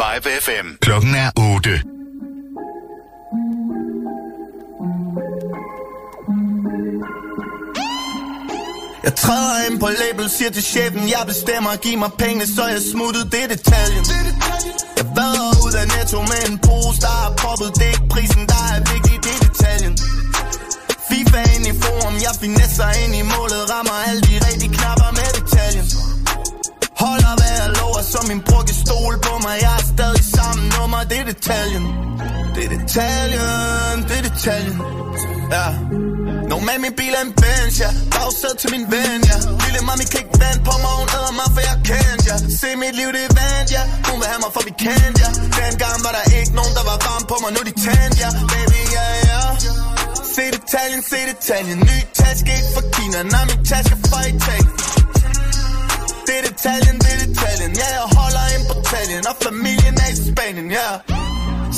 Vibe 0.00 0.28
FM. 0.40 0.66
Klokken 0.80 1.14
er 1.14 1.30
8. 1.36 1.82
Jeg 9.04 9.14
træder 9.14 9.56
ind 9.66 9.80
på 9.80 9.88
label, 10.02 10.30
siger 10.30 10.50
til 10.50 10.62
chefen, 10.62 11.08
jeg 11.14 11.22
bestemmer, 11.26 11.76
giv 11.76 11.98
mig 11.98 12.12
penge, 12.18 12.46
så 12.46 12.64
jeg 12.66 12.80
smuttet, 12.92 13.24
det 13.32 13.42
er 13.44 13.48
detaljen. 13.56 14.04
Jeg 14.98 15.06
vader 15.16 15.48
ud 15.66 15.74
af 15.80 15.86
netto 15.94 16.18
med 16.30 16.40
en 16.48 16.58
pose, 16.66 17.00
der 17.06 17.14
er 17.26 17.30
poppet, 17.42 17.70
det 17.78 17.86
er 17.90 17.92
ikke 17.96 18.08
prisen, 18.14 18.42
der 18.52 18.62
er 18.74 18.78
vigtig, 18.92 19.16
det 19.26 19.34
er 19.36 19.42
detaljen. 19.46 19.94
FIFA 21.08 21.40
ind 21.54 21.66
i 21.72 21.74
forum, 21.82 22.14
jeg 22.26 22.34
finesser 22.42 22.90
ind 23.02 23.12
i 23.22 23.24
målet, 23.34 23.62
rammer 23.72 23.96
alle 24.08 24.22
de 24.28 24.34
rigtige 24.46 24.73
min 28.30 28.40
bror 28.46 28.62
kan 28.68 28.76
stole 28.86 29.16
på 29.26 29.32
mig, 29.44 29.54
jeg 29.64 29.74
er 29.80 29.84
stadig 29.94 30.24
sammen. 30.36 30.64
Nummer, 30.76 31.00
det 31.10 31.18
er 31.22 31.26
detaljen. 31.32 31.84
Det 32.54 32.62
er 32.66 32.70
detaljen, 32.78 33.96
det 34.08 34.16
er 34.20 34.24
detaljen. 34.30 34.78
Ja. 35.54 35.66
Når 36.50 36.60
med 36.68 36.78
min 36.84 36.94
bil 37.00 37.12
er 37.18 37.24
en 37.28 37.32
Benz, 37.42 37.74
ja. 37.84 37.90
Bagsæd 38.14 38.54
til 38.62 38.68
min 38.74 38.84
ven, 38.94 39.20
ja. 39.30 39.38
Lille 39.64 39.80
mami 39.88 40.04
kan 40.12 40.20
ikke 40.24 40.36
vand 40.42 40.60
på 40.68 40.74
mig, 40.82 40.92
hun 41.00 41.08
æder 41.16 41.34
mig, 41.40 41.48
for 41.54 41.62
jeg 41.68 41.76
kendte, 41.90 42.24
ja. 42.30 42.36
Se 42.60 42.68
mit 42.82 42.94
liv, 43.00 43.08
det 43.16 43.22
er 43.28 43.32
vand, 43.40 43.68
ja. 43.76 43.82
Hun 44.08 44.16
vil 44.20 44.28
have 44.32 44.40
mig, 44.44 44.50
for 44.56 44.62
vi 44.68 44.72
kendte, 44.84 45.18
ja. 45.24 45.30
Dengang 45.58 45.96
var 46.04 46.12
der 46.16 46.24
ikke 46.38 46.52
nogen, 46.60 46.74
der 46.78 46.84
var 46.90 46.96
varm 47.06 47.24
på 47.30 47.36
mig, 47.42 47.50
nu 47.56 47.60
de 47.68 47.72
tændt, 47.84 48.14
ja. 48.22 48.30
Baby, 48.52 48.80
ja, 48.96 49.06
ja. 49.30 49.40
Se 50.34 50.44
detaljen, 50.56 51.02
se 51.10 51.18
detaljen. 51.30 51.78
Ny 51.88 51.96
taske, 52.18 52.50
ikke 52.58 52.70
fra 52.74 52.82
Kina 52.94 53.18
Nej, 53.34 53.44
min 53.50 53.60
taske 53.70 53.96
fra 54.10 54.20
Italien. 54.32 55.03
Det 56.26 56.34
er 56.40 56.44
detaljen, 56.48 56.96
det 57.04 57.10
er 57.14 57.20
detaljen. 57.26 57.72
Ja, 57.82 57.88
jeg 57.98 58.06
holder 58.18 58.44
ind 58.54 58.64
på 58.70 58.74
taljen 58.90 59.22
Og 59.30 59.36
familien 59.46 59.94
er 60.04 60.08
i 60.14 60.16
Spanien, 60.28 60.68
ja. 60.78 60.88
Yeah. 60.92 61.24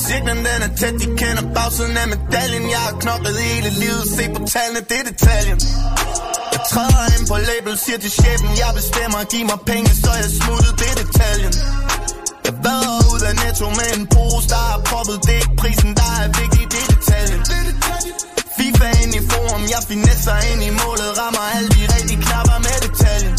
Cirklen 0.05 0.39
den 0.47 0.61
er 0.67 0.73
tæt, 0.81 0.95
de 1.03 1.07
kender 1.21 1.45
bagsiden 1.57 1.97
af 2.03 2.09
medaljen. 2.15 2.65
Jeg 2.75 2.83
har 2.87 2.95
knoklet 3.03 3.37
hele 3.51 3.71
livet, 3.83 4.05
se 4.17 4.25
på 4.37 4.41
tallene, 4.53 4.81
det 4.91 4.99
er 5.03 5.07
detaljen. 5.11 5.59
Jeg 6.55 6.61
træder 6.71 7.05
ind 7.15 7.25
på 7.31 7.37
label, 7.51 7.75
siger 7.85 7.99
til 8.05 8.13
chefen 8.21 8.51
Jeg 8.63 8.71
bestemmer, 8.81 9.21
giv 9.33 9.45
mig 9.53 9.61
penge, 9.71 9.91
så 10.03 10.11
jeg 10.23 10.31
smutter, 10.41 10.73
det 10.81 10.89
er 10.93 10.99
detaljen. 11.05 11.53
Jeg 12.47 12.55
vader 12.65 12.97
ud 13.13 13.23
af 13.31 13.35
netto 13.43 13.67
med 13.79 13.89
en 13.97 14.05
pose, 14.15 14.47
der 14.53 14.63
er 14.75 14.79
proppet. 14.89 15.17
Det 15.27 15.33
er 15.37 15.41
ikke 15.45 15.57
prisen, 15.63 15.91
der 16.01 16.09
er 16.23 16.29
vigtig, 16.41 16.63
det 16.73 16.81
er 16.85 16.89
detaljen. 16.95 17.41
FIFA 18.57 18.89
ind 19.03 19.13
i 19.21 19.23
forum, 19.31 19.63
jeg 19.75 19.83
finesser 19.91 20.39
ind 20.51 20.61
i 20.69 20.71
målet 20.81 21.11
Rammer 21.19 21.45
alle 21.55 21.69
de 21.77 21.83
rigtige 21.95 22.21
knapper 22.27 22.59
med 22.67 22.77
detaljen. 22.87 23.36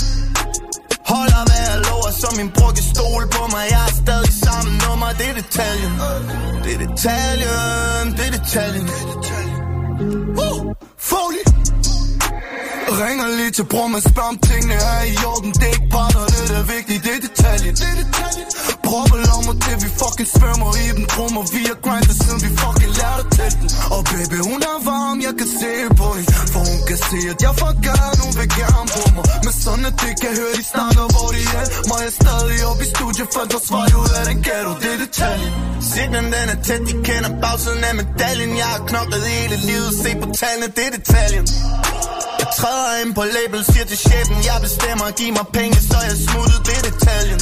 Holder 1.11 1.41
hvad 1.49 1.61
jeg 1.69 1.77
lover, 1.87 2.11
så 2.21 2.27
min 2.39 2.49
bror 2.55 2.71
kan 2.77 2.85
stole 2.93 3.25
på 3.35 3.41
mig. 3.53 3.63
Jeg 3.73 3.83
er 3.89 3.93
stadig 4.03 4.33
sammen 4.45 4.73
nummer, 4.85 5.09
det 5.19 5.27
er 5.31 5.35
detaljen. 5.41 5.93
Det 6.63 6.71
er 6.75 6.79
detaljen, 6.85 8.05
det 8.17 8.25
er 8.29 8.33
detaljen. 8.37 8.87
Woo! 10.37 10.57
Foley. 11.09 11.45
Ringer 13.01 13.27
lige 13.39 13.51
til 13.51 13.65
bror, 13.71 13.87
man 13.87 14.01
spørger 14.01 14.29
om 14.29 14.37
tingene 14.37 14.73
er 14.73 15.03
i 15.13 15.15
orden. 15.25 15.51
Det 15.51 15.63
er 15.63 15.73
ikke 15.77 15.89
parterne, 15.91 16.37
det 16.49 16.57
er 16.61 16.67
vigtigt, 16.75 17.03
det 17.03 17.11
er 17.17 17.21
detaljen. 17.27 17.75
Proppe 18.97 19.17
lommer 19.29 19.55
til 19.63 19.77
vi 19.83 19.89
fucking 20.01 20.29
svømmer 20.35 20.69
i 20.83 20.87
dem. 20.95 21.05
Trummer 21.13 21.43
vi 21.53 21.61
er 21.73 21.77
grindet 21.85 22.15
siden 22.21 22.39
vi 22.45 22.49
fucking 22.61 22.93
lærte 22.99 23.23
til 23.35 23.51
den 23.59 23.69
Og 23.95 24.01
baby 24.11 24.37
hun 24.49 24.59
er 24.71 24.79
varm, 24.89 25.17
jeg 25.27 25.33
kan 25.39 25.49
se 25.59 25.71
på 25.99 26.07
hende. 26.17 26.31
For 26.53 26.61
hun 26.71 26.79
kan 26.89 26.99
se 27.09 27.19
at 27.33 27.39
jeg 27.45 27.53
får 27.61 27.73
gerne, 27.87 28.19
hun 28.25 28.33
vil 28.39 28.49
gerne 28.61 28.87
på 28.95 29.03
mig. 29.15 29.25
Men 29.45 29.53
sådan 29.63 29.85
at 29.89 29.95
det 30.03 30.13
kan 30.21 30.31
høre, 30.39 30.53
de 30.59 30.63
snakker 30.73 31.05
hvor 31.15 31.29
de 31.35 31.41
er. 31.59 31.65
Mig 31.89 32.01
er 32.09 32.13
stadig 32.21 32.59
op 32.69 32.79
i 32.85 32.87
studiet, 32.95 33.29
for 33.35 33.43
der 33.51 33.59
svarer 33.67 33.95
ud 34.03 34.11
af 34.19 34.23
den 34.29 34.37
ghetto. 34.45 34.71
Det 34.83 34.91
er 34.95 34.99
detaljen. 35.05 35.51
Signen 35.89 36.25
den 36.35 36.47
er 36.53 36.59
tæt, 36.67 36.81
de 36.89 36.93
kender 37.07 37.31
bagsiden 37.43 37.83
af 37.89 37.93
medaljen. 38.01 38.51
Jeg 38.61 38.69
har 38.73 38.81
knoklet 38.89 39.23
hele 39.35 39.57
livet, 39.69 39.91
se 40.03 40.09
på 40.21 40.27
tallene, 40.39 40.67
det 40.77 40.85
er 40.89 40.93
detaljen. 40.97 41.45
Jeg 42.41 42.49
træder 42.59 42.91
ind 43.01 43.11
på 43.19 43.23
label, 43.37 43.61
siger 43.71 43.85
til 43.91 43.99
chefen 44.07 44.37
Jeg 44.49 44.57
bestemmer, 44.67 45.05
giv 45.19 45.31
mig 45.39 45.47
penge, 45.57 45.77
så 45.89 45.97
jeg 46.09 46.15
smutter, 46.27 46.59
det 46.67 46.75
er 46.79 46.83
detaljen. 46.89 47.39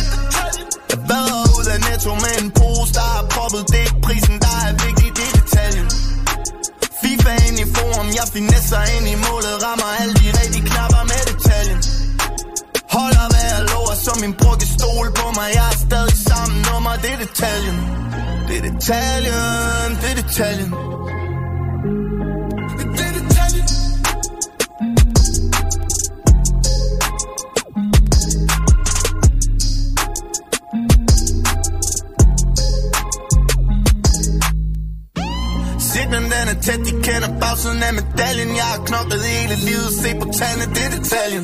Jeg 0.91 1.00
vader 1.09 1.41
ud 1.57 1.66
af 1.73 1.79
netto 1.88 2.12
med 2.23 2.35
en 2.41 2.50
pose, 2.57 2.91
der 2.97 3.07
er 3.19 3.23
proppet 3.34 3.63
Det 3.72 3.79
er 3.81 3.85
ikke 3.90 4.01
prisen, 4.07 4.35
der 4.46 4.56
er 4.68 4.72
vigtig, 4.85 5.07
det 5.18 5.25
er 5.29 5.35
detaljen. 5.40 5.88
FIFA 7.01 7.31
ind 7.47 7.57
i 7.63 7.68
forum, 7.75 8.07
jeg 8.19 8.28
finesser 8.35 8.84
ind 8.96 9.06
i 9.13 9.16
målet 9.25 9.56
Rammer 9.66 9.90
alle 10.00 10.13
de 10.22 10.28
rigtige 10.40 10.66
knapper 10.69 11.03
med 11.12 11.22
detaljen. 11.31 11.79
Holder 12.96 13.25
hvad 13.31 13.46
jeg 13.53 13.62
lover, 13.72 13.96
så 14.06 14.12
min 14.23 14.34
bror 14.40 14.56
kan 14.62 14.69
stole 14.78 15.09
på 15.19 15.25
mig. 15.38 15.47
Jeg 15.57 15.68
er 15.73 15.78
stadig 15.88 16.18
sammen 16.29 16.57
nummer, 16.69 16.94
det 17.03 17.12
er 17.16 17.19
detaljen. 17.25 17.78
Det 18.47 18.56
er 18.59 18.63
detaljen, 18.72 19.90
det 20.02 20.09
er 20.13 20.17
detaljen. 20.23 20.72
Signen 35.95 36.23
den 36.23 36.47
er 36.51 36.61
tæt, 36.61 36.79
de 36.79 36.91
kender 36.91 37.39
bagsiden 37.39 37.83
af 37.83 37.94
medaljen 37.94 38.47
Jeg 38.47 38.63
har 38.63 38.83
knoklet 38.85 39.23
hele 39.23 39.56
livet, 39.66 39.89
se 40.01 40.09
på 40.22 40.31
tallene, 40.39 40.75
det 40.75 40.85
er 40.85 40.89
detaljen 41.00 41.44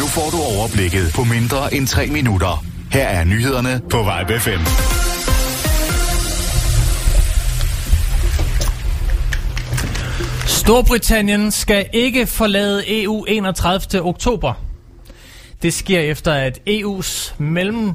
Nu 0.00 0.06
får 0.06 0.30
du 0.30 0.38
overblikket 0.56 1.12
på 1.14 1.24
mindre 1.24 1.74
end 1.74 1.86
3 1.86 2.06
minutter. 2.06 2.64
Her 2.92 3.06
er 3.06 3.24
nyhederne 3.24 3.80
på 3.90 3.98
Vibe 3.98 4.40
FM. 4.40 4.62
Storbritannien 10.46 11.50
skal 11.50 11.86
ikke 11.92 12.26
forlade 12.26 13.02
EU 13.02 13.24
31. 13.24 14.02
oktober. 14.02 14.52
Det 15.62 15.74
sker 15.74 16.00
efter, 16.00 16.32
at 16.32 16.60
EU's 16.68 17.34
mellem 17.38 17.92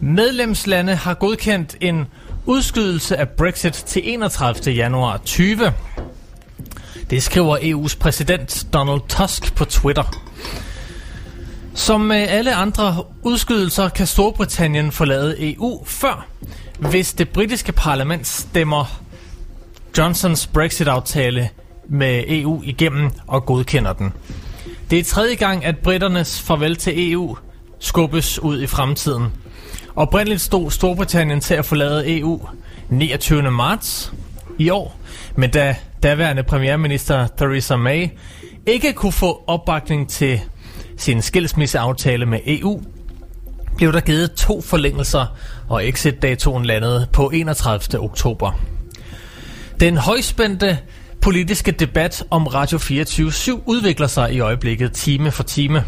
medlemslande 0.00 0.94
har 0.94 1.14
godkendt 1.14 1.76
en 1.80 2.06
udskydelse 2.48 3.16
af 3.16 3.28
Brexit 3.28 3.72
til 3.72 4.02
31. 4.04 4.74
januar 4.74 5.16
20. 5.24 5.72
Det 7.10 7.22
skriver 7.22 7.56
EU's 7.58 7.98
præsident 7.98 8.66
Donald 8.72 9.00
Tusk 9.08 9.54
på 9.54 9.64
Twitter. 9.64 10.14
Som 11.74 12.00
med 12.00 12.16
alle 12.16 12.54
andre 12.54 13.04
udskydelser 13.22 13.88
kan 13.88 14.06
Storbritannien 14.06 14.92
forlade 14.92 15.52
EU 15.54 15.84
før, 15.84 16.26
hvis 16.78 17.12
det 17.12 17.28
britiske 17.28 17.72
parlament 17.72 18.26
stemmer 18.26 19.02
Johnsons 19.98 20.46
Brexit-aftale 20.46 21.48
med 21.88 22.24
EU 22.28 22.62
igennem 22.64 23.10
og 23.26 23.46
godkender 23.46 23.92
den. 23.92 24.12
Det 24.90 24.98
er 24.98 25.04
tredje 25.04 25.34
gang, 25.34 25.64
at 25.64 25.78
britternes 25.78 26.40
farvel 26.40 26.76
til 26.76 27.12
EU 27.12 27.36
skubbes 27.78 28.38
ud 28.42 28.62
i 28.62 28.66
fremtiden. 28.66 29.32
Oprindeligt 29.98 30.40
stod 30.40 30.70
Storbritannien 30.70 31.40
til 31.40 31.54
at 31.54 31.64
forlade 31.64 32.18
EU 32.18 32.40
29. 32.88 33.50
marts 33.50 34.12
i 34.58 34.70
år, 34.70 35.00
men 35.36 35.50
da 35.50 35.76
daværende 36.02 36.42
premierminister 36.42 37.26
Theresa 37.38 37.76
May 37.76 38.08
ikke 38.66 38.92
kunne 38.92 39.12
få 39.12 39.44
opbakning 39.46 40.08
til 40.08 40.40
sin 40.96 41.22
skilsmisseaftale 41.22 42.26
med 42.26 42.38
EU, 42.46 42.82
blev 43.76 43.92
der 43.92 44.00
givet 44.00 44.32
to 44.32 44.60
forlængelser, 44.60 45.26
og 45.68 45.88
exit-datoen 45.88 46.64
landede 46.64 47.08
på 47.12 47.30
31. 47.34 48.00
oktober. 48.00 48.60
Den 49.80 49.96
højspændte 49.96 50.78
politiske 51.22 51.70
debat 51.72 52.24
om 52.30 52.46
Radio 52.46 52.78
24-7 52.78 53.62
udvikler 53.66 54.06
sig 54.06 54.34
i 54.34 54.40
øjeblikket 54.40 54.92
time 54.92 55.30
for 55.30 55.42
time. 55.42 55.84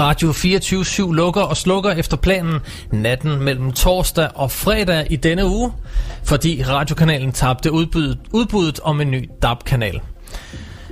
Radio 0.00 0.32
24 0.32 1.14
lukker 1.14 1.42
og 1.42 1.56
slukker 1.56 1.90
efter 1.90 2.16
planen 2.16 2.60
natten 2.92 3.42
mellem 3.42 3.72
torsdag 3.72 4.28
og 4.34 4.50
fredag 4.50 5.06
i 5.10 5.16
denne 5.16 5.46
uge, 5.46 5.72
fordi 6.24 6.64
radiokanalen 6.68 7.32
tabte 7.32 7.72
udbuddet, 7.72 8.18
udbuddet 8.32 8.80
om 8.80 9.00
en 9.00 9.10
ny 9.10 9.30
DAB-kanal. 9.42 10.00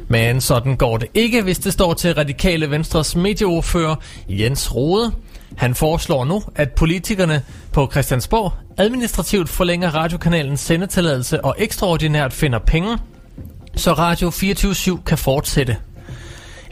Men 0.09 0.41
sådan 0.41 0.77
går 0.77 0.97
det 0.97 1.09
ikke, 1.15 1.43
hvis 1.43 1.59
det 1.59 1.73
står 1.73 1.95
til 1.95 2.15
radikale 2.15 2.71
Venstres 2.71 3.17
medieordfører 3.17 3.95
Jens 4.29 4.75
Rode. 4.75 5.13
Han 5.57 5.75
foreslår 5.75 6.25
nu, 6.25 6.43
at 6.57 6.73
politikerne 6.73 7.43
på 7.73 7.89
Christiansborg 7.93 8.53
administrativt 8.79 9.49
forlænger 9.49 9.95
radiokanalens 9.95 10.61
sendetilladelse 10.61 11.45
og 11.45 11.55
ekstraordinært 11.59 12.33
finder 12.33 12.59
penge, 12.59 12.99
så 13.77 13.93
Radio 13.93 14.31
24 14.31 14.99
kan 15.07 15.19
fortsætte. 15.19 15.77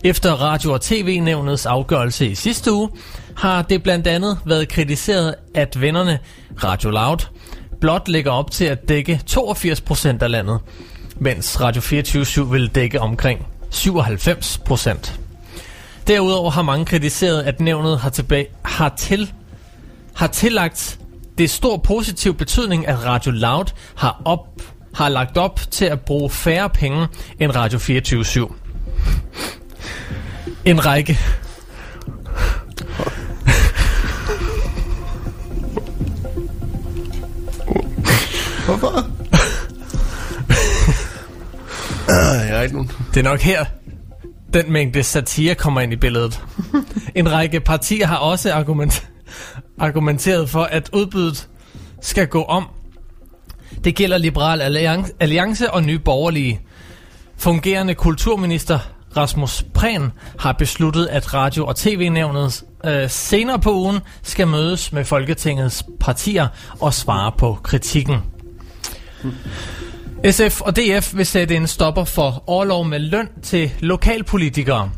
Efter 0.05 0.33
Radio- 0.33 0.73
og 0.73 0.81
TV-nævnets 0.81 1.67
afgørelse 1.67 2.27
i 2.27 2.35
sidste 2.35 2.73
uge, 2.73 2.91
har 3.37 3.63
det 3.63 3.83
blandt 3.83 4.07
andet 4.07 4.39
været 4.45 4.69
kritiseret, 4.69 5.35
at 5.55 5.81
vennerne 5.81 6.19
Radio 6.65 6.91
Loud 6.91 7.27
blot 7.81 8.09
lægger 8.09 8.31
op 8.31 8.51
til 8.51 8.65
at 8.65 8.89
dække 8.89 9.21
82% 9.31 10.23
af 10.23 10.31
landet, 10.31 10.61
mens 11.17 11.61
Radio 11.61 11.81
24 11.81 12.51
vil 12.51 12.75
dække 12.75 13.01
omkring 13.01 13.47
97%. 13.75 15.13
Derudover 16.07 16.51
har 16.51 16.63
mange 16.63 16.85
kritiseret, 16.85 17.43
at 17.43 17.61
nævnet 17.61 17.99
har, 17.99 18.11
tilbage, 18.11 18.47
har, 18.65 18.89
til, 18.89 19.33
har 20.15 20.27
tillagt 20.27 20.99
Det 21.39 21.51
stor 21.51 21.77
positiv 21.77 22.35
betydning, 22.35 22.89
at 22.89 23.05
Radio 23.05 23.33
Loud 23.33 23.65
har, 23.95 24.23
op, 24.25 24.47
har 24.95 25.09
lagt 25.09 25.37
op 25.39 25.61
til 25.71 25.85
at 25.85 26.01
bruge 26.01 26.31
færre 26.31 26.71
penge 26.71 27.07
end 27.41 27.57
Radio 27.57 27.79
24 27.79 28.23
/7. 28.23 28.53
En 30.65 30.87
række 30.87 31.19
Hvorfor? 38.67 38.89
ah, 42.09 42.49
jeg 42.49 42.59
er 42.59 42.63
ikke 42.63 42.75
nogen. 42.75 42.91
Det 43.15 43.21
er 43.21 43.25
nok 43.25 43.41
her, 43.41 43.65
den 44.53 44.73
mængde 44.73 45.03
satire 45.03 45.55
kommer 45.55 45.81
ind 45.81 45.93
i 45.93 45.97
billedet. 45.97 46.45
En 47.15 47.33
række 47.33 47.61
partier 47.61 48.07
har 48.07 48.17
også 48.17 48.53
argument, 48.53 49.09
argumenteret 49.79 50.51
for, 50.51 50.63
at 50.63 50.91
udbydet 50.93 51.49
skal 52.01 52.27
gå 52.27 52.43
om. 52.43 52.69
Det 53.85 53.95
gælder 53.95 54.19
Liberal 54.19 54.61
Alliance, 54.61 55.13
Alliance 55.21 55.71
og 55.71 55.83
Nye 55.83 55.99
Borgerlige. 55.99 56.61
Fungerende 57.37 57.95
kulturminister 57.95 58.79
Rasmus 59.17 59.65
Prehn 59.75 60.13
har 60.39 60.53
besluttet, 60.53 61.07
at 61.07 61.35
Radio- 61.35 61.67
og 61.67 61.77
TV-nævnet 61.77 62.65
øh, 62.85 63.11
senere 63.11 63.59
på 63.59 63.75
ugen 63.75 63.99
skal 64.23 64.49
mødes 64.49 64.93
med 64.93 65.05
Folketingets 65.05 65.85
partier 66.01 66.49
og 66.81 66.95
svare 66.95 67.33
på 67.39 67.59
kritikken. 67.63 68.17
SF 70.31 70.61
og 70.61 70.77
DF 70.77 71.17
vil 71.17 71.27
sætte 71.27 71.57
en 71.57 71.67
stopper 71.67 72.05
for 72.05 72.45
overlov 72.47 72.85
med 72.85 72.99
løn 72.99 73.29
til 73.43 73.71
lokalpolitikere. 73.81 74.91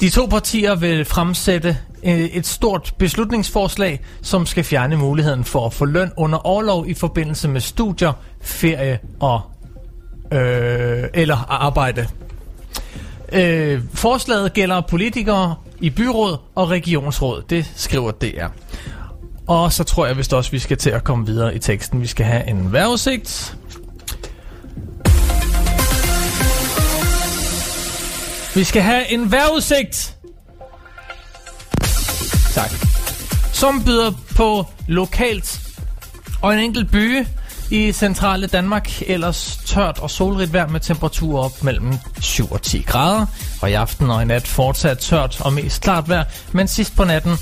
De 0.00 0.10
to 0.10 0.26
partier 0.26 0.74
vil 0.74 1.04
fremsætte 1.04 1.78
øh, 2.04 2.20
et 2.20 2.46
stort 2.46 2.94
beslutningsforslag, 2.98 4.00
som 4.22 4.46
skal 4.46 4.64
fjerne 4.64 4.96
muligheden 4.96 5.44
for 5.44 5.66
at 5.66 5.72
få 5.72 5.84
løn 5.84 6.12
under 6.16 6.38
overlov 6.38 6.88
i 6.88 6.94
forbindelse 6.94 7.48
med 7.48 7.60
studier, 7.60 8.12
ferie 8.42 8.98
og 9.20 9.40
øh, 10.32 11.04
eller 11.14 11.36
arbejde. 11.48 12.06
Øh, 13.34 13.82
forslaget 13.94 14.52
gælder 14.52 14.80
politikere 14.80 15.54
i 15.80 15.90
byråd 15.90 16.36
og 16.54 16.70
regionsråd. 16.70 17.42
Det 17.50 17.72
skriver 17.76 18.10
DR. 18.10 18.46
Og 19.46 19.72
så 19.72 19.84
tror 19.84 20.06
jeg 20.06 20.18
vist 20.18 20.32
også, 20.32 20.50
vi 20.50 20.58
skal 20.58 20.76
til 20.76 20.90
at 20.90 21.04
komme 21.04 21.26
videre 21.26 21.54
i 21.54 21.58
teksten. 21.58 22.00
Vi 22.00 22.06
skal 22.06 22.26
have 22.26 22.48
en 22.48 22.72
vejrudsigt. 22.72 23.56
Vi 28.54 28.64
skal 28.64 28.82
have 28.82 29.12
en 29.12 29.32
vejrudsigt. 29.32 30.16
Tak. 32.52 32.70
Som 33.52 33.84
byder 33.84 34.12
på 34.36 34.66
lokalt 34.88 35.60
og 36.42 36.54
en 36.54 36.58
enkelt 36.58 36.90
by 36.90 37.26
i 37.74 37.92
centrale 37.92 38.46
Danmark, 38.46 39.02
ellers 39.06 39.60
tørt 39.66 39.98
og 39.98 40.10
solrigt 40.10 40.52
vejr 40.52 40.68
med 40.68 40.80
temperaturer 40.80 41.44
op 41.44 41.62
mellem 41.64 41.92
7 42.20 42.52
og 42.52 42.62
10 42.62 42.82
grader. 42.86 43.26
Og 43.62 43.70
i 43.70 43.72
aften 43.72 44.10
og 44.10 44.22
i 44.22 44.24
nat 44.24 44.46
fortsat 44.46 44.98
tørt 44.98 45.40
og 45.40 45.52
mest 45.52 45.82
klart 45.82 46.08
vejr, 46.08 46.24
men 46.52 46.68
sidst 46.68 46.96
på 46.96 47.04
natten 47.04 47.38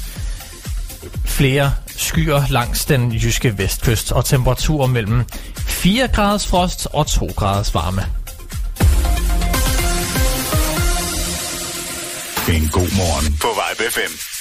flere 1.24 1.72
skyer 1.86 2.42
langs 2.50 2.84
den 2.84 3.12
jyske 3.12 3.58
vestkyst 3.58 4.12
og 4.12 4.24
temperaturer 4.24 4.86
mellem 4.86 5.24
4 5.56 6.08
graders 6.08 6.46
frost 6.46 6.88
og 6.92 7.06
2 7.06 7.30
graders 7.36 7.74
varme. 7.74 8.02
En 12.48 12.68
god 12.68 12.96
morgen 12.96 13.38
på 13.40 13.48
vej 13.56 13.90
5. 13.90 14.31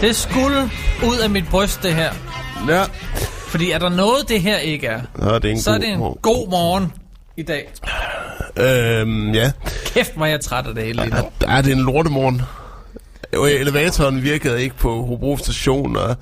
Det 0.00 0.16
skulle 0.16 0.70
ud 1.06 1.18
af 1.18 1.30
mit 1.30 1.44
bryst, 1.50 1.82
det 1.82 1.94
her. 1.94 2.12
Ja. 2.68 2.84
Fordi 3.48 3.70
er 3.70 3.78
der 3.78 3.88
noget, 3.88 4.28
det 4.28 4.40
her 4.42 4.56
ikke 4.58 4.86
er, 4.86 5.00
Nå, 5.16 5.34
det 5.38 5.44
er 5.44 5.50
en 5.50 5.60
så 5.60 5.70
er 5.70 5.74
god 5.74 5.80
det 5.82 5.88
en 5.92 5.98
morgen. 5.98 6.18
god 6.22 6.50
morgen 6.50 6.92
i 7.36 7.42
dag. 7.42 7.68
Øhm, 8.56 9.34
ja. 9.34 9.52
Kæft, 9.86 10.12
er 10.16 10.24
jeg 10.26 10.40
træt 10.40 10.66
af 10.66 10.74
det 10.74 10.84
hele 10.84 11.02
lige 11.02 11.14
nu. 11.14 11.30
Ja, 11.50 11.62
det 11.62 11.72
er 11.72 11.76
en 11.76 11.82
lortemorgen. 11.82 12.42
Elevatoren 13.32 14.22
virkede 14.22 14.62
ikke 14.62 14.76
på 14.76 15.02
Hobro 15.02 15.36
station, 15.36 15.96
og, 15.96 16.16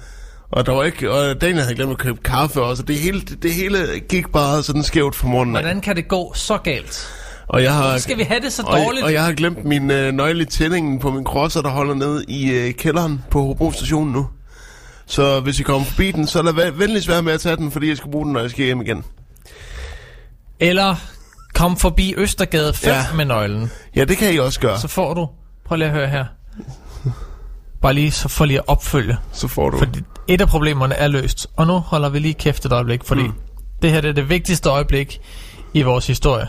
og 0.50 0.66
der 0.66 0.73
var 0.73 0.85
ikke, 0.85 1.11
og 1.12 1.40
Daniel 1.40 1.61
havde 1.62 1.75
glemt 1.75 1.90
at 1.92 1.99
købe 1.99 2.18
kaffe 2.25 2.62
også, 2.62 2.83
og 2.83 2.88
det 2.88 2.97
hele, 2.99 3.21
det, 3.21 3.42
det 3.42 3.54
hele 3.54 3.78
gik 4.09 4.33
bare 4.33 4.62
sådan 4.62 4.83
skævt 4.83 5.14
for 5.16 5.26
morgenen. 5.26 5.54
Hvordan 5.54 5.80
kan 5.80 5.97
det 5.97 6.09
gå 6.09 6.33
så 6.35 6.59
galt? 6.59 7.09
Og 7.48 7.62
jeg 7.62 7.74
har, 7.74 7.98
Skal 7.98 8.18
vi 8.18 8.22
have 8.22 8.40
det 8.40 8.52
så 8.52 8.62
og, 8.66 8.78
dårligt? 8.78 9.04
og 9.04 9.12
jeg 9.12 9.24
har 9.24 9.32
glemt 9.32 9.64
min 9.64 9.90
øh, 9.90 10.12
nøgle 10.12 10.42
i 10.42 10.44
tændingen 10.46 10.98
på 10.98 11.10
min 11.10 11.24
crosser, 11.24 11.62
der 11.62 11.68
holder 11.70 11.94
ned 11.94 12.24
i 12.28 12.50
øh, 12.50 12.74
kælderen 12.74 13.24
på 13.30 13.42
Hobro 13.42 13.72
station 13.72 14.08
nu. 14.08 14.26
Så 15.06 15.40
hvis 15.40 15.60
I 15.60 15.62
kommer 15.62 15.86
forbi 15.86 16.10
den, 16.10 16.26
så 16.26 16.42
lad 16.42 16.70
venligst 16.72 17.08
være 17.08 17.22
med 17.22 17.32
at 17.32 17.40
tage 17.40 17.56
den, 17.56 17.70
fordi 17.70 17.88
jeg 17.88 17.96
skal 17.96 18.10
bruge 18.10 18.24
den, 18.24 18.32
når 18.32 18.40
jeg 18.40 18.50
skal 18.50 18.64
hjem 18.64 18.80
igen. 18.80 19.04
Eller 20.60 20.94
kom 21.54 21.76
forbi 21.76 22.14
Østergade 22.16 22.74
5 22.74 22.92
ja. 22.92 23.04
Med 23.16 23.24
nøglen. 23.24 23.70
Ja, 23.96 24.04
det 24.04 24.16
kan 24.16 24.34
I 24.34 24.38
også 24.38 24.60
gøre. 24.60 24.76
Så 24.76 24.80
Så, 24.82 24.88
får 24.88 25.14
du... 25.14 25.28
Prøv 25.66 25.76
lige 25.76 25.88
at 25.88 25.94
høre 25.94 26.08
her. 26.08 26.24
Bare 27.82 27.92
lige 27.94 28.10
så 28.10 28.28
for 28.28 28.44
lige 28.44 28.58
at 28.58 28.64
opfølge. 28.68 29.16
så 29.32 29.48
får 29.48 29.70
du... 29.70 29.78
Fordi 29.78 30.00
et 30.28 30.40
af 30.40 30.48
problemerne 30.48 30.94
er 30.94 31.08
løst. 31.08 31.46
Og 31.56 31.66
nu 31.66 31.72
holder 31.78 32.08
vi 32.08 32.18
lige 32.18 32.34
kæft 32.34 32.64
et 32.66 32.72
øjeblik, 32.72 33.04
fordi 33.04 33.22
mm. 33.22 33.32
Det 33.82 33.90
her 33.92 34.00
det 34.00 34.08
er 34.08 34.12
det 34.12 34.28
vigtigste 34.28 34.68
øjeblik 34.68 35.20
i 35.74 35.82
vores 35.82 36.06
historie. 36.06 36.46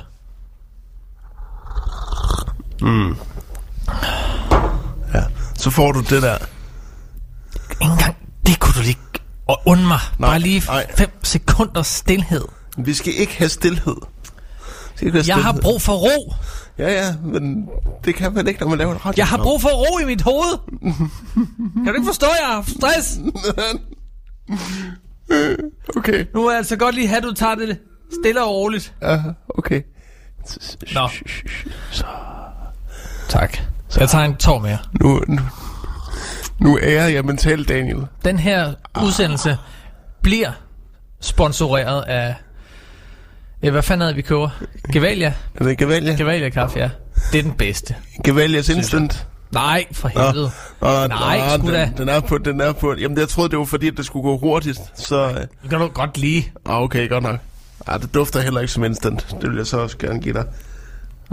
Ja. 5.14 5.24
Så 5.56 5.70
får 5.70 5.92
du 5.92 6.00
det 6.00 6.22
der. 6.22 6.38
Ikke 7.82 7.92
engang 7.92 8.16
det 8.48 8.60
kunne 8.60 8.74
du 8.74 8.82
lige 8.82 8.98
og 9.48 9.62
und 9.66 9.82
mig. 9.82 10.00
Nej, 10.20 10.30
Bare 10.30 10.40
lige 10.40 10.64
nej. 10.68 10.86
5 10.98 11.10
sekunder 11.24 11.82
stillhed. 11.82 12.46
Vi 12.78 12.94
skal 12.94 13.14
ikke 13.18 13.38
have 13.38 13.50
stillhed. 13.50 13.96
Vi 13.96 14.96
skal 14.96 15.08
ikke 15.08 15.18
have 15.18 15.38
Jeg 15.38 15.44
har 15.44 15.60
brug 15.62 15.82
for 15.82 15.94
ro. 15.94 16.34
Ja, 16.78 17.06
ja, 17.06 17.16
men 17.24 17.70
det 18.06 18.16
kan 18.16 18.34
man 18.34 18.48
ikke, 18.48 18.60
når 18.60 18.68
man 18.70 18.78
laver 18.78 18.92
en 18.94 19.06
radio. 19.06 19.14
Jeg 19.18 19.28
har 19.28 19.38
brug 19.38 19.62
for 19.62 19.70
ro 19.70 19.98
i 20.00 20.06
mit 20.06 20.22
hoved. 20.22 20.58
Kan 21.74 21.86
du 21.86 21.94
ikke 21.94 22.06
forstå, 22.06 22.26
at 22.26 22.38
jeg 22.48 22.56
har 22.56 22.62
stress? 22.78 23.20
Okay, 25.98 26.26
Nu 26.34 26.46
er 26.46 26.52
jeg 26.52 26.58
altså 26.58 26.76
godt 26.76 26.96
lige 26.96 27.08
have, 27.08 27.18
at 27.18 27.24
du 27.24 27.34
tager 27.34 27.56
det 27.56 27.78
stille 28.22 28.44
og 28.44 28.50
roligt. 28.56 28.94
ja, 29.02 29.22
okay. 29.50 29.82
Nå. 30.94 31.10
Tak. 33.30 33.58
Jeg 34.00 34.10
tager 34.10 34.24
en 34.26 34.36
tår 34.36 34.60
mere. 34.60 34.78
Nu, 35.02 35.22
nu, 35.28 35.42
nu 36.60 36.80
ærer 36.82 37.08
jeg 37.08 37.26
mentalt 37.26 37.70
Daniel. 37.70 38.08
Den 38.26 38.40
her 38.40 38.74
udsendelse 39.04 39.58
bliver 40.22 40.52
sponsoreret 41.22 42.02
af... 42.02 42.36
Ja, 43.64 43.70
hvad 43.72 43.82
fanden 43.84 44.10
er 44.10 44.14
vi 44.14 44.22
køber? 44.22 44.50
Gevalia. 44.94 45.34
Er 45.56 45.64
det 45.64 45.78
Gevalia? 45.78 46.16
Gevalia 46.16 46.50
kaffe, 46.50 46.80
ja. 46.80 46.90
Det 47.32 47.40
er 47.40 47.44
den 47.44 47.52
bedste. 47.54 47.96
Gevalias 48.24 48.70
Instant? 48.70 49.28
Nej, 49.52 49.86
for 49.92 50.08
helvede. 50.08 50.52
Nå, 50.82 51.08
Nej, 51.08 51.58
sgu 51.58 51.72
da. 51.72 51.82
den, 51.86 51.98
den, 51.98 52.10
er 52.10 52.20
på, 52.20 52.38
den 52.38 52.62
er 52.62 52.72
på. 52.72 52.94
Jamen, 52.96 53.18
jeg 53.18 53.30
troede, 53.30 53.50
det 53.50 53.60
var 53.60 53.66
fordi, 53.66 53.88
at 53.88 53.94
det 53.98 54.06
skulle 54.06 54.24
gå 54.24 54.38
hurtigt. 54.38 54.80
Så, 54.96 55.30
øh, 55.30 55.36
Det 55.36 55.70
kan 55.70 55.80
du 55.80 55.88
godt 55.88 56.18
lide. 56.18 56.44
ah, 56.66 56.82
okay, 56.82 57.10
godt 57.10 57.24
nok. 57.24 57.40
Ah, 57.88 58.02
det 58.02 58.14
dufter 58.14 58.42
heller 58.42 58.62
ikke 58.62 58.74
som 58.74 58.84
instant. 58.84 59.28
Det 59.42 59.50
vil 59.50 59.58
jeg 59.58 59.68
så 59.68 59.78
også 59.78 59.98
gerne 59.98 60.20
give 60.22 60.34
dig. 60.34 60.46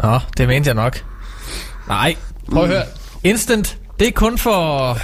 Nå, 0.02 0.18
det 0.36 0.48
mente 0.48 0.68
jeg 0.68 0.74
nok. 0.74 1.04
Nej, 1.88 2.16
prøv 2.52 2.62
at 2.62 2.68
høre. 2.68 2.82
Instant, 3.24 3.78
det 3.98 4.08
er 4.08 4.12
kun 4.12 4.38
for... 4.38 4.98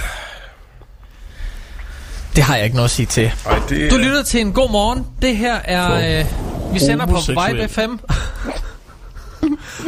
Det 2.35 2.43
har 2.43 2.55
jeg 2.55 2.63
ikke 2.65 2.75
noget 2.75 2.87
at 2.87 2.91
sige 2.91 3.05
til. 3.05 3.31
Ej, 3.45 3.59
det 3.69 3.91
Du 3.91 3.95
er- 3.95 3.99
lytter 3.99 4.23
til 4.23 4.41
en 4.41 4.53
god 4.53 4.69
morgen. 4.71 5.05
Det 5.21 5.37
her 5.37 5.55
er... 5.55 6.19
Øh, 6.19 6.25
vi 6.73 6.79
sender 6.79 7.05
på. 7.05 7.17
Vibe 7.27 7.67
FM. 7.67 7.95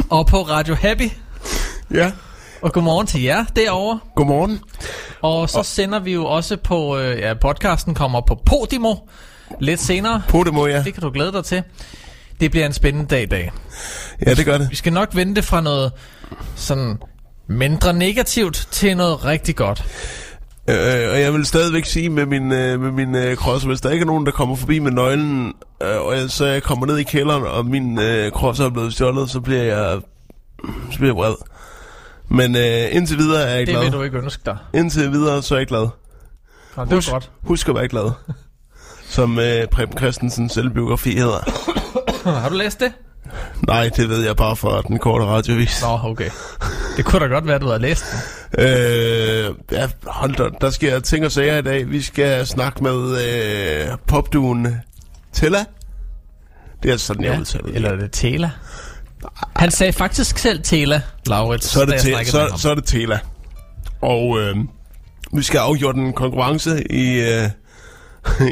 og 0.10 0.28
på 0.28 0.42
Radio 0.42 0.76
Happy. 0.76 1.10
Ja, 1.94 2.12
Og 2.62 2.74
godmorgen 2.74 3.08
til 3.08 3.22
jer 3.24 3.46
derovre. 3.56 4.00
godmorgen. 4.16 4.60
Og 5.22 5.50
så 5.50 5.64
sender 5.64 6.00
vi 6.00 6.14
jo 6.14 6.26
også 6.26 6.58
på... 6.58 6.98
Øh, 6.98 7.20
ja, 7.20 7.34
podcasten 7.42 7.96
kommer 7.96 8.22
på 8.22 8.42
Podimo 8.46 8.96
lidt 9.60 9.80
senere. 9.80 10.22
Podemo, 10.28 10.68
ja. 10.68 10.84
Det 10.84 10.94
kan 10.94 11.04
du 11.04 11.10
glæde 11.10 11.32
dig 11.32 11.46
til. 11.46 11.64
Det 12.40 12.52
bliver 12.52 12.66
en 12.66 12.74
spændende 12.74 13.08
dag 13.08 13.24
i 13.24 13.26
dag. 13.26 13.52
Ja, 14.26 14.34
det 14.34 14.46
gør 14.46 14.58
det. 14.58 14.68
Vi 14.70 14.76
skal 14.76 14.94
nok 14.94 15.10
vente 15.16 15.42
fra 15.42 15.62
noget 15.62 15.92
sådan 16.56 16.98
mindre 17.48 17.94
negativt 17.94 18.68
til 18.72 18.98
noget 18.98 19.26
rigtig 19.26 19.56
godt. 19.56 19.84
Øh, 20.70 20.76
og 21.12 21.22
jeg 21.22 21.34
vil 21.34 21.46
stadigvæk 21.46 21.86
sige 21.86 22.10
med 22.10 22.26
min, 22.26 22.52
øh, 22.52 22.82
med 22.82 22.92
min 22.92 23.16
øh, 23.16 23.36
cross, 23.36 23.66
hvis 23.66 23.82
der 23.82 23.90
ikke 23.90 24.04
er 24.04 24.08
nogen, 24.08 24.26
der 24.26 24.32
kommer 24.32 24.56
forbi 24.56 24.80
med 24.80 24.92
nøglen, 24.92 25.54
øh, 25.84 26.02
og 26.02 26.18
jeg, 26.18 26.30
så 26.30 26.46
jeg 26.46 26.64
kommer 26.64 26.86
ned 26.86 26.98
i 26.98 27.04
kælderen, 27.04 27.44
og 27.44 27.66
min 27.66 28.00
øh, 28.00 28.32
cross 28.32 28.60
er 28.60 28.70
blevet 28.70 28.94
stjålet, 28.94 29.30
så 29.30 29.40
bliver 29.40 29.64
jeg, 29.64 30.00
så 30.92 30.98
bliver 30.98 31.10
jeg 31.10 31.16
vred. 31.16 31.36
Men 32.30 32.56
øh, 32.56 32.96
indtil 32.96 33.18
videre 33.18 33.44
er 33.44 33.50
jeg 33.56 33.60
Det 33.68 33.70
glad. 33.76 33.84
vil 33.84 33.92
du 33.92 34.02
ikke 34.02 34.18
ønske 34.18 34.42
dig. 34.46 34.58
Indtil 34.74 35.12
videre, 35.12 35.42
så 35.44 35.56
er 35.56 35.60
jeg 35.60 35.68
glad. 35.68 35.88
Nå, 36.78 36.86
det 36.86 36.92
var 36.96 37.12
godt. 37.12 37.32
Husk 37.44 37.70
at 37.70 37.76
være 37.76 37.88
glad. 37.88 38.12
Som 39.14 39.40
øh, 39.40 39.68
Preben 39.68 39.98
Christensens 39.98 40.54
selvbiografi 40.54 41.16
hedder. 41.16 41.40
Har 42.40 42.50
du 42.50 42.56
læst 42.56 42.80
det? 42.80 42.92
Nej, 43.68 43.90
det 43.96 44.10
ved 44.10 44.26
jeg 44.26 44.36
bare 44.36 44.56
fra 44.56 44.82
den 44.82 45.00
korte 45.00 45.26
radiovis. 45.26 45.82
Nå, 45.82 46.10
okay. 46.10 46.30
Det 46.98 47.06
kunne 47.06 47.20
da 47.20 47.26
godt 47.26 47.48
være, 47.48 47.60
du 47.60 47.68
havde 47.68 47.82
læst 47.82 48.06
den. 48.12 48.66
Øh, 48.66 49.56
ja, 49.72 49.90
hold 50.08 50.36
da, 50.36 50.44
der 50.62 50.70
sker 50.70 51.00
ting 51.00 51.26
og 51.26 51.32
sager 51.32 51.58
i 51.58 51.62
dag. 51.62 51.90
Vi 51.90 52.02
skal 52.02 52.48
snakke 52.48 52.84
med 52.84 53.18
øh, 53.26 53.98
popduen 54.08 54.68
Tella. 55.34 55.66
Det 56.84 56.92
er 56.92 56.98
sådan, 56.98 57.24
jeg 57.24 57.40
udtaler 57.40 57.66
det. 57.66 57.76
eller 57.76 57.90
er 57.90 57.96
det 57.96 58.12
Tela? 58.12 58.52
Han 59.56 59.72
sagde 59.72 59.94
faktisk 59.94 60.38
selv 60.38 60.64
Tela, 60.64 61.02
Laurits, 61.28 61.68
så 61.68 61.82
er 61.82 61.86
det, 61.86 62.02
te, 62.02 62.26
så, 62.26 62.54
så 62.58 62.70
er 62.70 62.76
det 62.76 62.86
Tela. 62.86 63.20
Og 64.02 64.40
øh, 64.40 64.56
vi 65.34 65.42
skal 65.42 65.58
afgjøre 65.58 65.98
en 65.98 66.14
konkurrence 66.14 66.92
i, 66.92 67.20
øh, 67.20 67.50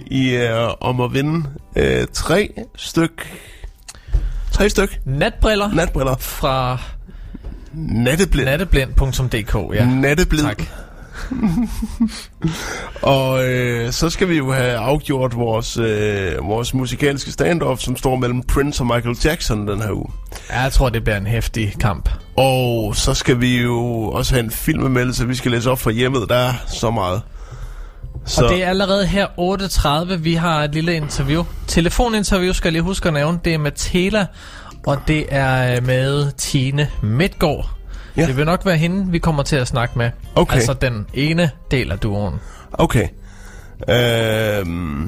i 0.06 0.30
øh, 0.36 0.70
om 0.80 1.02
at 1.02 1.14
vinde 1.14 1.50
øh, 1.76 2.08
tre 2.14 2.50
styk 2.76 3.34
tre 4.52 4.70
styk 4.70 5.00
Natbriller 5.06 5.74
natbriller. 5.74 6.16
fra 6.20 6.78
Natteblind. 7.74 8.46
natteblind.dk, 8.46 9.76
ja. 9.76 9.86
Natteblind. 9.86 10.46
Tak. 10.46 10.64
Og 13.02 13.50
øh, 13.50 13.92
så 13.92 14.10
skal 14.10 14.30
vi 14.30 14.38
jo 14.38 14.52
have 14.52 14.72
afgjort 14.78 15.36
vores, 15.36 15.78
øh, 15.78 16.48
vores 16.48 16.74
musikalske 16.74 17.32
standoff, 17.32 17.82
som 17.82 17.98
står 17.98 18.16
mellem 18.16 18.42
Prince 18.44 18.84
og 18.84 18.88
Michael 18.88 19.18
Jackson 19.26 19.68
den 19.68 19.82
her 19.82 19.92
uge. 19.92 20.12
Ja, 20.50 20.60
jeg 20.62 20.72
tror, 20.72 20.90
det 20.90 21.04
bliver 21.04 21.18
en 21.18 21.28
hæftig 21.28 21.76
kamp. 21.80 22.10
Og 22.38 22.96
så 22.96 23.14
skal 23.14 23.42
vi 23.42 23.62
jo 23.62 24.04
også 24.04 24.34
have 24.34 24.44
en 24.44 24.52
filmemeldelse, 24.52 25.28
vi 25.28 25.36
skal 25.36 25.52
læse 25.52 25.72
op 25.72 25.80
fra 25.80 25.92
hjemmet. 25.92 26.30
Der 26.30 26.36
er 26.36 26.54
så 26.68 26.92
meget. 26.92 27.22
Så 28.26 28.44
Og 28.46 28.50
det 28.52 28.64
er 28.64 28.68
allerede 28.70 29.06
her 29.06 29.28
8.30. 30.10 30.16
Vi 30.16 30.34
har 30.34 30.64
et 30.64 30.74
lille 30.74 30.96
interview. 30.96 31.44
Telefoninterview 31.68 32.54
skal 32.54 32.68
jeg 32.68 32.74
lige 32.74 32.82
huske 32.82 33.08
at 33.08 33.14
nævne. 33.14 33.40
Det 33.46 33.54
er 33.54 33.58
med 33.58 33.72
Tela, 33.76 34.26
og 34.88 34.98
det 35.08 35.26
er 35.30 35.76
øh, 35.78 35.86
med 35.86 36.32
Tine 36.38 36.88
Midtgaard. 37.04 37.70
Ja. 38.18 38.26
Det 38.28 38.38
vil 38.38 38.46
nok 38.46 38.66
være 38.66 38.78
hende, 38.78 39.12
vi 39.12 39.20
kommer 39.20 39.44
til 39.44 39.56
at 39.56 39.68
snakke 39.68 39.98
med. 39.98 40.12
Okay. 40.36 40.56
Altså 40.56 40.74
den 40.74 41.06
ene 41.14 41.50
del 41.72 41.92
af 41.92 42.00
duoen. 42.00 42.34
okay. 42.74 43.08
Øhm, 43.90 45.06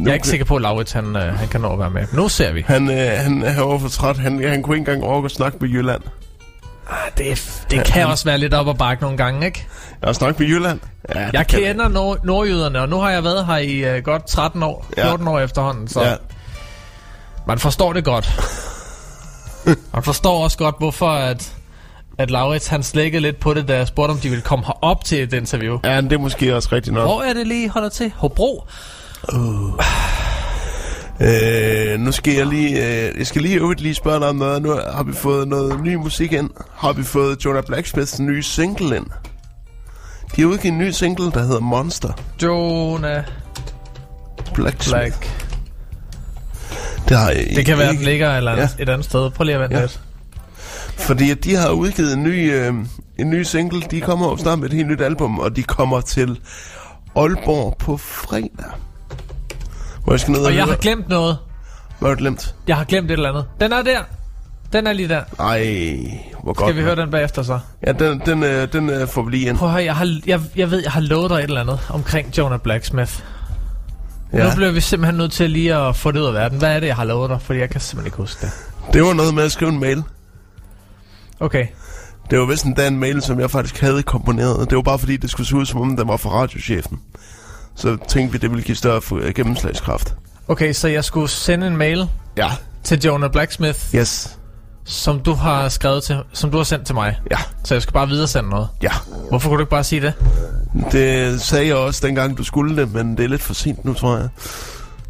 Jeg 0.00 0.08
er 0.10 0.14
ikke 0.14 0.28
sikker 0.28 0.44
på, 0.46 0.56
at 0.56 0.62
Laurits 0.62 0.92
han, 0.92 1.16
øh, 1.16 1.22
han 1.38 1.48
kan 1.48 1.60
nå 1.60 1.72
at 1.72 1.78
være 1.78 1.90
med. 1.90 2.06
Nu 2.12 2.28
ser 2.28 2.52
vi. 2.52 2.64
Han, 2.66 2.90
øh, 2.90 2.96
han 3.16 3.42
er 3.42 3.60
over 3.60 3.78
for 3.78 3.88
træt. 3.88 4.18
Han, 4.18 4.48
han 4.48 4.62
kunne 4.62 4.76
ikke 4.76 4.90
engang 4.92 5.10
orke 5.10 5.24
at 5.24 5.30
snakke 5.30 5.58
med 5.60 5.68
Jylland. 5.68 6.02
Ah, 6.90 6.96
Det, 7.18 7.30
er- 7.32 7.64
det 7.70 7.84
kan 7.84 8.06
også 8.06 8.24
være 8.24 8.38
lidt 8.38 8.54
op 8.54 8.68
ad 8.68 8.74
bakke 8.74 9.02
nogle 9.02 9.16
gange, 9.16 9.46
ikke? 9.46 9.66
Jeg 10.00 10.08
har 10.08 10.12
snakket 10.12 10.40
med 10.40 10.48
Jylland. 10.48 10.80
Ja, 11.14 11.20
det 11.26 11.32
Jeg 11.32 11.46
kan 11.46 11.60
kender 11.60 11.88
nord- 11.88 12.24
nordjyderne, 12.24 12.80
og 12.80 12.88
nu 12.88 12.96
har 13.00 13.10
jeg 13.10 13.24
været 13.24 13.46
her 13.46 13.56
i 13.56 13.96
uh, 13.98 14.04
godt 14.04 14.26
13 14.26 14.62
år, 14.62 14.86
Ja. 14.96 15.04
14 15.08 15.28
år 15.28 15.38
efterhånden, 15.40 15.88
så 15.88 16.02
Ja. 16.02 16.10
ja. 16.10 16.16
man 17.46 17.58
forstår 17.58 17.92
det 17.92 18.04
godt. 18.04 18.40
man 19.94 20.02
forstår 20.02 20.44
også 20.44 20.58
godt, 20.58 20.74
hvorfor 20.78 21.08
at, 21.10 21.52
at 22.18 22.30
Laurits 22.30 22.66
han 22.68 22.82
slækkede 22.82 23.22
lidt 23.22 23.40
på 23.40 23.54
det, 23.54 23.68
da 23.68 23.76
jeg 23.76 23.86
spurgte, 23.86 24.10
om 24.12 24.18
de 24.18 24.28
ville 24.28 24.42
komme 24.42 24.64
herop 24.66 25.04
til 25.04 25.22
et 25.22 25.32
interview. 25.32 25.78
ja, 25.84 26.00
det 26.00 26.12
er 26.12 26.18
måske 26.18 26.56
også 26.56 26.68
rigtigt 26.72 26.94
nok. 26.94 27.04
Hvor 27.04 27.22
er 27.22 27.32
det 27.32 27.46
lige, 27.46 27.68
holder 27.70 27.88
til? 27.88 28.12
Hobro? 28.16 28.64
Øh, 31.20 32.00
nu 32.00 32.12
skal 32.12 32.34
jeg 32.34 32.46
lige, 32.46 32.70
øh, 33.08 33.18
jeg 33.18 33.26
skal 33.26 33.42
lige 33.42 33.56
øvrigt 33.56 33.80
lige 33.80 33.94
spørge 33.94 34.20
dig 34.20 34.28
om 34.28 34.36
noget. 34.36 34.62
Nu 34.62 34.70
har 34.94 35.02
vi 35.02 35.12
fået 35.12 35.48
noget 35.48 35.80
ny 35.84 35.94
musik 35.94 36.32
ind. 36.32 36.50
Har 36.76 36.92
vi 36.92 37.02
fået 37.02 37.44
Jonah 37.44 37.62
Blacksmiths 37.66 38.20
nye 38.20 38.42
single 38.42 38.96
ind? 38.96 39.06
De 40.36 40.40
har 40.42 40.48
udgivet 40.48 40.72
en 40.72 40.78
ny 40.78 40.90
single, 40.90 41.30
der 41.30 41.42
hedder 41.42 41.60
Monster. 41.60 42.12
Jonah 42.42 43.24
Blacksmith. 44.54 45.00
Black. 45.00 45.30
Det, 47.08 47.16
har 47.18 47.30
jeg 47.30 47.46
Det 47.56 47.66
kan 47.66 47.78
være, 47.78 47.88
at 47.88 47.94
den 47.96 48.04
ligger 48.04 48.36
eller 48.36 48.52
Ja. 48.56 48.68
et 48.78 48.88
andet 48.88 49.04
sted. 49.04 49.30
Prøv 49.30 49.44
lige 49.44 49.54
at 49.54 49.60
vente 49.60 49.76
Ja. 49.76 49.80
lidt. 49.82 50.00
Fordi 50.96 51.34
de 51.34 51.54
har 51.56 51.70
udgivet 51.70 52.12
en 52.12 52.22
ny, 52.22 52.52
øh, 52.52 52.74
en 53.18 53.30
ny 53.30 53.42
single. 53.42 53.80
De 53.90 54.00
kommer 54.00 54.28
jo 54.30 54.36
snart 54.36 54.58
med 54.58 54.68
et 54.68 54.74
helt 54.74 54.88
nyt 54.88 55.00
album, 55.00 55.38
og 55.38 55.56
de 55.56 55.62
kommer 55.62 56.00
til 56.00 56.40
Aalborg 57.16 57.76
på 57.78 57.96
fredag. 57.96 58.50
Hvor 60.04 60.12
jeg 60.12 60.20
skal 60.20 60.32
ned 60.32 60.40
og, 60.40 60.46
Og 60.46 60.56
jeg 60.56 60.64
har 60.64 60.76
glemt 60.76 61.08
noget. 61.08 61.38
Hvad 61.98 62.08
har 62.08 62.14
du 62.14 62.18
glemt? 62.20 62.54
Jeg 62.66 62.76
har 62.76 62.84
glemt 62.84 63.10
et 63.10 63.12
eller 63.12 63.28
andet. 63.28 63.44
Den 63.60 63.72
er 63.72 63.82
der. 63.82 64.00
Den 64.72 64.86
er 64.86 64.92
lige 64.92 65.08
der. 65.08 65.22
Ej, 65.38 65.96
hvor 66.42 66.52
godt. 66.52 66.58
Skal 66.58 66.74
vi 66.76 66.80
mand. 66.80 66.96
høre 66.96 66.96
den 67.04 67.10
bagefter 67.10 67.42
så? 67.42 67.58
Ja, 67.86 67.92
den, 67.92 68.22
den, 68.26 68.42
øh, 68.42 68.72
den 68.72 68.90
øh, 68.90 69.08
får 69.08 69.22
vi 69.22 69.30
lige 69.30 69.48
ind. 69.48 69.56
Prøv 69.58 69.68
at 69.68 69.72
høre, 69.74 69.84
jeg, 69.84 69.96
har, 69.96 70.20
jeg, 70.26 70.40
jeg 70.56 70.70
ved, 70.70 70.82
jeg 70.82 70.92
har 70.92 71.00
lovet 71.00 71.30
dig 71.30 71.36
et 71.36 71.42
eller 71.44 71.60
andet 71.60 71.80
omkring 71.90 72.38
Jonah 72.38 72.58
Blacksmith. 72.60 73.12
Ja. 74.32 74.48
Nu 74.48 74.54
bliver 74.56 74.70
vi 74.70 74.80
simpelthen 74.80 75.16
nødt 75.18 75.32
til 75.32 75.50
lige 75.50 75.74
at 75.74 75.96
få 75.96 76.10
det 76.12 76.20
ud 76.20 76.24
af 76.26 76.34
verden. 76.34 76.58
Hvad 76.58 76.76
er 76.76 76.80
det, 76.80 76.86
jeg 76.86 76.96
har 76.96 77.04
lovet 77.04 77.30
dig? 77.30 77.40
Fordi 77.42 77.58
jeg 77.58 77.70
kan 77.70 77.80
simpelthen 77.80 78.06
ikke 78.06 78.16
huske 78.16 78.46
det. 78.46 78.52
Det 78.92 79.02
var 79.02 79.12
noget 79.12 79.34
med 79.34 79.42
at 79.44 79.52
skrive 79.52 79.70
en 79.70 79.80
mail. 79.80 80.02
Okay. 81.40 81.66
Det 82.30 82.38
var 82.38 82.46
vist 82.46 82.64
endda 82.64 82.86
en 82.86 82.98
mail, 82.98 83.22
som 83.22 83.40
jeg 83.40 83.50
faktisk 83.50 83.80
havde 83.80 84.02
komponeret. 84.02 84.70
Det 84.70 84.76
var 84.76 84.82
bare 84.82 84.98
fordi, 84.98 85.16
det 85.16 85.30
skulle 85.30 85.46
se 85.46 85.56
ud, 85.56 85.66
som 85.66 85.80
om 85.80 85.96
den 85.96 86.08
var 86.08 86.16
fra 86.16 86.30
radiochefen. 86.30 87.00
Så 87.76 87.96
tænkte 88.08 88.32
vi, 88.32 88.38
det 88.38 88.50
ville 88.50 88.64
give 88.64 88.76
større 88.76 89.32
gennemslagskraft. 89.32 90.14
Okay, 90.48 90.72
så 90.72 90.88
jeg 90.88 91.04
skulle 91.04 91.28
sende 91.30 91.66
en 91.66 91.76
mail 91.76 92.08
Ja. 92.36 92.50
til 92.84 93.00
Jonah 93.02 93.30
Blacksmith, 93.30 93.78
Yes. 93.94 94.38
som 94.84 95.20
du 95.20 95.32
har 95.32 95.68
skrevet 95.68 96.02
til, 96.02 96.18
som 96.32 96.50
du 96.50 96.56
har 96.56 96.64
sendt 96.64 96.86
til 96.86 96.94
mig. 96.94 97.18
Ja. 97.30 97.36
Så 97.64 97.74
jeg 97.74 97.82
skal 97.82 97.92
bare 97.92 98.08
videre 98.08 98.28
sende 98.28 98.50
noget. 98.50 98.68
Ja. 98.82 98.90
Hvorfor 99.28 99.48
kunne 99.48 99.56
du 99.58 99.62
ikke 99.62 99.70
bare 99.70 99.84
sige 99.84 100.00
det? 100.00 100.12
Det 100.92 101.40
sagde 101.40 101.66
jeg 101.66 101.76
også 101.76 102.06
dengang, 102.06 102.38
du 102.38 102.44
skulle 102.44 102.76
det, 102.76 102.92
men 102.92 103.16
det 103.16 103.24
er 103.24 103.28
lidt 103.28 103.42
for 103.42 103.54
sent 103.54 103.84
nu, 103.84 103.94
tror 103.94 104.16
jeg. 104.16 104.28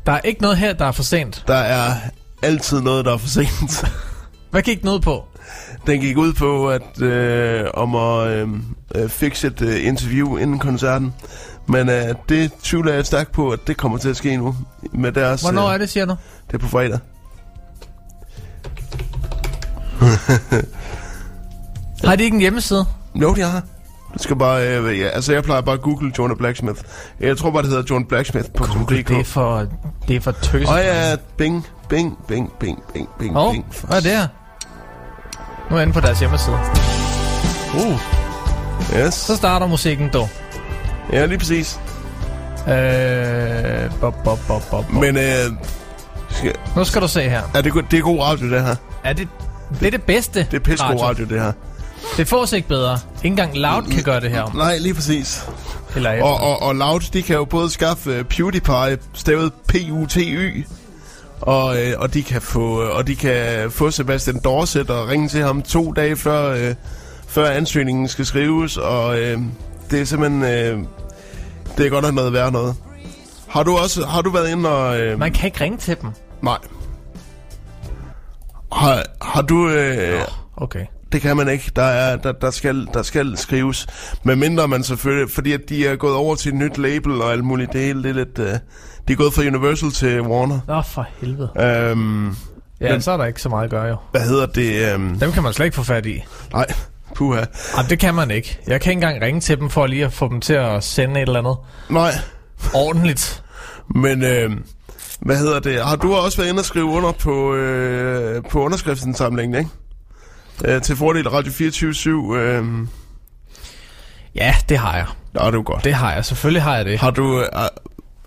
Der 0.06 0.12
er 0.12 0.21
ikke 0.21 0.42
noget 0.42 0.56
her, 0.56 0.73
der 0.73 0.85
er 0.85 0.92
for 0.92 1.02
sent. 1.02 1.44
Der 1.49 1.54
er 1.54 1.94
altid 2.42 2.80
noget, 2.80 3.04
der 3.04 3.12
er 3.12 3.16
for 3.18 3.28
sent. 3.28 3.85
Hvad 4.50 4.62
gik 4.62 4.80
den 4.80 4.88
ud 4.88 5.00
på? 5.00 5.25
Den 5.87 6.00
gik 6.00 6.16
ud 6.16 6.33
på 6.33 6.68
at 6.71 7.02
øh, 7.02 7.64
om 7.75 7.94
at 7.94 8.28
øh, 8.28 8.49
øh, 8.94 9.09
fixe 9.09 9.47
et 9.47 9.62
øh, 9.62 9.87
interview 9.87 10.37
inden 10.37 10.59
koncerten. 10.59 11.14
Men 11.66 11.88
øh, 11.88 12.14
det 12.28 12.52
tvivler 12.62 12.94
jeg 12.94 13.06
stærkt 13.06 13.33
på, 13.33 13.50
at 13.50 13.59
det 13.66 13.76
kommer 13.76 13.99
til 13.99 14.09
at 14.09 14.16
ske 14.16 14.37
nu. 14.37 14.54
Med 14.92 15.12
deres, 15.12 15.40
Hvornår 15.42 15.68
øh, 15.68 15.75
er 15.75 15.78
det, 15.78 15.88
siger 15.90 16.06
du? 16.06 16.14
Det 16.47 16.54
er 16.54 16.59
på 16.59 16.68
fredag. 16.68 16.99
Har 22.04 22.16
de 22.16 22.25
ikke 22.25 22.35
en 22.35 22.40
hjemmeside? 22.40 22.87
Jo, 23.14 23.35
de 23.35 23.40
har. 23.40 23.62
Du 24.14 24.18
skal 24.23 24.37
bare, 24.37 24.78
øh, 24.78 25.00
ja, 25.00 25.09
altså 25.09 25.33
jeg 25.33 25.42
plejer 25.44 25.61
bare 25.61 25.75
at 25.75 25.80
google 25.83 26.12
Jonah 26.18 26.37
Blacksmith. 26.37 26.80
Jeg 27.21 27.38
tror 27.38 27.50
bare, 27.50 27.62
det 27.62 27.71
hedder 27.71 27.85
John 27.90 28.04
Blacksmith.dk. 28.04 29.09
Det 29.09 29.21
er 29.21 29.25
for, 29.25 29.66
det 30.09 30.16
er 30.16 30.21
for 30.21 30.30
tøs. 30.33 30.68
Og 30.68 30.78
ja, 30.78 31.16
bing, 31.37 31.66
bing, 31.88 32.18
bing, 32.28 32.52
bing, 32.59 32.83
bing, 32.94 33.09
bing, 33.18 33.37
Åh, 33.38 33.52
bing. 33.52 33.64
hvad 33.88 33.97
er 33.99 34.02
det 34.02 34.11
her? 34.11 34.28
Nu 35.71 35.76
er 35.76 35.80
jeg 35.80 35.83
inde 35.83 35.92
på 35.92 36.00
deres 36.00 36.18
hjemmeside. 36.21 36.56
Uh, 37.75 38.00
Yes. 38.99 39.14
så 39.14 39.37
starter 39.37 39.66
musikken 39.66 40.11
dog. 40.12 40.28
Ja, 41.12 41.26
lige 41.26 41.38
præcis. 41.38 41.80
Øh, 42.68 44.00
bop, 44.00 44.14
bop, 44.25 44.38
bop, 44.49 44.62
bop. 44.70 44.90
Men, 44.90 45.16
øh, 45.16 45.52
skal, 46.30 46.54
nu 46.76 46.84
skal 46.84 47.02
du 47.02 47.08
se 47.08 47.20
her. 47.20 47.42
er 47.54 47.61
det, 47.61 47.75
det 47.90 47.99
er 47.99 48.02
god 48.02 48.20
radio, 48.20 48.50
det 48.50 48.62
her. 48.62 48.76
Er 49.04 49.12
det, 49.12 49.28
det 49.80 49.87
er 49.87 49.90
det 49.90 50.02
bedste 50.02 50.46
Det 50.50 50.54
er 50.54 50.58
pisse 50.58 50.87
god 50.87 51.00
radio, 51.00 51.25
det 51.25 51.40
her. 51.40 51.52
Det 52.16 52.28
fås 52.28 52.52
ikke 52.52 52.68
bedre. 52.68 52.99
Ikke 53.16 53.26
engang 53.26 53.56
Loud 53.56 53.82
kan 53.82 54.02
gøre 54.02 54.20
det 54.20 54.30
her. 54.30 54.54
Nej, 54.54 54.78
lige 54.78 54.94
præcis. 54.94 55.44
Eller. 55.96 56.23
Og, 56.23 56.37
og, 56.40 56.62
og 56.62 56.75
Loud, 56.75 57.00
de 57.12 57.23
kan 57.23 57.37
jo 57.37 57.44
både 57.44 57.70
skaffe 57.70 58.20
uh, 58.20 58.26
PewDiePie, 58.26 58.99
stavet 59.14 59.52
P-U-T-Y, 59.68 60.64
og, 61.40 61.82
øh, 61.82 61.94
og, 61.99 62.14
de 62.14 62.23
kan 62.23 62.42
få, 62.42 62.80
og 62.80 63.06
de 63.06 63.16
kan 63.16 63.70
få 63.70 63.90
Sebastian 63.90 64.40
Dorset 64.44 64.90
og 64.90 65.08
ringe 65.08 65.28
til 65.28 65.42
ham 65.42 65.62
to 65.62 65.92
dage 65.92 66.16
før, 66.16 66.54
øh, 66.54 66.75
før 67.28 67.50
ansøgningen 67.50 68.08
skal 68.08 68.26
skrives, 68.26 68.76
og 68.76 69.18
øh, 69.18 69.38
det 69.91 70.00
er 70.00 70.05
simpelthen... 70.05 70.43
Øh, 70.43 70.79
det 71.79 71.87
er 71.87 71.91
godt 71.91 72.05
nok 72.05 72.14
noget 72.14 72.33
værd 72.33 72.53
noget. 72.53 72.75
Har 73.49 73.62
du 73.62 73.76
også 73.76 74.07
har 74.07 74.23
du 74.23 74.31
været 74.31 74.50
inde 74.50 74.71
og... 74.71 75.00
Øh, 75.00 75.19
Man 75.19 75.33
kan 75.33 75.47
ikke 75.47 75.61
ringe 75.64 75.79
til 75.79 75.97
dem. 76.03 76.11
nej. 76.43 76.59
Har, 78.73 79.03
har 79.23 79.43
du... 79.43 79.69
Øh, 79.69 80.21
Okay. 80.57 80.87
det 81.12 81.21
kan 81.21 81.37
man 81.37 81.49
ikke. 81.49 81.71
Der, 81.76 81.83
er, 81.83 82.17
der, 82.17 82.33
der, 82.33 82.50
skal, 82.50 82.88
der 82.95 83.03
skal 83.03 83.37
skrives. 83.37 83.87
Men 84.23 84.41
mindre 84.41 84.69
man 84.69 84.83
selvfølgelig... 84.85 85.31
Fordi 85.31 85.53
at 85.53 85.61
de 85.69 85.87
er 85.87 85.97
gået 85.97 86.14
over 86.14 86.35
til 86.35 86.49
et 86.49 86.55
nyt 86.55 86.79
label 86.79 87.23
og 87.23 87.33
alt 87.33 87.45
muligt. 87.45 87.73
Det 87.73 87.81
hele 87.81 88.03
det 88.03 88.11
er 88.11 88.14
lidt... 88.14 88.38
Øh, 88.38 88.47
de 89.09 89.12
er 89.12 89.17
gået 89.17 89.33
fra 89.35 89.43
Universal 89.43 89.91
til 89.91 90.21
Warner. 90.23 90.59
Nå, 90.69 90.83
for 90.83 91.07
helvede. 91.21 91.50
Øhm, 91.61 92.37
Ja, 92.81 92.93
Men- 92.93 93.03
så 93.03 93.11
er 93.11 93.17
der 93.17 93.25
ikke 93.25 93.43
så 93.43 93.49
meget 93.49 93.64
at 93.64 93.71
gøre 93.71 93.85
jo. 93.85 93.97
hvad 94.11 94.21
hedder 94.21 94.47
det? 94.47 94.93
Øhm, 94.95 95.19
Dem 95.19 95.33
kan 95.33 95.43
man 95.43 95.53
slet 95.53 95.67
ikke 95.67 95.75
få 95.76 95.83
fat 95.83 96.07
i. 96.07 96.25
nej, 96.53 96.67
puha. 97.14 97.44
Jamen, 97.76 97.90
det 97.90 97.99
kan 97.99 98.14
man 98.14 98.30
ikke. 98.30 98.59
Jeg 98.66 98.80
kan 98.80 98.90
ikke 98.90 98.99
engang 99.06 99.23
ringe 99.23 99.40
til 99.40 99.59
dem 99.61 99.71
for 99.71 99.87
lige 99.87 100.04
at 100.04 100.12
få 100.12 100.28
dem 100.28 100.40
til 100.40 100.52
at 100.54 100.85
sende 100.85 101.21
et 101.23 101.26
eller 101.28 101.38
andet 101.38 101.56
Nej, 101.90 102.12
ordentligt. 102.75 103.42
men... 103.94 104.23
Øh, 104.25 104.50
hvad 105.21 105.37
hedder 105.38 105.61
det? 105.61 105.85
Har 105.85 105.97
du 105.97 106.14
også 106.14 106.38
været 106.38 106.49
inde 106.49 106.61
og 106.61 106.64
skrive 106.64 106.85
under 106.85 107.12
på, 107.12 107.54
øh, 107.54 108.42
på 108.50 108.64
underskriftsindsamlingen, 108.64 109.59
ikke? 109.59 109.71
Øh, 110.75 110.83
til 110.83 110.97
fordel 110.97 111.28
Radio 111.28 111.52
24 111.52 112.38
øh, 112.40 112.64
Ja, 114.35 114.54
det 114.68 114.78
har 114.78 114.97
jeg. 114.97 115.06
Nå, 115.33 115.40
det 115.40 115.47
er 115.47 115.52
jo 115.52 115.62
godt. 115.66 115.85
Det 115.85 115.94
har 115.94 116.12
jeg. 116.14 116.25
Selvfølgelig 116.25 116.62
har 116.62 116.76
jeg 116.76 116.85
det. 116.85 116.99
Har 116.99 117.11
du... 117.11 117.40
Øh, 117.40 117.47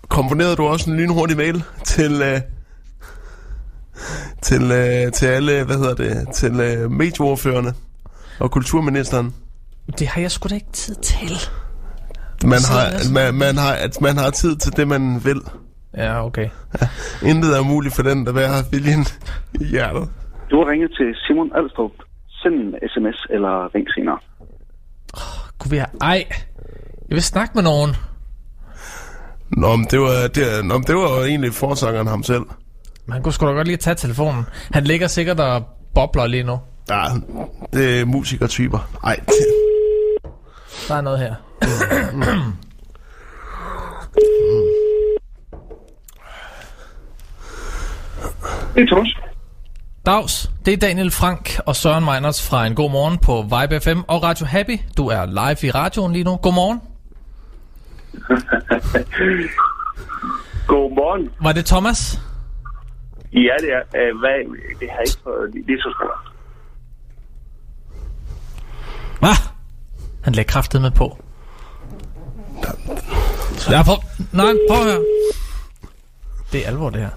komponeret 0.08 0.58
du 0.58 0.66
også 0.66 0.90
en 0.90 0.96
lynhurtig 0.96 1.36
mail 1.36 1.62
til... 1.84 2.22
Øh, 2.22 2.40
til, 4.42 4.62
øh, 4.72 5.12
til 5.12 5.26
alle, 5.26 5.64
hvad 5.64 5.76
hedder 5.76 5.94
det, 5.94 6.26
til 6.34 6.60
øh, 6.60 6.90
medieordførerne 6.90 7.74
og 8.40 8.50
kulturministeren. 8.50 9.34
Det 9.98 10.08
har 10.08 10.20
jeg 10.20 10.30
sgu 10.30 10.48
da 10.48 10.54
ikke 10.54 10.72
tid 10.72 10.94
til. 10.94 11.32
Man 12.44 12.60
har, 12.70 13.12
man, 13.12 13.34
man, 13.34 13.56
har, 13.56 13.72
at 13.72 14.00
man 14.00 14.16
har 14.16 14.30
tid 14.30 14.56
til 14.56 14.76
det, 14.76 14.88
man 14.88 15.20
vil. 15.24 15.40
Ja, 15.96 16.26
okay. 16.26 16.48
Intet 17.22 17.56
er 17.56 17.60
umuligt 17.60 17.94
for 17.94 18.02
den, 18.02 18.26
der 18.26 18.32
vil 18.32 18.42
viljen 18.72 19.06
i 19.60 19.64
hjertet. 19.64 20.10
Du 20.50 20.56
har 20.56 20.70
ringet 20.70 20.90
til 20.98 21.06
Simon 21.26 21.50
Alstrup. 21.54 21.90
Send 22.28 22.54
en 22.54 22.74
sms 22.94 23.26
eller 23.30 23.74
ring 23.74 23.86
senere. 23.94 24.18
Kunne 25.58 25.70
vi 25.70 25.76
have... 25.76 25.88
Ej, 26.00 26.26
jeg 27.08 27.14
vil 27.14 27.22
snakke 27.22 27.52
med 27.54 27.62
nogen. 27.62 27.90
Nå, 29.50 29.76
men 29.76 29.86
det 29.90 30.00
var, 30.00 30.28
det, 30.34 30.64
nå, 30.64 30.74
men 30.74 30.82
det 30.82 30.94
var 30.96 31.18
jo 31.18 31.24
egentlig 31.24 31.54
forsangeren 31.54 32.06
ham 32.06 32.22
selv. 32.22 32.42
Man 33.06 33.22
kunne 33.22 33.32
sgu 33.32 33.46
da 33.46 33.52
godt 33.52 33.66
lige 33.66 33.76
tage 33.76 33.94
telefonen. 33.94 34.44
Han 34.72 34.84
ligger 34.84 35.06
sikkert 35.06 35.40
og 35.40 35.62
bobler 35.94 36.26
lige 36.26 36.42
nu. 36.42 36.58
Ja, 36.90 37.04
det 37.72 38.00
er 38.00 38.04
musikertyper. 38.04 38.78
Ej, 39.04 39.20
Der 40.88 40.94
er 40.94 41.00
noget 41.00 41.18
her. 41.18 41.34
Det 48.74 48.82
er 48.82 48.86
Thomas. 48.86 49.08
Dags, 50.06 50.50
det 50.64 50.72
er 50.72 50.76
Daniel 50.76 51.10
Frank 51.10 51.60
og 51.66 51.76
Søren 51.76 52.04
Meiners 52.04 52.48
fra 52.50 52.66
En 52.66 52.74
God 52.74 52.90
Morgen 52.90 53.18
på 53.18 53.42
Vibe 53.42 53.80
FM 53.80 54.00
og 54.08 54.22
Radio 54.22 54.46
Happy. 54.46 54.78
Du 54.96 55.06
er 55.06 55.26
live 55.26 55.68
i 55.68 55.70
radioen 55.70 56.12
lige 56.12 56.24
nu. 56.24 56.36
Godmorgen. 56.36 56.80
Godmorgen. 60.72 61.30
Var 61.42 61.52
det 61.52 61.66
Thomas? 61.66 62.20
Ja, 63.32 63.54
det 63.60 63.72
er. 63.72 63.82
Øh, 64.00 64.18
hvad, 64.18 64.56
det 64.80 64.88
har 64.90 65.00
ikke 65.00 65.18
fået 65.24 65.50
lige 65.66 65.78
så 65.78 65.94
stort. 65.98 66.37
Hvad? 69.18 69.38
Han 70.24 70.32
lagde 70.32 70.48
kraftet 70.48 70.82
med 70.82 70.90
på. 70.90 71.18
Ja, 73.70 73.82
prøv. 73.82 73.96
Nej, 74.32 74.52
prøv 74.68 74.78
at 74.78 74.84
høre. 74.84 75.04
Det 76.52 76.62
er 76.62 76.66
alvor, 76.66 76.90
det 76.90 77.00
her. 77.00 77.10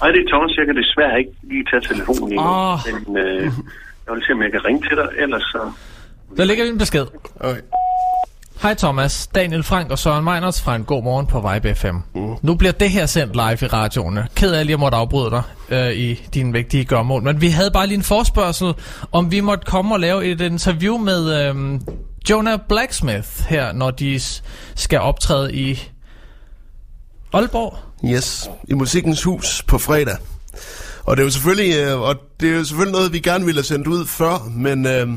Nej, 0.00 0.10
det 0.10 0.20
er 0.20 0.28
Thomas. 0.28 0.56
Jeg 0.56 0.66
kan 0.66 0.76
desværre 0.76 1.18
ikke 1.18 1.32
lige 1.42 1.64
tage 1.70 1.80
telefonen 1.80 2.28
lige 2.28 2.40
nu. 2.40 2.48
Åh. 2.48 2.78
Men 2.86 3.16
øh, 3.16 3.42
jeg 4.06 4.14
vil 4.14 4.22
se, 4.26 4.32
om 4.32 4.42
jeg 4.42 4.52
kan 4.52 4.64
ringe 4.64 4.88
til 4.88 4.96
dig, 4.96 5.08
ellers 5.18 5.42
så... 5.42 5.72
Der 6.36 6.44
ligger 6.44 6.64
en 6.64 6.78
besked. 6.78 7.06
okay. 7.40 7.60
Hej 8.62 8.74
Thomas, 8.74 9.26
Daniel 9.26 9.62
Frank 9.62 9.90
og 9.90 9.98
Søren 9.98 10.24
Meiners 10.24 10.60
fra 10.60 10.76
En 10.76 10.84
God 10.84 11.02
Morgen 11.02 11.26
på 11.26 11.52
Vibe 11.52 11.74
FM. 11.74 11.96
Mm. 12.14 12.34
Nu 12.42 12.54
bliver 12.54 12.72
det 12.72 12.90
her 12.90 13.06
sendt 13.06 13.32
live 13.34 13.52
i 13.62 13.66
radioen. 13.66 14.18
Ked 14.34 14.52
af 14.52 14.66
lige 14.66 14.74
at 14.74 14.80
måtte 14.80 14.96
afbryde 14.96 15.30
dig 15.30 15.42
øh, 15.68 15.92
i 15.92 16.14
din 16.34 16.52
vigtige 16.52 16.84
gørmål. 16.84 17.22
Men 17.22 17.40
vi 17.40 17.48
havde 17.48 17.70
bare 17.70 17.86
lige 17.86 17.96
en 17.96 18.02
forspørgsel, 18.02 18.74
om 19.12 19.30
vi 19.30 19.40
måtte 19.40 19.64
komme 19.66 19.94
og 19.94 20.00
lave 20.00 20.26
et 20.26 20.40
interview 20.40 20.96
med 20.96 21.48
øh, 21.48 21.80
Jonah 22.30 22.58
Blacksmith 22.68 23.28
her, 23.48 23.72
når 23.72 23.90
de 23.90 24.20
skal 24.74 25.00
optræde 25.00 25.54
i 25.54 25.90
Aalborg. 27.32 27.78
Yes, 28.14 28.50
i 28.68 28.74
Musikkens 28.74 29.22
Hus 29.22 29.62
på 29.62 29.78
fredag. 29.78 30.16
Og 31.04 31.16
det 31.16 31.22
er 31.22 31.26
jo 31.26 31.30
selvfølgelig, 31.30 31.76
øh, 31.76 32.00
og 32.00 32.16
det 32.40 32.50
er 32.50 32.56
jo 32.56 32.64
selvfølgelig 32.64 32.92
noget, 32.92 33.12
vi 33.12 33.18
gerne 33.18 33.44
ville 33.44 33.58
have 33.58 33.64
sendt 33.64 33.86
ud 33.86 34.06
før, 34.06 34.48
men 34.50 34.86
øh, 34.86 35.08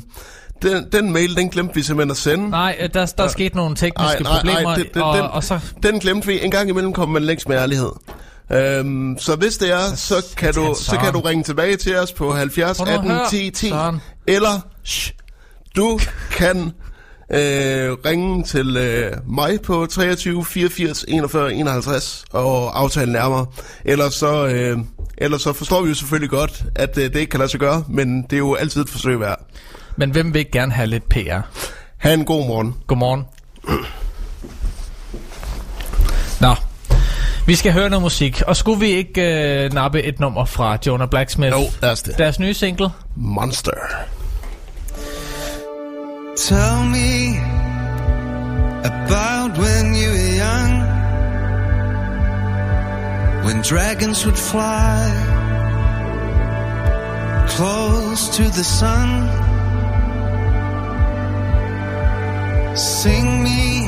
den, 0.62 0.88
den 0.92 1.12
mail, 1.12 1.36
den 1.36 1.50
glemte 1.50 1.76
vi 1.76 1.82
simpelthen 1.82 2.12
at 2.12 2.18
sende. 2.18 2.50
Nej, 2.50 2.78
øh, 2.80 2.90
der, 2.94 3.06
der 3.18 3.24
er 3.24 3.28
sket 3.28 3.56
nogle 3.56 3.76
tekniske 3.76 4.24
problemer, 4.24 4.76
det, 4.76 4.94
det, 4.94 5.04
og, 5.04 5.18
den, 5.18 5.26
og 5.26 5.44
så... 5.44 5.60
den 5.84 6.00
glemte 6.00 6.28
vi. 6.28 6.44
En 6.44 6.52
gang 6.52 6.70
imellem 6.70 6.94
kommer 6.94 7.14
man 7.14 7.24
længst 7.24 7.50
med 7.50 7.58
ærlighed. 7.58 7.92
Øhm, 8.52 9.18
så 9.20 9.36
hvis 9.36 9.58
det 9.58 9.72
er, 9.72 9.96
så 9.96 10.26
kan, 10.38 10.54
du, 10.54 10.76
så 10.78 10.98
kan 10.98 11.14
du 11.14 11.20
ringe 11.20 11.44
tilbage 11.44 11.78
til 11.78 11.98
os 11.98 12.14
på 12.14 12.32
70 12.32 12.78
Prøv 12.78 12.86
nu 12.86 12.92
at 12.92 12.98
18 12.98 13.12
høre, 13.12 13.30
10 13.30 13.50
10. 13.50 13.70
Søren. 13.70 14.02
Eller 14.28 14.60
shh, 14.84 15.14
du 15.76 16.00
kan 16.32 16.72
øh, 17.34 17.92
ringe 18.06 18.44
til 18.44 18.78
øh, 18.78 19.12
mig 19.28 19.62
på 19.62 19.86
23 19.86 20.46
84 20.46 21.06
41 21.08 21.54
51 21.54 22.26
og 22.32 22.80
aftale 22.80 23.12
nærmere. 23.12 23.46
Eller 23.86 24.10
så, 24.10 24.48
øh, 24.48 24.78
eller 25.18 25.38
så 25.38 25.54
forstår 25.54 25.82
vi 25.82 25.90
jo 25.90 25.96
selvfølgelig 25.96 26.30
godt, 26.30 26.64
at 26.76 26.98
øh, 26.98 27.04
det 27.04 27.16
ikke 27.16 27.30
kan 27.30 27.40
lade 27.40 27.52
sig 27.52 27.60
gøre, 27.60 27.84
men 27.90 28.22
det 28.22 28.34
er 28.34 28.38
jo 28.38 28.56
altid 28.56 28.82
et 28.82 28.90
forsøg 28.90 29.20
værd. 29.20 29.46
Men 30.02 30.10
hvem 30.10 30.34
vil 30.34 30.40
ikke 30.40 30.52
gerne 30.52 30.72
have 30.72 30.88
lidt 30.88 31.10
PR? 31.10 31.42
Ha' 31.98 32.14
en 32.14 32.26
god 32.26 32.48
morgen. 32.48 32.76
Godmorgen. 32.88 33.26
Nå, 36.42 36.56
vi 37.46 37.56
skal 37.56 37.74
høre 37.74 37.90
noget 37.90 38.02
musik. 38.02 38.42
Og 38.48 38.56
skulle 38.56 38.80
vi 38.80 38.86
ikke 38.86 39.22
øh, 39.64 39.74
nappe 39.74 40.04
et 40.04 40.20
nummer 40.20 40.46
fra 40.46 40.78
Jonah 40.86 41.10
Blacksmith? 41.10 41.52
Jo, 41.52 41.64
lad 41.82 41.92
os 41.92 42.02
det. 42.02 42.18
Deres 42.18 42.40
nye 42.40 42.54
single? 42.54 42.90
Monster. 43.16 43.72
Tell 46.38 46.78
me 46.98 47.38
about 48.84 49.58
when 49.58 49.86
you 50.02 50.10
were 50.18 50.34
young, 50.46 50.74
when 53.46 53.62
dragons 53.62 54.26
would 54.26 54.38
fly 54.38 55.02
close 57.48 58.38
to 58.38 58.44
the 58.44 58.64
sun. 58.64 59.41
Sing 62.74 63.44
me, 63.44 63.86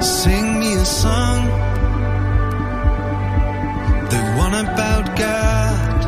sing 0.00 0.60
me 0.60 0.74
a 0.74 0.84
song. 0.84 1.44
The 4.08 4.22
one 4.38 4.54
about 4.54 5.14
God 5.14 6.04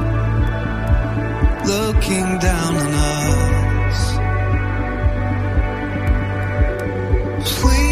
looking 1.67 2.39
down 2.39 2.77
on 2.77 2.95
us. 3.85 4.01
Please 7.61 7.92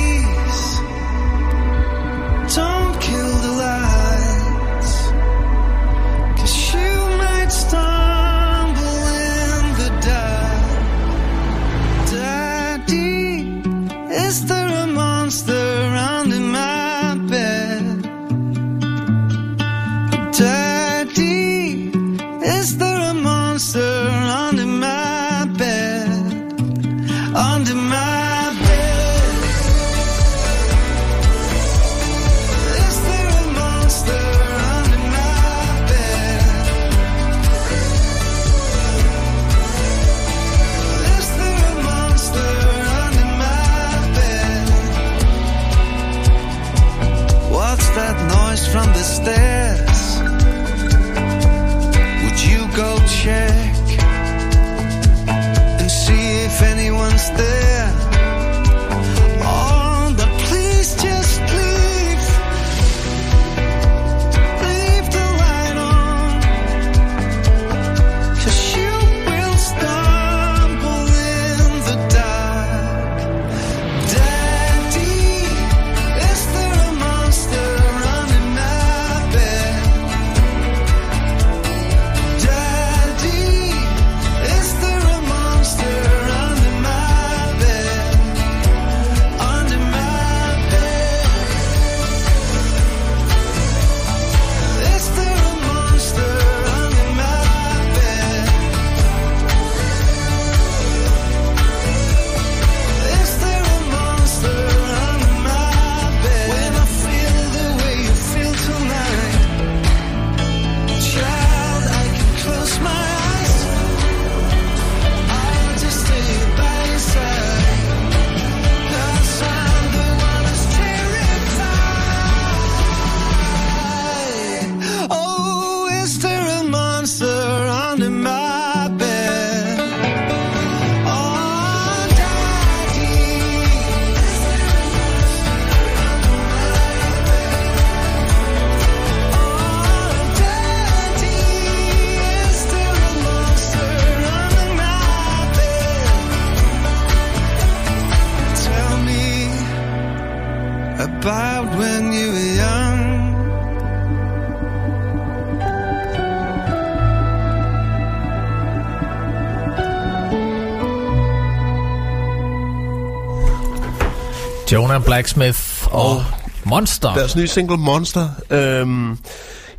Jonah 164.90 165.04
Blacksmith 165.04 165.86
og 165.90 166.10
Og 166.10 166.24
Monster. 166.64 167.14
Deres 167.14 167.36
nye 167.36 167.46
single 167.46 167.76
Monster. 167.76 168.28
Øhm, 168.50 169.18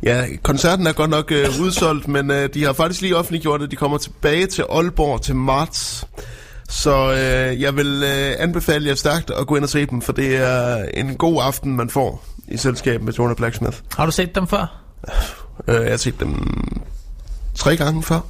ja, 0.02 0.24
koncerten 0.42 0.86
er 0.86 0.92
godt 0.92 1.10
nok 1.10 1.32
øh, 1.32 1.60
udsolgt, 1.60 2.08
men 2.08 2.30
øh, 2.30 2.48
de 2.54 2.64
har 2.64 2.72
faktisk 2.72 3.00
lige 3.00 3.16
offentliggjort, 3.16 3.62
at 3.62 3.70
de 3.70 3.76
kommer 3.76 3.98
tilbage 3.98 4.46
til 4.46 4.64
Aalborg 4.70 5.22
til 5.22 5.36
marts. 5.36 6.06
Så 6.68 7.10
øh, 7.12 7.60
jeg 7.60 7.76
vil 7.76 8.02
øh, 8.04 8.34
anbefale 8.38 8.88
jer 8.88 8.94
stærkt 8.94 9.30
at 9.30 9.46
gå 9.46 9.56
ind 9.56 9.64
og 9.64 9.70
se 9.70 9.86
dem, 9.86 10.02
for 10.02 10.12
det 10.12 10.36
er 10.36 10.84
en 10.94 11.16
god 11.16 11.42
aften, 11.42 11.76
man 11.76 11.90
får 11.90 12.24
i 12.48 12.56
selskab 12.56 13.02
med 13.02 13.12
Jonah 13.12 13.36
Blacksmith. 13.36 13.78
Har 13.96 14.06
du 14.06 14.12
set 14.12 14.34
dem 14.34 14.46
før? 14.46 14.82
Øh, 15.68 15.82
jeg 15.82 15.90
har 15.90 15.96
set 15.96 16.20
dem 16.20 16.36
tre 17.54 17.76
gange 17.76 18.02
før. 18.02 18.20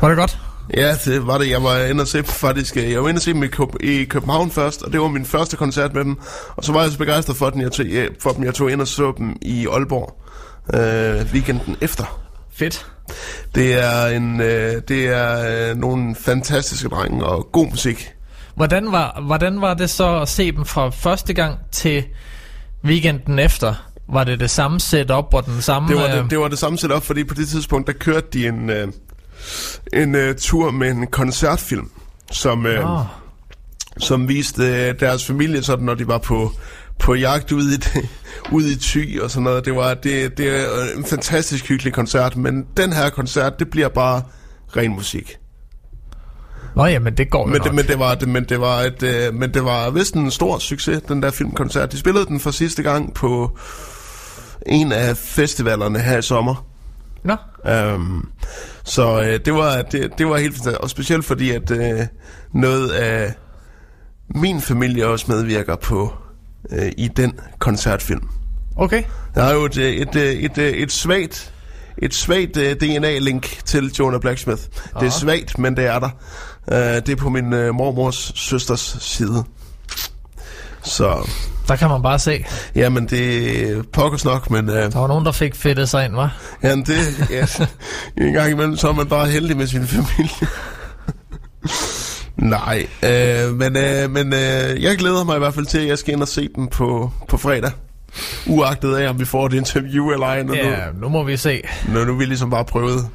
Var 0.00 0.08
det 0.08 0.16
godt? 0.16 0.38
Ja, 0.76 0.94
det 1.04 1.26
var 1.26 1.38
det. 1.38 1.50
Jeg 1.50 1.62
var 1.62 1.78
inde 1.78 2.00
og 2.02 2.08
se 2.08 2.24
faktisk. 2.24 2.76
øh, 2.76 2.90
Jeg 2.92 3.02
var 3.02 3.08
inde 3.08 3.18
og 3.18 3.22
se 3.22 3.32
dem 3.32 3.42
i, 3.42 3.46
Køb- 3.46 3.82
i 3.82 4.04
København 4.04 4.50
først, 4.50 4.82
og 4.82 4.92
det 4.92 5.00
var 5.00 5.08
min 5.08 5.24
første 5.24 5.56
koncert 5.56 5.94
med 5.94 6.04
dem. 6.04 6.16
Og 6.56 6.64
så 6.64 6.72
var 6.72 6.82
jeg 6.82 6.90
så 6.92 6.98
begejstret 6.98 7.36
for, 7.36 7.50
den, 7.50 7.60
jeg 7.60 7.72
tog, 7.72 7.86
øh, 7.86 8.10
for 8.20 8.30
dem, 8.30 8.44
jeg 8.44 8.54
tog 8.54 8.72
ind 8.72 8.80
og 8.80 8.88
så 8.88 9.12
dem 9.18 9.36
i 9.42 9.66
Aalborg 9.66 10.22
øh, 10.74 11.26
weekenden 11.32 11.76
efter. 11.80 12.20
Fedt. 12.52 12.86
Det 13.54 13.74
er 13.84 14.06
en, 14.06 14.40
øh, 14.40 14.82
det 14.88 15.06
er 15.06 15.70
øh, 15.70 15.76
nogle 15.76 16.16
fantastiske 16.20 16.88
drenge 16.88 17.24
og 17.24 17.48
god 17.52 17.66
musik. 17.70 18.10
Hvordan 18.54 18.92
var, 18.92 19.22
hvordan 19.26 19.60
var 19.60 19.74
det 19.74 19.90
så 19.90 20.20
at 20.20 20.28
se 20.28 20.52
dem 20.52 20.64
fra 20.64 20.90
første 20.90 21.34
gang 21.34 21.58
til 21.72 22.04
weekenden 22.84 23.38
efter? 23.38 23.74
Var 24.12 24.24
det 24.24 24.40
det 24.40 24.50
samme 24.50 24.80
setup 24.80 25.34
og 25.34 25.46
den 25.46 25.62
samme... 25.62 25.88
Det 25.88 25.96
var 25.96 26.04
øh, 26.04 26.22
det, 26.22 26.30
det 26.30 26.38
var 26.38 26.48
det 26.48 26.58
samme 26.58 26.78
setup, 26.78 27.02
fordi 27.02 27.24
på 27.24 27.34
det 27.34 27.48
tidspunkt, 27.48 27.86
der 27.86 27.92
kørte 27.92 28.26
de 28.32 28.46
en, 28.46 28.70
øh, 28.70 28.88
en 29.92 30.14
øh, 30.14 30.34
tur 30.36 30.70
med 30.70 30.90
en 30.90 31.06
koncertfilm, 31.06 31.90
som, 32.32 32.66
øh, 32.66 32.90
Åh. 32.90 33.00
som 33.98 34.28
viste 34.28 34.62
øh, 34.62 35.00
deres 35.00 35.24
familie, 35.24 35.62
sådan, 35.62 35.84
når 35.84 35.94
de 35.94 36.08
var 36.08 36.18
på, 36.18 36.50
på 36.98 37.14
jagt 37.14 37.52
ude 37.52 37.74
i, 37.74 37.76
det, 37.76 38.08
ude 38.56 38.72
i 38.72 38.76
Thy 38.76 39.20
og 39.20 39.30
sådan 39.30 39.44
noget. 39.44 39.64
Det 39.64 39.76
var 39.76 39.94
det, 39.94 40.38
det 40.38 40.60
er 40.60 40.66
en 40.96 41.04
fantastisk 41.04 41.68
hyggelig 41.68 41.92
koncert, 41.92 42.36
men 42.36 42.66
den 42.76 42.92
her 42.92 43.10
koncert, 43.10 43.58
det 43.58 43.70
bliver 43.70 43.88
bare 43.88 44.22
ren 44.76 44.90
musik. 44.90 45.38
Nå 46.76 46.86
ja, 46.86 46.98
men 46.98 47.16
det 47.16 47.30
går 47.30 47.46
Men 47.46 47.60
det, 47.60 47.74
men 47.74 47.86
det 47.86 47.98
var 47.98 48.14
det, 48.14 48.28
men 48.28 48.44
det 48.44 48.60
var 48.60 48.80
et, 48.80 49.02
øh, 49.02 49.34
men 49.34 49.54
det 49.54 49.64
var 49.64 49.90
vist 49.90 50.14
en 50.14 50.30
stor 50.30 50.58
succes 50.58 51.02
den 51.08 51.22
der 51.22 51.30
filmkoncert. 51.30 51.92
De 51.92 51.98
spillede 51.98 52.26
den 52.26 52.40
for 52.40 52.50
sidste 52.50 52.82
gang 52.82 53.14
på 53.14 53.58
en 54.66 54.92
af 54.92 55.16
festivalerne 55.16 55.98
her 55.98 56.18
i 56.18 56.22
sommer. 56.22 56.66
Nå, 57.24 57.36
Um, 57.94 58.30
så 58.84 59.22
øh, 59.22 59.40
det 59.44 59.54
var 59.54 59.82
det, 59.82 60.18
det 60.18 60.26
var 60.26 60.36
helt 60.36 60.54
fantastisk, 60.54 60.80
og 60.80 60.90
specielt 60.90 61.24
fordi 61.24 61.50
at 61.50 61.70
øh, 61.70 62.00
noget 62.52 62.90
af 62.90 63.34
min 64.28 64.60
familie 64.60 65.06
også 65.06 65.24
medvirker 65.28 65.76
på 65.76 66.12
øh, 66.70 66.92
i 66.96 67.08
den 67.08 67.40
koncertfilm. 67.58 68.28
okay. 68.76 69.02
Der 69.34 69.42
er 69.42 69.54
jo 69.54 69.64
et 69.64 69.76
et 69.76 70.16
et, 70.16 70.44
et, 70.44 70.58
et, 70.58 70.82
et 70.82 70.92
svagt 70.92 71.52
et 71.98 72.14
svagt 72.14 72.56
uh, 72.56 72.62
DNA-link 72.62 73.58
til 73.64 73.92
Jonah 73.98 74.20
Blacksmith. 74.20 74.62
Det 75.00 75.06
er 75.06 75.10
svagt, 75.10 75.58
men 75.58 75.76
det 75.76 75.86
er 75.86 75.98
der. 75.98 76.10
Uh, 76.66 76.76
det 76.76 77.08
er 77.08 77.16
på 77.16 77.28
min 77.28 77.52
uh, 77.52 77.74
mormors 77.74 78.32
søsters 78.34 78.96
side. 79.00 79.44
Så, 80.82 81.30
Der 81.68 81.76
kan 81.76 81.88
man 81.88 82.02
bare 82.02 82.18
se. 82.18 82.44
jamen 82.74 83.06
det 83.06 83.70
er 83.70 83.82
pokkers 83.92 84.24
nok, 84.24 84.50
men 84.50 84.68
uh, 84.68 84.74
Der 84.74 84.98
var 84.98 85.06
nogen, 85.06 85.24
der 85.24 85.32
fik 85.32 85.54
fedtet 85.54 85.88
sig 85.88 86.04
ind, 86.04 86.14
var? 86.14 86.36
jamen 86.62 86.84
det, 86.86 87.30
ja, 87.30 87.46
en 88.26 88.32
gang 88.32 88.50
imellem, 88.50 88.76
så 88.76 88.88
er 88.88 88.92
man 88.92 89.06
bare 89.06 89.26
heldig 89.26 89.56
med 89.56 89.66
sin 89.66 89.86
familie. 89.86 90.48
Nej, 92.36 92.86
øh, 93.02 93.54
men, 93.54 93.76
øh, 93.76 94.10
men 94.10 94.32
øh, 94.34 94.82
jeg 94.82 94.98
glæder 94.98 95.24
mig 95.24 95.36
i 95.36 95.38
hvert 95.38 95.54
fald 95.54 95.66
til, 95.66 95.78
at 95.78 95.86
jeg 95.86 95.98
skal 95.98 96.14
ind 96.14 96.22
og 96.22 96.28
se 96.28 96.48
den 96.54 96.68
på, 96.68 97.12
på 97.28 97.36
fredag. 97.36 97.70
Uagtet 98.46 98.96
af, 98.96 99.08
om 99.08 99.20
vi 99.20 99.24
får 99.24 99.46
et 99.46 99.52
interview 99.52 100.10
eller 100.10 100.26
ej, 100.26 100.44
Ja, 100.54 100.76
nu 101.00 101.08
må 101.08 101.22
vi 101.24 101.36
se. 101.36 101.62
nu, 101.88 101.92
når 101.94 102.04
nu 102.04 102.14
vi 102.16 102.24
ligesom 102.24 102.50
bare 102.50 102.64
prøvet. 102.64 103.08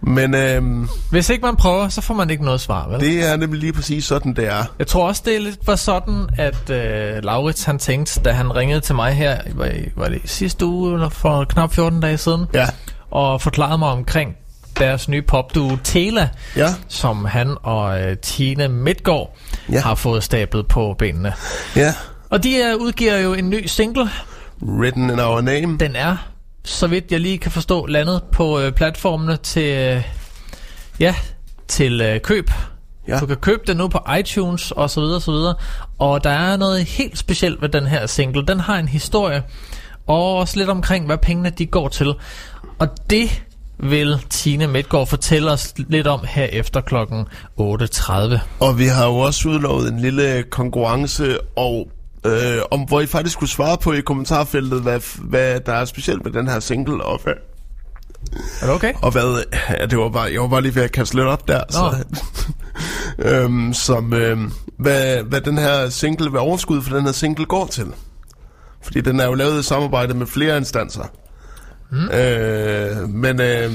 Men 0.00 0.34
øh, 0.34 0.62
Hvis 1.10 1.30
ikke 1.30 1.42
man 1.46 1.56
prøver, 1.56 1.88
så 1.88 2.00
får 2.00 2.14
man 2.14 2.30
ikke 2.30 2.44
noget 2.44 2.60
svar, 2.60 2.88
vel? 2.88 3.00
det 3.00 3.28
er 3.28 3.36
nemlig 3.36 3.60
lige 3.60 3.72
præcis 3.72 4.04
sådan, 4.04 4.34
det 4.34 4.46
er. 4.48 4.64
Jeg 4.78 4.86
tror 4.86 5.08
også, 5.08 5.22
det 5.24 5.42
lidt 5.42 5.66
var 5.66 5.76
sådan, 5.76 6.26
at 6.38 6.70
øh, 6.70 7.24
Laurits 7.24 7.64
han 7.64 7.78
tænkte, 7.78 8.20
da 8.20 8.32
han 8.32 8.56
ringede 8.56 8.80
til 8.80 8.94
mig 8.94 9.12
her, 9.14 9.38
var, 9.54 9.70
var 9.96 10.08
det 10.08 10.20
sidste 10.24 10.66
uge, 10.66 10.94
eller 10.94 11.08
for 11.08 11.44
knap 11.44 11.72
14 11.72 12.00
dage 12.00 12.18
siden, 12.18 12.46
Ja, 12.54 12.66
og 13.10 13.40
forklarede 13.42 13.78
mig 13.78 13.88
omkring 13.88 14.36
deres 14.78 15.08
nye 15.08 15.22
popduo 15.22 15.76
Tela, 15.84 16.28
ja, 16.56 16.68
som 16.88 17.24
han 17.24 17.56
og 17.62 18.00
øh, 18.02 18.16
Tine 18.16 18.68
Midtgaard 18.68 19.36
ja. 19.72 19.80
har 19.80 19.94
fået 19.94 20.22
stablet 20.24 20.66
på 20.66 20.94
benene. 20.98 21.32
ja. 21.76 21.94
Og 22.30 22.42
de 22.42 22.56
øh, 22.56 22.76
udgiver 22.76 23.18
jo 23.18 23.34
en 23.34 23.50
ny 23.50 23.66
single. 23.66 24.10
Written 24.62 25.10
in 25.10 25.20
our 25.20 25.40
name. 25.40 25.78
Den 25.78 25.96
er, 25.96 26.16
så 26.66 26.86
vidt 26.86 27.12
jeg 27.12 27.20
lige 27.20 27.38
kan 27.38 27.52
forstå, 27.52 27.86
landet 27.86 28.22
på 28.32 28.60
øh, 28.60 28.72
platformene 28.72 29.36
til, 29.36 29.76
øh, 29.76 30.02
ja, 31.00 31.14
til 31.68 32.00
øh, 32.00 32.20
køb. 32.20 32.50
Ja. 33.08 33.18
Du 33.18 33.26
kan 33.26 33.36
købe 33.36 33.62
den 33.66 33.76
nu 33.76 33.88
på 33.88 33.98
iTunes 34.18 34.70
og 34.70 34.90
så 34.90 35.00
videre, 35.00 35.20
så 35.20 35.30
videre. 35.32 35.54
Og 35.98 36.24
der 36.24 36.30
er 36.30 36.56
noget 36.56 36.84
helt 36.84 37.18
specielt 37.18 37.62
ved 37.62 37.68
den 37.68 37.86
her 37.86 38.06
single. 38.06 38.46
Den 38.46 38.60
har 38.60 38.78
en 38.78 38.88
historie, 38.88 39.42
og 40.06 40.36
også 40.36 40.58
lidt 40.58 40.68
omkring, 40.68 41.06
hvad 41.06 41.18
pengene 41.18 41.50
de 41.50 41.66
går 41.66 41.88
til. 41.88 42.14
Og 42.78 42.88
det 43.10 43.42
vil 43.78 44.18
Tine 44.30 44.66
Midtgaard 44.66 45.06
fortælle 45.06 45.50
os 45.50 45.74
lidt 45.76 46.06
om 46.06 46.20
her 46.28 46.44
efter 46.44 46.80
klokken 46.80 47.26
8.30. 47.60 48.38
Og 48.60 48.78
vi 48.78 48.86
har 48.86 49.06
jo 49.06 49.16
også 49.16 49.48
udlovet 49.48 49.92
en 49.92 50.00
lille 50.00 50.42
konkurrence, 50.42 51.38
og 51.56 51.88
øh, 52.26 52.62
om 52.70 52.80
hvor 52.80 53.00
I 53.00 53.06
faktisk 53.06 53.38
kunne 53.38 53.48
svare 53.48 53.78
på 53.78 53.92
i 53.92 54.00
kommentarfeltet, 54.00 54.82
hvad, 54.82 55.00
hvad 55.22 55.60
der 55.60 55.72
er 55.72 55.84
specielt 55.84 56.24
med 56.24 56.32
den 56.32 56.48
her 56.48 56.60
single, 56.60 57.04
og 57.04 57.20
hvad, 57.22 57.32
Er 58.60 58.66
det 58.66 58.74
okay? 58.74 58.92
og 59.02 59.10
hvad 59.12 59.44
ja, 59.80 59.86
det 59.86 59.98
var 59.98 60.08
bare, 60.08 60.32
jeg 60.32 60.40
var 60.40 60.48
bare 60.48 60.62
lige 60.62 60.74
ved 60.74 60.82
at 60.82 60.92
kaste 60.92 61.14
lidt 61.14 61.26
op 61.26 61.48
der, 61.48 61.62
så, 61.70 62.04
øhm, 63.30 63.72
som, 63.74 64.12
øhm, 64.12 64.52
hvad, 64.78 65.22
hvad 65.22 65.40
den 65.40 65.58
her 65.58 65.88
single, 65.88 66.30
hvad 66.30 66.40
overskud 66.40 66.82
for 66.82 66.96
den 66.96 67.04
her 67.04 67.12
single 67.12 67.46
går 67.46 67.66
til. 67.66 67.86
Fordi 68.82 69.00
den 69.00 69.20
er 69.20 69.26
jo 69.26 69.34
lavet 69.34 69.60
i 69.60 69.62
samarbejde 69.62 70.14
med 70.14 70.26
flere 70.26 70.56
instanser. 70.56 71.04
Mm. 71.90 72.08
Øh, 72.08 73.08
men 73.08 73.40
øh, 73.40 73.72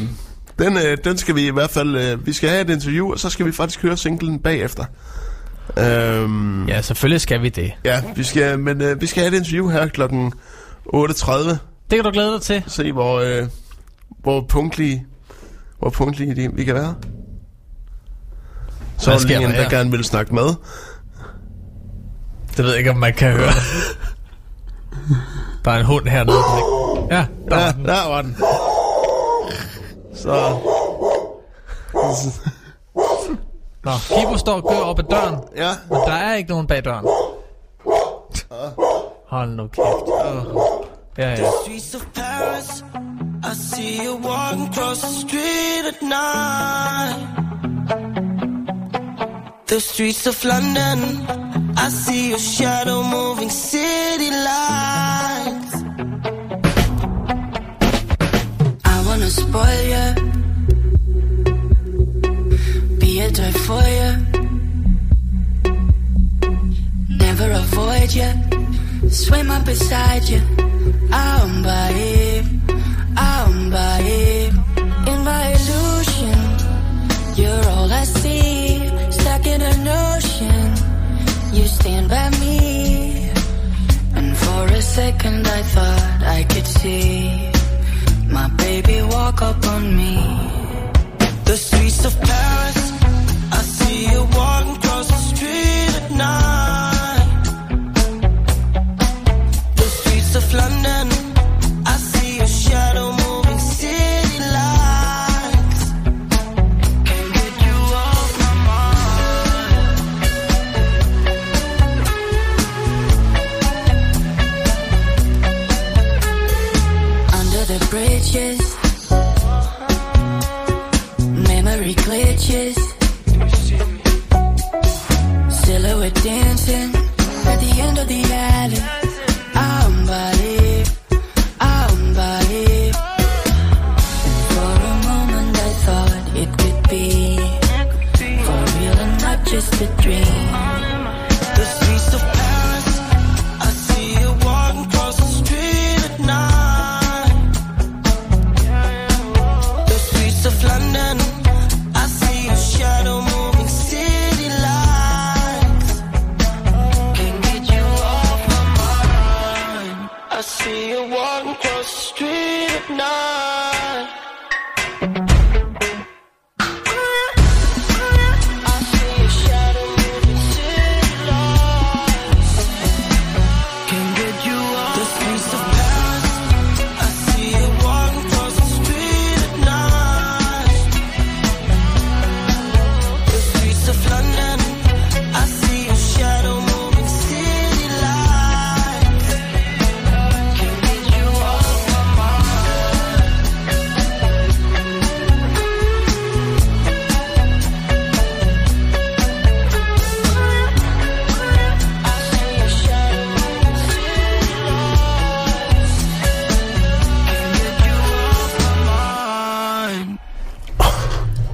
den, 0.60 0.78
øh, 0.78 0.98
den 1.04 1.18
skal 1.18 1.36
vi 1.36 1.48
i 1.48 1.52
hvert 1.52 1.70
fald, 1.70 1.96
øh, 1.96 2.26
vi 2.26 2.34
skal 2.34 2.50
have 2.50 2.62
et 2.62 2.70
interview, 2.70 3.12
og 3.12 3.20
så 3.20 3.30
skal 3.30 3.46
vi 3.46 3.52
faktisk 3.52 3.82
høre 3.82 3.98
singlen 3.98 4.40
bagefter. 4.40 4.86
Øhm, 5.78 6.68
Ja, 6.68 6.82
selvfølgelig 6.82 7.22
skal 7.22 7.42
vi 7.42 7.50
det. 7.50 7.72
ja, 7.86 8.04
vi 8.16 8.24
skal, 8.24 8.60
men 8.60 8.82
øh, 8.82 9.02
vi 9.02 9.06
skal 9.06 9.24
have 9.24 9.34
et 9.36 9.38
interview 9.40 9.68
her 9.70 9.88
klokken 9.88 10.34
8.30. 10.96 11.50
Det 11.50 11.58
kan 11.90 12.04
du 12.04 12.12
glæde 12.12 12.34
dig 12.34 12.42
til. 12.42 12.64
Se, 12.68 12.92
hvor, 12.92 13.20
øh, 13.20 13.48
hvor 14.22 14.42
punktlige, 14.50 15.06
hvor 15.80 15.90
punktlige 15.90 16.36
de, 16.36 16.50
vi 16.54 16.64
kan 16.64 16.76
være. 16.76 16.96
Så 18.98 19.12
er 19.12 19.18
der 19.18 19.40
en, 19.40 19.52
der 19.52 19.70
gerne 19.70 19.92
vil 19.92 20.04
snakke 20.04 20.36
med. 20.36 20.48
Det 22.58 22.66
ved 22.66 22.70
jeg 22.70 22.78
ikke, 22.78 22.92
om 22.92 22.98
man 22.98 23.14
kan 23.14 23.32
høre. 23.32 23.52
Der 25.66 25.72
er 25.72 25.80
en 25.80 25.86
hund 25.86 26.08
hernede. 26.08 26.38
Ja, 27.12 27.26
der 27.50 27.58
Ja, 27.60 27.66
var 27.66 27.72
den. 27.72 27.86
der 27.86 28.08
var 28.10 28.22
den. 28.22 28.36
Så, 30.16 30.58
Nå, 33.84 33.92
Kibo 34.10 34.38
står 34.38 34.54
og 34.54 34.64
gør 34.70 34.80
op 34.80 35.00
ad 35.00 35.04
døren, 35.04 35.36
ja. 35.56 35.70
men 35.90 36.00
der 36.00 36.14
er 36.14 36.34
ikke 36.36 36.50
nogen 36.50 36.68
bag 36.68 36.86
døren. 36.86 37.06
Hold 39.30 39.50
nu 39.50 39.68
kæft. 39.68 39.86
Oh. 39.86 40.86
Ja, 41.18 41.30
ja. 41.30 41.36
Streets 41.64 41.96
of 41.96 42.02
Paris, 42.16 42.84
I 43.44 43.54
see 43.56 44.06
you 44.06 44.16
walking 44.16 44.70
across 44.70 45.02
the 45.02 45.14
street 45.28 45.86
at 45.92 46.02
night. 46.02 47.18
The 49.68 49.80
streets 49.80 50.28
of 50.28 50.44
London, 50.44 51.00
I 51.78 51.90
see 51.90 52.30
your 52.30 52.40
shadow 52.40 53.04
moving 53.04 53.50
city 53.50 54.30
lights. 54.50 55.76
I 58.86 58.96
wanna 59.08 59.30
spoil 59.30 59.84
you, 59.94 60.31
a 63.40 63.52
for 63.66 63.84
you, 63.98 64.12
never 67.18 67.50
avoid 67.52 68.14
you. 68.14 69.10
Swim 69.10 69.50
up 69.52 69.66
beside 69.66 70.24
you. 70.30 70.42
I'm 71.12 71.64
by 71.64 71.92
it. 71.92 72.46
I'm 73.16 73.70
by 73.70 74.00
it. 74.04 74.54
In 75.12 75.20
my 75.24 75.46
illusion, 75.58 76.40
you're 77.36 77.66
all 77.74 77.92
I 77.92 78.04
see. 78.04 78.90
Stuck 79.12 79.46
in 79.46 79.62
an 79.62 79.88
ocean, 79.88 80.74
you 81.54 81.66
stand 81.68 82.10
by 82.10 82.30
me. 82.42 83.32
And 84.16 84.36
for 84.38 84.66
a 84.68 84.82
second, 84.82 85.48
I 85.48 85.62
thought 85.74 86.22
I 86.38 86.44
could 86.52 86.68
see 86.68 87.52
my 88.30 88.48
baby 88.58 89.02
walk 89.04 89.42
up 89.42 89.66
on 89.68 89.96
me. 89.96 90.16
The 91.46 91.58
streets 91.58 92.06
of 92.06 92.14
Paris, 92.22 93.01
see 93.92 94.12
you 94.12 94.24
walking 94.38 94.76
across 94.78 95.08
the 95.08 95.18
street 95.36 95.96
at 96.02 96.12
night. 96.12 96.71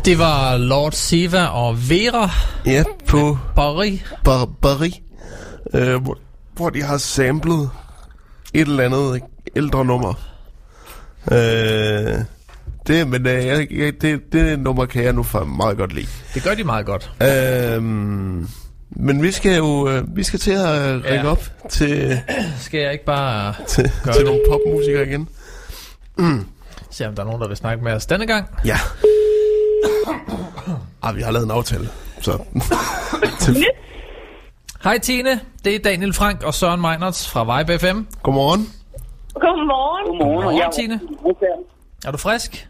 Det 0.07 0.19
var 0.19 0.57
Lord 0.57 0.91
Siva 0.91 1.45
og 1.45 1.89
Vera. 1.89 2.29
Ja, 2.65 2.83
på 3.07 3.37
Borri. 3.55 4.03
Bar- 4.23 4.49
Barry, 4.61 4.89
øh, 5.73 6.01
hvor, 6.03 6.17
hvor 6.53 6.69
de 6.69 6.83
har 6.83 6.97
samlet 6.97 7.69
et 8.53 8.61
eller 8.67 8.83
andet 8.83 9.21
ældre 9.55 9.85
nummer. 9.85 10.13
Øh, 11.31 11.37
det, 12.87 13.07
men 13.07 13.27
øh, 13.27 13.45
jeg, 13.45 13.67
jeg, 13.71 13.93
det, 14.01 14.33
det 14.33 14.59
nummer 14.59 14.85
kan 14.85 15.03
jeg 15.03 15.13
nu 15.13 15.23
for 15.23 15.43
meget 15.43 15.77
godt 15.77 15.93
lide. 15.93 16.07
Det 16.33 16.43
gør 16.43 16.53
de 16.55 16.63
meget 16.63 16.85
godt. 16.85 17.11
Øh, 17.21 17.83
men 18.89 19.21
vi 19.23 19.31
skal 19.31 19.57
jo 19.57 19.89
øh, 19.89 20.03
vi 20.17 20.23
skal 20.23 20.39
til 20.39 20.51
at 20.51 20.85
ringe 20.85 21.09
Ja. 21.13 21.27
op 21.31 21.43
til, 21.69 22.21
Skal 22.59 22.79
jeg 22.79 22.91
ikke 22.93 23.05
bare 23.05 23.53
til, 23.67 23.91
Gør 24.03 24.11
til 24.11 24.19
det. 24.21 24.25
nogle 24.27 24.41
popmusikere 24.49 25.07
igen. 25.07 25.29
se, 26.91 27.07
om 27.07 27.15
der 27.15 27.21
er 27.21 27.25
nogen, 27.25 27.41
der 27.41 27.47
vil 27.47 27.57
snakke 27.57 27.83
med 27.83 27.91
os 27.93 28.05
denne 28.05 28.27
gang? 28.27 28.45
Ja. 28.65 28.77
Ah, 31.03 31.15
vi 31.15 31.21
har 31.21 31.31
lavet 31.31 31.45
en 31.45 31.51
aftale. 31.51 31.87
Så. 32.21 32.43
Hej 34.83 34.97
Tine, 34.99 35.39
det 35.65 35.75
er 35.75 35.79
Daniel 35.79 36.13
Frank 36.13 36.43
og 36.43 36.53
Søren 36.53 36.81
Meinerts 36.81 37.31
fra 37.31 37.41
Vibe 37.57 37.73
FM. 37.79 37.97
godmorgen. 38.23 38.61
Godmorgen. 39.33 40.05
Godmorgen, 40.19 40.71
Tine. 40.71 40.99
Er 42.05 42.11
du 42.11 42.17
frisk? 42.17 42.67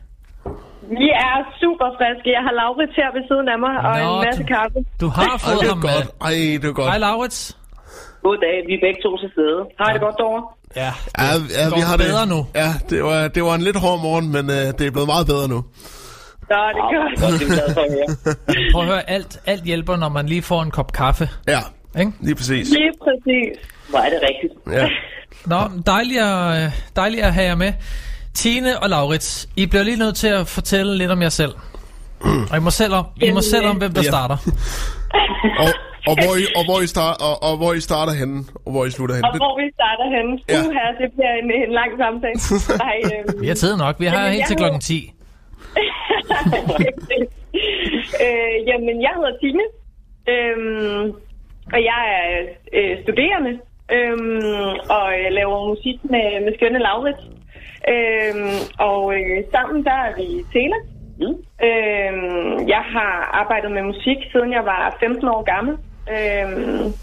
Vi 0.99 1.09
er 1.27 1.35
super 1.61 1.87
friske. 1.97 2.27
Jeg 2.37 2.41
har 2.47 2.53
Laurits 2.61 2.95
her 3.01 3.09
ved 3.17 3.23
siden 3.29 3.47
af 3.53 3.59
mig, 3.65 3.75
og 3.87 3.91
Nå, 3.99 4.13
en 4.19 4.25
masse 4.25 4.41
du- 4.43 4.47
kaffe. 4.55 4.77
Du 5.01 5.07
har 5.07 5.23
Ej, 5.31 5.37
fået 5.37 5.59
det 5.61 5.69
ham 5.69 5.77
er 5.77 5.81
godt. 5.81 6.05
med. 6.21 6.27
Ej, 6.29 6.57
det 6.61 6.69
er 6.69 6.73
godt. 6.81 6.89
Hej 6.91 6.97
Laurits. 6.97 7.57
Goddag, 8.23 8.55
vi 8.67 8.73
er 8.77 8.81
begge 8.85 8.99
to 9.05 9.11
til 9.21 9.29
stede. 9.35 9.59
Har 9.79 9.89
I 9.89 9.93
det 9.93 10.01
godt 10.07 10.15
derovre? 10.21 10.43
Ja, 10.75 10.91
Ja, 11.23 11.25
ja 11.59 11.65
vi 11.75 11.81
går 11.81 11.87
har 11.91 11.97
bedre 11.97 12.21
det. 12.21 12.29
nu. 12.35 12.39
Ja, 12.61 12.69
det 12.89 13.03
var, 13.03 13.27
det 13.35 13.41
var 13.47 13.55
en 13.55 13.61
lidt 13.69 13.79
hård 13.85 13.99
morgen, 14.07 14.27
men 14.35 14.45
øh, 14.49 14.65
det 14.77 14.81
er 14.87 14.91
blevet 14.95 15.09
meget 15.13 15.25
bedre 15.31 15.47
nu. 15.47 15.59
Så 16.47 16.53
det 16.75 16.81
er 16.81 17.01
godt. 17.01 17.19
Godt, 17.21 17.33
det 17.39 17.41
er 17.41 17.49
vi 17.49 17.53
glade 17.55 17.73
for 17.73 17.81
at 17.81 17.91
høre. 17.93 18.65
prøv 18.73 18.81
at 18.81 18.87
høre, 18.87 19.09
alt, 19.09 19.39
alt 19.45 19.63
hjælper, 19.63 19.95
når 19.95 20.09
man 20.09 20.25
lige 20.25 20.41
får 20.41 20.61
en 20.61 20.71
kop 20.71 20.91
kaffe. 20.91 21.29
Ja, 21.47 21.59
Ikke? 21.99 22.11
lige 22.19 22.35
præcis. 22.35 22.69
Lige 22.69 22.91
præcis. 23.03 23.69
Hvor 23.89 23.99
er 23.99 24.09
det 24.09 24.19
rigtigt. 24.29 24.53
Ja. 24.81 24.87
Nå, 25.53 25.59
dejligt 25.85 26.21
at, 26.21 26.71
dejligt 26.95 27.23
at 27.23 27.33
have 27.33 27.45
jer 27.47 27.55
med. 27.55 27.73
Tine 28.33 28.79
og 28.79 28.89
Laurits, 28.89 29.49
I 29.55 29.65
bliver 29.65 29.83
lige 29.83 29.97
nødt 29.99 30.15
til 30.15 30.27
at 30.27 30.47
fortælle 30.47 30.97
lidt 30.97 31.11
om 31.11 31.21
jer 31.21 31.29
selv. 31.29 31.53
Og 32.51 32.57
I 32.57 32.59
må 32.59 32.69
selv 32.69 32.93
om, 32.93 33.05
I 33.21 33.31
må 33.31 33.41
selv 33.41 33.65
om 33.65 33.77
hvem 33.77 33.93
der 33.93 34.01
Ja. 34.03 34.07
starter. 34.09 34.37
Og, 35.63 35.67
og, 36.07 36.15
hvor 36.23 36.35
I, 36.35 36.43
og, 36.57 36.63
hvor 36.65 36.79
I 36.81 36.87
start, 36.87 37.17
og, 37.21 37.43
og 37.43 37.57
hvor 37.57 37.73
I 37.73 37.79
starter 37.79 38.13
henne, 38.13 38.43
og 38.65 38.71
hvor 38.71 38.85
I 38.85 38.91
slutter 38.91 39.15
henne. 39.15 39.27
Og 39.29 39.37
hvor 39.37 39.53
vi 39.61 39.65
starter 39.79 40.07
henne. 40.17 40.31
Ja. 40.49 40.61
Her, 40.77 40.87
det 41.01 41.07
bliver 41.15 41.33
en, 41.41 41.47
en 41.67 41.71
lang 41.79 41.91
samtale. 42.01 42.37
Ej, 42.89 42.97
øhm, 43.05 43.41
Vi 43.41 43.47
har 43.47 43.55
tid 43.55 43.77
nok. 43.77 43.95
Vi 43.99 44.05
har 44.05 44.27
helt 44.29 44.47
til 44.47 44.55
klokken 44.55 44.81
10. 44.81 45.11
øh, 48.23 48.67
jamen, 48.67 49.01
jeg 49.01 49.11
hedder 49.15 49.37
Tine, 49.41 49.65
øhm, 50.33 51.03
og 51.73 51.79
jeg 51.91 52.03
er 52.19 52.27
øh, 52.73 53.03
studerende, 53.03 53.59
øhm, 53.91 54.75
og 54.89 55.07
jeg 55.23 55.31
laver 55.31 55.67
musik 55.67 55.97
med, 56.03 56.45
med 56.45 56.53
skønne 56.57 56.79
Laurits. 56.79 57.23
Øhm, 57.93 58.57
og 58.79 59.13
øh, 59.19 59.43
sammen 59.51 59.83
der 59.83 59.91
er 59.91 60.15
vi 60.17 60.27
Tela. 60.53 60.79
Mm. 61.19 61.37
Øhm, 61.67 62.67
jeg 62.67 62.83
har 62.95 63.13
arbejdet 63.41 63.71
med 63.71 63.83
musik, 63.83 64.17
siden 64.31 64.51
jeg 64.51 64.65
var 64.65 64.97
15 64.99 65.27
år 65.27 65.43
gammel. 65.43 65.77
Øhm, 66.15 66.93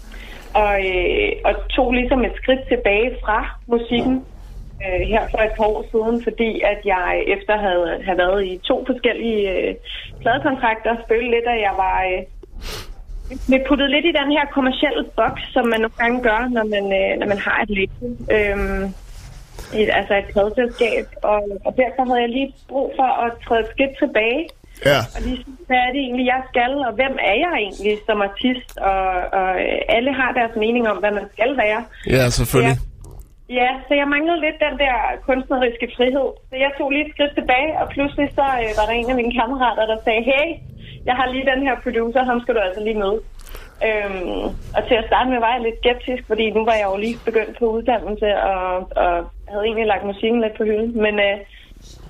og, 0.53 0.73
øh, 0.89 1.31
og 1.45 1.53
tog 1.69 1.93
ligesom 1.93 2.25
et 2.25 2.31
skridt 2.35 2.67
tilbage 2.67 3.17
fra 3.23 3.59
musikken 3.67 4.25
øh, 4.83 5.01
her 5.11 5.23
for 5.31 5.39
et 5.47 5.53
par 5.57 5.67
år 5.73 5.81
siden, 5.91 6.23
fordi 6.27 6.51
at 6.71 6.79
jeg 6.93 7.23
efter 7.35 7.55
havde, 7.65 7.87
havde 8.05 8.17
været 8.17 8.41
i 8.51 8.53
to 8.69 8.75
forskellige 8.89 9.41
øh, 9.55 9.75
pladekontrakter, 10.21 10.91
følte 11.09 11.29
lidt, 11.35 11.47
at 11.53 11.59
jeg 11.67 11.73
var 11.83 11.97
øh, 12.09 12.21
blev 13.47 13.59
puttet 13.67 13.89
lidt 13.89 14.05
i 14.05 14.17
den 14.19 14.29
her 14.35 14.45
kommercielle 14.57 15.03
boks, 15.19 15.43
som 15.53 15.65
man 15.71 15.79
nogle 15.83 15.97
gange 16.01 16.17
gør, 16.29 16.41
når 16.57 16.65
man, 16.73 16.85
øh, 16.99 17.11
når 17.19 17.27
man 17.33 17.39
har 17.47 17.57
et 17.65 17.71
label. 17.77 18.09
Øhm, 18.35 18.83
et, 19.79 19.89
altså 19.99 20.13
et 20.21 20.27
pladeselskab. 20.33 21.05
Og, 21.31 21.41
og 21.65 21.71
derfor 21.81 22.03
havde 22.09 22.21
jeg 22.21 22.29
lige 22.29 22.53
brug 22.69 22.93
for 22.99 23.09
at 23.23 23.31
træde 23.45 23.61
et 23.61 23.69
skridt 23.73 23.93
tilbage 24.03 24.47
Ja, 24.85 24.99
og 25.15 25.21
lige 25.25 25.45
hvad 25.67 25.77
er 25.77 25.91
det 25.93 26.01
egentlig, 26.05 26.25
jeg 26.25 26.41
skal, 26.51 26.71
og 26.87 26.93
hvem 26.99 27.15
er 27.31 27.35
jeg 27.45 27.53
egentlig 27.65 27.97
som 28.07 28.21
artist? 28.21 28.77
Og, 28.77 29.05
og 29.39 29.49
øh, 29.65 29.95
alle 29.95 30.11
har 30.13 30.31
deres 30.39 30.55
mening 30.55 30.83
om, 30.91 30.97
hvad 30.97 31.11
man 31.11 31.27
skal 31.33 31.57
være. 31.57 31.83
ja, 32.15 32.29
selvfølgelig. 32.29 32.77
Ja, 32.77 32.94
så 33.87 33.93
jeg 34.01 34.07
manglede 34.07 34.43
lidt 34.45 34.59
den 34.67 34.75
der 34.83 34.95
kunstneriske 35.27 35.87
frihed. 35.97 36.27
Så 36.49 36.55
jeg 36.63 36.71
tog 36.77 36.89
lige 36.91 37.05
et 37.05 37.13
skridt 37.13 37.33
tilbage, 37.35 37.71
og 37.81 37.85
pludselig 37.95 38.27
så 38.39 38.45
øh, 38.63 38.71
var 38.77 38.85
der 38.87 38.95
en 38.97 39.09
af 39.09 39.19
mine 39.21 39.33
kammerater, 39.39 39.85
der 39.91 39.97
sagde, 40.05 40.23
hey, 40.31 40.45
jeg 41.05 41.15
har 41.19 41.27
lige 41.29 41.49
den 41.51 41.61
her 41.67 41.75
producer, 41.83 42.23
ham 42.29 42.41
skal 42.41 42.55
du 42.55 42.59
altså 42.59 42.81
lige 42.83 43.01
møde. 43.03 43.19
Øhm, 43.87 44.43
og 44.75 44.81
til 44.87 44.95
at 45.01 45.07
starte 45.09 45.29
med 45.29 45.39
var 45.45 45.53
jeg 45.53 45.65
lidt 45.65 45.81
skeptisk, 45.81 46.23
fordi 46.31 46.45
nu 46.57 46.61
var 46.69 46.75
jeg 46.81 46.87
jo 46.91 46.97
lige 46.97 47.17
begyndt 47.27 47.53
på 47.59 47.65
uddannelse, 47.75 48.29
og, 48.51 48.65
og 49.03 49.13
havde 49.49 49.65
egentlig 49.67 49.87
lagt 49.93 50.09
musikken 50.11 50.41
lidt 50.41 50.57
på 50.57 50.63
hylden. 50.69 51.01
Men 51.05 51.15
øh, 51.27 51.37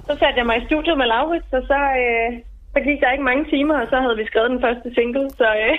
så 0.07 0.13
satte 0.19 0.39
jeg 0.39 0.45
mig 0.49 0.57
i 0.57 0.65
studiet 0.65 0.97
med 0.97 1.07
Laurits, 1.13 1.53
og 1.57 1.63
så, 1.71 1.79
øh, 2.03 2.29
så 2.73 2.79
gik 2.87 2.99
der 3.01 3.11
ikke 3.11 3.29
mange 3.31 3.45
timer, 3.53 3.75
og 3.81 3.87
så 3.91 3.97
havde 4.03 4.17
vi 4.17 4.25
skrevet 4.25 4.49
den 4.53 4.61
første 4.65 4.87
single. 4.97 5.29
Så, 5.29 5.47
øh, 5.63 5.73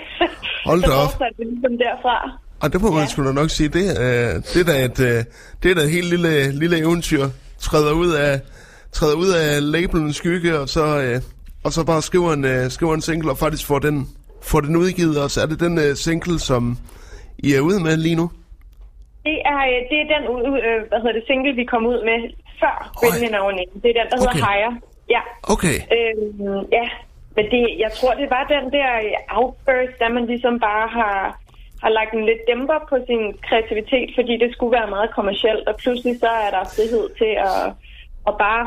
Hold 0.69 0.81
så 0.87 0.92
fortsatte 0.92 1.38
vi 1.38 1.45
ligesom 1.45 1.75
derfra. 1.85 2.16
Og 2.62 2.73
det 2.73 2.83
må 2.83 2.90
man 2.90 3.09
Ja. 3.19 3.23
da 3.25 3.33
nok 3.33 3.51
sige, 3.51 3.69
det, 3.69 3.87
øh, 4.05 4.35
det 4.53 4.61
er 4.61 4.64
da 4.73 4.85
et, 4.85 5.01
øh, 5.01 5.25
det 5.62 5.71
er 5.71 5.75
da 5.75 5.81
et 5.81 5.90
helt 5.90 6.11
lille, 6.11 6.53
lille 6.62 6.79
eventyr. 6.79 7.25
Træder 7.59 7.92
ud 7.92 8.11
af, 8.12 8.40
træder 8.92 9.16
ud 9.16 9.29
af 9.29 9.73
labelens 9.73 10.16
skygge, 10.16 10.59
og 10.59 10.69
så, 10.69 10.85
øh, 11.03 11.21
og 11.64 11.73
så 11.73 11.85
bare 11.85 12.03
skriver 12.03 12.33
en, 12.33 12.45
øh, 12.45 12.71
skriver 12.71 12.95
en 12.95 13.01
single, 13.01 13.31
og 13.31 13.38
faktisk 13.38 13.66
får 13.66 13.79
den, 13.79 14.09
får 14.42 14.61
den 14.61 14.77
udgivet. 14.77 15.23
Og 15.23 15.31
så 15.31 15.42
er 15.42 15.47
det 15.47 15.61
den 15.61 15.79
øh, 15.79 15.95
single, 15.97 16.38
som 16.40 16.79
I 17.38 17.53
er 17.55 17.61
ude 17.61 17.81
med 17.83 17.97
lige 17.97 18.14
nu. 18.14 18.31
Det 19.25 19.37
er, 19.53 19.59
øh, 19.71 19.79
det 19.90 19.97
er 20.03 20.07
den 20.14 20.23
øh, 20.66 20.79
hvad 20.88 20.99
hedder 21.03 21.16
det, 21.19 21.25
single, 21.27 21.53
vi 21.61 21.64
kom 21.64 21.87
ud 21.87 21.99
med 22.11 22.19
før 22.61 22.77
Britney 23.01 23.31
navnet. 23.37 23.64
Det 23.83 23.88
er 23.92 23.97
den, 24.01 24.07
der 24.11 24.16
hedder 24.23 24.37
Okay. 24.37 24.47
Higher. 24.49 24.73
Ja. 25.14 25.23
Okay. 25.55 25.77
Øhm, 25.97 26.61
ja, 26.79 26.87
men 27.37 27.45
det, 27.53 27.62
jeg 27.85 27.90
tror, 27.99 28.12
det 28.21 28.29
var 28.37 28.45
den 28.57 28.64
der 28.77 28.88
outburst, 29.38 29.95
der 30.01 30.09
man 30.16 30.25
ligesom 30.33 30.55
bare 30.69 30.87
har, 30.99 31.19
har 31.83 31.89
lagt 31.99 32.12
en 32.15 32.25
lidt 32.27 32.43
dæmper 32.49 32.79
på 32.91 32.97
sin 33.09 33.23
kreativitet, 33.49 34.09
fordi 34.15 34.33
det 34.43 34.53
skulle 34.53 34.73
være 34.79 34.91
meget 34.91 35.11
kommercielt, 35.19 35.69
og 35.69 35.77
pludselig 35.77 36.15
så 36.21 36.27
er 36.47 36.51
der 36.51 36.65
frihed 36.77 37.05
til 37.21 37.33
at, 37.51 37.62
at 38.29 38.35
bare 38.47 38.65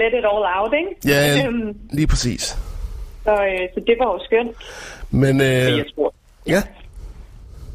let 0.00 0.12
it 0.18 0.24
all 0.32 0.44
out, 0.58 0.72
ikke? 0.80 0.92
Ja, 1.12 1.20
Øhm, 1.46 1.76
lige 1.92 2.06
præcis. 2.06 2.42
så, 3.24 3.32
øh, 3.50 3.64
så 3.74 3.80
det 3.86 3.96
var 3.98 4.06
jo 4.14 4.18
skønt. 4.24 4.52
Men 5.10 5.34
øh, 5.40 5.78
Jeg 5.80 5.84
tror, 5.94 6.14
ja, 6.46 6.62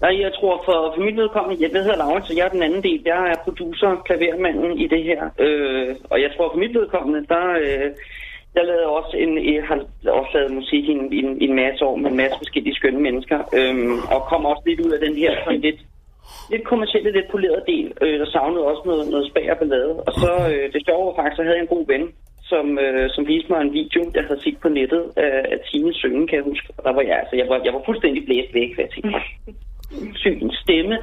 Nej, 0.02 0.22
jeg 0.22 0.32
tror 0.39 0.62
for, 0.65 0.93
for 0.96 1.02
mit 1.04 1.17
vedkommende, 1.17 1.62
jeg 1.63 1.69
hedder 1.84 1.96
Laurits, 1.98 2.28
så 2.28 2.34
jeg 2.38 2.46
er 2.46 2.50
den 2.50 2.63
anden 2.63 2.84
del. 2.84 3.02
Jeg 3.06 3.32
er 3.32 3.36
producer, 3.43 4.02
klavermanden 4.06 4.78
i 4.78 4.88
det 4.88 5.04
her. 5.04 5.22
Øh, 5.39 5.96
og 6.10 6.22
jeg 6.22 6.30
tror 6.38 6.52
for 6.54 6.60
mit 6.60 6.74
vedkommende, 6.80 7.26
der... 7.30 7.46
Øh, 7.62 7.91
jeg 8.56 8.66
lavede 8.66 8.88
også 8.88 9.18
en, 9.18 9.32
jeg 9.56 9.63
har 9.68 9.78
også 10.20 10.32
lavet 10.34 10.52
musik 10.52 10.84
i 10.89 10.92
en, 10.92 11.13
i, 11.13 11.20
en, 11.26 11.42
i 11.42 11.46
en 11.50 11.56
masse 11.56 11.86
år 11.86 11.96
med 11.96 12.10
en 12.12 12.18
masse 12.18 12.38
forskellige 12.38 12.76
skønne 12.76 13.02
mennesker. 13.08 13.39
Øhm, 13.58 13.98
og 14.13 14.20
kom 14.32 14.46
også 14.46 14.63
lidt 14.66 14.80
ud 14.86 14.92
af 14.92 15.00
den 15.00 15.16
her 15.16 15.32
sådan 15.44 15.62
lidt, 15.62 15.80
lidt 16.52 16.63
kommercielle, 16.63 17.12
lidt 17.12 17.32
polerede 17.32 17.63
del. 17.68 17.94
Øh, 18.02 18.20
der 18.20 18.26
savnede 18.26 18.66
også 18.72 18.82
noget, 18.86 19.10
noget 19.10 19.30
spag 19.32 19.52
og 19.52 19.58
ballade. 19.58 19.94
Og 20.08 20.13
så 20.13 20.32
øh, 20.52 20.74
det 20.74 20.86
sjove 20.86 21.06
var 21.06 21.16
faktisk, 21.16 21.36
så 21.38 21.44
havde 21.44 21.56
jeg 21.58 21.62
en 21.62 21.76
god 21.76 21.86
ven, 21.88 22.04
som, 22.52 22.80
øh, 22.80 23.10
som 23.10 23.28
viste 23.28 23.52
mig 23.52 23.62
en 23.62 23.74
video, 23.74 24.02
jeg 24.16 24.24
havde 24.28 24.42
set 24.42 24.58
på 24.62 24.70
nettet 24.70 25.04
af, 25.16 25.36
af 25.54 25.60
Tine 25.68 25.94
synge, 25.94 26.28
kan 26.28 26.38
jeg 26.38 26.50
huske. 26.52 26.68
Og 26.78 26.84
der 26.84 26.94
var 26.94 27.02
jeg, 27.02 27.18
altså, 27.20 27.36
jeg 27.36 27.48
var, 27.50 27.62
jeg 27.66 27.74
var 27.74 27.82
fuldstændig 27.86 28.26
blæst 28.26 28.54
væk, 28.54 28.70
for 28.76 28.82
jeg 28.82 28.92
tænkte, 28.92 29.20
syg 30.22 30.38
en 30.42 30.54
stemme. 30.63 30.98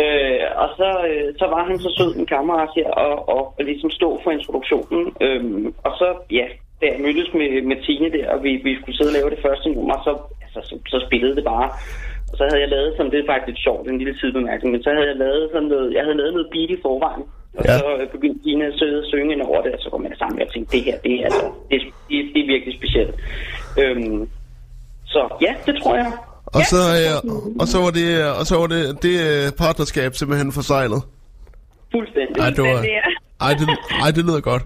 Øh, 0.00 0.46
og 0.62 0.68
så, 0.78 0.90
øh, 1.10 1.34
så 1.40 1.46
var 1.54 1.64
han 1.68 1.78
så 1.78 1.90
sød, 1.98 2.16
en 2.16 2.26
kammerat 2.26 2.70
her, 2.76 2.90
og, 2.90 3.28
og, 3.28 3.54
og 3.58 3.64
ligesom 3.64 3.90
stå 3.90 4.20
for 4.22 4.30
introduktionen. 4.30 5.16
Øhm, 5.20 5.74
og 5.84 5.92
så, 5.98 6.08
ja, 6.30 6.46
da 6.84 6.88
jeg 6.94 7.00
mødtes 7.06 7.28
med, 7.38 7.48
med 7.70 7.78
Tine 7.86 8.08
der, 8.16 8.26
og 8.34 8.38
vi, 8.46 8.50
vi 8.66 8.72
skulle 8.78 8.96
sidde 8.96 9.10
og 9.12 9.16
lave 9.18 9.30
det 9.34 9.40
første 9.46 9.66
nummer, 9.76 9.96
så, 10.06 10.12
altså, 10.44 10.60
så, 10.68 10.74
så 10.92 10.98
spillede 11.06 11.34
det 11.38 11.44
bare. 11.54 11.68
Og 12.30 12.34
så 12.38 12.42
havde 12.48 12.62
jeg 12.64 12.70
lavet 12.76 12.90
sådan, 12.96 13.12
det 13.12 13.20
er 13.20 13.32
faktisk 13.34 13.58
sjovt, 13.66 13.82
en 13.92 13.98
lille 14.02 14.14
sidebemærkning, 14.20 14.70
men 14.74 14.82
så 14.84 14.90
havde 14.96 15.08
jeg 15.12 15.18
lavet 15.26 15.44
sådan 15.54 15.68
noget, 15.74 15.88
jeg 15.96 16.02
havde 16.06 16.18
lavet 16.20 16.32
noget 16.36 16.48
beat 16.54 16.70
i 16.76 16.78
forvejen. 16.86 17.24
Og 17.58 17.62
Ja. 17.64 17.72
ja. 17.72 17.78
så 17.82 17.88
øh, 18.00 18.06
begyndte 18.16 18.38
Tine 18.44 18.64
at 18.70 18.74
sidde 18.80 18.96
og 19.02 19.06
synge 19.12 19.30
ind 19.34 19.42
over 19.48 19.60
det, 19.64 19.72
og 19.76 19.80
så 19.84 19.88
kom 19.92 20.02
jeg 20.10 20.16
sammen, 20.22 20.36
og 20.38 20.42
jeg 20.44 20.50
tænkte, 20.54 20.70
det 20.76 20.82
her, 20.88 20.96
det 21.06 21.12
er, 21.20 21.24
altså, 21.28 21.44
det, 21.70 21.76
det, 22.08 22.16
det 22.34 22.40
er 22.44 22.48
virkelig 22.54 22.74
specielt. 22.80 23.14
Øhm, 23.82 24.20
så 25.14 25.20
ja, 25.46 25.52
det 25.66 25.74
tror 25.82 25.94
jeg. 26.02 26.12
og 26.58 26.62
så, 26.72 26.80
øh, 27.00 27.16
og 27.60 27.66
så 27.72 27.78
var 27.84 27.90
det, 28.00 28.08
og 28.40 28.44
så 28.50 28.54
var 28.62 28.68
det, 28.74 28.82
det 29.06 29.14
øh, 29.28 29.44
partnerskab 29.62 30.10
simpelthen 30.14 30.52
forsejlet. 30.52 31.00
Fuldstændig. 31.94 32.36
Ej, 32.44 32.50
det 32.56 32.62
var, 32.70 32.78
ja. 32.96 33.02
ej, 33.46 33.52
det, 33.60 33.66
ej, 34.04 34.10
det 34.16 34.22
lyder 34.28 34.40
godt. 34.40 34.62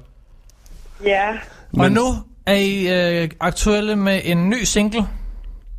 Ja, 1.04 1.26
Og 1.72 1.90
nu 1.90 2.06
er 2.46 2.54
I 2.54 2.74
øh, 2.96 3.28
aktuelle 3.40 3.96
med 3.96 4.20
en 4.24 4.50
ny 4.50 4.60
single, 4.64 5.02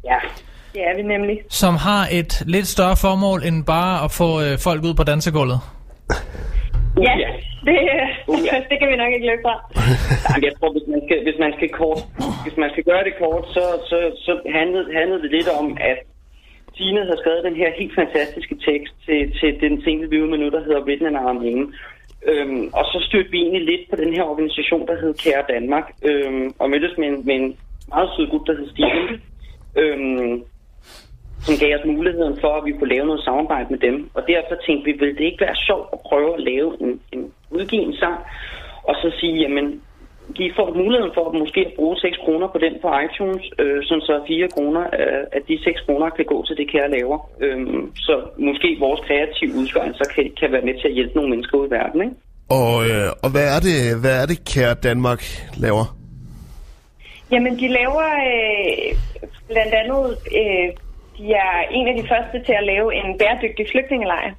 ja, 0.04 0.20
det 0.74 0.82
er 0.88 0.96
vi 0.96 1.02
nemlig. 1.02 1.38
som 1.50 1.76
har 1.76 2.08
et 2.12 2.44
lidt 2.46 2.68
større 2.68 2.98
formål 3.02 3.44
end 3.44 3.66
bare 3.66 4.04
at 4.06 4.12
få 4.12 4.42
øh, 4.44 4.58
folk 4.68 4.84
ud 4.84 4.94
på 4.94 5.04
dansegulvet. 5.04 5.60
Ja, 7.08 7.14
det, 7.66 7.76
Uh, 8.32 8.40
ja. 8.48 8.56
det 8.70 8.78
kan 8.80 8.88
vi 8.92 8.96
nok 9.04 9.12
ikke 9.16 9.30
løbe 9.30 9.44
fra. 9.48 9.56
Jamen, 10.26 10.44
jeg 10.48 10.54
tror, 10.58 10.70
hvis 10.76 10.88
man 10.94 11.02
skal, 11.06 11.18
hvis 11.28 11.40
man 11.44 11.52
skal, 11.58 11.70
kort, 11.82 12.02
hvis 12.46 12.58
man 12.64 12.70
skal 12.74 12.84
gøre 12.92 13.04
det 13.08 13.16
kort, 13.24 13.44
så, 13.56 13.64
så, 13.90 13.98
så 14.26 14.34
handlede, 14.60 14.88
handlede 15.00 15.22
det 15.24 15.32
lidt 15.38 15.50
om, 15.60 15.66
at 15.92 16.00
Tine 16.76 17.02
havde 17.08 17.22
skrevet 17.24 17.48
den 17.50 17.56
her 17.62 17.70
helt 17.80 17.94
fantastiske 18.02 18.56
tekst 18.70 18.94
til, 19.06 19.20
til 19.40 19.50
den 19.64 19.74
single 19.84 20.10
vi 20.10 20.18
med 20.32 20.40
nu, 20.44 20.48
der 20.56 20.62
hedder 20.68 20.82
Written 20.88 21.16
Our 21.22 21.36
Name. 21.44 21.66
Øhm, 22.28 22.70
og 22.74 22.86
så 22.86 23.06
stødte 23.08 23.32
vi 23.32 23.40
egentlig 23.42 23.66
lidt 23.66 23.90
på 23.90 23.96
den 23.96 24.14
her 24.14 24.24
organisation, 24.24 24.88
der 24.88 25.02
hed 25.02 25.14
Kære 25.14 25.44
Danmark, 25.50 25.92
øhm, 26.04 26.54
og 26.60 26.70
mødtes 26.70 26.98
med 26.98 27.08
en, 27.08 27.26
med 27.26 27.36
en 27.36 27.58
meget 27.88 28.10
sød 28.16 28.28
gut, 28.30 28.48
der 28.48 28.56
hed 28.58 28.70
Steven, 28.70 29.22
øhm, 29.76 30.44
som 31.46 31.56
gav 31.60 31.80
os 31.80 31.86
muligheden 31.86 32.38
for, 32.42 32.52
at 32.58 32.66
vi 32.66 32.72
kunne 32.72 32.94
lave 32.96 33.06
noget 33.06 33.24
samarbejde 33.24 33.68
med 33.70 33.80
dem. 33.80 34.10
Og 34.14 34.24
derfor 34.28 34.56
tænkte 34.66 34.86
vi, 34.86 34.98
ville 35.00 35.16
det 35.16 35.26
ikke 35.26 35.46
være 35.46 35.56
sjovt 35.56 35.90
at 35.94 36.00
prøve 36.10 36.34
at 36.34 36.44
lave 36.44 36.82
en, 36.82 37.02
en 37.12 37.32
udgive 37.50 37.98
sang, 37.98 38.20
og 38.84 38.96
så 38.96 39.12
sige, 39.20 39.36
jamen, 39.42 39.82
de 40.38 40.46
får 40.58 40.68
muligheden 40.82 41.14
for 41.18 41.24
at 41.30 41.40
måske 41.44 41.62
at 41.70 41.74
bruge 41.76 41.98
6 41.98 42.18
kroner 42.26 42.48
på 42.48 42.58
den 42.66 42.74
på 42.84 42.88
iTunes, 43.06 43.46
øh, 43.62 43.80
sådan 43.88 44.02
så 44.02 44.14
4 44.28 44.48
kroner 44.56 44.84
af, 44.84 45.16
af 45.32 45.42
de 45.48 45.64
6 45.64 45.82
kroner 45.86 46.10
kan 46.10 46.26
gå 46.26 46.38
til 46.48 46.58
det, 46.58 46.72
kære 46.72 46.92
laver. 46.98 47.18
Øhm, 47.46 47.96
så 47.96 48.14
måske 48.38 48.70
vores 48.80 49.02
kreative 49.08 49.54
udskørelser 49.60 50.06
kan, 50.16 50.26
kan 50.40 50.52
være 50.52 50.66
med 50.70 50.76
til 50.82 50.88
at 50.88 50.94
hjælpe 50.94 51.16
nogle 51.16 51.30
mennesker 51.30 51.58
ud 51.58 51.68
i 51.68 51.72
verden, 51.72 52.02
ikke? 52.02 52.16
Og, 52.60 52.74
øh, 52.90 53.10
og 53.24 53.30
hvad, 53.34 53.48
er 53.56 53.60
det, 53.68 53.78
hvad 54.04 54.16
er 54.22 54.26
det, 54.32 54.38
kære 54.54 54.74
Danmark 54.74 55.22
laver? 55.66 55.86
Jamen, 57.32 57.54
de 57.62 57.68
laver 57.80 58.08
øh, 58.32 58.96
blandt 59.52 59.74
andet, 59.82 60.04
øh, 60.40 60.68
de 61.18 61.26
er 61.46 61.56
en 61.78 61.88
af 61.92 61.96
de 62.00 62.08
første 62.12 62.38
til 62.46 62.56
at 62.62 62.66
lave 62.72 62.88
en 63.00 63.18
bæredygtig 63.20 63.66
flygtningelejr. 63.72 64.32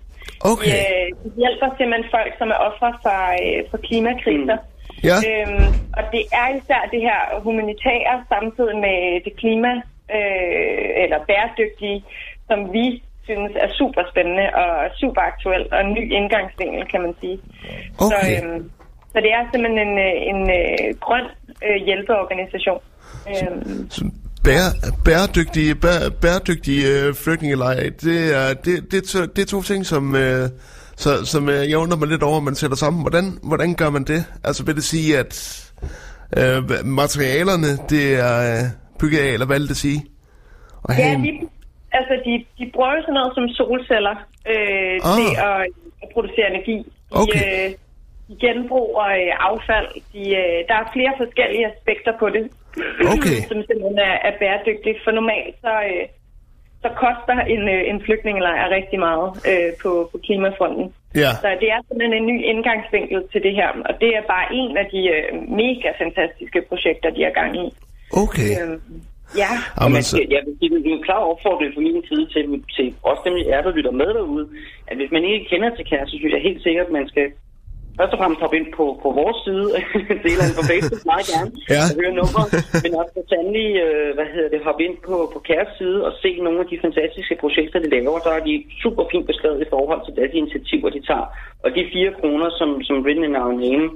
Okay. 0.52 0.70
De, 0.70 0.94
øh, 0.94 1.06
de 1.22 1.28
hjælper 1.40 1.68
simpelthen 1.78 2.06
folk, 2.16 2.32
som 2.40 2.48
er 2.54 2.58
ofre 2.68 2.90
for, 3.04 3.20
øh, 3.42 3.60
for 3.70 3.78
klimakriser. 3.86 4.58
Mm. 4.60 4.69
Ja. 5.08 5.16
Øhm, 5.28 5.68
og 5.98 6.02
det 6.12 6.22
er 6.40 6.48
især 6.58 6.82
det 6.94 7.00
her 7.08 7.20
humanitære 7.46 8.14
samtidig 8.32 8.76
med 8.86 8.98
det 9.24 9.32
klima, 9.42 9.72
øh, 10.16 11.02
eller 11.02 11.18
bæredygtige, 11.30 11.98
som 12.48 12.58
vi 12.72 12.86
synes 13.28 13.52
er 13.64 13.68
super 13.80 14.02
spændende 14.10 14.46
og 14.62 14.70
super 15.00 15.20
aktuelt 15.32 15.72
og 15.72 15.80
en 15.80 15.92
ny 15.98 16.04
indgangsvinkel, 16.18 16.82
kan 16.92 17.00
man 17.00 17.14
sige. 17.20 17.38
Så, 17.98 18.14
Okay. 18.22 18.44
øhm, 18.44 18.70
så 19.12 19.18
det 19.24 19.30
er 19.36 19.42
simpelthen 19.52 19.88
en, 19.88 19.98
øh, 20.08 20.14
en 20.32 20.40
øh, 20.60 20.94
grøn 21.00 21.26
øh, 21.66 21.76
hjælpeorganisation. 21.86 22.80
Øhm, 23.28 23.90
Så 23.90 24.04
Bære, 24.44 24.70
bæredygtige, 25.04 25.74
bæ, 25.74 25.88
bæredygtige 26.22 26.82
øh, 26.88 27.14
flygtningelejre, 27.14 27.90
det 27.90 28.18
er, 28.36 28.54
det, 28.64 28.74
det, 28.90 28.98
er 29.02 29.06
to, 29.12 29.18
det 29.36 29.42
er 29.42 29.46
to 29.46 29.62
ting, 29.62 29.86
som, 29.86 30.16
øh, 30.16 30.48
så, 31.04 31.10
som 31.32 31.48
øh, 31.48 31.62
jeg 31.70 31.78
undrer 31.78 31.98
mig 31.98 32.08
lidt 32.08 32.22
over, 32.22 32.36
at 32.36 32.42
man 32.50 32.54
sætter 32.54 32.76
sammen. 32.76 33.00
Hvordan, 33.02 33.24
hvordan 33.50 33.70
gør 33.80 33.90
man 33.90 34.04
det? 34.12 34.20
Altså 34.44 34.60
vil 34.66 34.74
det 34.80 34.84
sige, 34.94 35.18
at 35.22 35.32
øh, 36.38 36.58
materialerne, 37.00 37.70
det 37.92 38.04
er 38.28 38.34
øh, 38.50 38.64
bygget 39.00 39.20
af, 39.26 39.30
eller 39.34 39.46
hvad 39.46 39.58
vil 39.60 39.68
det 39.68 39.76
sige? 39.86 40.00
Og 40.86 40.90
Ja, 40.98 41.10
de, 41.24 41.30
altså 41.98 42.14
de, 42.26 42.32
de 42.58 42.64
bruger 42.74 42.92
jo 42.96 43.00
sådan 43.02 43.14
noget 43.20 43.32
som 43.38 43.46
solceller 43.58 44.16
øh, 44.52 44.94
Ah. 45.08 45.16
til 45.18 45.28
at, 45.48 45.56
at 46.02 46.08
producere 46.14 46.46
energi. 46.54 46.76
De, 46.78 47.16
Okay. 47.22 47.44
øh, 47.66 47.68
de 48.28 48.34
genbruger 48.44 49.06
øh, 49.20 49.32
affald. 49.50 49.88
De, 50.14 50.22
øh, 50.42 50.58
der 50.68 50.76
er 50.82 50.86
flere 50.96 51.12
forskellige 51.22 51.66
aspekter 51.72 52.12
på 52.22 52.26
det, 52.36 52.44
Okay. 53.14 53.36
som 53.50 53.58
simpelthen 53.68 53.98
er, 54.10 54.14
er 54.28 54.32
bæredygtigt. 54.40 54.98
For 55.04 55.12
normalt 55.20 55.54
så, 55.64 55.72
øh, 55.90 56.04
så 56.82 56.88
koster 57.04 57.38
en, 57.54 57.62
øh, 57.74 57.82
en 57.90 57.98
flygtningelejr 58.06 58.64
rigtig 58.76 58.98
meget 58.98 59.28
øh, 59.50 59.70
på, 59.82 59.90
på 60.12 60.16
klimafronten. 60.26 60.86
Ja. 61.22 61.30
Så 61.42 61.48
det 61.60 61.68
er 61.74 61.80
simpelthen 61.88 62.14
en 62.20 62.26
ny 62.32 62.36
indgangsvinkel 62.52 63.18
til 63.32 63.40
det 63.46 63.54
her, 63.60 63.68
og 63.88 63.92
det 64.02 64.10
er 64.18 64.22
bare 64.34 64.46
en 64.60 64.76
af 64.82 64.86
de 64.92 65.00
øh, 65.14 65.28
mega 65.62 65.88
fantastiske 66.02 66.60
projekter, 66.68 67.10
de 67.16 67.24
er 67.24 67.32
gang 67.40 67.52
i. 67.64 67.66
Okay. 68.22 68.50
Øh, 68.60 68.74
ja. 69.42 69.52
Jamen, 69.80 69.92
man 69.92 70.02
så, 70.02 70.16
skal, 70.16 70.26
jeg 70.36 70.42
vil 70.46 70.56
sige, 70.58 70.70
det 70.84 70.92
er 70.92 70.96
en 70.96 71.08
klar 71.08 71.22
opfordring 71.32 71.70
fra 71.74 71.80
min 71.80 72.04
side 72.10 72.24
til, 72.34 72.44
til 72.76 72.86
også 73.10 73.22
dem, 73.26 73.34
er, 73.54 73.62
der 73.62 73.76
lytter 73.76 73.94
med 74.02 74.10
derude, 74.18 74.48
at 74.90 74.96
hvis 74.96 75.10
man 75.16 75.24
ikke 75.24 75.46
kender 75.50 75.70
til 75.74 75.84
kæreste, 75.90 76.10
så 76.12 76.18
synes 76.18 76.32
jeg 76.34 76.42
helt 76.48 76.62
sikkert, 76.62 76.86
at 76.86 76.92
man 76.92 77.08
skal 77.08 77.26
først 78.00 78.12
og 78.14 78.18
fremmest 78.20 78.40
hoppe 78.44 78.56
ind 78.60 78.68
på, 78.78 78.84
på 79.04 79.08
vores 79.20 79.38
side, 79.46 79.66
dele 80.26 80.40
af 80.46 80.50
på 80.60 80.64
Facebook 80.72 81.04
meget 81.12 81.26
gerne, 81.32 81.50
Ja. 81.74 81.82
og 81.90 81.94
høre 82.00 82.12
nummer, 82.20 82.44
men 82.84 82.90
også 83.00 83.12
for 83.16 83.24
sandelig, 83.32 83.68
øh, 83.84 84.08
hvad 84.16 84.28
hedder 84.34 84.50
det, 84.54 84.60
hoppe 84.68 84.82
ind 84.86 84.96
på, 85.08 85.16
på 85.34 85.38
Kæres 85.48 85.72
side 85.80 85.98
og 86.08 86.12
se 86.22 86.30
nogle 86.46 86.58
af 86.64 86.68
de 86.72 86.78
fantastiske 86.84 87.34
projekter, 87.42 87.78
de 87.84 87.88
laver. 87.96 88.18
Der 88.26 88.32
er 88.38 88.42
de 88.48 88.54
super 88.82 89.04
fint 89.12 89.26
beskrevet 89.30 89.60
i 89.66 89.70
forhold 89.74 90.00
til 90.02 90.12
alle 90.20 90.32
de 90.34 90.42
initiativer, 90.44 90.88
de 90.96 91.02
tager. 91.10 91.26
Og 91.64 91.68
de 91.76 91.82
fire 91.94 92.10
kroner, 92.20 92.48
som, 92.58 92.68
som 92.86 92.96
Written 93.04 93.24
in 93.28 93.36
Our 93.42 93.54
Name, 93.64 93.86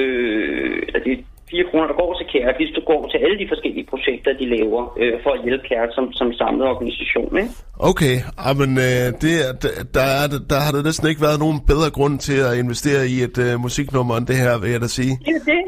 øh, 0.00 0.76
eller 0.86 1.00
de 1.06 1.12
fire 1.50 1.64
kroner, 1.70 1.86
der 1.90 1.96
går 2.02 2.10
til 2.18 2.26
Kære, 2.32 2.52
de 2.60 2.66
går 2.92 3.02
til 3.12 3.18
alle 3.24 3.36
de 3.42 3.46
forskellige 3.52 3.86
projekter, 3.92 4.30
de 4.40 4.46
laver 4.56 4.82
øh, 5.00 5.12
for 5.24 5.30
at 5.36 5.40
hjælpe 5.44 5.64
Kære 5.68 5.88
som, 5.96 6.04
som 6.18 6.28
samlet 6.40 6.64
organisation. 6.74 7.30
Ikke? 7.42 7.50
okay, 7.90 8.16
men 8.60 8.70
øh, 8.88 9.06
det, 9.22 9.34
er- 9.44 9.54
der, 9.62 9.70
der, 9.96 10.06
er, 10.22 10.26
der 10.52 10.58
har 10.64 10.72
der 10.76 10.82
næsten 10.88 11.06
ikke 11.10 11.22
været 11.28 11.38
nogen 11.44 11.58
bedre 11.72 11.90
grund 11.96 12.14
til 12.28 12.38
at 12.48 12.52
investere 12.62 13.02
i 13.14 13.16
et 13.28 13.36
øh, 13.46 13.52
musiknummer 13.66 14.14
end 14.16 14.26
det 14.30 14.36
her, 14.44 14.52
vil 14.62 14.70
jeg 14.74 14.80
da 14.86 14.86
sige. 14.98 15.12
Det 15.26 15.34
er 15.40 15.44
det. 15.52 15.62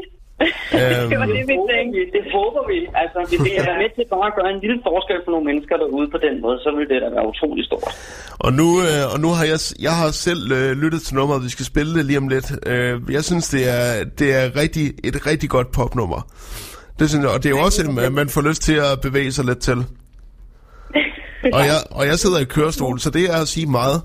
Øhm. 0.73 1.09
det 1.11 1.17
var 1.21 1.27
det, 1.35 1.43
vi 1.51 1.55
tænkte. 1.71 1.99
det 2.15 2.23
håber 2.35 2.61
vi. 2.71 2.79
Altså, 3.01 3.17
hvis 3.29 3.39
det 3.47 3.53
er 3.59 3.77
med 3.81 3.89
til 3.95 4.05
bare 4.13 4.27
at 4.31 4.35
gøre 4.39 4.49
en 4.55 4.59
lille 4.65 4.79
forskel 4.87 5.19
for 5.25 5.31
nogle 5.33 5.45
mennesker 5.49 5.75
derude 5.83 6.07
på 6.15 6.19
den 6.25 6.35
måde, 6.43 6.57
så 6.65 6.69
vil 6.77 6.85
det 6.91 6.97
da 7.03 7.09
være 7.17 7.25
utrolig 7.31 7.63
stort. 7.69 7.91
Og 8.45 8.51
nu, 8.59 8.67
øh, 8.87 9.03
og 9.13 9.17
nu 9.23 9.29
har 9.37 9.45
jeg, 9.51 9.59
jeg 9.87 9.95
har 10.01 10.09
selv 10.27 10.43
øh, 10.59 10.71
lyttet 10.83 11.01
til 11.05 11.13
nummeret, 11.15 11.43
vi 11.47 11.51
skal 11.55 11.65
spille 11.65 11.91
det 11.97 12.03
lige 12.09 12.19
om 12.23 12.27
lidt. 12.35 12.47
Øh, 12.71 12.93
jeg 13.17 13.23
synes, 13.29 13.45
det 13.55 13.63
er, 13.77 13.85
det 14.19 14.29
er 14.39 14.45
rigtig, 14.61 14.85
et 15.09 15.17
rigtig 15.31 15.49
godt 15.55 15.69
popnummer. 15.77 16.21
Det 16.99 17.05
synes 17.09 17.23
jeg, 17.23 17.31
og 17.35 17.39
det 17.43 17.49
er 17.51 17.55
jo 17.57 17.63
også, 17.67 17.79
at 18.07 18.13
man 18.13 18.27
får 18.35 18.41
lyst 18.49 18.61
til 18.61 18.77
at 18.89 18.93
bevæge 19.01 19.31
sig 19.31 19.45
lidt 19.45 19.61
til. 19.69 19.79
Og 21.53 21.61
jeg, 21.69 21.79
og 21.91 22.07
jeg 22.07 22.19
sidder 22.19 22.39
i 22.39 22.43
kørestol, 22.43 22.99
så 22.99 23.09
det 23.09 23.23
er 23.33 23.41
at 23.41 23.47
sige 23.47 23.67
meget. 23.79 24.01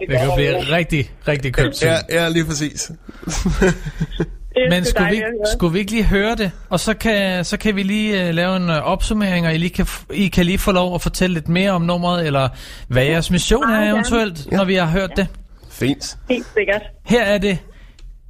Det 0.00 0.08
kan 0.10 0.24
jo 0.24 0.34
blive 0.34 0.58
rigtig, 0.76 1.10
rigtig 1.28 1.54
købt. 1.54 1.82
Ja, 1.82 1.96
ja 2.10 2.28
lige 2.28 2.44
præcis. 2.44 2.90
Det 4.54 4.62
Men 4.70 4.84
skulle 4.84 5.10
vi, 5.10 5.22
skulle 5.52 5.72
vi 5.72 5.78
ikke 5.78 5.90
lige 5.90 6.04
høre 6.04 6.34
det? 6.34 6.50
Og 6.70 6.80
så 6.80 6.94
kan, 6.94 7.44
så 7.44 7.56
kan 7.56 7.76
vi 7.76 7.82
lige 7.82 8.28
uh, 8.28 8.34
lave 8.34 8.56
en 8.56 8.70
uh, 8.70 8.76
opsummering, 8.76 9.46
og 9.46 9.54
I, 9.54 9.58
lige 9.58 9.70
kan, 9.70 9.86
I 10.14 10.28
kan 10.28 10.46
lige 10.46 10.58
få 10.58 10.72
lov 10.72 10.94
at 10.94 11.02
fortælle 11.02 11.34
lidt 11.34 11.48
mere 11.48 11.70
om 11.70 11.82
nummeret, 11.82 12.26
eller 12.26 12.48
hvad 12.88 13.04
jeres 13.04 13.30
mission 13.30 13.70
er 13.70 13.92
eventuelt, 13.92 14.52
når 14.52 14.64
vi 14.64 14.74
har 14.74 14.86
hørt 14.86 15.10
det. 15.16 15.26
Fint. 15.70 16.18
Helt 16.30 16.46
sikkert. 16.54 16.82
Her 17.04 17.22
er 17.22 17.38
det, 17.38 17.58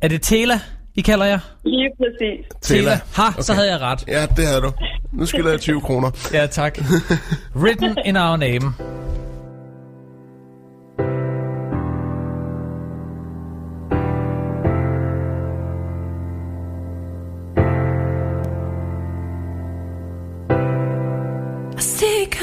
er 0.01 0.09
det 0.09 0.23
Tela, 0.23 0.61
I 0.95 1.01
kalder 1.01 1.27
jer? 1.27 1.39
Lige 1.65 1.91
præcis. 1.99 2.47
Tela. 2.63 3.01
Ha, 3.15 3.29
okay. 3.29 3.43
så 3.43 3.55
havde 3.55 3.71
jeg 3.71 3.81
ret. 3.81 4.05
Ja, 4.09 4.27
det 4.37 4.47
havde 4.47 4.61
du. 4.61 4.73
Nu 5.13 5.27
skylder 5.27 5.51
jeg 5.51 5.61
20 5.61 5.81
kroner. 5.81 6.11
Ja, 6.33 6.47
tak. 6.47 6.79
Written 7.63 7.99
in 8.05 8.17
our 8.17 8.37
name. 8.37 8.75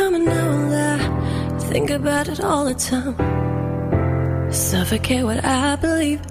See 0.10 0.16
it 0.16 0.26
coming 0.26 0.26
now 0.26 0.52
and 0.52 1.56
I 1.56 1.60
think 1.70 1.90
about 1.90 2.28
it 2.28 2.40
all 2.42 2.66
the 2.66 2.74
time. 2.74 3.16
Suffocate 4.52 5.24
what 5.24 5.46
I 5.46 5.76
believe. 5.76 6.22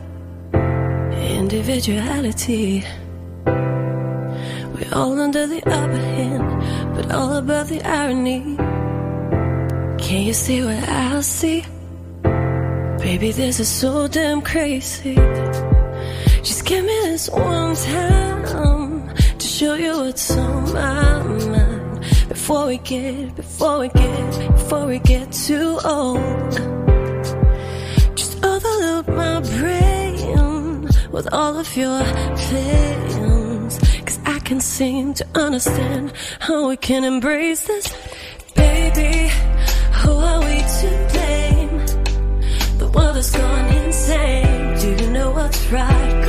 Individuality. 1.13 2.85
We're 3.47 4.93
all 4.93 5.21
under 5.21 5.47
the 5.47 5.63
upper 5.67 5.97
hand, 5.97 6.95
but 6.95 7.13
all 7.13 7.35
above 7.37 7.69
the 7.69 7.83
irony. 7.83 8.57
Can 9.99 10.23
you 10.23 10.33
see 10.33 10.63
what 10.65 10.89
I 10.89 11.21
see? 11.21 11.65
Baby, 12.99 13.33
this 13.33 13.61
is 13.61 13.69
so 13.69 14.09
damn 14.09 14.43
crazy. 14.43 15.15
Just 16.43 16.65
give 16.65 16.85
me 16.85 17.01
this 17.05 17.29
one 17.31 17.77
time 17.77 19.15
to 19.39 19.47
show 19.47 19.75
you 19.75 19.99
what's 19.99 20.37
on 20.37 20.73
my 20.73 21.23
mind 21.23 21.48
before 22.49 22.67
we 22.67 22.79
get, 22.79 23.37
before 23.37 23.79
we 23.79 23.89
get, 23.89 24.53
before 24.53 24.87
we 24.87 24.99
get 25.01 25.31
too 25.31 25.79
old. 25.85 26.53
Just 28.17 28.43
overload 28.43 29.07
my 29.07 29.41
brain 29.59 30.89
with 31.13 31.29
all 31.31 31.59
of 31.59 31.77
your 31.77 32.01
plans. 32.39 33.79
Cause 34.07 34.19
I 34.25 34.39
can 34.39 34.63
seem 34.63 35.13
to 35.13 35.27
understand 35.35 36.15
how 36.41 36.71
we 36.71 36.79
can 36.79 37.05
embrace 37.05 37.67
this. 37.67 37.87
Baby, 38.55 39.31
who 40.01 40.13
are 40.13 40.41
we 40.41 40.57
to 40.81 41.09
blame? 41.13 41.87
The 42.79 42.91
world 42.95 43.17
has 43.17 43.31
gone 43.31 43.75
insane. 43.75 44.79
Do 44.79 45.05
you 45.05 45.11
know 45.11 45.33
what's 45.33 45.67
right? 45.67 46.28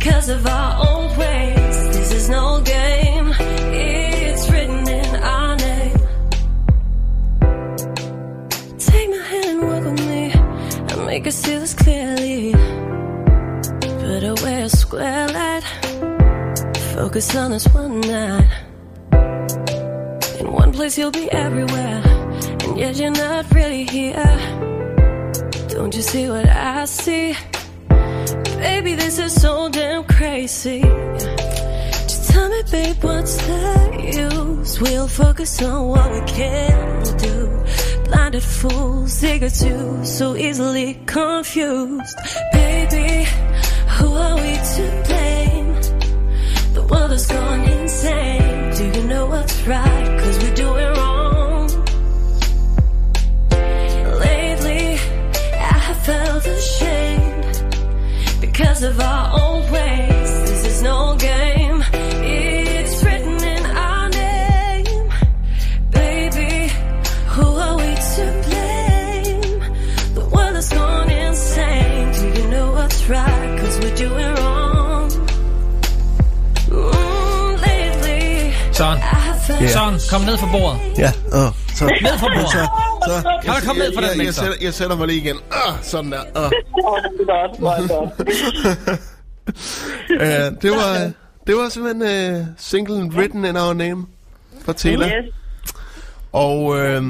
Because 0.00 0.30
of 0.30 0.46
our 0.46 0.88
old 0.88 1.16
ways. 1.18 1.76
This 1.94 2.12
is 2.12 2.30
no 2.30 2.60
game, 2.62 3.34
it's 3.38 4.50
written 4.50 4.88
in 4.88 5.14
our 5.16 5.56
name. 5.56 5.98
Take 8.78 9.10
my 9.10 9.22
hand 9.30 9.44
and 9.44 9.62
walk 9.68 9.84
with 9.84 10.00
me 10.08 10.32
and 10.90 11.06
make 11.06 11.26
us 11.26 11.36
see 11.36 11.58
this 11.58 11.74
clearly. 11.74 12.52
Put 14.00 14.24
away 14.24 14.62
a 14.62 14.70
square 14.70 15.28
light. 15.28 15.64
Focus 16.94 17.36
on 17.36 17.50
this 17.50 17.68
one 17.68 18.00
night. 18.00 18.48
In 20.40 20.50
one 20.50 20.72
place, 20.72 20.96
you'll 20.96 21.10
be 21.10 21.30
everywhere. 21.30 22.00
And 22.64 22.78
yet, 22.78 22.96
you're 22.96 23.10
not 23.10 23.52
really 23.54 23.84
here. 23.84 24.38
Don't 25.68 25.94
you 25.94 26.02
see 26.02 26.30
what 26.30 26.48
I 26.48 26.86
see? 26.86 27.36
Baby, 28.60 28.94
this 28.94 29.18
is 29.18 29.40
so 29.40 29.70
damn 29.70 30.04
crazy. 30.04 30.82
Just 30.82 32.30
tell 32.30 32.46
me, 32.50 32.62
babe, 32.70 33.02
what's 33.02 33.34
the 33.38 34.28
use? 34.30 34.78
We'll 34.78 35.08
focus 35.08 35.62
on 35.62 35.88
what 35.88 36.12
we 36.12 36.20
can 36.26 37.02
do. 37.16 37.64
Blinded 38.04 38.42
fools, 38.42 39.24
eager 39.24 39.48
to 39.48 40.04
so 40.04 40.36
easily 40.36 41.00
confused. 41.06 42.18
Baby, 42.52 43.24
who 43.96 44.08
are 44.12 44.36
we 44.36 44.52
to 44.74 44.84
blame? 45.06 45.72
The 46.74 46.86
world 46.90 47.12
has 47.12 47.26
gone 47.28 47.60
insane. 47.60 48.74
Do 48.76 48.84
you 49.00 49.06
know 49.08 49.24
what's 49.24 49.66
right? 49.66 50.20
Cause 50.20 50.38
we're 50.42 50.54
doing 50.54 50.92
wrong. 50.98 51.68
Lately, 54.20 54.98
I 55.54 55.78
have 55.86 56.04
felt 56.04 56.44
ashamed 56.44 57.09
because 58.60 58.82
of 58.82 59.00
our 59.00 59.40
old 59.40 59.70
ways. 59.70 60.30
This 60.48 60.66
is 60.66 60.82
no 60.82 61.16
game. 61.16 61.82
It's 61.92 63.02
written 63.02 63.36
in 63.54 63.64
our 63.64 64.08
name. 64.10 65.08
Baby, 65.90 66.52
who 67.34 67.46
are 67.64 67.76
we 67.82 67.90
to 68.14 68.24
blame? 68.46 69.60
The 70.18 70.26
world 70.34 70.54
has 70.60 70.68
gone 70.72 71.10
insane. 71.10 72.12
Do 72.12 72.26
you 72.40 72.48
know 72.48 72.72
what's 72.72 73.08
right? 73.08 73.58
Cause 73.60 73.78
we're 73.80 73.96
doing 73.96 74.34
wrong. 74.40 75.10
Mm, 76.68 77.50
lately, 77.66 78.52
Søren, 78.72 78.98
I 78.98 79.20
have 79.28 79.40
felt 79.46 79.70
Søren, 79.70 79.98
kom 80.10 80.22
ned 80.22 80.36
fra 80.38 80.48
bordet. 80.52 80.80
Ja, 80.98 81.12
åh, 81.32 81.52
så. 81.74 81.84
Ned 81.84 82.18
fra 82.18 82.28
bordet. 82.36 82.89
Så. 83.06 83.38
Kan 83.42 83.54
du 83.54 83.66
komme 83.66 83.82
ned 83.82 83.94
fra 83.94 84.00
den 84.00 84.10
jeg, 84.10 84.16
jeg, 84.16 84.26
mixer? 84.26 84.42
sætter, 84.42 84.58
jeg 84.60 84.74
sætter 84.74 84.96
mig 84.96 85.06
lige 85.06 85.20
igen. 85.20 85.36
Ah, 85.50 85.82
sådan 85.82 86.12
der. 86.12 86.20
Ah. 86.34 86.50
Uh, 90.10 90.58
det 90.62 90.70
var, 90.70 91.10
det 91.46 91.56
var 91.56 91.68
simpelthen 91.68 92.34
uh, 92.34 92.46
singlen 92.58 93.12
Written 93.12 93.44
in 93.44 93.56
Our 93.56 93.72
Name 93.72 94.06
fra 94.64 94.72
Tela. 94.72 95.06
Yes. 95.06 95.34
Og 96.32 96.78
øh, 96.78 97.02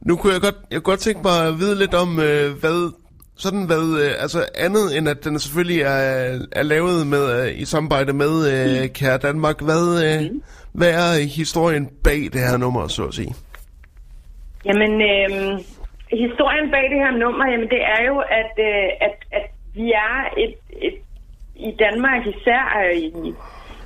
nu 0.00 0.16
kunne 0.16 0.32
jeg 0.32 0.40
godt, 0.40 0.54
jeg 0.70 0.76
kunne 0.82 0.92
godt 0.92 1.00
tænke 1.00 1.20
mig 1.24 1.46
at 1.46 1.58
vide 1.58 1.78
lidt 1.78 1.94
om, 1.94 2.20
øh, 2.20 2.58
hvad, 2.60 2.92
sådan 3.36 3.62
hvad, 3.62 4.00
øh, 4.02 4.12
altså 4.18 4.46
andet 4.54 4.96
end 4.96 5.08
at 5.08 5.24
den 5.24 5.38
selvfølgelig 5.38 5.80
er, 5.80 6.38
er 6.52 6.62
lavet 6.62 7.06
med, 7.06 7.46
øh, 7.46 7.60
i 7.60 7.64
samarbejde 7.64 8.12
med 8.12 8.52
øh, 8.82 8.88
Kære 8.88 9.18
Danmark. 9.18 9.60
Hvad, 9.62 10.04
øh, 10.04 10.30
hvad 10.72 10.90
er 10.90 11.18
historien 11.20 11.88
bag 12.04 12.28
det 12.32 12.40
her 12.40 12.56
nummer, 12.56 12.88
så 12.88 13.04
at 13.04 13.14
sige? 13.14 13.34
Jamen, 14.64 14.92
øh, 15.02 15.30
historien 16.24 16.70
bag 16.70 16.84
det 16.90 16.98
her 17.04 17.10
nummer, 17.10 17.50
jamen 17.50 17.68
det 17.68 17.82
er 17.82 18.02
jo, 18.08 18.18
at, 18.18 18.52
øh, 18.58 18.88
at, 19.00 19.16
at 19.32 19.46
vi 19.74 19.92
er 19.92 20.14
et, 20.36 20.54
et, 20.82 20.94
i 21.56 21.70
Danmark 21.78 22.26
især 22.26 22.62
øh, 22.84 22.96
i 22.96 23.34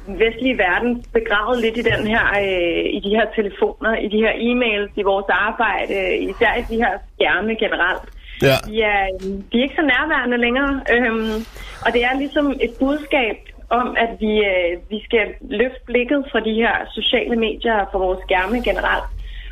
den 0.07 0.19
vestlige 0.19 0.59
verden 0.59 1.05
begravet 1.13 1.61
lidt 1.61 1.77
i 1.77 1.83
den 1.83 2.07
her, 2.07 2.25
øh, 2.45 2.85
i 2.97 3.01
de 3.05 3.11
her 3.17 3.27
telefoner, 3.37 3.97
i 3.97 4.09
de 4.09 4.19
her 4.25 4.35
e-mails, 4.49 4.93
i 4.97 5.03
vores 5.03 5.27
arbejde, 5.29 6.17
især 6.19 6.55
i 6.55 6.65
de 6.71 6.77
her 6.77 6.93
skærme 7.15 7.55
generelt. 7.55 8.09
Ja. 8.43 8.57
Er, 8.91 9.09
de 9.53 9.59
er 9.59 9.63
ikke 9.63 9.81
så 9.81 9.83
nærværende 9.83 10.37
længere, 10.37 10.81
øhm, 10.95 11.37
og 11.85 11.93
det 11.93 12.05
er 12.05 12.19
ligesom 12.19 12.47
et 12.61 12.73
budskab 12.79 13.37
om, 13.71 13.97
at 14.05 14.11
vi, 14.21 14.33
øh, 14.51 14.73
vi 14.91 14.99
skal 15.05 15.27
løfte 15.61 15.81
blikket 15.87 16.25
fra 16.33 16.41
de 16.41 16.55
her 16.55 16.75
sociale 16.99 17.37
medier 17.37 17.75
og 17.75 17.89
fra 17.93 17.99
vores 17.99 18.21
skærme 18.27 18.63
generelt. 18.69 19.09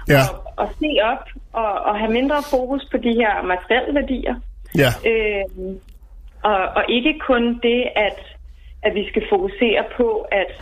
Ja. 0.08 0.22
Og, 0.32 0.52
og 0.56 0.68
se 0.80 0.90
op 1.02 1.24
og, 1.52 1.72
og 1.72 1.98
have 1.98 2.12
mindre 2.12 2.42
fokus 2.50 2.88
på 2.90 2.96
de 2.96 3.12
her 3.20 3.42
materielle 3.42 3.94
værdier. 3.94 4.34
Ja. 4.82 4.90
Øh, 5.10 5.76
og, 6.42 6.60
og 6.76 6.84
ikke 6.88 7.14
kun 7.26 7.60
det, 7.62 7.80
at, 7.96 8.18
at 8.82 8.94
vi 8.94 9.08
skal 9.08 9.22
fokusere 9.30 9.84
på 9.96 10.26
at 10.32 10.52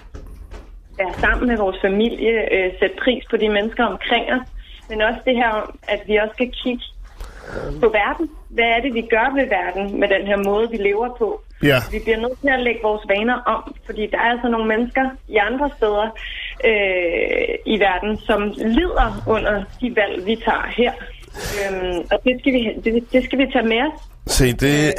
være 0.98 1.14
sammen 1.14 1.48
med 1.48 1.56
vores 1.56 1.78
familie, 1.82 2.32
øh, 2.54 2.72
sætte 2.78 2.96
pris 3.04 3.24
på 3.30 3.36
de 3.36 3.48
mennesker 3.48 3.84
omkring 3.84 4.24
os, 4.32 4.46
men 4.88 5.02
også 5.02 5.20
det 5.24 5.36
her, 5.36 5.48
om, 5.48 5.78
at 5.88 6.00
vi 6.06 6.16
også 6.16 6.34
skal 6.34 6.52
kigge 6.62 6.84
på 7.82 7.88
verden. 8.00 8.30
Hvad 8.48 8.64
er 8.64 8.80
det, 8.80 8.94
vi 8.94 9.00
gør 9.00 9.34
ved 9.34 9.46
verden 9.58 10.00
med 10.00 10.08
den 10.08 10.26
her 10.26 10.36
måde, 10.36 10.70
vi 10.70 10.76
lever 10.76 11.08
på? 11.18 11.42
Ja. 11.62 11.78
Vi 11.90 11.98
bliver 12.04 12.20
nødt 12.20 12.40
til 12.40 12.48
at 12.48 12.62
lægge 12.62 12.80
vores 12.82 13.04
vaner 13.08 13.38
om, 13.54 13.74
fordi 13.86 14.06
der 14.12 14.18
er 14.18 14.30
altså 14.34 14.48
nogle 14.48 14.68
mennesker 14.68 15.04
i 15.28 15.36
andre 15.36 15.70
steder 15.76 16.06
øh, 16.64 17.48
i 17.66 17.80
verden, 17.80 18.18
som 18.18 18.40
lider 18.76 19.22
under 19.26 19.64
de 19.80 19.96
valg, 19.96 20.26
vi 20.26 20.36
tager 20.36 20.66
her. 20.76 20.92
Øhm, 21.60 21.98
og 22.12 22.18
det 22.24 22.36
skal, 22.40 22.52
vi, 22.52 22.68
det, 22.84 23.04
det 23.12 23.24
skal 23.24 23.38
vi 23.38 23.46
tage 23.52 23.68
med 23.68 23.76
os. 23.76 24.00
Se, 24.26 24.52
det, 24.52 24.94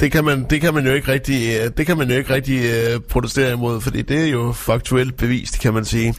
det, 0.00 0.12
kan 0.12 0.24
man, 0.24 0.46
det 0.50 0.60
kan 0.60 0.74
man 0.74 0.86
jo 0.86 0.92
ikke 0.92 1.12
rigtig, 1.12 1.40
øh, 1.56 1.70
det 1.76 1.86
kan 1.86 1.98
man 1.98 2.10
jo 2.10 2.16
ikke 2.16 2.34
rigtig 2.34 2.58
uh, 2.58 3.02
protestere 3.10 3.52
imod, 3.52 3.80
fordi 3.80 4.02
det 4.02 4.26
er 4.26 4.30
jo 4.30 4.52
faktuelt 4.52 5.16
bevist, 5.16 5.60
kan 5.60 5.74
man 5.74 5.84
sige. 5.84 6.14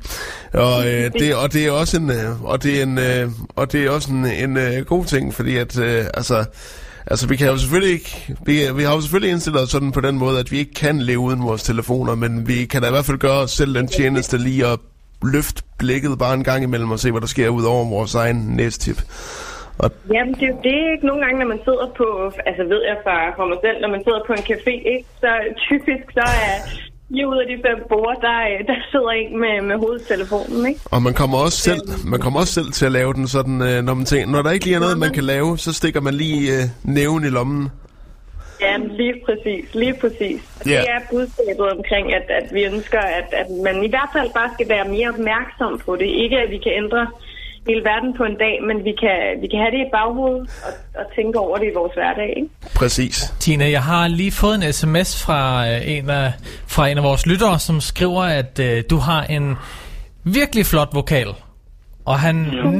Og, 0.54 0.78
uh, 0.78 1.20
det, 1.20 1.36
og 1.44 1.54
det 1.54 1.68
er 1.68 1.72
også 1.72 1.98
en, 1.98 2.10
uh, 2.10 2.44
og 2.44 2.64
det 2.64 2.80
er 2.80 2.84
en, 2.84 2.98
uh, 2.98 3.32
og 3.56 3.72
det 3.72 3.86
er 3.86 3.90
også 3.90 4.12
en, 4.12 4.26
en 4.26 4.58
uh, 4.58 4.86
god 4.86 5.06
ting, 5.06 5.34
fordi 5.34 5.58
at, 5.58 5.78
uh, 5.78 6.06
altså, 6.14 6.46
altså 7.12 7.28
vi 7.28 7.36
kan 7.36 7.48
jo 7.48 7.58
selvfølgelig 7.58 7.94
ikke, 7.94 8.36
vi, 8.46 8.54
vi 8.76 8.84
har 8.84 8.94
jo 8.96 9.02
selvfølgelig 9.02 9.32
indstillet 9.32 9.62
os 9.62 9.70
sådan 9.70 9.92
på 9.92 10.02
den 10.02 10.18
måde, 10.18 10.40
at 10.40 10.52
vi 10.52 10.58
ikke 10.58 10.74
kan 10.74 11.00
leve 11.00 11.20
uden 11.20 11.44
vores 11.44 11.64
telefoner, 11.64 12.16
men 12.16 12.48
vi 12.48 12.66
kan 12.66 12.82
da 12.82 12.88
i 12.88 12.92
hvert 12.92 13.06
fald 13.06 13.18
gøre 13.18 13.40
os 13.46 13.52
selv 13.52 13.76
den 13.76 13.88
tjeneste 13.88 14.38
lige 14.38 14.66
at 14.66 14.80
løfte 15.34 15.64
blikket 15.80 16.20
bare 16.20 16.34
en 16.34 16.44
gang 16.44 16.64
imellem 16.64 16.92
og 16.92 17.00
se, 17.00 17.12
hvad 17.12 17.22
der 17.22 17.28
sker 17.28 17.50
ud 17.50 17.64
over 17.64 17.90
vores 17.90 18.16
egen 18.16 18.40
næstip. 18.60 19.00
Og 19.84 19.92
Jamen, 20.14 20.34
det 20.34 20.72
er 20.80 20.92
ikke 20.96 21.08
nogle 21.10 21.22
gange, 21.26 21.40
når 21.40 21.48
man 21.54 21.60
sidder 21.68 21.88
på, 21.98 22.08
altså 22.50 22.64
ved 22.64 22.82
jeg 22.90 22.98
fra, 23.04 23.18
fra 23.38 23.46
mig 23.52 23.58
selv, 23.66 23.78
når 23.82 23.92
man 23.96 24.04
sidder 24.04 24.22
på 24.28 24.34
en 24.34 24.46
café, 24.52 24.74
ikke, 24.94 25.08
så 25.24 25.32
typisk 25.68 26.06
så 26.20 26.28
er 26.50 26.56
fire 27.10 27.28
ud 27.28 27.38
af 27.38 27.48
de 27.48 27.58
fem 27.68 27.80
borde, 27.90 28.18
der, 28.22 28.38
øh, 28.52 28.68
der 28.68 28.76
sidder 28.92 29.10
en 29.10 29.40
med, 29.40 29.62
med 29.62 29.78
hovedtelefonen, 29.78 30.68
ikke? 30.68 30.80
Og 30.92 31.02
man 31.02 31.14
kommer 31.14 31.38
også 31.38 31.58
selv, 31.58 31.82
man 32.06 32.20
kommer 32.20 32.40
også 32.40 32.54
selv 32.54 32.72
til 32.72 32.86
at 32.86 32.92
lave 32.92 33.14
den 33.14 33.28
sådan, 33.28 33.62
øh, 33.62 33.84
når 33.84 33.94
man 33.94 34.06
tænker, 34.06 34.28
når 34.28 34.42
der 34.42 34.52
ikke 34.52 34.66
lige 34.66 34.76
er 34.76 34.80
noget, 34.80 34.98
man 34.98 35.14
kan 35.14 35.24
lave, 35.24 35.58
så 35.58 35.74
stikker 35.74 36.02
man 36.02 36.14
lige 36.14 36.54
øh, 36.56 36.64
næven 36.84 37.24
i 37.24 37.30
lommen. 37.30 37.70
Ja, 38.62 38.78
lige 38.78 39.16
præcis, 39.26 39.76
lige 39.76 39.96
præcis. 40.02 40.42
Ja. 40.66 40.72
Det 40.82 40.90
er 40.96 41.00
budskabet 41.12 41.66
omkring, 41.78 42.14
at, 42.14 42.26
at 42.30 42.54
vi 42.54 42.66
ønsker, 42.66 43.00
at, 43.00 43.28
at 43.32 43.48
man 43.64 43.84
i 43.84 43.90
hvert 43.90 44.10
fald 44.16 44.30
bare 44.34 44.50
skal 44.54 44.70
være 44.70 44.88
mere 44.88 45.10
opmærksom 45.10 45.82
på 45.86 45.96
det. 45.96 46.06
Ikke 46.06 46.38
at 46.38 46.50
vi 46.52 46.58
kan 46.58 46.72
ændre 46.84 47.08
hele 47.70 47.84
verden 47.92 48.10
på 48.18 48.24
en 48.24 48.38
dag, 48.46 48.56
men 48.68 48.78
vi 48.88 48.94
kan, 49.04 49.18
vi 49.42 49.48
kan 49.52 49.60
have 49.64 49.72
det 49.76 49.82
i 49.88 49.90
baghovedet 49.98 50.42
og, 50.68 50.72
og 51.00 51.06
tænke 51.16 51.40
over 51.40 51.58
det 51.58 51.68
i 51.72 51.76
vores 51.80 51.94
hverdag, 51.94 52.30
ikke? 52.38 52.50
Præcis. 52.76 53.16
Tina, 53.40 53.70
jeg 53.78 53.84
har 53.84 54.08
lige 54.08 54.32
fået 54.32 54.56
en 54.56 54.74
sms 54.74 55.10
fra 55.26 55.40
øh, 55.70 55.92
en 55.96 56.10
af, 56.10 56.32
fra 56.68 56.88
en 56.88 56.98
af 56.98 57.04
vores 57.04 57.26
lyttere, 57.26 57.60
som 57.60 57.82
skriver, 57.82 58.24
at 58.24 58.60
øh, 58.60 58.84
du 58.90 58.98
har 58.98 59.24
en 59.24 59.56
virkelig 60.24 60.66
flot 60.66 60.90
vokal. 60.94 61.28
Og 62.06 62.20
han 62.20 62.36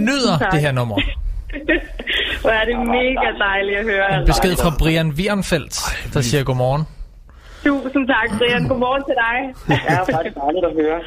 nyder 0.08 0.38
tak. 0.40 0.52
det 0.52 0.62
her 0.62 0.72
nummer. 0.72 0.98
Hvor 2.42 2.50
er 2.50 2.66
det 2.66 2.78
mega 2.80 3.28
dejligt 3.40 3.78
at 3.78 3.86
høre. 3.86 4.20
En 4.20 4.26
besked 4.26 4.56
fra 4.56 4.72
Brian 4.80 5.10
Wierenfeldt, 5.10 5.76
der 6.14 6.22
siger 6.22 6.44
godmorgen. 6.44 6.84
Tusind 7.66 8.08
tak, 8.08 8.28
Brian. 8.38 8.68
Godmorgen 8.68 9.04
til 9.10 9.16
dig. 9.26 9.38
Det 9.68 9.80
er 9.94 10.00
faktisk 10.16 10.36
dejligt 10.44 10.66
at 10.70 10.74
høre. 10.82 11.00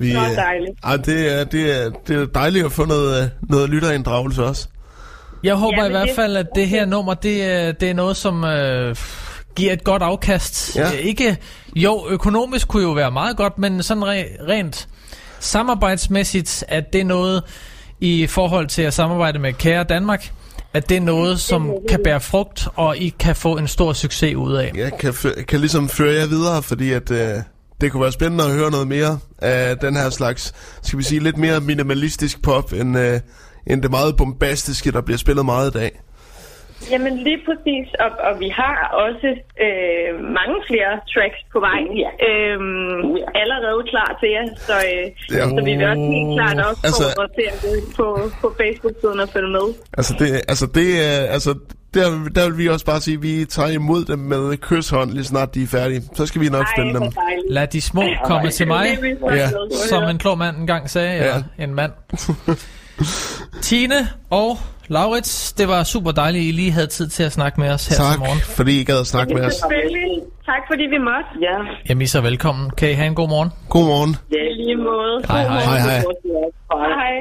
Vi, 0.00 0.12
Nå, 0.12 0.20
øh, 0.20 0.36
dejligt. 0.36 0.70
Ej, 0.84 0.96
det, 0.96 1.40
er, 1.40 1.44
det, 1.44 1.76
er, 1.84 1.90
det 2.06 2.16
er 2.16 2.26
dejligt 2.26 2.64
at 2.64 2.72
få 2.72 2.84
noget, 2.84 3.22
øh, 3.22 3.28
noget 3.50 3.70
lytterinddragelse 3.70 4.44
også. 4.44 4.68
Jeg 5.44 5.54
håber 5.54 5.82
Ja, 5.82 5.88
i 5.88 5.90
hvert 5.90 6.06
det- 6.08 6.16
fald, 6.16 6.36
at 6.36 6.46
det 6.54 6.68
her 6.68 6.84
nummer, 6.84 7.14
det, 7.14 7.44
er- 7.44 7.72
det 7.72 7.90
er 7.90 7.94
noget, 7.94 8.16
som 8.16 8.44
øh, 8.44 8.96
giver 9.56 9.72
et 9.72 9.84
godt 9.84 10.02
afkast. 10.02 10.76
Ja. 10.76 10.86
Øh, 10.92 10.98
Ikke, 10.98 11.36
jo, 11.76 12.06
økonomisk 12.08 12.68
kunne 12.68 12.82
jo 12.82 12.90
være 12.92 13.10
meget 13.10 13.36
godt, 13.36 13.58
men 13.58 13.82
sådan 13.82 14.02
re- 14.02 14.48
rent 14.48 14.88
samarbejdsmæssigt, 15.40 16.64
at 16.68 16.92
det 16.92 17.00
er 17.00 17.04
noget 17.04 17.42
i 18.00 18.26
forhold 18.26 18.66
til 18.66 18.82
at 18.82 18.94
samarbejde 18.94 19.38
med 19.38 19.52
Kære 19.52 19.84
Danmark, 19.84 20.30
at 20.74 20.88
det 20.88 20.96
er 20.96 21.00
noget, 21.00 21.40
som 21.40 21.72
kan 21.88 22.00
bære 22.04 22.20
frugt, 22.20 22.68
og 22.74 22.96
I 22.98 23.14
kan 23.18 23.36
få 23.36 23.56
en 23.56 23.68
stor 23.68 23.92
succes 23.92 24.34
ud 24.34 24.54
af. 24.54 24.72
Jeg 24.74 24.92
kan, 25.00 25.14
kan 25.48 25.60
ligesom 25.60 25.88
føre 25.88 26.14
jer 26.14 26.26
videre, 26.26 26.62
fordi 26.62 26.92
at, 26.92 27.10
øh, 27.10 27.28
det 27.80 27.92
kunne 27.92 28.02
være 28.02 28.12
spændende 28.12 28.44
at 28.44 28.50
høre 28.52 28.70
noget 28.70 28.88
mere 28.88 29.18
af 29.38 29.76
den 29.78 29.96
her 29.96 30.10
slags, 30.10 30.54
skal 30.82 30.98
vi 30.98 31.04
sige, 31.04 31.20
lidt 31.20 31.36
mere 31.38 31.60
minimalistisk 31.60 32.42
pop, 32.42 32.72
end, 32.72 32.98
øh, 32.98 33.20
end 33.66 33.82
det 33.82 33.90
meget 33.90 34.16
bombastiske, 34.16 34.92
der 34.92 35.00
bliver 35.00 35.18
spillet 35.18 35.44
meget 35.44 35.70
i 35.74 35.78
dag. 35.78 35.90
Jamen 36.90 37.14
lige 37.26 37.40
præcis, 37.48 37.86
og, 38.04 38.10
og 38.28 38.40
vi 38.40 38.48
har 38.48 38.76
også 39.06 39.28
øh, 39.66 40.10
mange 40.38 40.56
flere 40.70 40.92
tracks 41.12 41.40
på 41.52 41.58
vej. 41.68 41.82
Øhm, 42.28 42.86
Uh, 43.04 43.18
ja. 43.20 43.24
allerede 43.42 43.80
klar 43.92 44.10
til 44.20 44.28
jer, 44.36 44.46
så, 44.68 44.74
øh, 44.92 45.04
Ja. 45.38 45.44
så 45.54 45.60
vi 45.64 45.72
vil 45.78 45.86
også 45.92 46.06
helt 46.16 46.30
klart 46.38 46.58
også 46.68 46.80
Altså- 46.88 47.04
altså, 47.04 47.26
til 47.36 47.46
at 47.52 47.82
på, 47.98 48.06
på 48.40 48.48
Facebook-siden 48.60 49.20
og 49.20 49.28
følge 49.34 49.52
med. 49.58 49.66
Altså 49.98 50.12
det, 50.18 50.28
altså 50.52 50.66
det, 50.78 50.88
er, 51.08 51.18
altså 51.36 51.50
der, 51.96 52.28
der 52.34 52.48
vil 52.48 52.58
vi 52.58 52.68
også 52.68 52.86
bare 52.86 53.00
sige, 53.00 53.14
at 53.14 53.22
vi 53.22 53.44
tager 53.44 53.68
imod 53.68 54.04
dem 54.04 54.18
med 54.18 54.56
kysshånd, 54.56 55.10
lige 55.10 55.24
snart 55.24 55.54
de 55.54 55.62
er 55.62 55.66
færdige. 55.66 56.02
Så 56.14 56.26
skal 56.26 56.40
vi 56.40 56.48
nok 56.48 56.66
spille 56.76 56.94
dem. 56.94 57.02
Lad 57.50 57.66
de 57.66 57.80
små 57.80 58.02
komme 58.24 58.50
til 58.50 58.66
mig, 58.66 58.98
Ja. 59.30 59.48
som 59.88 60.02
ja. 60.02 60.10
en 60.10 60.18
klog 60.18 60.38
mand 60.38 60.56
engang 60.56 60.90
sagde, 60.90 61.24
ja. 61.58 61.64
en 61.64 61.74
mand. 61.74 61.92
Tine 63.62 64.08
og 64.30 64.58
Laurits, 64.88 65.52
det 65.52 65.68
var 65.68 65.82
super 65.84 66.10
dejligt, 66.10 66.44
I 66.44 66.50
lige 66.52 66.70
havde 66.70 66.86
tid 66.86 67.08
til 67.08 67.22
at 67.22 67.32
snakke 67.32 67.60
med 67.60 67.70
os 67.70 67.86
her 67.86 67.94
til 67.96 68.04
Tak, 68.04 68.18
morgen. 68.18 68.38
fordi 68.40 68.80
I 68.80 68.84
gad 68.84 69.00
at 69.00 69.06
snakke 69.06 69.34
med 69.34 69.42
os. 69.44 69.54
Tak 70.50 70.62
fordi 70.70 70.82
vi 70.82 70.98
måtte. 70.98 71.28
Ja, 71.40 71.56
Jamen, 71.88 72.00
I 72.02 72.04
er 72.04 72.08
så 72.08 72.20
velkommen. 72.20 72.70
Kan 72.70 72.90
I 72.90 72.92
have 72.92 73.06
en 73.06 73.14
god 73.14 73.28
morgen? 73.28 73.50
Godmorgen. 73.68 74.16
ja. 74.32 74.36
I 74.36 74.54
lige 74.62 74.76
måde. 74.76 75.22
Hej, 75.28 75.42
hej. 75.42 75.60
Hej, 75.62 75.78
hej. 75.78 76.02
Hej. 76.70 77.20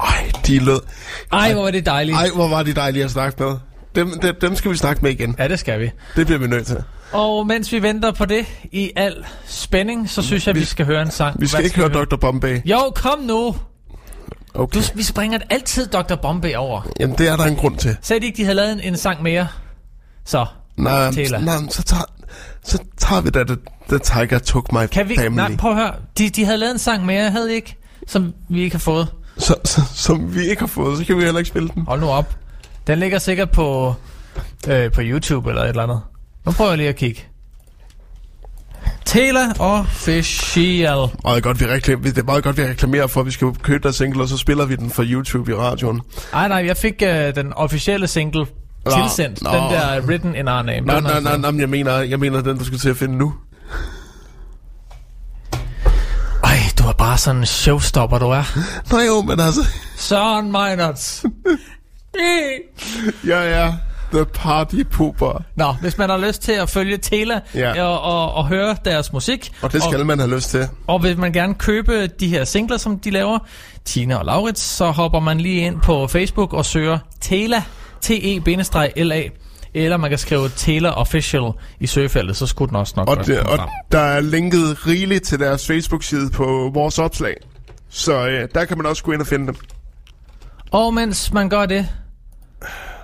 Ej, 0.00 0.30
de 0.46 0.58
lød. 0.58 0.80
Ej, 1.32 1.52
hvor 1.52 1.66
er 1.66 1.70
det 1.70 1.86
dejligt. 1.86 2.16
Ej, 2.16 2.28
hvor 2.34 2.48
var 2.48 2.62
de 2.62 2.74
dejlige 2.74 3.04
at 3.04 3.10
snakke 3.10 3.42
med. 3.42 3.56
Dem, 3.94 4.20
dem, 4.22 4.34
dem 4.40 4.56
skal 4.56 4.70
vi 4.70 4.76
snakke 4.76 5.02
med 5.02 5.10
igen. 5.10 5.36
Ja, 5.38 5.48
det 5.48 5.58
skal 5.58 5.80
vi. 5.80 5.90
Det 6.16 6.26
bliver 6.26 6.38
vi 6.38 6.46
nødt 6.46 6.66
til. 6.66 6.82
Og 7.12 7.46
mens 7.46 7.72
vi 7.72 7.82
venter 7.82 8.12
på 8.12 8.24
det 8.24 8.46
i 8.72 8.90
al 8.96 9.24
spænding, 9.46 10.10
så 10.10 10.22
synes 10.22 10.46
jeg, 10.46 10.54
vi, 10.54 10.60
Vi- 10.60 10.64
skal 10.66 10.86
høre 10.86 11.02
en 11.02 11.10
sang. 11.10 11.40
Vi 11.40 11.46
skal 11.46 11.56
Hvad 11.56 11.64
ikke 11.64 11.76
høre 11.76 12.04
Dr. 12.04 12.16
Bombay. 12.16 12.60
Jo, 12.64 12.92
kom 12.94 13.18
nu. 13.18 13.56
Okay. 14.54 14.80
Du, 14.80 14.84
vi 14.94 15.02
springer 15.02 15.38
altid 15.50 15.86
Dr. 15.86 16.14
Bombay 16.14 16.54
over. 16.54 16.82
Jamen, 17.00 17.18
det 17.18 17.28
er 17.28 17.36
der 17.36 17.44
en 17.44 17.56
grund 17.56 17.76
til. 17.78 17.96
Sagde 18.02 18.20
de 18.20 18.26
ikke, 18.26 18.36
de 18.36 18.42
havde 18.42 18.54
lavet 18.54 18.72
en, 18.72 18.80
en 18.80 18.96
sang 18.96 19.22
mere? 19.22 19.48
Så, 20.24 20.46
Nej, 20.76 21.10
nej 21.10 21.56
så, 21.70 21.82
tager, 21.82 22.02
så 22.64 22.78
tager 22.98 23.20
vi 23.22 23.30
da 23.30 23.44
The, 23.44 23.56
the 23.88 23.98
Tiger 23.98 24.38
Took 24.38 24.72
My 24.72 24.86
kan 24.86 25.08
vi... 25.08 25.16
Family. 25.16 25.36
Nej, 25.36 25.56
prøv 25.56 25.70
at 25.70 25.76
høre. 25.76 25.94
De, 26.18 26.30
de 26.30 26.44
havde 26.44 26.58
lavet 26.58 26.72
en 26.72 26.78
sang 26.78 27.06
mere, 27.06 27.30
havde 27.30 27.48
de 27.48 27.54
ikke? 27.54 27.76
Som 28.08 28.32
vi 28.50 28.62
ikke 28.62 28.74
har 28.74 28.80
fået. 28.80 29.08
Så, 29.38 29.54
så, 29.64 29.80
som 29.94 30.34
vi 30.34 30.40
ikke 30.48 30.60
har 30.60 30.66
fået, 30.66 30.98
så 30.98 31.04
kan 31.04 31.16
vi 31.18 31.22
heller 31.24 31.38
ikke 31.38 31.48
spille 31.48 31.68
den. 31.74 31.84
Hold 31.88 32.00
nu 32.00 32.08
op. 32.10 32.36
Den 32.86 32.98
ligger 32.98 33.18
sikkert 33.18 33.50
på, 33.50 33.94
øh, 34.68 34.92
på 34.92 35.00
YouTube 35.04 35.48
eller 35.50 35.62
et 35.62 35.68
eller 35.68 35.82
andet. 35.82 36.00
Nu 36.46 36.52
prøver 36.52 36.70
jeg 36.70 36.78
lige 36.78 36.88
at 36.88 36.96
kigge. 36.96 37.20
Taylor 39.04 39.52
Official. 39.58 40.96
Meget 41.24 41.42
godt, 41.42 41.60
vi 41.60 41.64
reklam- 41.64 42.02
det 42.02 42.18
er 42.18 42.22
meget 42.22 42.44
godt, 42.44 42.56
vi 42.56 42.62
reklamerer 42.64 43.06
for, 43.06 43.20
at 43.20 43.26
vi 43.26 43.30
skal 43.30 43.48
købe 43.62 43.82
der 43.88 43.92
single, 43.94 44.22
og 44.22 44.28
så 44.28 44.36
spiller 44.38 44.64
vi 44.64 44.76
den 44.76 44.90
for 44.90 45.04
YouTube 45.06 45.50
i 45.50 45.54
radioen. 45.54 46.00
Ej, 46.32 46.48
nej, 46.48 46.66
jeg 46.66 46.76
fik 46.76 47.02
øh, 47.06 47.34
den 47.34 47.52
officielle 47.52 48.06
single 48.06 48.46
Nå, 48.84 48.90
tilsendt. 48.90 49.42
nå. 49.42 49.50
Den 49.50 49.58
der 49.58 50.00
Written 50.00 50.34
in 50.34 50.48
Our 50.48 50.62
Name. 50.62 50.80
Nej, 50.86 51.00
nej, 51.00 51.20
nej, 51.20 51.36
nej, 51.36 51.60
jeg 51.60 51.68
mener, 51.68 51.92
jeg 51.92 52.18
mener 52.20 52.40
den, 52.42 52.58
du 52.58 52.64
skal 52.64 52.78
til 52.78 52.88
at 52.88 52.96
finde 52.96 53.16
nu. 53.18 53.34
Du 56.84 56.88
er 56.88 56.92
bare 56.92 57.18
sådan 57.18 57.40
en 57.40 57.46
showstopper, 57.46 58.18
du 58.18 58.26
er. 58.30 58.58
Nej 58.92 59.06
jo, 59.06 59.22
men 59.22 59.40
altså, 59.40 59.60
Søren 59.96 60.52
Meinerts. 60.52 61.24
jeg 63.26 63.50
er 63.52 63.72
the 64.12 64.24
party 64.24 64.82
pooper. 64.92 65.42
Nå, 65.56 65.72
hvis 65.80 65.98
man 65.98 66.10
har 66.10 66.16
lyst 66.18 66.42
til 66.42 66.52
at 66.52 66.70
følge 66.70 66.96
Taylor 66.96 67.40
Ja. 67.54 67.82
og, 67.84 68.00
og, 68.02 68.34
og 68.34 68.46
høre 68.48 68.76
deres 68.84 69.12
musik, 69.12 69.52
Og 69.62 69.72
det 69.72 69.82
skal 69.82 70.00
og, 70.00 70.06
man 70.06 70.18
have 70.18 70.34
lyst 70.34 70.50
til. 70.50 70.68
og 70.86 71.02
vil 71.02 71.18
man 71.18 71.32
gerne 71.32 71.54
købe 71.54 72.06
de 72.06 72.28
her 72.28 72.44
singler, 72.44 72.76
som 72.76 72.98
de 72.98 73.10
laver, 73.10 73.38
Tina 73.84 74.16
og 74.16 74.24
Laurits, 74.24 74.60
så 74.62 74.90
hopper 74.90 75.20
man 75.20 75.40
lige 75.40 75.60
ind 75.60 75.80
på 75.80 76.06
Facebook 76.06 76.52
og 76.52 76.64
søger 76.64 76.98
Taylor, 77.20 77.60
T-E-L-A, 78.00 79.22
eller 79.74 79.96
man 79.96 80.10
kan 80.10 80.18
skrive 80.18 80.48
Taylor 80.48 80.90
Official 80.90 81.52
i 81.80 81.86
søgefeltet, 81.86 82.36
så 82.36 82.46
skulle 82.46 82.68
den 82.68 82.76
også 82.76 82.94
nok 82.96 83.08
Og, 83.08 83.16
det, 83.16 83.26
komme 83.26 83.50
og 83.52 83.58
frem. 83.58 83.68
der 83.92 83.98
er 83.98 84.20
linket 84.20 84.86
rigeligt 84.86 85.24
til 85.24 85.38
deres 85.40 85.66
Facebook-side 85.66 86.30
på 86.30 86.70
vores 86.74 86.98
opslag. 86.98 87.34
Så 87.88 88.26
øh, 88.28 88.48
der 88.54 88.64
kan 88.64 88.76
man 88.76 88.86
også 88.86 89.02
gå 89.04 89.12
ind 89.12 89.20
og 89.20 89.26
finde 89.26 89.46
dem. 89.46 89.56
Og 90.70 90.94
mens 90.94 91.32
man 91.32 91.48
gør 91.48 91.66
det, 91.66 91.88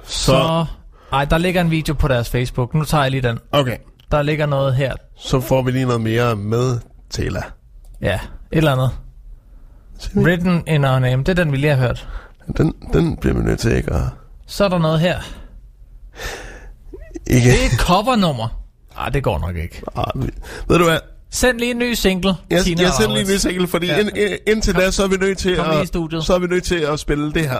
så... 0.04 0.32
så 0.32 0.64
ej, 1.12 1.24
der 1.24 1.38
ligger 1.38 1.60
en 1.60 1.70
video 1.70 1.94
på 1.94 2.08
deres 2.08 2.30
Facebook. 2.30 2.74
Nu 2.74 2.84
tager 2.84 3.02
jeg 3.04 3.10
lige 3.10 3.22
den. 3.22 3.38
Okay, 3.52 3.76
Der 4.10 4.22
ligger 4.22 4.46
noget 4.46 4.74
her. 4.74 4.94
så 5.18 5.40
får 5.40 5.62
vi 5.62 5.70
lige 5.70 5.84
noget 5.84 6.00
mere 6.00 6.36
med 6.36 6.78
Taylor. 7.10 7.42
Ja, 8.00 8.14
et 8.14 8.20
eller 8.52 8.72
andet. 8.72 8.90
Written 10.16 10.62
in 10.66 10.84
our 10.84 10.98
name. 10.98 11.22
Det 11.24 11.28
er 11.28 11.44
den, 11.44 11.52
vi 11.52 11.56
lige 11.56 11.70
har 11.76 11.86
hørt. 11.86 12.08
Den, 12.56 12.74
den 12.92 13.16
bliver 13.16 13.34
vi 13.36 13.42
nødt 13.42 13.58
til 13.60 13.76
ikke 13.76 13.92
at... 13.92 14.02
Så 14.46 14.64
er 14.64 14.68
der 14.68 14.78
noget 14.78 15.00
her. 15.00 15.18
Ikke. 17.30 17.50
Det 17.50 17.62
er 17.62 17.66
et 17.66 17.78
covernummer. 17.80 18.48
Ej, 18.98 19.08
det 19.08 19.22
går 19.22 19.38
nok 19.38 19.56
ikke. 19.56 19.82
Vi- 20.14 20.30
ved 20.68 20.78
du 20.78 20.84
hvad? 20.84 20.98
Send 21.30 21.58
lige 21.58 21.70
en 21.70 21.78
ny 21.78 21.92
single. 21.94 22.34
Jeg, 22.50 22.64
Tina 22.64 22.82
jeg 22.82 22.92
sender 22.92 23.14
lige 23.14 23.26
en 23.26 23.32
ny 23.32 23.36
single, 23.36 23.68
fordi 23.68 23.86
Ja. 23.86 23.98
ind, 24.00 24.16
ind, 24.16 24.38
indtil 24.46 24.74
da, 24.74 24.90
så 24.90 25.02
er 25.04 25.08
vi 25.08 25.16
nødt 25.16 25.38
til 25.38 25.56
Kom 25.56 25.66
at, 25.70 25.88
så 26.24 26.34
er 26.34 26.38
vi 26.38 26.46
nødt 26.46 26.64
til 26.64 26.74
at 26.74 27.00
spille 27.00 27.32
det 27.32 27.48
her. 27.48 27.58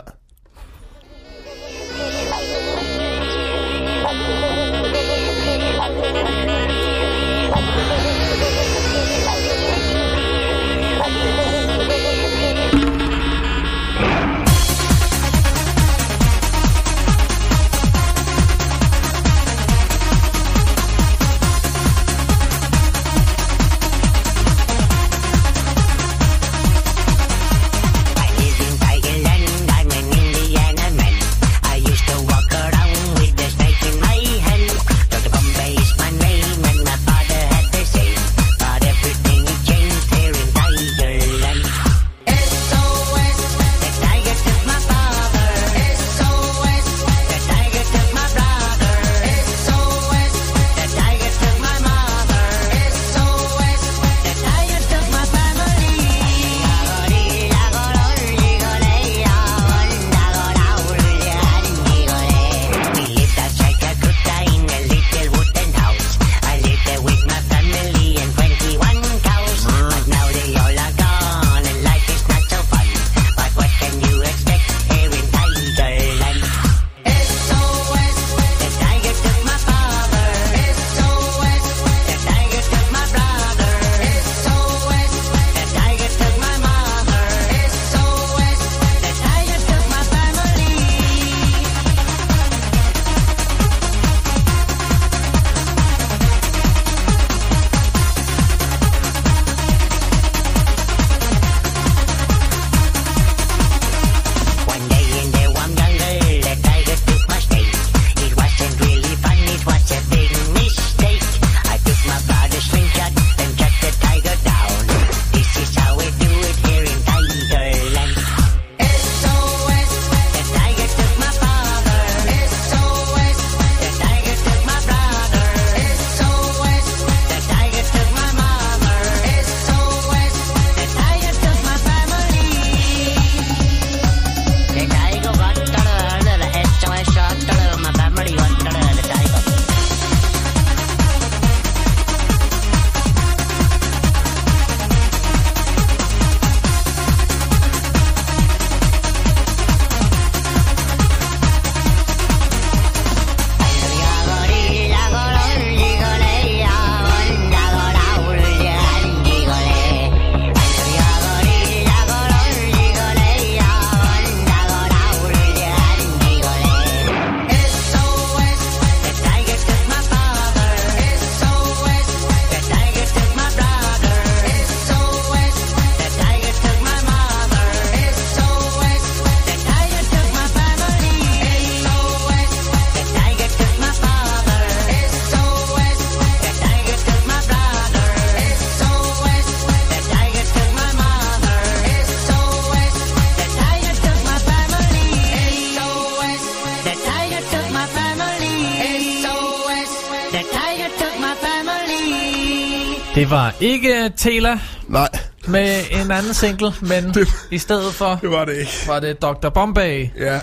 Det 203.30 203.36
var 203.38 203.54
ikke 203.60 204.12
Tela 204.16 204.58
Nej, 204.88 205.08
med 205.48 205.80
en 205.90 206.10
anden 206.10 206.34
single, 206.34 206.72
men 206.80 207.14
Det- 207.14 207.28
i 207.50 207.58
stedet 207.58 207.94
for 207.94 208.18
det 208.22 208.30
var 208.30 208.44
det 208.44 208.56
ikke. 208.56 208.72
var 208.86 209.00
det 209.00 209.22
Dr. 209.22 209.48
Bombay 209.48 210.08
Ja, 210.18 210.40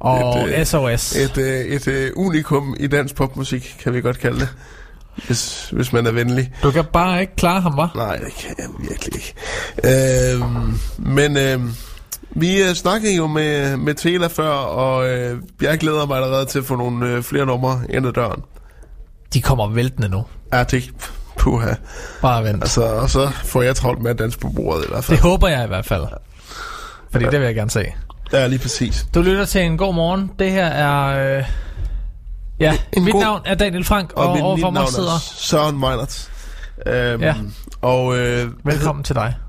og 0.00 0.40
Et, 0.48 0.58
øh, 0.58 0.66
SOS. 0.66 1.16
et, 1.16 1.38
øh, 1.38 1.60
et 1.60 1.88
øh, 1.88 2.10
unikum 2.16 2.76
i 2.80 2.86
dansk 2.86 3.14
popmusik, 3.14 3.76
kan 3.82 3.94
vi 3.94 4.00
godt 4.00 4.18
kalde 4.18 4.40
det. 4.40 4.48
Hvis, 5.26 5.68
hvis 5.72 5.92
man 5.92 6.06
er 6.06 6.10
venlig. 6.12 6.52
Du 6.62 6.70
kan 6.70 6.84
bare 6.92 7.20
ikke 7.20 7.36
klare 7.36 7.60
ham, 7.60 7.76
var? 7.76 7.92
Nej, 7.94 8.16
det 8.16 8.34
kan 8.34 8.54
jeg 8.58 8.66
virkelig 8.78 9.14
ikke. 9.14 9.34
Øhm, 10.34 10.78
men 10.98 11.36
øhm, 11.36 11.74
vi 12.30 12.62
øh, 12.62 12.74
snakkede 12.74 13.16
jo 13.16 13.26
med, 13.26 13.76
med 13.76 13.94
Tela 13.94 14.26
før, 14.26 14.50
og 14.50 15.08
øh, 15.08 15.38
jeg 15.62 15.78
glæder 15.78 16.06
mig 16.06 16.16
allerede 16.16 16.46
til 16.46 16.58
at 16.58 16.64
få 16.64 16.76
nogle 16.76 17.08
øh, 17.08 17.22
flere 17.22 17.46
numre 17.46 17.82
ind 17.90 18.06
ad 18.06 18.12
døren. 18.12 18.42
De 19.34 19.42
kommer 19.42 19.68
væltende 19.68 20.08
nu. 20.08 20.24
Ja, 20.52 20.62
det 20.64 20.90
puha. 21.42 21.74
Bare 22.22 22.44
vent. 22.44 22.62
Altså, 22.62 22.82
og 22.84 23.10
så 23.10 23.30
får 23.44 23.62
jeg 23.62 23.76
travlt 23.76 24.02
med 24.02 24.10
at 24.10 24.18
danse 24.18 24.38
på 24.38 24.48
bordet 24.56 24.84
i 24.84 24.88
hvert 24.88 25.04
fald. 25.04 25.18
Det 25.18 25.22
håber 25.22 25.48
jeg 25.48 25.64
i 25.64 25.68
hvert 25.68 25.86
fald. 25.86 26.04
Fordi 27.12 27.24
det 27.24 27.32
vil 27.40 27.46
jeg 27.46 27.54
gerne 27.54 27.70
se. 27.70 27.84
Ja, 28.32 28.46
lige 28.46 28.58
præcis. 28.58 29.06
Du 29.14 29.22
lytter 29.22 29.44
til 29.44 29.60
en 29.60 29.78
god 29.78 29.94
morgen. 29.94 30.30
Det 30.38 30.50
her 30.50 30.66
er... 30.66 31.36
Øh, 31.38 31.44
ja, 32.60 32.78
En 32.92 33.04
mit 33.04 33.12
god- 33.12 33.20
navn 33.22 33.40
er 33.44 33.54
Daniel 33.54 33.84
Frank, 33.84 34.12
og, 34.12 34.28
Og 34.28 34.40
overfor 34.40 34.70
mig 34.70 34.88
sidder... 34.88 35.08
er 35.14 35.18
Søren 35.36 35.80
Meinert. 35.80 36.30
Øhm, 36.86 37.22
Ja. 37.22 37.34
Og 37.82 38.18
øh, 38.18 38.48
Velkommen 38.64 39.04
til 39.04 39.14
dig. 39.14 39.34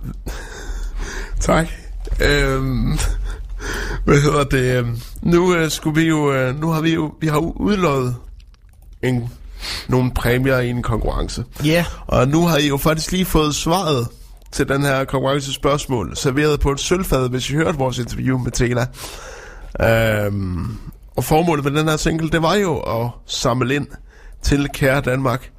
Tak. 1.40 1.68
Øhm, 2.20 2.98
hvad 4.06 4.22
hedder 4.22 4.44
det? 4.44 4.86
Nu 5.22 5.56
øh, 5.56 5.72
skulle 5.72 6.02
vi 6.02 6.08
jo, 6.08 6.34
øh, 6.34 6.60
nu 6.62 6.72
har 6.72 6.82
vi 6.82 6.94
jo, 6.94 7.14
vi 7.22 7.28
har 7.28 7.36
jo 7.36 7.54
udlået 7.56 8.16
en, 9.04 9.30
nogle 9.88 10.12
præmier 10.12 10.60
i 10.60 10.70
en 10.70 10.82
konkurrence. 10.82 11.44
Ja. 11.66 11.70
Yeah. 11.70 11.86
Og 12.08 12.28
nu 12.28 12.46
har 12.46 12.58
I 12.58 12.68
jo 12.68 12.78
faktisk 12.78 13.12
lige 13.12 13.26
fået 13.26 13.56
svaret 13.56 14.08
til 14.52 14.68
den 14.68 14.82
her 14.82 15.06
konkurrencespørgsmål, 15.06 16.18
serveret 16.18 16.60
på 16.60 16.72
et 16.72 16.80
sølvfad, 16.80 17.30
hvis 17.30 17.50
I 17.50 17.54
hørte 17.54 17.78
vores 17.78 18.00
interview 18.00 18.38
med 18.38 18.52
Tela. 18.52 18.86
Øhm, 19.82 20.78
og 21.16 21.24
formålet 21.24 21.66
med 21.66 21.72
den 21.72 21.88
her 21.88 21.98
single, 21.98 22.30
det 22.30 22.42
var 22.42 22.56
jo 22.56 22.78
at 22.80 23.10
samle 23.26 23.76
ind 23.76 23.88
til 24.42 24.70
Kære 24.74 25.02
Danmark. 25.02 25.50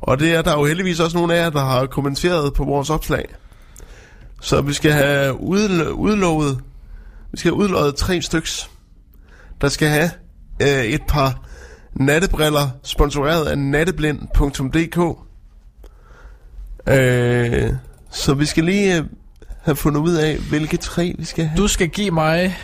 Og 0.00 0.20
det 0.20 0.34
er 0.34 0.42
der 0.42 0.52
jo 0.52 0.64
heldigvis 0.64 1.00
også 1.00 1.16
nogle 1.16 1.34
af 1.34 1.42
jer, 1.42 1.50
der 1.50 1.64
har 1.64 1.86
kommenteret 1.86 2.54
på 2.54 2.64
vores 2.64 2.90
opslag. 2.90 3.24
Så 4.40 4.60
vi 4.60 4.72
skal 4.72 4.92
have 4.92 5.34
udl- 5.34 5.88
udlovet, 5.88 6.58
vi 7.32 7.38
skal 7.38 7.50
have 7.50 7.58
udlovet 7.58 7.96
tre 7.96 8.22
styks, 8.22 8.70
der 9.60 9.68
skal 9.68 9.88
have 9.88 10.10
øh, 10.62 10.84
et 10.84 11.02
par 11.08 11.42
nattebriller, 11.94 12.68
sponsoreret 12.82 13.46
af 13.46 13.58
natteblind.dk. 13.58 15.18
Øh, 16.86 17.72
så 18.10 18.34
vi 18.34 18.44
skal 18.46 18.64
lige 18.64 18.96
øh, 18.98 19.04
have 19.62 19.76
fundet 19.76 20.00
ud 20.00 20.14
af, 20.14 20.36
hvilke 20.38 20.76
tre 20.76 21.14
vi 21.18 21.24
skal 21.24 21.44
have. 21.46 21.62
Du 21.62 21.68
skal 21.68 21.88
give 21.88 22.10
mig... 22.10 22.56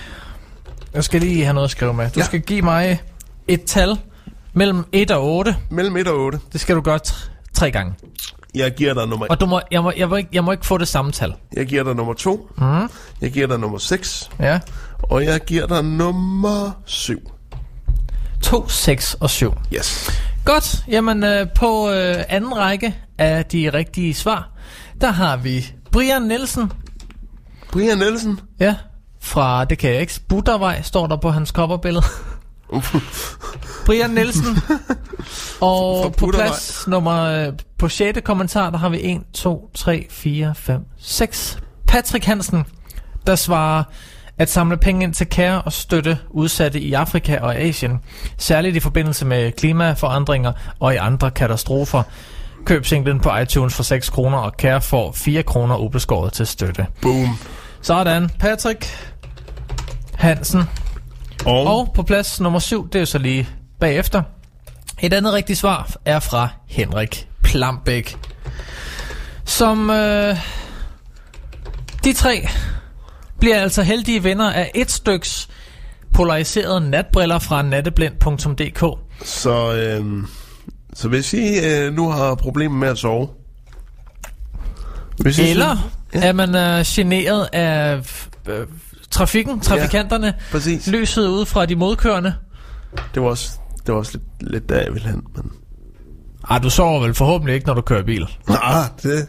Jeg 0.95 1.05
skal 1.05 1.21
lige 1.21 1.45
have 1.45 1.55
noget 1.55 1.65
at 1.67 1.71
skrive 1.71 1.95
med. 1.95 2.11
Du 2.11 2.21
Ja. 2.21 2.25
skal 2.25 2.41
give 2.41 2.63
mig 2.63 3.03
et 3.49 3.65
tal 3.65 3.99
mellem 4.53 4.85
1 4.93 5.11
og 5.11 5.37
8. 5.37 5.57
Mellem 5.71 5.97
1 5.97 6.09
og 6.09 6.19
8. 6.19 6.39
Det 6.53 6.61
skal 6.61 6.77
du 6.77 6.81
gøre 6.81 6.99
t- 7.07 7.31
tre 7.53 7.71
gange. 7.71 7.95
Jeg 8.55 8.75
giver 8.75 8.95
dig 8.95 9.09
nummer, 9.09 9.27
Og 9.31 9.41
du 9.41 9.47
må, 9.47 9.61
jeg, 9.71 9.83
må, 9.83 9.93
jeg, 9.97 10.09
må 10.09 10.17
ikke, 10.17 10.31
jeg 10.33 10.45
må 10.45 10.53
ikke 10.53 10.67
få 10.67 10.79
det 10.79 10.89
samme 10.89 11.13
tal. 11.13 11.35
jeg 11.53 11.67
giver 11.67 11.85
dig 11.85 11.95
nummer 11.95 12.15
2. 12.15 12.51
Mm. 12.59 12.65
Jeg 13.21 13.31
giver 13.33 13.47
dig 13.47 13.59
nummer 13.59 13.79
6. 13.79 14.31
Ja. 14.41 14.61
Og 15.03 15.25
jeg 15.25 15.41
giver 15.41 15.67
dig 15.67 15.85
nummer 15.85 16.71
7. 16.85 17.31
2, 18.47 18.69
6 18.69 19.15
og 19.15 19.31
7. 19.31 19.55
Yes. 19.75 20.11
Godt. 20.45 20.85
Jamen, 20.89 21.25
øh, 21.25 21.47
på 21.55 21.91
øh, 21.91 22.25
anden 22.29 22.57
række 22.57 22.97
af 23.19 23.45
de 23.45 23.71
rigtige 23.75 24.15
svar, 24.15 24.51
der 25.01 25.11
har 25.11 25.37
vi 25.37 25.73
Brian 25.93 26.23
Nielsen. 26.23 26.73
Brian 27.73 27.99
Nielsen. 27.99 28.41
Ja. 28.61 28.77
Fra, 29.21 29.65
det 29.65 29.79
kan 29.79 29.91
jeg 29.91 30.01
ikke, 30.01 30.21
Buttervej 30.29 30.83
står 30.83 31.07
der 31.07 31.17
på 31.17 31.31
hans 31.31 31.49
coverbillede. 31.49 32.05
Brian 33.87 34.11
Nielsen. 34.11 34.59
Og 35.61 36.15
på 36.15 36.27
plads 36.35 36.87
nummer, 36.89 37.23
øh, 37.23 37.53
på 37.79 37.89
6. 37.89 38.19
kommentar, 38.25 38.71
der 38.71 38.79
har 38.79 38.89
vi 38.89 39.01
1, 39.03 39.21
2, 39.35 39.71
3, 39.75 40.07
4, 40.11 40.55
5, 40.55 40.81
6. 40.99 41.59
Patrick 41.87 42.25
Hansen, 42.25 42.65
der 43.27 43.37
svarer 43.37 43.85
at 44.39 44.51
samle 44.51 44.77
penge 44.77 45.05
ind 45.05 45.15
til 45.15 45.27
kære 45.27 45.63
og 45.63 45.73
støtte 45.73 46.19
udsatte 46.31 46.81
i 46.81 46.93
Afrika 46.93 47.39
og 47.39 47.57
Asien, 47.57 48.01
særligt 48.39 48.77
i 48.77 48.81
forbindelse 48.81 49.27
med 49.27 49.53
klimaforandringer 49.53 50.53
og 50.81 50.95
i 50.95 50.97
andre 50.97 51.31
katastrofer. 51.31 52.03
Køb 52.65 52.87
singlen 52.87 53.21
på 53.21 53.37
iTunes 53.37 53.75
for 53.75 53.83
6 53.83 54.11
kroner, 54.11 54.39
og 54.39 54.57
kære 54.57 54.81
får 54.81 55.13
4 55.13 55.43
kroner 55.43 55.77
ubeskåret 55.77 56.33
til 56.33 56.47
støtte. 56.47 56.87
Boom. 57.03 57.39
Sådan, 57.83 58.31
Patrick 58.39 58.87
Hansen. 60.15 60.63
Og, 61.47 61.67
Og 61.67 61.93
på 61.95 62.03
plads 62.03 62.41
nummer 62.41 62.59
7, 62.59 62.89
det 62.93 63.01
er 63.01 63.05
så 63.05 63.19
lige 63.19 63.49
bagefter. 63.81 64.23
Et 65.01 65.13
andet 65.13 65.33
rigtigt 65.33 65.59
svar 65.59 65.91
er 66.05 66.21
fra 66.21 66.49
Henrik 66.69 67.29
Plambæk. 67.43 68.17
Som 69.45 69.91
øh, 69.91 70.37
de 72.05 72.13
tre 72.13 72.49
bliver 73.41 73.57
altså 73.63 73.83
heldige 73.83 74.23
vinder 74.23 74.51
af 74.53 74.71
et 74.75 74.91
styks 74.91 75.49
polariserede 76.15 76.91
natbriller 76.91 77.39
fra 77.39 77.63
natteblind.dk. 77.63 78.85
så, 79.25 79.75
øh, 79.75 80.23
så 80.95 81.09
hvis 81.09 81.33
I 81.33 81.59
øh, 81.67 81.93
nu 81.95 82.11
har 82.11 82.35
problemer 82.35 82.77
med 82.79 82.89
at 82.89 82.99
sove. 82.99 83.29
Hvis 85.19 85.39
I 85.39 85.51
Eller 85.51 85.77
synes- 86.11 86.25
er 86.25 86.33
man 86.33 86.55
øh, 86.55 86.85
generet 86.87 87.49
af 87.53 87.97
øh, 88.49 88.67
trafikken, 89.11 89.61
trafikanterne, 89.61 90.35
Præcis. 90.51 90.87
lyset 90.87 91.29
ude 91.29 91.47
fra 91.47 91.67
de 91.67 91.77
modkørende. 91.77 92.35
Det 93.15 93.23
var 93.23 93.29
også, 93.29 93.51
det 93.87 93.93
var 93.95 93.99
også 94.01 94.13
lidt, 94.41 94.53
lidt 94.53 94.69
der, 94.69 94.81
jeg 94.83 94.93
ville 94.95 95.09
hen. 95.09 95.23
Men... 95.37 95.51
Ah, 96.51 96.63
du 96.63 96.71
sover 96.71 97.01
vel 97.01 97.15
forhåbentlig 97.15 97.55
ikke, 97.55 97.67
når 97.67 97.75
du 97.75 97.81
kører 97.81 98.03
bil. 98.03 98.27
Nej, 98.49 98.83
det, 99.03 99.29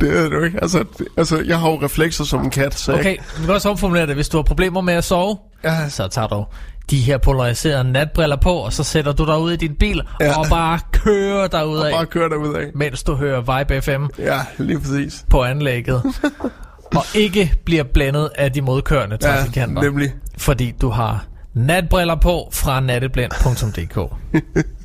det 0.00 0.18
er 0.18 0.24
jo 0.24 0.42
ikke. 0.44 0.58
Altså, 0.62 0.84
det, 0.98 1.06
altså, 1.16 1.42
jeg 1.46 1.58
har 1.60 1.70
jo 1.70 1.76
reflekser 1.82 2.24
som 2.24 2.44
en 2.44 2.50
kat, 2.50 2.74
så 2.74 2.92
Okay, 2.94 3.16
vi 3.38 3.44
kan 3.44 3.50
også 3.54 3.68
omformulere 3.70 4.06
det. 4.06 4.14
Hvis 4.14 4.28
du 4.28 4.36
har 4.38 4.42
problemer 4.42 4.80
med 4.80 4.94
at 4.94 5.04
sove, 5.04 5.38
jeg, 5.62 5.86
så 5.88 6.08
tager 6.08 6.28
du 6.28 6.44
de 6.90 7.00
her 7.00 7.18
polariserede 7.18 7.92
natbriller 7.92 8.36
på, 8.36 8.52
og 8.52 8.72
så 8.72 8.84
sætter 8.84 9.12
du 9.12 9.24
dig 9.26 9.38
ud 9.38 9.52
i 9.52 9.56
din 9.56 9.74
bil, 9.74 10.02
Ja. 10.20 10.26
ja. 10.26 10.38
og 10.38 10.46
bare 10.50 10.78
kører 10.92 11.46
derud 11.46 11.78
jeg 11.78 11.86
af, 11.86 11.92
bare 11.92 12.06
kører 12.06 12.28
derud 12.28 12.54
af. 12.54 12.66
mens 12.74 13.02
du 13.02 13.14
hører 13.14 13.58
Vibe 13.58 13.80
FM 13.82 14.04
Ja, 14.18 14.40
lige 14.58 14.80
præcis. 14.80 15.24
på 15.30 15.42
anlægget. 15.44 16.02
og 16.96 17.04
ikke 17.14 17.52
bliver 17.64 17.84
blændet 17.94 18.30
af 18.34 18.52
de 18.52 18.60
modkørende 18.62 19.18
Ja, 19.22 19.28
trafikanter, 19.28 19.82
nemlig. 19.82 20.12
fordi 20.38 20.74
du 20.80 20.88
har 20.90 21.24
natbriller 21.54 22.14
på 22.14 22.48
fra 22.52 22.80
natteblind.dk. 22.80 23.98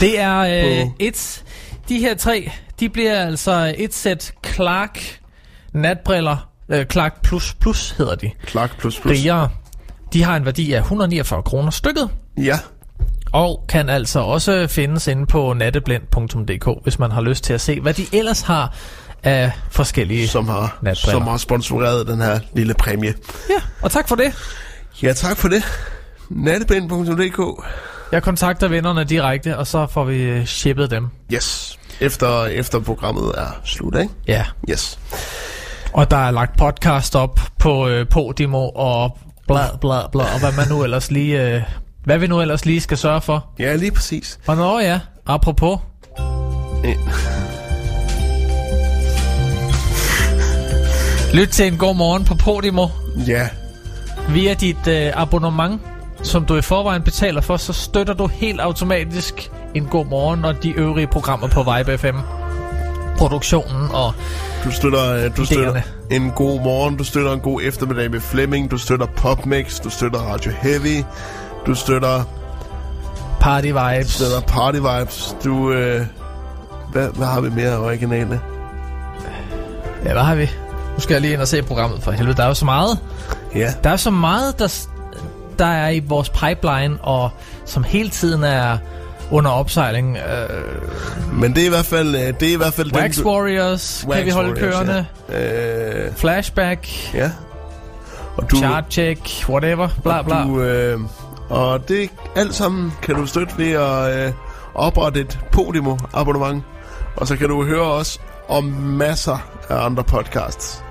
det 0.00 0.20
er 0.20 0.38
øh, 0.38 0.86
et... 0.98 1.44
De 1.88 1.98
her 1.98 2.14
tre, 2.14 2.50
de 2.80 2.88
bliver 2.88 3.26
altså 3.26 3.74
et 3.78 3.94
sæt 3.94 4.32
Clark 4.46 5.20
natbriller. 5.72 6.48
Øh, 6.68 6.86
Clark 6.86 7.22
Plus 7.22 7.54
Plus 7.60 7.90
hedder 7.90 8.14
de. 8.14 8.30
Clark 8.48 8.78
plus 8.78 9.00
plus. 9.00 9.12
rigere. 9.12 9.48
De 10.12 10.22
har 10.22 10.36
en 10.36 10.44
værdi 10.44 10.72
af 10.72 10.78
149 10.78 11.42
kroner 11.42 11.70
stykket, 11.70 12.10
Ja, 12.38 12.58
og 13.32 13.64
kan 13.68 13.88
altså 13.88 14.20
også 14.20 14.66
findes 14.66 15.06
inde 15.06 15.26
på 15.26 15.52
natteblind.dk, 15.52 16.82
hvis 16.82 16.98
man 16.98 17.10
har 17.10 17.20
lyst 17.20 17.44
til 17.44 17.52
at 17.52 17.60
se, 17.60 17.80
hvad 17.80 17.94
de 17.94 18.06
ellers 18.12 18.40
har 18.40 18.74
af 19.22 19.52
forskellige... 19.70 20.28
som 20.28 20.48
har, 20.48 20.78
Natbriller. 20.82 21.12
som 21.12 21.22
har 21.22 21.36
sponsoreret 21.36 22.06
den 22.06 22.20
her 22.20 22.40
lille 22.54 22.74
præmie. 22.74 23.14
Ja, 23.50 23.54
og 23.82 23.90
tak 23.90 24.08
for 24.08 24.16
det. 24.16 24.32
Ja, 25.02 25.12
tak 25.12 25.36
for 25.36 25.48
det. 25.48 25.64
Nattebind.dk 26.30 27.64
Jeg 28.12 28.22
kontakter 28.22 28.68
vennerne 28.68 29.04
direkte, 29.04 29.58
og 29.58 29.66
så 29.66 29.86
får 29.86 30.04
vi 30.04 30.22
øh, 30.22 30.44
shippet 30.44 30.90
dem. 30.90 31.08
Yes. 31.32 31.78
Efter, 32.00 32.44
efter 32.44 32.80
programmet 32.80 33.32
er 33.36 33.60
slut, 33.64 33.96
ikke? 33.96 34.12
Ja, 34.28 34.44
Yes. 34.70 34.98
og 35.92 36.10
der 36.10 36.16
er 36.16 36.30
lagt 36.30 36.58
podcast 36.58 37.16
op 37.16 37.40
på 37.58 37.88
øh, 37.88 38.08
Podimo 38.08 38.68
og 38.68 39.18
bla 39.48 39.76
bla 39.80 40.08
bla, 40.12 40.22
og 40.34 40.40
hvad 40.40 40.52
man 40.56 40.68
nu 40.68 40.84
ellers 40.84 41.10
lige... 41.10 41.42
Øh, 41.56 41.62
hvad 42.04 42.18
vi 42.18 42.26
nu 42.26 42.40
ellers 42.40 42.64
lige 42.64 42.80
skal 42.80 42.98
sørge 42.98 43.20
for. 43.20 43.46
Ja, 43.58 43.76
lige 43.76 43.92
præcis. 43.92 44.38
Og 44.46 44.56
nå 44.56 44.78
ja, 44.78 45.00
apropos, 45.26 45.78
Ja. 46.84 46.94
lyt 51.34 51.48
til 51.48 51.66
en 51.66 51.78
god 51.78 51.94
morgen 51.96 52.24
på 52.24 52.34
Podimo. 52.34 52.86
Ja, 53.26 53.48
Via 54.28 54.54
dit 54.54 54.86
øh, 54.88 55.12
abonnement, 55.14 55.80
som 56.22 56.44
du 56.44 56.56
i 56.56 56.62
forvejen 56.62 57.02
betaler 57.02 57.40
for, 57.40 57.56
så 57.56 57.72
støtter 57.72 58.14
du 58.14 58.26
helt 58.26 58.60
automatisk 58.60 59.50
en 59.74 59.86
god 59.86 60.06
morgen 60.06 60.44
og 60.44 60.62
de 60.62 60.70
øvrige 60.70 61.06
programmer 61.06 61.48
på 61.48 61.62
Vibe 61.62 61.98
FM. 61.98 62.16
Produktionen 63.18 63.90
og 63.92 64.12
du 64.64 64.70
støtter, 64.70 65.12
øh, 65.12 65.36
du 65.36 65.44
støtter 65.44 65.74
Idéerne. 65.74 66.14
en 66.14 66.30
god 66.30 66.60
morgen, 66.60 66.96
du 66.96 67.04
støtter 67.04 67.32
en 67.32 67.40
god 67.40 67.60
eftermiddag 67.64 68.10
med 68.10 68.20
Flemming, 68.20 68.70
du 68.70 68.78
støtter 68.78 69.06
Popmix, 69.06 69.80
du 69.80 69.90
støtter 69.90 70.18
Radio 70.18 70.52
Heavy, 70.52 71.04
du 71.66 71.74
støtter, 71.74 72.24
Party 73.40 73.66
Vibes. 73.66 74.12
støtter 74.12 74.40
Party 74.40 74.78
Vibes, 74.78 75.36
du, 75.44 75.72
øh, 75.72 76.06
hvad, 76.92 77.08
hvad 77.08 77.26
har 77.26 77.40
vi 77.40 77.50
mere 77.50 77.78
originale? 77.78 78.40
Ja, 80.04 80.12
hvad 80.12 80.22
har 80.22 80.34
vi? 80.34 80.50
Nu 80.94 81.00
skal 81.00 81.14
jeg 81.14 81.20
lige 81.20 81.32
ind 81.32 81.40
og 81.40 81.48
se 81.48 81.62
programmet 81.62 82.02
for 82.02 82.10
helvede. 82.12 82.36
Der 82.36 82.42
er 82.42 82.48
jo 82.48 82.54
så 82.54 82.64
meget. 82.64 82.98
Ja. 83.54 83.72
Der 83.84 83.90
er 83.90 83.96
så 83.96 84.10
meget, 84.10 84.58
der, 84.58 84.86
der 85.58 85.66
er 85.66 85.88
i 85.88 85.98
vores 85.98 86.30
pipeline, 86.30 86.98
og 87.02 87.30
som 87.64 87.84
hele 87.84 88.08
tiden 88.08 88.44
er 88.44 88.78
under 89.30 89.50
opsejling. 89.50 90.16
Uh, 90.16 91.34
Men 91.40 91.54
det 91.54 91.62
er 91.62 91.66
i 91.66 91.68
hvert 91.70 91.86
fald... 91.86 92.14
øh, 92.14 92.34
Det 92.40 92.48
er 92.48 92.52
i 92.52 92.56
hvert 92.56 92.72
fald 92.74 92.94
Wax 92.96 93.16
du- 93.16 93.28
Warriors 93.30 94.00
kan 94.00 94.10
Wax 94.10 94.24
vi 94.24 94.30
holde 94.30 94.48
Warriors, 94.50 94.74
kørende. 94.74 95.06
Ja. 95.28 96.04
Øh, 96.06 96.12
Flashback, 96.14 97.14
ja. 97.14 97.30
Og 98.36 98.50
du, 98.50 98.56
chart 98.56 98.84
check, 98.90 99.44
whatever, 99.48 99.88
bla 100.02 100.22
bla. 100.22 100.42
Du, 100.42 100.60
øh, 100.60 101.00
og 101.48 101.88
det 101.88 102.10
alt 102.36 102.54
sammen 102.54 102.92
kan 103.02 103.14
du 103.14 103.26
støtte 103.26 103.58
ved 103.58 103.70
at 103.72 104.26
øh, 104.26 104.32
oprette 104.74 105.20
et 105.20 105.38
Podimo 105.52 105.96
abonnement. 106.14 106.62
Og 107.16 107.26
så 107.26 107.36
kan 107.36 107.48
du 107.48 107.64
høre 107.64 107.82
os 107.92 108.20
om 108.48 108.64
masser 108.84 109.38
af 109.68 109.84
andre 109.84 110.04
podcasts. 110.04 110.82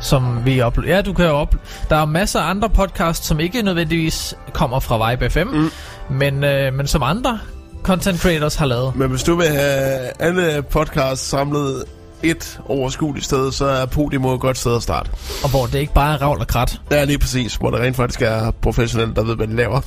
Som 0.00 0.44
vi 0.44 0.64
uploader. 0.64 0.94
Ja, 0.94 1.02
du 1.02 1.12
kan 1.12 1.26
jo 1.26 1.32
op... 1.32 1.54
Der 1.90 1.96
er 1.96 2.04
masser 2.04 2.40
af 2.40 2.50
andre 2.50 2.68
podcasts, 2.68 3.26
som 3.26 3.40
ikke 3.40 3.62
nødvendigvis 3.62 4.34
kommer 4.52 4.80
fra 4.80 5.10
Vibe 5.10 5.30
FM, 5.30 5.48
mm. 5.48 5.70
men, 6.10 6.44
øh, 6.44 6.74
men 6.74 6.86
som 6.86 7.02
andre 7.02 7.38
content 7.82 8.20
creators 8.20 8.54
har 8.54 8.66
lavet. 8.66 8.96
Men 8.96 9.10
hvis 9.10 9.22
du 9.22 9.34
vil 9.36 9.48
have 9.48 10.10
alle 10.20 10.62
podcasts 10.62 11.28
samlet 11.28 11.84
et 12.22 12.60
overskueligt 12.66 13.24
sted, 13.24 13.52
så 13.52 13.66
er 13.66 13.86
Podimo 13.86 14.34
et 14.34 14.40
godt 14.40 14.58
sted 14.58 14.76
at 14.76 14.82
starte. 14.82 15.10
Og 15.44 15.50
hvor 15.50 15.66
det 15.66 15.78
ikke 15.78 15.92
bare 15.92 16.14
er 16.14 16.22
ravl 16.22 16.40
og 16.40 16.46
krat. 16.46 16.80
Ja, 16.90 17.04
lige 17.04 17.18
præcis. 17.18 17.54
Hvor 17.54 17.70
der 17.70 17.78
rent 17.78 17.96
faktisk 17.96 18.22
er 18.22 18.50
professionelle, 18.50 19.14
der 19.14 19.24
ved, 19.24 19.36
hvad 19.36 19.46
de 19.46 19.56
laver. 19.56 19.80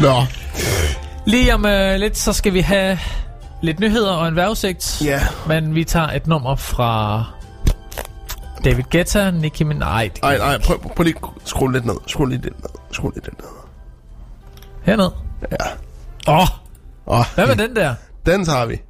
Nå. 0.00 0.24
Lige 1.26 1.54
om 1.54 1.66
øh, 1.66 1.96
lidt, 1.96 2.18
så 2.18 2.32
skal 2.32 2.52
vi 2.54 2.60
have 2.60 2.98
lidt 3.62 3.80
nyheder 3.80 4.12
og 4.12 4.28
en 4.28 4.36
vejrudsigt. 4.36 5.02
Ja. 5.04 5.20
Men 5.46 5.74
vi 5.74 5.84
tager 5.84 6.06
et 6.08 6.26
nummer 6.26 6.56
fra 6.56 7.24
David 8.64 8.84
Guetta, 8.90 9.30
Nicki 9.30 9.64
Minaj. 9.64 10.02
det 10.14 10.20
kan 10.20 10.24
Ej, 10.24 10.34
vi 10.34 10.38
nej, 10.38 10.54
ikke. 10.54 10.66
prøv, 10.66 10.78
prøv 10.96 11.04
lige 11.04 11.16
skru 11.44 11.66
lidt 11.66 11.84
ned. 11.84 11.94
Skru 12.06 12.24
lidt 12.24 12.44
ned. 12.44 12.52
Skru 12.92 13.10
lidt 13.14 13.26
ned. 13.26 13.48
Herned. 14.82 15.10
Ja. 15.50 15.56
Åh, 16.28 16.38
oh, 16.40 16.48
Og 17.06 17.24
hvad 17.34 17.46
med 17.46 17.56
den 17.56 17.76
der? 17.76 17.94
den 18.26 18.44
tager 18.44 18.66
vi. 18.66 18.80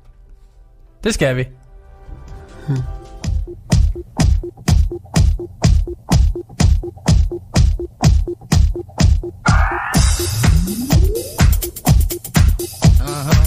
Det 1.05 1.15
skal 1.15 1.37
vi. 1.37 1.45
Uh-huh. 12.61 13.41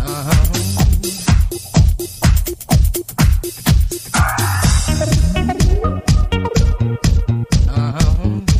uh-huh. 0.00 0.42
uh-huh. 7.68 8.51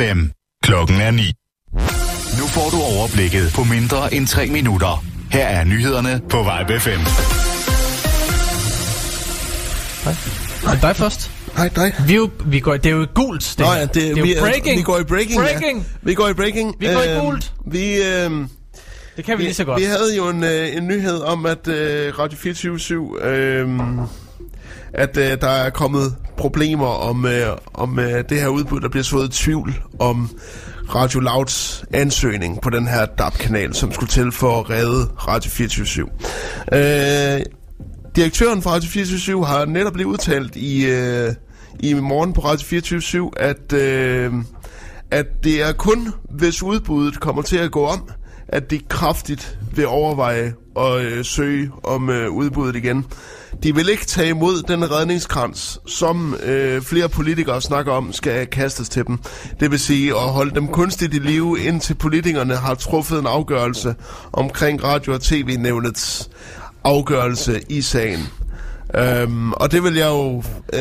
FM. 0.00 0.20
Klokken 0.62 1.00
er 1.00 1.10
9. 1.10 1.32
Nu 2.38 2.46
får 2.46 2.70
du 2.70 2.76
overblikket 2.98 3.52
på 3.54 3.64
mindre 3.64 4.14
end 4.14 4.26
3 4.26 4.46
minutter. 4.46 5.04
Her 5.30 5.46
er 5.46 5.64
nyhederne 5.64 6.20
på 6.30 6.36
Vibe 6.42 6.80
5. 6.80 6.98
Men 10.64 10.78
dig 10.82 10.96
først. 10.96 11.30
Hej, 11.56 11.68
dig. 11.68 11.92
Vi, 12.06 12.12
er 12.12 12.16
jo, 12.16 12.30
vi 12.46 12.60
går, 12.60 12.76
det 12.76 12.86
er 12.86 12.90
jo 12.96 13.06
gult. 13.14 13.54
Det, 13.58 13.66
Nå 13.66 13.72
ja, 13.72 13.80
det, 13.80 13.94
det 13.94 14.04
er 14.04 14.16
jo 14.16 14.22
vi, 14.22 14.34
er- 14.34 14.40
breaking. 14.40 14.76
Vi 14.78 14.82
går 14.82 14.98
i 14.98 15.04
breaking, 15.04 15.40
breaking. 15.40 15.78
Ja. 15.78 15.84
Vi 16.02 16.14
går 16.14 16.28
i 16.28 16.32
breaking. 16.34 16.74
Vi 16.78 16.86
går 16.86 17.02
i 17.02 17.08
Øhm, 17.14 17.20
gult. 17.20 17.52
Vi, 17.66 18.02
øhm, 18.02 18.48
Det 19.16 19.24
kan 19.24 19.38
vi 19.38 19.42
lige 19.42 19.54
så 19.54 19.64
godt. 19.64 19.80
Vi 19.80 19.84
havde 19.84 20.16
jo 20.16 20.28
en, 20.28 20.44
øh, 20.44 20.76
en 20.76 20.86
nyhed 20.88 21.18
om, 21.20 21.46
at 21.46 21.68
øh, 21.68 22.18
Radio 22.18 22.38
24 22.38 23.24
øh, 23.24 23.68
at 24.94 25.16
øh, 25.16 25.40
der 25.40 25.48
er 25.48 25.70
kommet 25.70 26.16
problemer 26.36 26.86
om, 26.86 27.26
øh, 27.26 27.56
om 27.74 27.98
øh, 27.98 28.24
det 28.28 28.40
her 28.40 28.48
udbud, 28.48 28.80
der 28.80 28.88
bliver 28.88 29.04
sået 29.04 29.28
i 29.28 29.42
tvivl 29.44 29.74
om 29.98 30.30
Radio 30.94 31.20
Louds 31.20 31.84
ansøgning 31.92 32.60
på 32.60 32.70
den 32.70 32.88
her 32.88 33.06
DAB-kanal, 33.06 33.74
som 33.74 33.92
skulle 33.92 34.10
til 34.10 34.32
for 34.32 34.60
at 34.60 34.70
redde 34.70 35.08
Radio 35.28 35.50
24 35.50 36.08
øh, 36.72 37.40
Direktøren 38.16 38.62
for 38.62 38.70
Radio 38.70 38.88
24 38.90 39.46
har 39.46 39.64
netop 39.64 39.96
lige 39.96 40.06
udtalt 40.06 40.56
i, 40.56 40.86
øh, 40.86 41.32
i 41.80 41.94
morgen 41.94 42.32
på 42.32 42.40
Radio 42.40 42.66
24 42.66 43.30
at, 43.36 43.72
øh, 43.72 44.32
at 45.10 45.26
det 45.44 45.62
er 45.62 45.72
kun, 45.72 46.08
hvis 46.30 46.62
udbuddet 46.62 47.20
kommer 47.20 47.42
til 47.42 47.56
at 47.56 47.70
gå 47.70 47.86
om, 47.86 48.08
at 48.52 48.70
de 48.70 48.78
kraftigt 48.88 49.58
vil 49.74 49.86
overveje 49.86 50.54
at 50.76 51.04
øh, 51.04 51.24
søge 51.24 51.70
om 51.84 52.10
øh, 52.10 52.30
udbuddet 52.30 52.76
igen. 52.76 53.06
De 53.62 53.74
vil 53.74 53.88
ikke 53.88 54.06
tage 54.06 54.28
imod 54.28 54.62
den 54.62 54.90
redningskrans, 54.90 55.80
som 55.86 56.34
øh, 56.42 56.82
flere 56.82 57.08
politikere 57.08 57.60
snakker 57.60 57.92
om, 57.92 58.12
skal 58.12 58.46
kastes 58.46 58.88
til 58.88 59.06
dem. 59.06 59.18
Det 59.60 59.70
vil 59.70 59.78
sige 59.78 60.10
at 60.10 60.28
holde 60.28 60.54
dem 60.54 60.68
kunstigt 60.68 61.14
i 61.14 61.18
live, 61.18 61.60
indtil 61.60 61.94
politikerne 61.94 62.56
har 62.56 62.74
truffet 62.74 63.18
en 63.18 63.26
afgørelse 63.26 63.94
omkring 64.32 64.84
radio- 64.84 65.12
og 65.12 65.20
tv-nævnets 65.20 66.30
afgørelse 66.84 67.60
i 67.68 67.82
sagen. 67.82 68.20
Øhm, 68.96 69.52
og 69.52 69.72
det 69.72 69.82
vil 69.82 69.94
jeg 69.94 70.08
jo, 70.08 70.42
øh, 70.72 70.80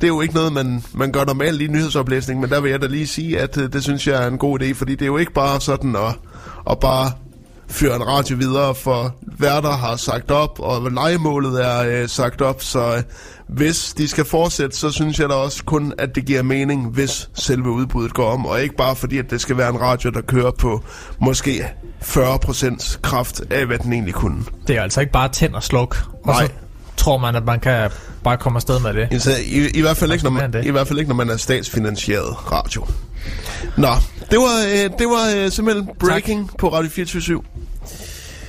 det 0.00 0.02
er 0.02 0.06
jo 0.06 0.20
ikke 0.20 0.34
noget, 0.34 0.52
man, 0.52 0.84
man 0.94 1.12
gør 1.12 1.24
normalt 1.24 1.62
i 1.62 1.66
nyhedsoplæsning, 1.66 2.40
men 2.40 2.50
der 2.50 2.60
vil 2.60 2.70
jeg 2.70 2.82
da 2.82 2.86
lige 2.86 3.06
sige, 3.06 3.40
at 3.40 3.58
øh, 3.58 3.72
det 3.72 3.82
synes 3.82 4.06
jeg 4.06 4.24
er 4.24 4.26
en 4.26 4.38
god 4.38 4.60
idé, 4.60 4.72
fordi 4.72 4.92
det 4.92 5.02
er 5.02 5.06
jo 5.06 5.16
ikke 5.16 5.32
bare 5.32 5.60
sådan 5.60 5.96
at, 5.96 6.18
at 6.70 6.78
bare 6.80 7.12
føre 7.70 7.96
en 7.96 8.06
radio 8.06 8.36
videre, 8.36 8.74
for 8.74 9.14
værter 9.38 9.70
har 9.70 9.96
sagt 9.96 10.30
op, 10.30 10.60
og 10.60 10.90
legemålet 10.90 11.64
er 11.66 12.02
øh, 12.02 12.08
sagt 12.08 12.42
op, 12.42 12.62
så 12.62 12.96
øh, 12.96 13.02
hvis 13.48 13.94
de 13.98 14.08
skal 14.08 14.24
fortsætte, 14.24 14.76
så 14.76 14.90
synes 14.90 15.20
jeg 15.20 15.28
da 15.28 15.34
også 15.34 15.64
kun, 15.64 15.92
at 15.98 16.14
det 16.14 16.24
giver 16.24 16.42
mening, 16.42 16.88
hvis 16.88 17.30
selve 17.34 17.70
udbuddet 17.70 18.14
går 18.14 18.30
om, 18.30 18.46
og 18.46 18.62
ikke 18.62 18.76
bare 18.76 18.96
fordi, 18.96 19.18
at 19.18 19.30
det 19.30 19.40
skal 19.40 19.56
være 19.56 19.70
en 19.70 19.80
radio, 19.80 20.10
der 20.10 20.20
kører 20.20 20.50
på 20.50 20.84
måske 21.20 21.64
40% 22.02 23.00
kraft 23.02 23.40
af, 23.50 23.66
hvad 23.66 23.78
den 23.78 23.92
egentlig 23.92 24.14
kunne. 24.14 24.44
Det 24.66 24.76
er 24.76 24.82
altså 24.82 25.00
ikke 25.00 25.12
bare 25.12 25.28
tænd 25.28 25.54
og 25.54 25.62
sluk. 25.62 25.96
Og 26.24 26.26
Nej. 26.26 26.46
så 26.46 26.52
tror 26.96 27.18
man, 27.18 27.36
at 27.36 27.44
man 27.44 27.60
kan 27.60 27.90
bare 28.24 28.36
komme 28.36 28.56
afsted 28.56 28.80
med 28.80 28.94
det. 28.94 29.08
Altså, 29.10 29.30
i, 29.46 29.68
i, 29.74 29.80
hvert 29.80 29.96
fald 29.96 30.12
ikke, 30.12 30.24
når 30.24 30.30
man. 30.30 30.54
I 30.64 30.70
hvert 30.70 30.88
fald 30.88 30.98
ikke, 30.98 31.08
når 31.08 31.16
man 31.16 31.30
er 31.30 31.36
statsfinansieret 31.36 32.52
radio. 32.52 32.86
Nå, 33.76 33.88
det 34.30 34.38
var, 34.38 34.64
øh, 34.72 34.90
det 34.98 35.06
var 35.06 35.32
øh, 35.36 35.50
simpelthen 35.50 35.88
breaking 35.98 36.48
tak. 36.48 36.58
på 36.58 36.68
Radio 36.68 36.90
24 36.90 37.42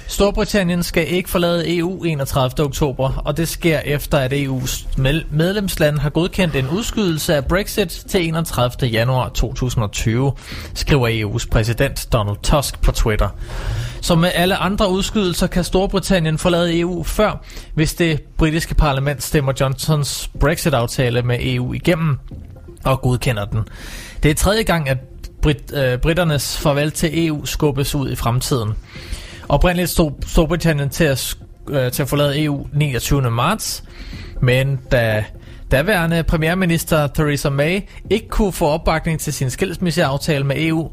Storbritannien 0.08 0.84
skal 0.84 1.12
ikke 1.14 1.30
forlade 1.30 1.78
EU 1.78 2.04
31. 2.04 2.66
oktober, 2.66 3.22
og 3.26 3.38
det 3.38 3.48
sker 3.48 3.80
efter, 3.80 4.18
at 4.18 4.34
EU's 4.34 4.88
med- 4.98 5.24
medlemsland 5.32 6.00
har 6.00 6.10
godkendt 6.10 6.56
en 6.56 6.68
udskydelse 6.70 7.36
af 7.36 7.46
Brexit 7.46 7.90
til 7.90 8.28
31. 8.28 8.88
januar 8.88 9.30
2020, 9.30 10.34
skriver 10.74 11.08
EU's 11.08 11.50
præsident 11.52 12.08
Donald 12.14 12.38
Tusk 12.44 12.82
på 12.82 12.92
Twitter. 12.92 13.30
Som 14.02 14.18
med 14.18 14.32
alle 14.36 14.56
andre 14.56 14.90
udskydelser 14.92 15.48
kan 15.48 15.64
Storbritannien 15.64 16.38
forlade 16.38 16.80
EU 16.80 17.04
før, 17.04 17.44
hvis 17.74 17.94
det 17.94 18.22
britiske 18.38 18.76
parlament 18.76 19.24
stemmer 19.24 19.54
Johnsons 19.60 20.30
Brexit-aftale 20.40 21.22
med 21.22 21.38
EU 21.42 21.74
igennem 21.74 22.18
og 22.84 23.02
godkender 23.02 23.46
den. 23.46 23.60
Det 24.24 24.32
er 24.32 24.36
tredje 24.36 24.64
gang, 24.64 24.90
at 24.90 24.98
Brit, 25.42 25.74
øh, 25.74 25.98
britternes 25.98 26.58
farvel 26.58 26.92
til 26.92 27.28
EU 27.28 27.46
skubbes 27.46 27.96
ud 27.96 28.12
i 28.12 28.16
fremtiden. 28.16 28.74
Oprindeligt 29.50 29.90
stod 29.90 30.12
Storbritannien 30.28 30.90
til 30.90 31.04
at, 31.04 31.38
øh, 31.70 31.92
til 31.92 32.02
at 32.02 32.10
forlade 32.10 32.44
EU 32.44 32.68
29. 32.74 33.32
marts, 33.32 33.84
men 34.42 34.80
da 34.92 35.26
daværende 35.72 36.24
premierminister 36.24 37.08
Theresa 37.08 37.50
May 37.50 37.82
ikke 38.10 38.28
kunne 38.28 38.54
få 38.54 38.68
opbakning 38.68 39.20
til 39.20 39.34
sin 39.34 39.50
skilsmisseaftale 39.50 40.44
med 40.44 40.56
EU, 40.60 40.90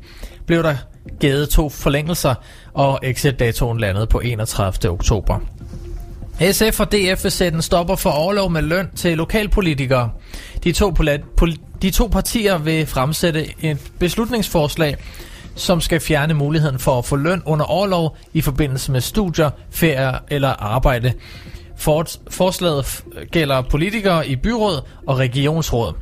blev 0.47 0.63
der 0.63 0.77
givet 1.21 1.49
to 1.49 1.69
forlængelser, 1.69 2.35
og 2.75 3.01
exit-datoen 3.03 3.81
landede 3.81 4.07
på 4.07 4.21
31. 4.21 4.91
oktober. 4.91 5.39
SF 6.53 6.81
og 6.81 6.93
DF 6.93 7.25
vil 7.25 7.33
sætte 7.33 7.57
en 7.57 7.63
stopper 7.63 7.97
for 7.97 8.11
overlov 8.11 8.51
med 8.51 8.63
løn 8.63 8.89
til 8.97 9.17
lokalpolitikere. 9.17 10.11
De 10.65 10.73
to, 10.73 10.95
pol- 11.41 11.57
de 11.83 11.91
to 11.91 12.07
partier 12.07 12.59
vil 12.59 12.87
fremsætte 12.87 13.47
et 13.61 13.79
beslutningsforslag, 13.99 14.97
som 15.55 15.81
skal 15.81 16.01
fjerne 16.01 16.35
muligheden 16.35 16.79
for 16.79 16.99
at 16.99 17.05
få 17.05 17.17
løn 17.17 17.43
under 17.47 17.65
overlov 17.65 18.17
i 18.33 18.41
forbindelse 18.41 18.93
med 18.93 19.01
studier, 19.01 19.51
ferie 19.71 20.19
eller 20.31 20.49
arbejde. 20.49 21.13
For- 21.77 22.07
forslaget 22.31 22.83
f- 22.83 23.25
gælder 23.25 23.63
politikere 23.63 24.29
i 24.29 24.37
byråd 24.37 24.81
og 25.07 25.19
regionsråd. 25.19 25.95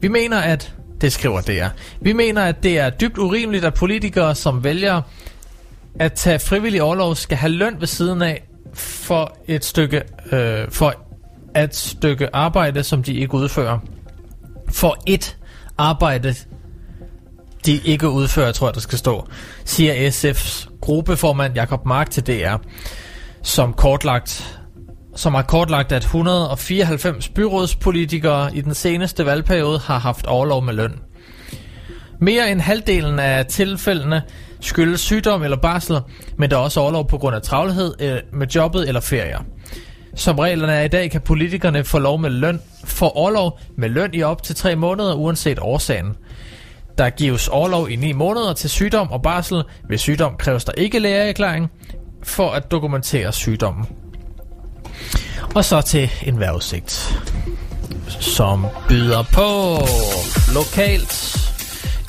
Vi 0.00 0.08
mener, 0.08 0.38
at 0.38 0.74
det 1.00 1.12
skriver 1.12 1.40
DR. 1.40 1.68
Vi 2.00 2.12
mener, 2.12 2.42
at 2.44 2.62
det 2.62 2.78
er 2.78 2.90
dybt 2.90 3.18
urimeligt, 3.18 3.64
at 3.64 3.74
politikere, 3.74 4.34
som 4.34 4.64
vælger 4.64 5.02
at 6.00 6.12
tage 6.12 6.38
frivillig 6.38 6.82
overlov, 6.82 7.14
skal 7.14 7.36
have 7.38 7.52
løn 7.52 7.76
ved 7.80 7.86
siden 7.86 8.22
af 8.22 8.42
for 8.78 9.36
et 9.46 9.64
stykke 9.64 10.02
øh, 10.32 10.70
for 10.70 10.94
et 11.62 11.76
stykke 11.76 12.36
arbejde, 12.36 12.82
som 12.82 13.02
de 13.02 13.14
ikke 13.14 13.34
udfører. 13.34 13.78
For 14.68 14.96
et 15.06 15.36
arbejde, 15.78 16.34
de 17.66 17.80
ikke 17.84 18.08
udfører, 18.08 18.52
tror 18.52 18.66
jeg, 18.66 18.74
der 18.74 18.80
skal 18.80 18.98
stå, 18.98 19.26
siger 19.64 20.10
SF's 20.10 20.68
gruppeformand 20.80 21.54
Jakob 21.54 21.86
Mark 21.86 22.10
til 22.10 22.26
DR, 22.26 22.56
som 23.42 23.72
kortlagt 23.72 24.58
som 25.18 25.34
har 25.34 25.42
kortlagt, 25.42 25.92
at 25.92 26.02
194 26.02 27.28
byrådspolitikere 27.28 28.56
i 28.56 28.60
den 28.60 28.74
seneste 28.74 29.26
valgperiode 29.26 29.78
har 29.78 29.98
haft 29.98 30.26
overlov 30.26 30.64
med 30.64 30.74
løn. 30.74 30.98
Mere 32.20 32.50
end 32.50 32.60
halvdelen 32.60 33.18
af 33.18 33.46
tilfældene 33.46 34.22
skyldes 34.60 35.00
sygdom 35.00 35.42
eller 35.42 35.56
barsel, 35.56 35.98
men 36.36 36.50
der 36.50 36.56
er 36.56 36.60
også 36.60 36.80
overlov 36.80 37.08
på 37.08 37.18
grund 37.18 37.36
af 37.36 37.42
travlhed 37.42 37.94
øh, 38.00 38.18
med 38.32 38.46
jobbet 38.46 38.88
eller 38.88 39.00
ferier. 39.00 39.38
Som 40.14 40.38
reglerne 40.38 40.72
er 40.72 40.82
i 40.82 40.88
dag, 40.88 41.10
kan 41.10 41.20
politikerne 41.20 41.84
få 41.84 41.98
lov 41.98 42.18
med 42.18 42.30
løn 42.30 42.60
for 42.84 43.16
overlov 43.16 43.58
med 43.76 43.88
løn 43.88 44.14
i 44.14 44.22
op 44.22 44.42
til 44.42 44.54
tre 44.56 44.76
måneder, 44.76 45.14
uanset 45.14 45.58
årsagen. 45.60 46.16
Der 46.98 47.10
gives 47.10 47.48
overlov 47.48 47.90
i 47.90 47.96
9 47.96 48.12
måneder 48.12 48.52
til 48.52 48.70
sygdom 48.70 49.10
og 49.10 49.22
barsel. 49.22 49.62
Ved 49.88 49.98
sygdom 49.98 50.36
kræves 50.36 50.64
der 50.64 50.72
ikke 50.72 50.98
lægeerklæring 50.98 51.70
for 52.22 52.50
at 52.50 52.70
dokumentere 52.70 53.32
sygdommen. 53.32 53.86
Og 55.54 55.64
så 55.64 55.80
til 55.80 56.10
en 56.22 56.40
vejrudsigt, 56.40 57.18
som 58.08 58.66
byder 58.88 59.22
på 59.22 59.78
lokalt 60.54 61.48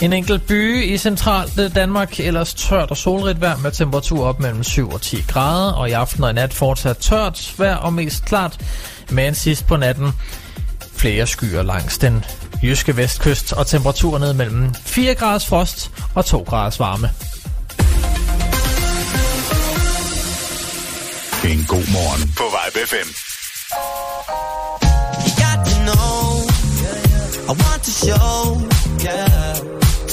en 0.01 0.13
enkelt 0.13 0.47
by 0.47 0.83
i 0.83 0.97
centralt 0.97 1.75
Danmark, 1.75 2.19
ellers 2.19 2.53
tørt 2.53 2.91
og 2.91 2.97
solrigt 2.97 3.41
vejr 3.41 3.57
med 3.57 3.71
temperatur 3.71 4.25
op 4.25 4.39
mellem 4.39 4.63
7 4.63 4.89
og 4.89 5.01
10 5.01 5.23
grader, 5.27 5.71
og 5.71 5.89
i 5.89 5.91
aften 5.91 6.23
og 6.23 6.29
i 6.29 6.33
nat 6.33 6.53
fortsat 6.53 6.97
tørt 6.97 7.53
vejr 7.57 7.75
og 7.75 7.93
mest 7.93 8.25
klart, 8.25 8.59
men 9.09 9.35
sidst 9.35 9.67
på 9.67 9.77
natten 9.77 10.11
flere 10.95 11.27
skyer 11.27 11.63
langs 11.63 11.97
den 11.97 12.25
jyske 12.63 12.97
vestkyst, 12.97 13.53
og 13.53 13.67
temperaturer 13.67 14.19
ned 14.19 14.33
mellem 14.33 14.73
4 14.85 15.15
graders 15.15 15.45
frost 15.45 15.91
og 16.15 16.25
2 16.25 16.43
graders 16.43 16.79
varme. 16.79 17.11
En 21.43 21.65
god 21.67 21.91
morgen 21.91 22.33
på 22.37 22.43
Vibe 22.43 22.87
FM. 22.87 23.09
You 25.25 25.31
got 25.43 25.65
to 25.65 25.75
know, 25.85 26.47
I 27.47 27.61
want 27.63 27.83
to 27.83 27.91
show. 27.91 28.68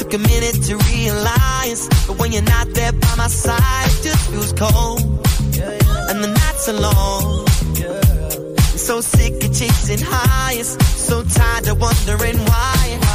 Took 0.08 0.20
a 0.20 0.28
minute 0.28 0.62
to 0.66 0.76
realize, 0.92 1.88
but 2.06 2.16
when 2.20 2.30
you're 2.30 2.42
not 2.42 2.68
there 2.74 2.92
by 2.92 3.14
my 3.16 3.26
side, 3.26 3.86
it 3.86 4.04
just 4.04 4.30
feels 4.30 4.52
cold. 4.52 5.00
And 6.08 6.22
the 6.22 6.28
nights 6.28 6.68
are 6.68 6.74
long. 6.74 7.44
So 8.76 9.00
sick 9.00 9.42
of 9.42 9.52
chasing 9.52 9.98
highs, 9.98 10.78
so 10.96 11.24
tired 11.24 11.66
of 11.66 11.80
wondering 11.80 12.38
why. 12.38 13.05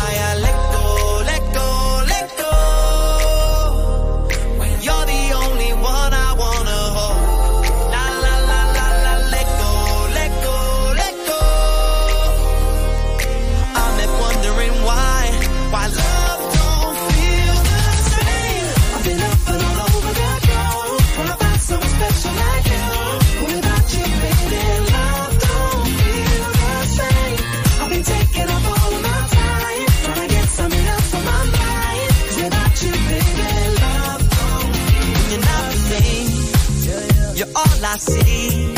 I 37.93 37.97
see. 37.97 38.73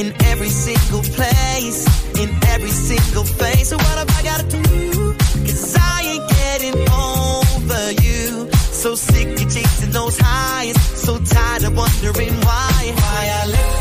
In 0.00 0.14
every 0.24 0.48
single 0.48 1.02
place, 1.02 1.84
in 2.18 2.30
every 2.46 2.70
single 2.70 3.24
face. 3.24 3.68
So 3.68 3.76
what 3.76 3.98
have 3.98 4.08
I 4.08 4.22
gotta 4.22 4.48
do? 4.48 5.12
Cause 5.44 5.76
I 5.78 6.02
ain't 6.12 6.28
getting 6.30 6.78
over 6.88 7.92
you. 8.02 8.48
So 8.72 8.94
sick 8.94 9.28
of 9.32 9.52
chasing 9.52 9.90
those 9.90 10.16
highs. 10.18 10.80
So 10.80 11.18
tired 11.18 11.64
of 11.64 11.76
wondering 11.76 12.34
why. 12.40 12.92
Why 12.96 13.32
I 13.42 13.46
let 13.48 13.77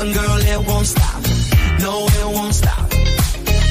and 0.00 0.14
girl, 0.14 0.38
it 0.38 0.66
won't 0.66 0.86
stop. 0.86 1.22
No, 1.80 2.06
it 2.06 2.34
won't 2.34 2.54
stop. 2.54 2.92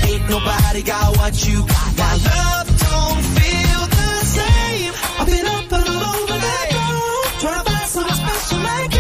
Ain't 0.08 0.30
nobody 0.30 0.82
got 0.84 1.18
what 1.18 1.48
you 1.48 1.60
got. 1.62 1.92
That 2.00 2.18
love 2.30 2.68
don't 2.86 3.22
feel 3.38 3.82
the 3.98 4.26
same. 4.38 4.94
I've 5.20 5.28
been 5.28 5.46
up 5.46 5.72
and 5.72 5.90
all 5.90 6.04
over 6.22 6.38
that 6.46 6.68
road, 6.76 7.40
trying 7.42 7.64
to 7.64 7.72
find 7.72 7.90
someone 7.90 8.16
special 8.16 8.60
like 8.60 8.94
you. 8.94 8.99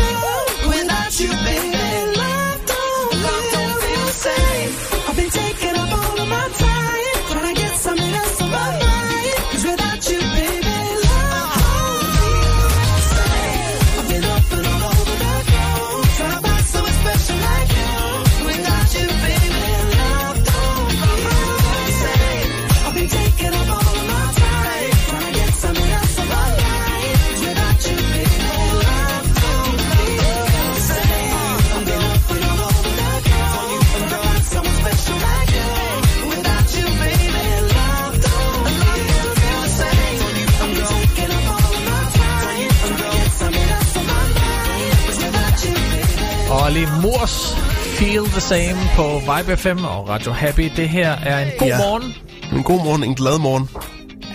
Same 48.49 48.79
på 48.95 49.19
Vibe 49.19 49.57
FM 49.57 49.83
og 49.85 50.09
Radio 50.09 50.31
Happy. 50.31 50.71
Det 50.75 50.89
her 50.89 51.11
er 51.11 51.39
en 51.39 51.51
god 51.59 51.67
Ja. 51.67 51.77
ja. 51.77 51.87
morgen. 51.89 52.13
En 52.57 52.63
god 52.63 52.83
morgen, 52.83 53.03
en 53.03 53.15
glad 53.15 53.39
morgen. 53.39 53.69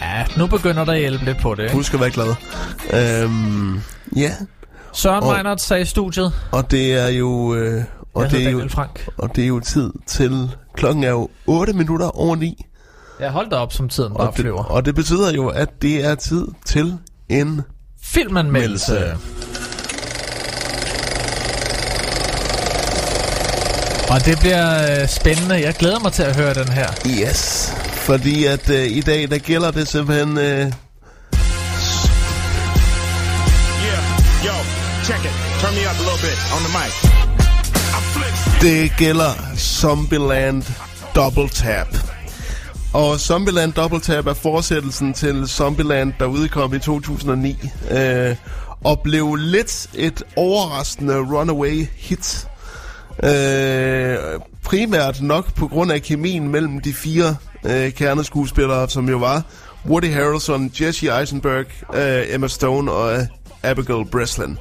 Ja, 0.01 0.25
nu 0.37 0.47
begynder 0.47 0.85
der 0.85 0.93
at 0.93 0.99
hjælpe 0.99 1.25
lidt 1.25 1.39
på 1.41 1.55
det. 1.55 1.63
ikke? 1.63 1.75
Husk 1.75 1.95
at 1.95 2.01
være 2.01 2.11
glad. 2.11 2.35
Øhm, 3.25 3.81
ja, 4.17 4.31
Søren 4.93 5.23
Og- 5.25 5.33
Meinert 5.33 5.61
sagde 5.61 5.83
i 5.83 5.85
studiet. 5.85 6.33
og 6.53 6.71
det 6.71 6.93
er 6.95 7.09
jo... 7.09 7.55
Øh, 7.55 7.85
og, 8.15 8.23
Jeg 8.23 8.31
det 8.31 8.47
er 8.47 8.51
jo 8.51 8.69
Frank. 8.69 9.09
og 9.19 9.37
det 9.37 9.45
er 9.45 9.49
jo 9.49 9.61
tid 9.61 9.91
til... 10.07 10.51
Klokken 10.77 11.05
er 11.05 11.11
jo 11.11 11.29
8 11.47 11.73
minutter 11.73 12.07
over 12.21 12.37
9. 12.37 12.65
Jeg 13.21 13.31
holdt 13.31 13.51
da 13.51 13.57
op, 13.57 13.73
som 13.73 13.89
tiden 13.89 14.15
bare 14.15 14.27
Og 14.29 14.33
det, 14.37 14.41
flyver. 14.41 14.65
og 14.65 14.85
det 14.85 14.95
betyder 14.95 15.33
jo, 15.33 15.49
at 15.49 15.69
det 15.83 16.05
er 16.05 16.15
tid 16.15 16.47
til 16.67 16.99
en... 17.29 17.61
Filmanmeldelse. 18.05 18.93
Meldelse. 18.93 19.19
Og 24.15 24.25
det 24.25 24.39
bliver 24.39 25.01
øh, 25.03 25.09
spændende. 25.09 25.55
Jeg 25.61 25.75
glæder 25.75 25.99
mig 25.99 26.13
til 26.13 26.23
at 26.23 26.37
høre 26.37 26.55
den 26.55 26.69
her. 26.69 26.89
Yes. 27.07 27.73
Fordi 27.93 28.45
at 28.45 28.71
øh, 28.71 28.85
i 28.85 29.01
dag, 29.01 29.31
der 29.31 29.39
gælder 29.39 29.71
det 29.71 29.89
simpelthen... 29.89 30.39
Øh, 30.39 30.45
Yeah, 30.45 30.73
yo, 34.47 34.55
check 35.05 35.25
it. 35.25 35.35
Turn 35.61 35.75
me 35.75 35.81
up 35.91 35.97
a 35.99 36.05
little 36.09 36.23
bit 36.27 36.39
on 36.55 36.61
the 36.67 36.73
mic. 36.79 36.95
Det 38.61 38.93
gælder 38.99 39.57
Zombieland 39.57 40.63
Double 41.15 41.49
Tap. 41.49 41.89
Og 42.93 43.21
Zombieland 43.21 43.73
Double 43.73 44.01
Tap 44.01 44.27
er 44.27 44.35
fortsættelsen 44.35 45.15
til 45.15 45.49
Zombieland, 45.49 46.13
der 46.19 46.27
udkom 46.27 46.75
i 46.75 46.79
2009. 46.79 47.59
Øh, 47.91 48.37
og 48.85 49.01
blev 49.01 49.35
lidt 49.35 49.87
et 49.95 50.23
overraskende 50.37 51.19
runaway 51.19 51.87
hit. 51.97 52.49
Øh, 53.23 54.19
primært 54.65 55.23
nok 55.23 55.55
på 55.55 55.67
grund 55.69 55.93
af 55.93 56.03
kemien 56.03 56.49
mellem 56.49 56.81
de 56.81 56.95
fire 56.95 57.37
øh, 57.67 57.93
kerneskuespillere, 57.93 58.89
som 58.89 59.09
jo 59.09 59.19
var 59.19 59.43
Woody 59.87 60.13
Harrelson, 60.13 60.73
Jesse 60.81 61.19
Eisenberg, 61.21 61.67
øh, 61.95 62.35
Emma 62.35 62.49
Stone 62.49 62.93
og 62.93 63.15
øh, 63.15 63.21
Abigail 63.63 64.05
Breslin. 64.05 64.59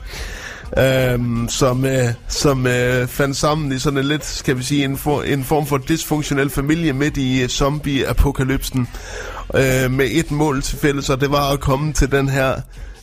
Øhm, 0.77 1.49
som, 1.49 1.85
øh, 1.85 2.07
som 2.27 2.67
øh, 2.67 3.07
fandt 3.07 3.37
sammen 3.37 3.71
i 3.71 3.79
sådan 3.79 3.99
en 3.99 4.05
lidt, 4.05 4.25
skal 4.25 4.57
vi 4.57 4.63
sige, 4.63 4.85
en, 4.85 4.97
for, 4.97 5.21
en 5.21 5.43
form 5.43 5.65
for 5.65 5.77
dysfunktionel 5.77 6.49
familie 6.49 6.93
midt 6.93 7.17
i 7.17 7.41
øh, 7.41 7.49
zombie-apokalypsen. 7.49 8.87
Øh, 9.55 9.91
med 9.91 10.07
et 10.11 10.31
mål 10.31 10.61
til 10.61 10.77
fælles, 10.77 11.09
og 11.09 11.21
det 11.21 11.31
var 11.31 11.51
at 11.51 11.59
komme 11.59 11.93
til 11.93 12.11
den 12.11 12.29
her, 12.29 12.55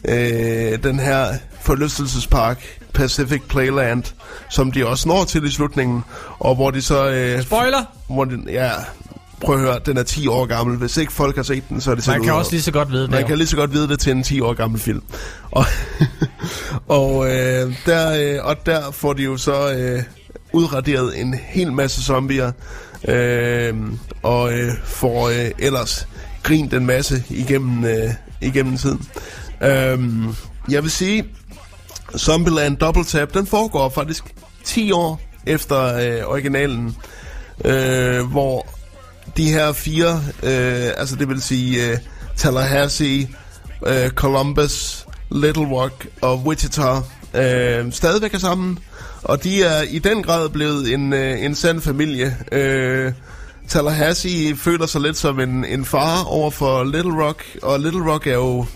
øh, 0.08 0.82
den 0.82 0.98
her 0.98 1.26
forlystelsespark, 1.60 2.79
Pacific 2.94 3.42
Playland, 3.48 4.04
som 4.50 4.72
de 4.72 4.86
også 4.86 5.08
når 5.08 5.24
til 5.24 5.44
i 5.44 5.50
slutningen, 5.50 6.04
og 6.38 6.54
hvor 6.54 6.70
de 6.70 6.82
så... 6.82 7.08
Øh, 7.10 7.42
Spoiler! 7.42 7.84
Hvor 8.08 8.24
de, 8.24 8.38
ja, 8.48 8.70
prøv 9.40 9.54
at 9.54 9.60
høre, 9.60 9.78
den 9.86 9.96
er 9.96 10.02
10 10.02 10.26
år 10.26 10.46
gammel. 10.46 10.76
Hvis 10.76 10.96
ikke 10.96 11.12
folk 11.12 11.36
har 11.36 11.42
set 11.42 11.68
den, 11.68 11.80
så 11.80 11.90
er 11.90 11.94
det 11.94 11.98
Man 11.98 12.04
sådan 12.04 12.22
kan 12.22 12.32
ud 12.32 12.38
også 12.38 12.52
lige 12.52 12.62
så 12.62 12.72
godt 12.72 12.92
vide 12.92 13.02
det. 13.02 13.10
man 13.10 13.20
jo. 13.20 13.26
kan 13.26 13.38
lige 13.38 13.48
så 13.48 13.56
godt 13.56 13.72
vide 13.72 13.88
det 13.88 14.00
til 14.00 14.12
en 14.12 14.22
10 14.22 14.40
år 14.40 14.52
gammel 14.54 14.80
film. 14.80 15.02
Og, 15.50 15.64
og, 16.88 17.26
øh, 17.26 17.74
der, 17.86 18.34
øh, 18.38 18.44
og 18.44 18.66
der 18.66 18.90
får 18.90 19.12
de 19.12 19.22
jo 19.22 19.36
så 19.36 19.72
øh, 19.72 20.02
udraderet 20.52 21.20
en 21.20 21.34
hel 21.34 21.72
masse 21.72 22.02
zombier, 22.02 22.52
øh, 23.08 23.74
og 24.22 24.52
øh, 24.52 24.72
får 24.84 25.28
øh, 25.28 25.50
ellers 25.58 26.08
grint 26.42 26.74
en 26.74 26.86
masse 26.86 27.24
igennem, 27.30 27.84
øh, 27.84 28.10
igennem 28.40 28.76
tiden. 28.76 29.08
Øh, 29.62 29.98
jeg 30.70 30.82
vil 30.82 30.90
sige, 30.90 31.24
Zombieland 32.18 32.76
Double 32.76 33.04
Tap, 33.04 33.34
den 33.34 33.46
foregår 33.46 33.88
faktisk 33.88 34.24
10 34.64 34.92
år 34.92 35.20
efter 35.46 35.96
øh, 35.96 36.30
originalen, 36.30 36.96
øh, 37.64 38.26
hvor 38.30 38.66
de 39.36 39.50
her 39.50 39.72
fire, 39.72 40.22
øh, 40.42 40.90
altså 40.96 41.16
det 41.16 41.28
vil 41.28 41.42
sige 41.42 41.90
øh, 41.90 41.98
Tallahassee, 42.36 43.28
øh, 43.86 44.10
Columbus, 44.10 45.06
Little 45.30 45.66
Rock 45.66 46.06
og 46.20 46.38
Wichita, 46.38 46.96
øh, 47.34 47.92
stadigvæk 47.92 48.34
er 48.34 48.38
sammen. 48.38 48.78
Og 49.22 49.44
de 49.44 49.62
er 49.62 49.82
i 49.82 49.98
den 49.98 50.22
grad 50.22 50.48
blevet 50.48 50.92
en, 50.92 51.12
øh, 51.12 51.44
en 51.44 51.54
sand 51.54 51.80
familie. 51.80 52.36
Øh, 52.52 53.12
Tallahassee 53.68 54.56
føler 54.56 54.86
sig 54.86 55.00
lidt 55.00 55.16
som 55.16 55.40
en, 55.40 55.64
en 55.64 55.84
far 55.84 56.24
over 56.24 56.50
for 56.50 56.84
Little 56.84 57.24
Rock, 57.24 57.44
og 57.62 57.80
Little 57.80 58.12
Rock 58.12 58.26
er 58.26 58.34
jo, 58.34 58.66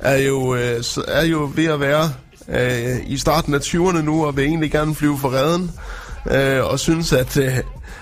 er 0.00 0.16
jo, 0.16 0.54
øh, 0.54 0.84
er 1.08 1.22
jo 1.24 1.50
ved 1.54 1.64
at 1.64 1.80
være 1.80 2.12
øh, 2.48 2.96
i 3.06 3.18
starten 3.18 3.54
af 3.54 3.58
20'erne 3.58 4.00
nu, 4.00 4.26
og 4.26 4.36
vil 4.36 4.44
egentlig 4.44 4.70
gerne 4.70 4.94
flyve 4.94 5.18
for 5.18 5.32
redden, 5.32 5.70
øh, 6.30 6.64
og 6.64 6.78
synes, 6.78 7.12
at, 7.12 7.36
øh, 7.36 7.58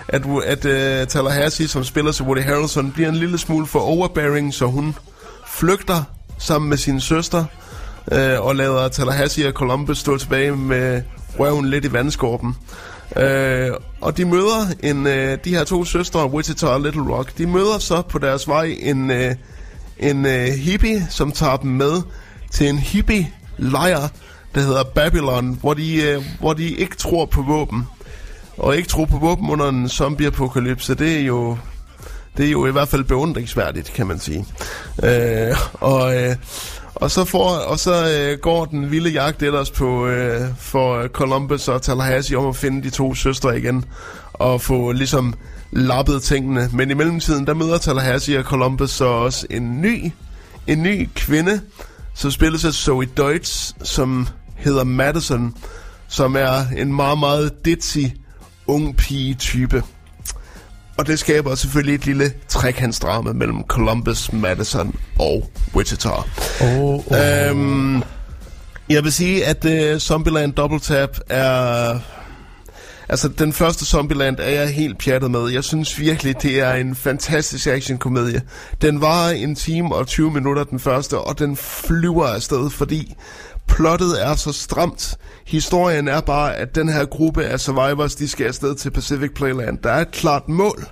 at, 0.07 0.21
at 0.45 0.65
øh, 0.65 1.07
Tallahassee, 1.07 1.67
som 1.67 1.83
spiller 1.83 2.11
til 2.11 2.25
Woody 2.25 2.41
Harrelson, 2.41 2.91
bliver 2.91 3.09
en 3.09 3.15
lille 3.15 3.37
smule 3.37 3.65
for 3.65 3.79
overbearing, 3.79 4.53
så 4.53 4.65
hun 4.65 4.95
flygter 5.47 6.03
sammen 6.37 6.69
med 6.69 6.77
sin 6.77 6.99
søster, 6.99 7.45
øh, 8.11 8.41
og 8.41 8.55
lader 8.55 8.87
Tallahassee 8.87 9.47
og 9.47 9.53
Columbus 9.53 9.97
stå 9.97 10.17
tilbage 10.17 10.55
med 10.55 11.01
røven 11.39 11.65
lidt 11.69 11.85
i 11.85 11.93
vandskorpen. 11.93 12.55
Øh, 13.17 13.71
og 14.01 14.17
de 14.17 14.25
møder 14.25 14.65
en, 14.83 15.07
øh, 15.07 15.37
de 15.45 15.55
her 15.55 15.63
to 15.63 15.85
søstre, 15.85 16.31
Wichita 16.31 16.67
og 16.67 16.81
Little 16.81 17.01
Rock, 17.01 17.37
de 17.37 17.47
møder 17.47 17.79
så 17.79 18.01
på 18.01 18.19
deres 18.19 18.47
vej 18.47 18.75
en, 18.79 19.11
øh, 19.11 19.35
en 19.99 20.25
øh, 20.25 20.45
hippie, 20.45 21.07
som 21.09 21.31
tager 21.31 21.57
dem 21.57 21.71
med 21.71 22.01
til 22.51 22.69
en 22.69 22.77
hippie-lejr, 22.77 24.07
der 24.55 24.61
hedder 24.61 24.83
Babylon, 24.83 25.57
hvor 25.61 25.73
de, 25.73 26.01
øh, 26.01 26.23
hvor 26.39 26.53
de 26.53 26.69
ikke 26.69 26.95
tror 26.95 27.25
på 27.25 27.41
våben. 27.41 27.87
Og 28.57 28.77
ikke 28.77 28.89
tror 28.89 29.05
på 29.05 29.17
våben 29.17 29.49
under 29.49 29.69
en 29.69 29.89
zombieapokalypse, 29.89 30.95
det 30.95 31.17
er 31.17 31.25
jo 31.25 31.57
det 32.37 32.45
er 32.45 32.51
jo 32.51 32.65
i 32.65 32.71
hvert 32.71 32.87
fald 32.87 33.03
beundringsværdigt, 33.03 33.93
kan 33.93 34.07
man 34.07 34.19
sige. 34.19 34.45
Øh, 35.03 35.57
og, 35.73 36.23
øh, 36.23 36.35
og 36.95 37.11
så, 37.11 37.25
får, 37.25 37.49
og 37.49 37.79
så 37.79 38.09
øh, 38.09 38.39
går 38.39 38.65
den 38.65 38.91
vilde 38.91 39.09
jagt 39.09 39.43
ellers 39.43 39.71
på 39.71 40.07
øh, 40.07 40.41
for 40.57 41.07
Columbus 41.07 41.67
og 41.67 41.81
Tallahassee 41.81 42.37
om 42.37 42.47
at 42.47 42.55
finde 42.55 42.83
de 42.83 42.89
to 42.89 43.15
søstre 43.15 43.57
igen 43.57 43.85
og 44.33 44.61
få 44.61 44.91
ligesom 44.91 45.33
lappet 45.71 46.23
tingene. 46.23 46.69
Men 46.73 46.91
i 46.91 46.93
mellemtiden, 46.93 47.47
der 47.47 47.53
møder 47.53 47.77
Tallahassee 47.77 48.39
og 48.39 48.43
Columbus 48.43 48.91
så 48.91 49.05
også 49.05 49.47
en 49.49 49.81
ny, 49.81 50.11
en 50.67 50.83
ny 50.83 51.09
kvinde, 51.15 51.61
som 52.13 52.31
spilles 52.31 52.65
af 52.65 52.73
Zoe 52.73 53.05
Deutsch, 53.05 53.73
som 53.83 54.27
hedder 54.55 54.83
Madison, 54.83 55.53
som 56.07 56.35
er 56.35 56.65
en 56.77 56.93
meget, 56.93 57.19
meget 57.19 57.65
ditzy 57.65 57.99
ung 58.67 58.97
pige-type. 58.97 59.83
Og 60.97 61.07
det 61.07 61.19
skaber 61.19 61.55
selvfølgelig 61.55 61.95
et 61.95 62.05
lille 62.05 62.33
trekantsdrama 62.47 63.33
mellem 63.33 63.63
Columbus, 63.67 64.33
Madison 64.33 64.95
og 65.19 65.49
Wichita. 65.75 66.09
Oh, 66.09 66.23
oh. 66.61 67.01
Øhm, 67.11 68.03
jeg 68.89 69.03
vil 69.03 69.11
sige, 69.11 69.45
at 69.45 69.65
uh, 69.65 69.99
Zombieland 69.99 70.53
Double 70.53 70.79
Tap 70.79 71.17
er... 71.29 71.99
Altså, 73.09 73.27
den 73.27 73.53
første 73.53 73.85
Zombieland 73.85 74.37
er 74.39 74.49
jeg 74.49 74.69
helt 74.69 74.97
pjattet 74.97 75.31
med. 75.31 75.49
Jeg 75.49 75.63
synes 75.63 75.99
virkelig, 75.99 76.41
det 76.41 76.59
er 76.59 76.73
en 76.73 76.95
fantastisk 76.95 77.67
actionkomedie. 77.67 78.41
Den 78.81 79.01
var 79.01 79.29
en 79.29 79.55
time 79.55 79.95
og 79.95 80.07
20 80.07 80.31
minutter, 80.31 80.63
den 80.63 80.79
første, 80.79 81.17
og 81.17 81.39
den 81.39 81.57
flyver 81.57 82.25
afsted, 82.25 82.69
fordi 82.69 83.15
plottet 83.67 84.25
er 84.25 84.35
så 84.35 84.51
stramt. 84.51 85.17
Historien 85.47 86.07
er 86.07 86.21
bare, 86.21 86.55
at 86.55 86.75
den 86.75 86.89
her 86.89 87.05
gruppe 87.05 87.43
af 87.43 87.59
survivors, 87.59 88.15
de 88.15 88.27
skal 88.27 88.47
afsted 88.47 88.75
til 88.75 88.91
Pacific 88.91 89.31
Playland. 89.35 89.77
Der 89.83 89.91
er 89.91 90.01
et 90.01 90.11
klart 90.11 90.49
mål 90.49 90.85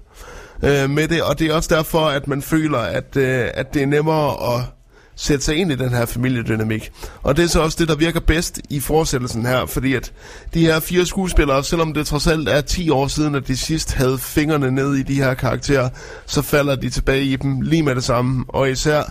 øh, 0.63 0.89
med 0.89 1.07
det, 1.07 1.23
og 1.23 1.39
det 1.39 1.47
er 1.47 1.53
også 1.53 1.75
derfor, 1.75 2.05
at 2.07 2.27
man 2.27 2.41
føler, 2.41 2.79
at, 2.79 3.17
øh, 3.17 3.47
at 3.53 3.73
det 3.73 3.81
er 3.81 3.87
nemmere 3.87 4.55
at 4.55 4.63
sætte 5.15 5.45
sig 5.45 5.55
ind 5.55 5.71
i 5.71 5.75
den 5.75 5.89
her 5.89 6.05
familiedynamik. 6.05 6.91
Og 7.23 7.37
det 7.37 7.43
er 7.43 7.47
så 7.47 7.61
også 7.61 7.77
det, 7.79 7.87
der 7.87 7.95
virker 7.95 8.19
bedst 8.19 8.61
i 8.69 8.79
fortsættelsen 8.79 9.45
her, 9.45 9.65
fordi 9.65 9.93
at 9.93 10.13
de 10.53 10.65
her 10.65 10.79
fire 10.79 11.05
skuespillere, 11.05 11.63
selvom 11.63 11.93
det 11.93 12.07
trods 12.07 12.27
alt 12.27 12.49
er 12.49 12.61
10 12.61 12.89
år 12.89 13.07
siden, 13.07 13.35
at 13.35 13.47
de 13.47 13.57
sidst 13.57 13.93
havde 13.93 14.17
fingrene 14.17 14.71
ned 14.71 14.95
i 14.95 15.03
de 15.03 15.15
her 15.15 15.33
karakterer, 15.33 15.89
så 16.25 16.41
falder 16.41 16.75
de 16.75 16.89
tilbage 16.89 17.23
i 17.23 17.35
dem 17.35 17.61
lige 17.61 17.83
med 17.83 17.95
det 17.95 18.03
samme, 18.03 18.45
og 18.47 18.71
især 18.71 19.03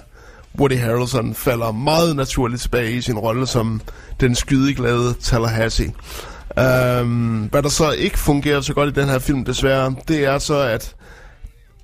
Woody 0.59 0.79
Harrelson 0.79 1.35
falder 1.35 1.73
meget 1.73 2.17
naturligt 2.17 2.63
tilbage 2.63 2.93
i 2.93 3.01
sin 3.01 3.19
rolle 3.19 3.47
som 3.47 3.81
den 4.21 4.35
skydeglade 4.35 5.15
Tallahassee. 5.21 5.93
Um, 7.01 7.49
hvad 7.51 7.63
der 7.63 7.69
så 7.69 7.91
ikke 7.91 8.19
fungerer 8.19 8.61
så 8.61 8.75
godt 8.75 8.97
i 8.97 9.01
den 9.01 9.09
her 9.09 9.19
film, 9.19 9.45
desværre, 9.45 9.95
det 10.09 10.25
er 10.25 10.39
så, 10.39 10.59
at 10.59 10.95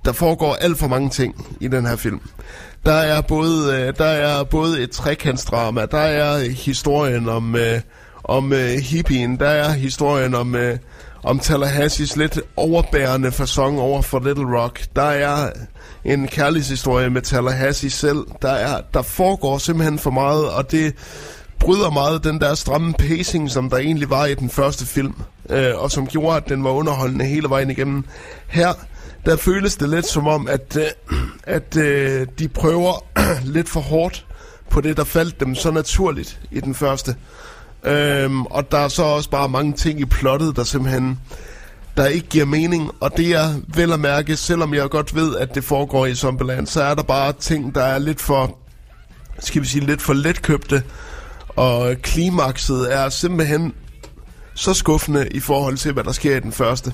der 0.05 0.12
foregår 0.12 0.55
alt 0.55 0.78
for 0.78 0.89
mange 0.89 1.11
ting 1.11 1.57
i 1.61 1.69
den 1.69 1.86
her 1.86 1.97
film. 1.97 2.20
Der 2.86 2.93
er 2.93 3.20
både, 3.20 3.81
øh, 3.81 3.95
der 3.99 4.05
er 4.05 4.45
både 4.45 4.82
et 4.82 4.90
trekantsdrama, 4.90 5.86
der 5.86 5.99
er 5.99 6.51
historien 6.51 7.28
om, 7.28 7.57
øh, 7.57 7.81
om 8.24 8.53
øh, 8.53 8.69
hippien, 8.69 9.36
der 9.36 9.49
er 9.49 9.73
historien 9.73 10.35
om, 10.35 10.55
øh, 10.55 10.78
om 11.23 11.39
Tallahassees 11.39 12.16
lidt 12.16 12.40
overbærende 12.57 13.32
fasong 13.32 13.81
over 13.81 14.03
for 14.03 14.19
Little 14.19 14.61
Rock. 14.61 14.81
Der 14.97 15.03
er 15.03 15.51
en 16.05 16.28
kærlighedshistorie 16.28 17.11
med 17.11 17.23
Tallahassee 17.23 17.90
selv. 17.90 18.19
Der, 18.43 18.51
er, 18.51 18.81
der 18.95 19.03
foregår 19.03 19.59
simpelthen 19.59 19.99
for 19.99 20.11
meget, 20.11 20.51
og 20.51 20.70
det 20.70 20.95
bryder 21.59 21.90
meget 21.90 22.24
den 22.24 22.40
der 22.40 22.55
stramme 22.55 22.95
pacing, 22.95 23.51
som 23.51 23.70
der 23.70 23.77
egentlig 23.77 24.11
var 24.11 24.27
i 24.27 24.35
den 24.35 24.51
første 24.51 24.86
film, 24.86 25.15
øh, 25.51 25.73
og 25.77 25.90
som 25.90 26.07
gjorde, 26.07 26.36
at 26.36 26.49
den 26.49 26.65
var 26.65 26.70
underholdende 26.70 27.24
hele 27.24 27.49
vejen 27.49 27.70
igennem. 27.70 28.05
Her, 28.47 28.73
der 29.27 29.36
føles 29.36 29.77
det 29.77 29.89
lidt 29.89 30.07
som 30.07 30.27
om, 30.27 30.49
at, 30.49 30.77
øh, 30.77 31.16
at 31.43 31.77
øh, 31.77 32.27
de 32.39 32.49
prøver 32.49 33.05
lidt 33.55 33.69
for 33.69 33.81
hårdt 33.81 34.27
på 34.70 34.81
det, 34.81 34.97
der 34.97 35.05
faldt 35.05 35.40
dem 35.40 35.55
så 35.55 35.70
naturligt 35.70 36.40
i 36.51 36.61
den 36.61 36.74
første. 36.74 37.16
Øhm, 37.85 38.47
og 38.47 38.71
der 38.71 38.79
er 38.79 38.89
så 38.89 39.03
også 39.03 39.31
bare 39.31 39.49
mange 39.49 39.73
ting 39.73 40.01
i 40.01 40.05
plottet, 40.05 40.57
der 40.57 40.65
simpelthen 40.65 41.19
der 41.99 42.07
ikke 42.07 42.29
giver 42.29 42.45
mening, 42.45 42.91
og 43.01 43.17
det 43.17 43.33
er 43.33 43.55
vel 43.75 43.93
at 43.93 44.01
mærke, 44.01 44.37
selvom 44.37 44.75
jeg 44.75 44.91
godt 44.91 45.15
ved, 45.15 45.37
at 45.37 45.55
det 45.55 45.65
foregår 45.65 46.07
i 46.07 46.15
Zombieland, 46.15 46.67
så 46.67 46.83
er 46.83 46.95
der 46.95 47.03
bare 47.03 47.33
ting, 47.33 47.75
der 47.75 47.83
er 47.83 47.99
lidt 47.99 48.21
for, 48.21 48.59
skal 49.39 49.63
vi 49.63 49.67
sige, 49.67 49.87
lidt 49.87 50.03
for 50.03 50.13
letkøbte, 50.13 50.83
og 51.49 51.97
klimakset 52.03 52.95
er 52.95 53.09
simpelthen 53.09 53.73
så 54.55 54.75
skuffende 54.75 55.29
i 55.31 55.41
forhold 55.41 55.77
til, 55.77 55.93
hvad 55.93 56.05
der 56.05 56.13
sker 56.13 56.37
i 56.37 56.41
den 56.41 56.53
første. 56.53 56.93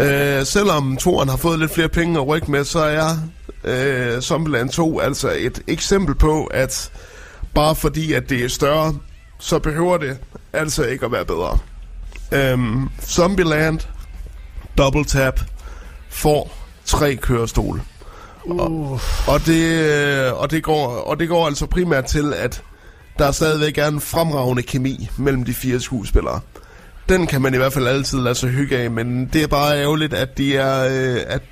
Øh, 0.00 0.46
selvom 0.46 0.96
toren 0.96 1.28
har 1.28 1.36
fået 1.36 1.58
lidt 1.58 1.74
flere 1.74 1.88
penge 1.88 2.18
at 2.18 2.26
rykke 2.26 2.50
med, 2.50 2.64
så 2.64 2.78
er 2.78 3.16
øh, 3.64 4.20
Zombieland 4.20 4.70
2 4.70 5.00
altså 5.00 5.32
et 5.38 5.62
eksempel 5.66 6.14
på, 6.14 6.44
at 6.44 6.90
bare 7.54 7.74
fordi, 7.74 8.12
at 8.12 8.30
det 8.30 8.44
er 8.44 8.48
større, 8.48 8.94
så 9.42 9.58
behøver 9.58 9.96
det 9.96 10.18
altså 10.52 10.84
ikke 10.84 11.06
at 11.06 11.12
være 11.12 11.24
bedre. 11.24 11.58
Øhm, 12.32 12.88
Zombieland 13.02 13.80
Double 14.78 15.04
Tap 15.04 15.40
får 16.08 16.54
tre 16.84 17.16
kørestole. 17.16 17.82
Og, 18.50 19.00
og, 19.28 19.46
det, 19.46 19.64
øh, 19.64 20.40
og, 20.40 20.50
det 20.50 20.62
går, 20.62 20.86
og 20.86 21.20
det 21.20 21.28
går 21.28 21.46
altså 21.46 21.66
primært 21.66 22.04
til, 22.04 22.34
at 22.34 22.62
der 23.18 23.30
stadigvæk 23.30 23.78
er 23.78 23.88
en 23.88 24.00
fremragende 24.00 24.62
kemi 24.62 25.08
mellem 25.18 25.44
de 25.44 25.54
fire 25.54 25.80
skuespillere. 25.80 26.40
Den 27.08 27.26
kan 27.26 27.42
man 27.42 27.54
i 27.54 27.56
hvert 27.56 27.72
fald 27.72 27.86
altid 27.86 28.18
lade 28.18 28.34
sig 28.34 28.50
hygge 28.50 28.78
af, 28.78 28.90
men 28.90 29.26
det 29.32 29.42
er 29.42 29.46
bare 29.46 29.80
ærgerligt, 29.80 30.14
at, 30.14 30.38
de 30.38 30.56
er, 30.56 30.84
øh, 30.84 31.20
at 31.26 31.42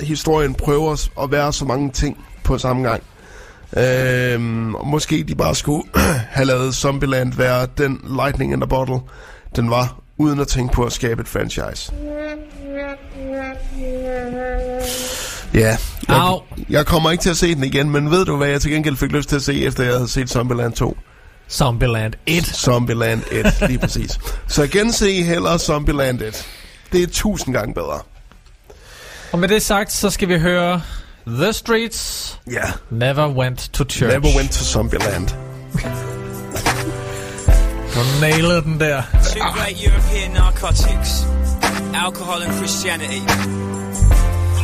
historien 0.00 0.54
prøver 0.54 1.08
at 1.22 1.30
være 1.30 1.52
så 1.52 1.64
mange 1.64 1.90
ting 1.90 2.24
på 2.44 2.58
samme 2.58 2.88
gang. 2.88 3.02
Og 3.72 4.86
måske 4.86 5.24
de 5.28 5.34
bare 5.34 5.54
skulle 5.54 5.82
have 6.36 6.46
lavet 6.46 6.74
Zombieland 6.74 7.32
være 7.34 7.66
den 7.78 8.00
lightning 8.16 8.52
in 8.52 8.60
the 8.60 8.68
bottle, 8.68 8.98
den 9.56 9.70
var, 9.70 10.00
uden 10.18 10.40
at 10.40 10.48
tænke 10.48 10.74
på 10.74 10.84
at 10.84 10.92
skabe 10.92 11.20
et 11.20 11.28
franchise. 11.28 11.92
Ja, 15.54 15.60
jeg, 15.60 15.78
Au. 16.08 16.42
jeg 16.68 16.86
kommer 16.86 17.10
ikke 17.10 17.22
til 17.22 17.30
at 17.30 17.36
se 17.36 17.54
den 17.54 17.64
igen, 17.64 17.90
men 17.90 18.10
ved 18.10 18.24
du, 18.24 18.36
hvad 18.36 18.48
jeg 18.48 18.60
til 18.60 18.70
gengæld 18.70 18.96
fik 18.96 19.12
lyst 19.12 19.28
til 19.28 19.36
at 19.36 19.42
se, 19.42 19.64
efter 19.64 19.84
jeg 19.84 19.92
havde 19.92 20.08
set 20.08 20.30
Zombieland 20.30 20.72
2? 20.72 20.96
Zombieland 21.50 22.12
1. 22.26 22.44
Zombieland 22.46 23.22
1, 23.30 23.54
lige 23.68 23.78
præcis. 23.78 24.18
Så 24.48 24.66
gense 24.66 25.22
hellere 25.22 25.58
Zombieland 25.58 26.20
1. 26.22 26.46
Det 26.92 27.02
er 27.02 27.06
tusind 27.06 27.54
gange 27.54 27.74
bedre. 27.74 28.00
Og 29.32 29.38
med 29.38 29.48
det 29.48 29.62
sagt, 29.62 29.92
så 29.92 30.10
skal 30.10 30.28
vi 30.28 30.38
høre 30.38 30.82
The 31.30 31.52
Streets 31.52 32.38
Yeah. 32.46 32.78
Never 32.90 33.28
Went 33.28 33.58
to 33.74 33.84
Church. 33.84 34.08
Never 34.10 34.34
went 34.34 34.50
to 34.52 34.64
Zombieland. 34.64 35.34
Du 37.92 38.20
nailede 38.20 38.62
den 38.64 38.78
der. 38.78 39.02
Two 39.34 39.44
great 39.52 39.76
European 39.76 40.32
narcotics, 40.32 41.24
alcohol 41.92 42.40
and 42.40 42.52
Christianity. 42.58 43.20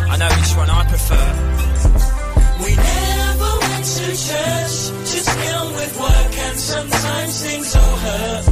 I 0.09 0.17
know 0.17 0.29
which 0.29 0.57
one 0.57 0.71
I 0.71 0.85
prefer. 0.89 1.27
We 2.65 2.73
never 2.77 3.51
went 3.61 3.85
to 3.85 4.07
church, 4.17 4.75
just 5.13 5.29
get 5.45 5.61
with 5.77 6.01
work 6.01 6.39
and 6.49 6.59
sometimes 6.59 7.43
things 7.45 7.77
all 7.77 7.97
hurt. 7.97 8.45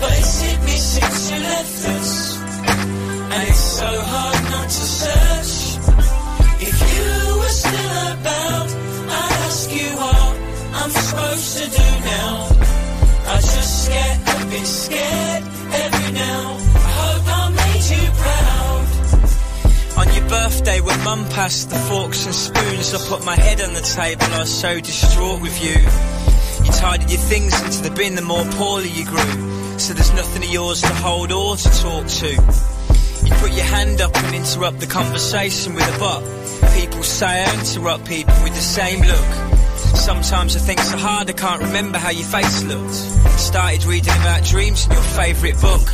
But 0.00 0.12
it's 0.12 0.40
hit 0.42 0.60
me 0.62 0.76
since 0.76 1.30
you 1.32 1.38
left 1.40 1.88
us, 1.88 2.38
and 3.32 3.48
it's 3.48 3.58
so 3.58 4.00
hard 4.00 4.31
Get 13.88 14.42
a 14.42 14.46
bit 14.46 14.66
scared 14.66 15.42
every 15.72 16.12
now. 16.12 16.56
I 16.74 16.90
hope 17.00 17.24
I 17.26 17.50
made 17.60 17.86
you 17.94 18.04
proud. 18.22 18.86
On 19.98 20.14
your 20.14 20.28
birthday, 20.28 20.80
when 20.80 20.98
mum 21.04 21.24
passed 21.30 21.70
the 21.70 21.76
forks 21.76 22.24
and 22.26 22.34
spoons, 22.34 22.94
I 22.94 22.98
put 23.08 23.24
my 23.24 23.34
head 23.36 23.60
on 23.60 23.74
the 23.74 23.80
table. 23.80 24.24
I 24.24 24.40
was 24.40 24.54
so 24.54 24.80
distraught 24.80 25.40
with 25.42 25.62
you. 25.62 25.76
You 26.64 26.72
tidied 26.72 27.10
your 27.10 27.20
things 27.20 27.60
into 27.62 27.82
the 27.88 27.94
bin 27.94 28.14
the 28.14 28.22
more 28.22 28.44
poorly 28.52 28.88
you 28.88 29.04
grew. 29.04 29.78
So 29.78 29.94
there's 29.94 30.14
nothing 30.14 30.44
of 30.44 30.50
yours 30.50 30.80
to 30.82 30.94
hold 30.94 31.32
or 31.32 31.56
to 31.56 31.70
talk 31.82 32.06
to. 32.06 32.30
You 33.24 33.32
put 33.34 33.52
your 33.52 33.64
hand 33.64 34.00
up 34.00 34.16
and 34.16 34.34
interrupt 34.34 34.80
the 34.80 34.86
conversation 34.86 35.74
with 35.74 35.84
a 35.94 35.98
but. 35.98 36.22
People 36.74 37.02
say 37.02 37.44
I 37.44 37.54
interrupt 37.58 38.06
people 38.06 38.34
with 38.44 38.54
the 38.54 38.60
same 38.60 39.00
look. 39.00 39.61
Sometimes 39.94 40.56
I 40.56 40.58
think 40.60 40.80
so 40.80 40.96
hard 40.96 41.28
I 41.30 41.32
can't 41.32 41.62
remember 41.62 41.98
how 41.98 42.10
your 42.10 42.26
face 42.26 42.62
looked. 42.64 42.94
Started 43.38 43.84
reading 43.84 44.12
about 44.20 44.44
dreams 44.44 44.86
in 44.86 44.92
your 44.92 45.02
favourite 45.02 45.60
book. 45.60 45.86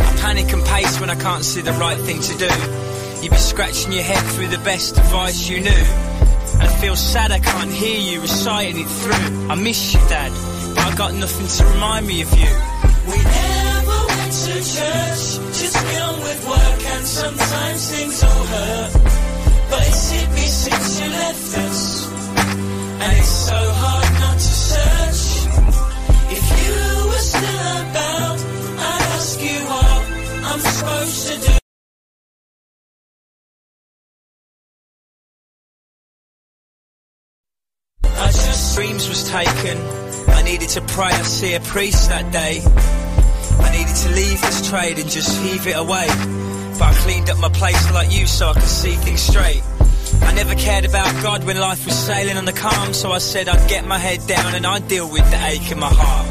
I 0.00 0.16
panic 0.20 0.52
and 0.52 0.64
pace 0.64 1.00
when 1.00 1.10
I 1.10 1.14
can't 1.16 1.44
see 1.44 1.60
the 1.60 1.72
right 1.72 1.98
thing 1.98 2.20
to 2.20 2.34
do. 2.38 2.50
You'd 3.22 3.30
be 3.30 3.36
scratching 3.36 3.92
your 3.92 4.02
head 4.02 4.22
through 4.34 4.48
the 4.48 4.58
best 4.58 4.98
advice 4.98 5.48
you 5.48 5.60
knew. 5.60 5.84
And 6.60 6.70
feel 6.80 6.96
sad 6.96 7.32
I 7.32 7.38
can't 7.38 7.70
hear 7.70 7.98
you 7.98 8.20
reciting 8.20 8.80
it 8.80 8.88
through. 8.88 9.48
I 9.50 9.54
miss 9.54 9.94
you, 9.94 10.00
Dad. 10.08 10.32
but 10.74 10.84
I 10.84 10.94
got 10.96 11.14
nothing 11.14 11.46
to 11.46 11.72
remind 11.72 12.06
me 12.06 12.22
of 12.22 12.30
you. 12.32 12.48
We 13.06 13.18
never 13.18 13.98
went 14.08 14.32
to 14.32 14.54
church, 14.54 15.22
just 15.56 15.76
on 15.76 16.20
with 16.20 16.48
work, 16.48 16.82
and 16.94 17.06
sometimes 17.06 17.90
things 17.90 18.22
all 18.22 18.44
hurt. 18.54 18.92
But 19.70 19.82
it's 19.88 20.10
hit 20.10 20.28
me 20.30 20.46
since 20.46 21.00
you 21.00 21.08
left 21.10 21.58
us, 21.58 22.06
and 23.00 23.18
it's 23.18 23.28
so 23.28 23.56
hard 23.56 24.12
not 24.20 24.34
to 24.34 24.52
search. 24.70 25.22
If 26.36 26.44
you 26.62 26.74
were 27.10 27.24
still 27.34 27.68
about, 27.84 28.38
I'd 28.90 29.04
ask 29.16 29.40
you 29.40 29.58
what 29.72 30.02
I'm 30.48 30.60
supposed 30.60 31.20
to 31.28 31.34
do. 31.46 31.58
I 38.04 38.26
just 38.32 38.76
dreams 38.76 39.08
was 39.08 39.28
taken. 39.30 39.78
I 40.28 40.42
needed 40.42 40.68
to 40.70 40.80
pray. 40.80 41.06
I 41.06 41.22
see 41.22 41.54
a 41.54 41.60
priest 41.60 42.08
that 42.08 42.32
day. 42.32 42.62
I 43.64 43.72
needed 43.72 43.96
to 43.96 44.08
leave 44.10 44.40
this 44.40 44.68
trade 44.70 44.98
and 44.98 45.08
just 45.10 45.40
heave 45.42 45.66
it 45.66 45.76
away. 45.76 46.06
But 46.78 46.82
I 46.82 46.94
cleaned 47.04 47.30
up 47.30 47.38
my 47.38 47.50
place 47.50 47.90
like 47.92 48.10
you 48.12 48.26
so 48.26 48.50
I 48.50 48.54
could 48.54 48.62
see 48.62 48.94
things 48.94 49.20
straight. 49.20 49.62
I 50.22 50.32
never 50.34 50.54
cared 50.54 50.84
about 50.84 51.10
God 51.22 51.44
when 51.44 51.58
life 51.58 51.84
was 51.84 51.96
sailing 51.96 52.36
on 52.36 52.44
the 52.44 52.52
calm, 52.52 52.92
so 52.94 53.12
I 53.12 53.18
said 53.18 53.48
I'd 53.48 53.68
get 53.68 53.86
my 53.86 53.98
head 53.98 54.26
down 54.26 54.54
and 54.54 54.66
I'd 54.66 54.88
deal 54.88 55.10
with 55.10 55.28
the 55.30 55.46
ache 55.46 55.70
in 55.70 55.78
my 55.78 55.92
heart. 55.92 56.26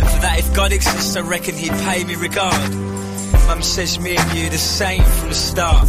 And 0.00 0.08
for 0.08 0.20
that, 0.20 0.38
if 0.38 0.54
God 0.54 0.72
exists, 0.72 1.16
I 1.16 1.20
reckon 1.20 1.54
He'd 1.54 1.72
pay 1.72 2.04
me 2.04 2.14
regard. 2.16 2.74
Mum 3.46 3.62
says 3.62 3.98
me 3.98 4.16
and 4.16 4.38
you 4.38 4.48
the 4.50 4.58
same 4.58 5.02
from 5.02 5.28
the 5.28 5.34
start. 5.34 5.88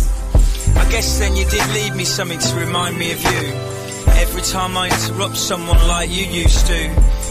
I 0.75 0.89
guess 0.91 1.19
then 1.19 1.35
you 1.35 1.45
did 1.49 1.67
leave 1.73 1.95
me 1.95 2.05
something 2.05 2.39
to 2.39 2.55
remind 2.55 2.97
me 2.97 3.11
of 3.11 3.21
you. 3.21 3.75
Every 4.17 4.41
time 4.41 4.77
I 4.77 4.87
interrupt 4.87 5.37
someone 5.37 5.87
like 5.87 6.09
you 6.09 6.25
used 6.25 6.67
to. 6.67 6.89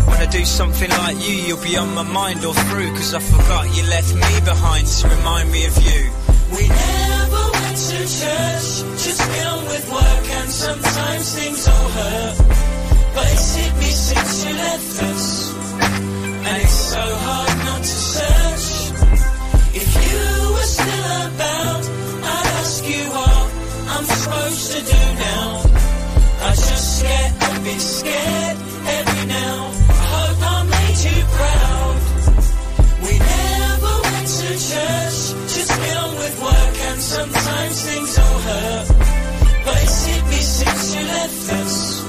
When 0.09 0.21
I 0.21 0.27
do 0.27 0.45
something 0.45 0.91
like 0.91 1.17
you, 1.17 1.35
you'll 1.35 1.63
be 1.63 1.77
on 1.77 1.95
my 1.95 2.03
mind 2.03 2.45
all 2.45 2.55
through. 2.55 2.91
Cause 2.93 3.15
I 3.15 3.21
forgot 3.21 3.77
you 3.77 3.83
left 3.85 4.15
me 4.15 4.41
behind 4.45 4.87
to 4.87 5.09
remind 5.09 5.51
me 5.51 5.67
of 5.67 5.77
you. 5.83 6.11
We 6.57 6.69
never 6.69 7.54
church, 8.07 8.69
just 9.03 9.21
on 9.21 9.65
with 9.67 9.87
work, 9.91 10.27
and 10.39 10.51
sometimes 10.51 11.35
things 11.35 11.69
all 11.69 11.89
hurt. 11.89 12.37
But 13.15 13.27
it's 13.33 13.55
hit 13.57 13.75
me 13.77 13.91
since 14.09 14.45
you 14.45 14.53
left 14.55 15.03
us, 15.11 15.27
and 16.47 16.57
it's 16.63 16.81
so 16.95 17.05
hard 17.27 17.55
not 17.65 17.81
to 17.81 17.97
search. 18.15 18.69
If 19.81 19.89
you 20.05 20.21
were 20.55 20.71
still 20.79 21.09
about, 21.29 21.83
I'd 22.33 22.49
ask 22.61 22.85
you 22.85 23.05
what 23.17 23.47
I'm 23.95 24.05
supposed 24.05 24.67
to 24.73 24.81
do 24.93 25.03
now. 25.29 25.49
I 26.43 26.51
just 26.51 27.03
get 27.03 27.31
a 27.51 27.61
bit 27.65 27.81
scared 27.81 28.74
things 37.83 38.19
all 38.19 38.39
hurt. 38.39 38.89
But 39.65 39.77
it's 39.83 40.07
hit 40.07 40.25
me 40.27 40.41
since 40.59 40.95
you 40.95 41.03
left 41.03 41.53
us, 41.61 42.05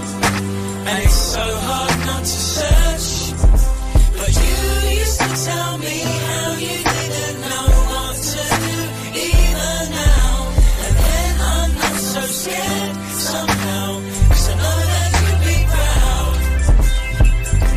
and 0.87 1.03
it's 1.03 1.21
so 1.35 1.45
hard 1.67 1.97
not 2.05 2.19
to 2.19 2.37
search. 2.55 3.09
But 4.17 4.31
you 4.43 4.99
used 4.99 5.19
to 5.21 5.29
tell 5.45 5.77
me 5.77 5.97
how 6.27 6.53
you 6.65 6.84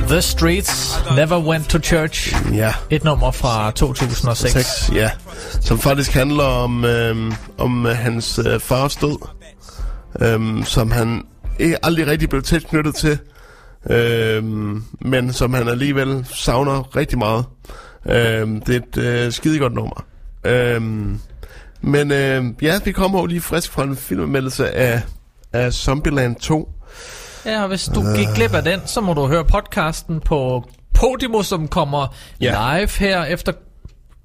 The 0.09 0.23
Streets 0.23 1.05
Never 1.17 1.39
Went 1.39 1.69
to 1.69 1.79
Church. 1.79 2.35
Ja. 2.55 2.73
Et 2.91 3.05
nummer 3.05 3.31
fra 3.31 3.71
2006. 3.71 4.53
6, 4.53 4.91
ja. 4.95 5.11
Som 5.61 5.79
faktisk 5.79 6.13
handler 6.13 6.45
om, 6.45 6.85
øhm, 6.85 7.33
om 7.59 7.87
øh, 7.87 7.97
hans 7.97 8.41
øh, 8.47 8.61
fars 8.61 8.97
død. 8.97 9.29
Øhm, 10.21 10.65
som 10.65 10.91
han 10.91 11.25
ikke 11.59 11.85
aldrig 11.85 12.07
rigtig 12.07 12.29
blev 12.29 12.43
tæt 12.43 12.67
knyttet 12.67 12.95
til. 12.95 13.19
Øhm, 13.91 14.85
men 15.01 15.33
som 15.33 15.55
han 15.55 15.69
alligevel 15.69 16.27
savner 16.35 16.97
rigtig 16.97 17.19
meget. 17.19 17.45
Øhm, 18.07 18.61
det 18.61 18.77
er 18.77 18.81
et 18.81 19.27
øh, 19.27 19.33
skidegodt 19.33 19.75
nummer. 19.75 20.05
Øhm, 20.45 21.21
men 21.81 22.13
øh, 22.13 22.45
ja, 22.63 22.81
vi 22.85 22.93
kommer 22.93 23.21
jo 23.21 23.27
lige 23.27 23.41
frisk 23.41 23.71
fra 23.73 23.83
en 23.83 23.97
filmanmeldelse 23.97 24.71
af, 24.71 25.03
af 25.53 25.73
Zombieland 25.73 26.37
2. 26.37 26.69
Ja, 27.49 27.63
og 27.63 27.69
hvis 27.69 27.91
du 27.95 28.03
gik 28.17 28.27
glip 28.35 28.55
af 28.55 28.63
den, 28.65 28.81
så 28.87 29.01
må 29.01 29.15
du 29.15 29.27
høre 29.27 29.45
podcasten 29.45 30.21
på 30.21 30.65
Podimo, 30.95 31.43
som 31.43 31.69
kommer 31.69 32.15
Ja. 32.41 32.79
live 32.79 32.89
her 32.99 33.25
efter, 33.25 33.53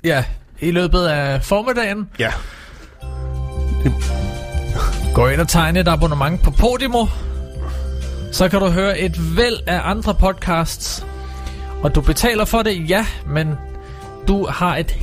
ja, 0.04 0.24
i 0.60 0.72
løbet 0.72 1.06
af 1.06 1.44
formiddagen. 1.44 2.10
Ja. 2.20 2.32
Gå 5.14 5.28
ind 5.28 5.41
og 5.41 5.48
tegne 5.48 5.80
et 5.80 5.88
abonnement 5.88 6.41
på 6.44 6.52
Podimo. 6.52 7.06
Så 8.32 8.50
kan 8.50 8.60
du 8.60 8.70
høre 8.70 9.00
et 9.00 9.38
væld 9.38 9.58
af 9.68 9.80
andre 9.84 10.14
podcasts. 10.16 11.06
Og 11.84 11.95
du 11.95 12.02
betaler 12.02 12.45
for 12.45 12.62
det, 12.62 12.90
ja, 12.90 13.06
men 13.28 13.54
du 14.28 14.48
har 14.50 14.76
et 14.78 14.95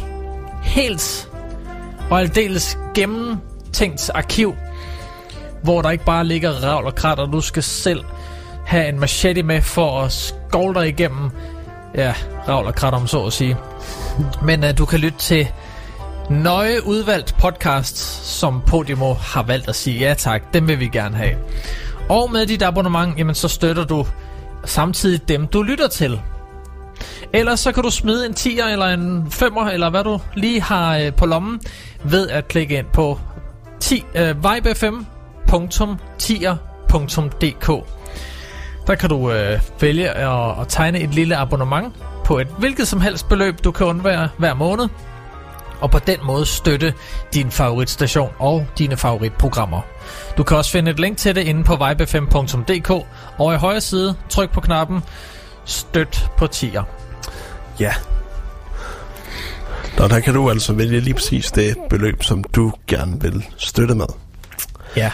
helt 0.62 1.28
og 2.10 2.20
aldeles 2.20 2.78
gennemtænkt 2.94 4.10
arkiv, 4.14 4.54
hvor 5.62 5.82
der 5.82 5.90
ikke 5.90 6.04
bare 6.04 6.24
ligger 6.24 6.50
ravl 6.50 6.86
og 6.86 6.94
krat, 6.94 7.18
og 7.18 7.32
du 7.32 7.40
skal 7.40 7.62
selv 7.62 8.04
have 8.66 8.88
en 8.88 9.00
machete 9.00 9.42
med 9.42 9.62
for 9.62 10.00
at 10.00 10.12
skovle 10.12 10.80
dig 10.80 10.88
igennem 10.88 11.30
ja, 11.94 12.14
ravl 12.48 12.66
og 12.66 12.74
krat, 12.74 12.94
om 12.94 13.06
så 13.06 13.24
at 13.24 13.32
sige. 13.32 13.56
Men 14.42 14.64
uh, 14.64 14.70
du 14.78 14.84
kan 14.84 14.98
lytte 14.98 15.18
til 15.18 15.48
nøje 16.30 16.86
udvalgt 16.86 17.34
podcast, 17.38 17.96
som 18.38 18.62
Podimo 18.66 19.14
har 19.14 19.42
valgt 19.42 19.68
at 19.68 19.76
sige 19.76 19.98
ja 19.98 20.14
tak, 20.14 20.54
dem 20.54 20.68
vil 20.68 20.80
vi 20.80 20.88
gerne 20.88 21.16
have. 21.16 21.36
Og 22.08 22.30
med 22.32 22.46
dit 22.46 22.62
abonnement, 22.62 23.18
jamen 23.18 23.34
så 23.34 23.48
støtter 23.48 23.84
du 23.84 24.06
samtidig 24.64 25.28
dem, 25.28 25.46
du 25.46 25.62
lytter 25.62 25.88
til. 25.88 26.20
Ellers 27.32 27.60
så 27.60 27.72
kan 27.72 27.82
du 27.82 27.90
smide 27.90 28.26
en 28.26 28.32
10'er 28.32 28.66
eller 28.66 28.86
en 28.86 29.26
5'er, 29.32 29.70
eller 29.70 29.90
hvad 29.90 30.04
du 30.04 30.20
lige 30.34 30.60
har 30.60 30.98
øh, 30.98 31.12
på 31.12 31.26
lommen, 31.26 31.60
ved 32.04 32.28
at 32.28 32.48
klikke 32.48 32.78
ind 32.78 32.86
på 32.92 33.20
10, 33.80 34.04
øh, 34.14 34.44
vibefm.tier.dk 35.50 37.86
Der 38.86 38.94
kan 38.94 39.08
du 39.08 39.30
øh, 39.30 39.60
vælge 39.80 40.10
at, 40.10 40.60
at 40.60 40.68
tegne 40.68 41.00
et 41.00 41.14
lille 41.14 41.36
abonnement 41.36 41.94
på 42.24 42.38
et 42.38 42.48
hvilket 42.58 42.88
som 42.88 43.00
helst 43.00 43.28
beløb, 43.28 43.64
du 43.64 43.70
kan 43.70 43.86
undvære 43.86 44.28
hver 44.38 44.54
måned. 44.54 44.88
Og 45.80 45.90
på 45.90 45.98
den 45.98 46.18
måde 46.24 46.46
støtte 46.46 46.94
din 47.34 47.50
favoritstation 47.50 48.30
og 48.38 48.66
dine 48.78 48.96
favoritprogrammer. 48.96 49.80
Du 50.36 50.42
kan 50.42 50.56
også 50.56 50.70
finde 50.70 50.90
et 50.90 51.00
link 51.00 51.18
til 51.18 51.34
det 51.34 51.42
inde 51.42 51.64
på 51.64 51.76
vibefm.dk 51.86 52.90
og 53.38 53.54
i 53.54 53.56
højre 53.56 53.80
side 53.80 54.14
tryk 54.28 54.50
på 54.50 54.60
knappen 54.60 55.02
Støt 55.64 56.30
på 56.36 56.46
tier. 56.46 56.82
Ja. 57.80 57.94
Og 59.98 60.10
der 60.10 60.20
kan 60.20 60.34
du 60.34 60.50
altså 60.50 60.72
vælge 60.72 61.00
lige 61.00 61.14
præcis 61.14 61.50
det 61.50 61.76
beløb, 61.90 62.22
som 62.22 62.44
du 62.44 62.72
gerne 62.86 63.20
vil 63.20 63.44
støtte 63.56 63.94
med. 63.94 64.06
Ja. 64.96 65.10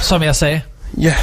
Som 0.00 0.22
jeg 0.22 0.36
sagde. 0.36 0.60
Ja. 0.98 1.14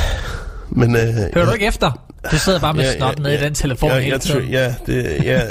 Men, 0.70 0.96
øh, 0.96 1.02
Hører 1.04 1.30
ja. 1.36 1.46
du 1.46 1.52
ikke 1.52 1.66
efter? 1.66 1.92
Du 2.32 2.38
sidder 2.38 2.60
bare 2.60 2.74
med 2.74 2.84
Ja, 2.84 2.98
snot 2.98 3.18
ja, 3.18 3.24
nede 3.24 3.34
i 3.34 3.38
ja. 3.38 3.44
den 3.46 3.54
telefon 3.54 3.90
ja, 3.90 4.00
hele 4.00 4.12
jeg 4.14 4.22
tiden. 4.22 4.50
Ja, 4.50 4.76
det, 4.86 5.24
ja, 5.24 5.42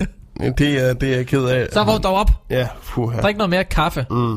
det, 0.59 0.89
er, 0.89 0.93
det 0.95 1.13
er 1.13 1.17
jeg 1.17 1.27
ked 1.27 1.45
af. 1.45 1.67
Så 1.73 1.85
vågn 1.85 2.03
dog 2.03 2.15
op. 2.15 2.31
Ja, 2.51 2.69
fuha. 2.83 3.21
Drik 3.21 3.37
noget 3.37 3.51
mere 3.51 3.65
kaffe. 3.65 4.07
Mm. 4.11 4.37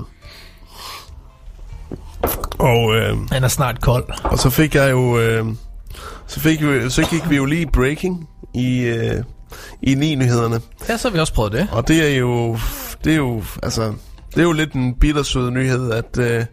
Og, 2.60 2.96
øh, 2.96 3.18
Den 3.32 3.44
er 3.44 3.48
snart 3.48 3.82
kold. 3.82 4.06
og 4.24 4.40
så 4.40 4.50
fik 4.50 4.76
jeg 4.76 4.92
jo... 4.92 5.20
Øh, 5.20 5.46
så, 6.28 6.40
fik 6.40 6.62
vi, 6.62 6.90
så 6.90 7.02
gik 7.10 7.30
vi 7.30 7.36
jo 7.36 7.46
lige 7.46 7.68
breaking 7.74 8.30
i, 8.54 8.80
øh, 8.80 9.24
i 9.82 9.94
9-nyhederne. 9.94 10.62
Ja, 10.90 10.98
så 10.98 11.08
har 11.08 11.14
vi 11.14 11.20
også 11.20 11.34
prøvet 11.34 11.52
det. 11.52 11.68
Og 11.72 11.88
det 11.88 12.12
er 12.12 12.18
jo... 12.18 12.58
Det 13.04 13.12
er 13.14 13.18
jo, 13.18 13.44
altså, 13.64 13.94
det 14.30 14.38
er 14.40 14.44
jo 14.44 14.52
lidt 14.52 14.74
en 14.74 14.94
bittersød 15.00 15.52
nyhed, 15.52 15.92
at, 15.92 16.18
øh, 16.20 16.46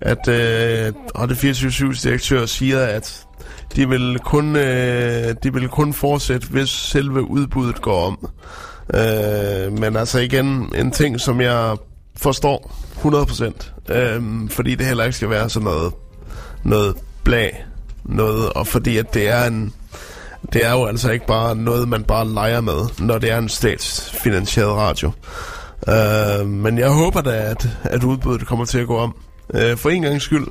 at 0.00 0.28
øh, 0.28 0.92
og 1.14 1.28
det 1.28 1.36
24 1.36 1.92
direktør 1.92 2.46
siger, 2.46 2.80
at 2.80 3.26
de 3.76 3.88
vil 3.88 4.18
kun, 4.24 4.56
øh, 4.56 5.34
de 5.42 5.52
vil 5.52 5.68
kun 5.68 5.92
fortsætte, 5.92 6.48
hvis 6.48 6.68
selve 6.68 7.30
udbuddet 7.30 7.82
går 7.82 8.06
om. 8.06 8.28
Øh, 8.94 9.72
men 9.72 9.96
altså 9.96 10.18
igen, 10.18 10.72
en 10.74 10.90
ting, 10.90 11.20
som 11.20 11.40
jeg 11.40 11.76
forstår 12.16 12.72
100%, 13.04 13.92
øh, 13.94 14.50
fordi 14.50 14.74
det 14.74 14.86
heller 14.86 15.04
ikke 15.04 15.16
skal 15.16 15.30
være 15.30 15.50
sådan 15.50 15.64
noget, 15.64 15.92
noget 16.64 16.96
blag, 17.24 17.64
noget, 18.04 18.52
og 18.52 18.66
fordi 18.66 18.96
at 18.96 19.14
det 19.14 19.28
er 19.28 19.44
en, 19.44 19.72
det 20.52 20.66
er 20.66 20.72
jo 20.72 20.84
altså 20.84 21.10
ikke 21.10 21.26
bare 21.26 21.56
noget, 21.56 21.88
man 21.88 22.04
bare 22.04 22.28
leger 22.28 22.60
med, 22.60 22.88
når 22.98 23.18
det 23.18 23.30
er 23.30 23.38
en 23.38 23.48
statsfinansieret 23.48 24.76
radio. 24.76 25.12
Uh, 25.88 26.46
men 26.46 26.78
jeg 26.78 26.90
håber 26.90 27.20
da, 27.20 27.30
at, 27.30 27.68
at 27.82 28.04
udbuddet 28.04 28.46
kommer 28.46 28.64
til 28.64 28.78
at 28.78 28.86
gå 28.86 28.98
om. 28.98 29.14
Øh, 29.54 29.76
for 29.76 29.90
en 29.90 30.02
gang 30.02 30.22
skyld 30.22 30.46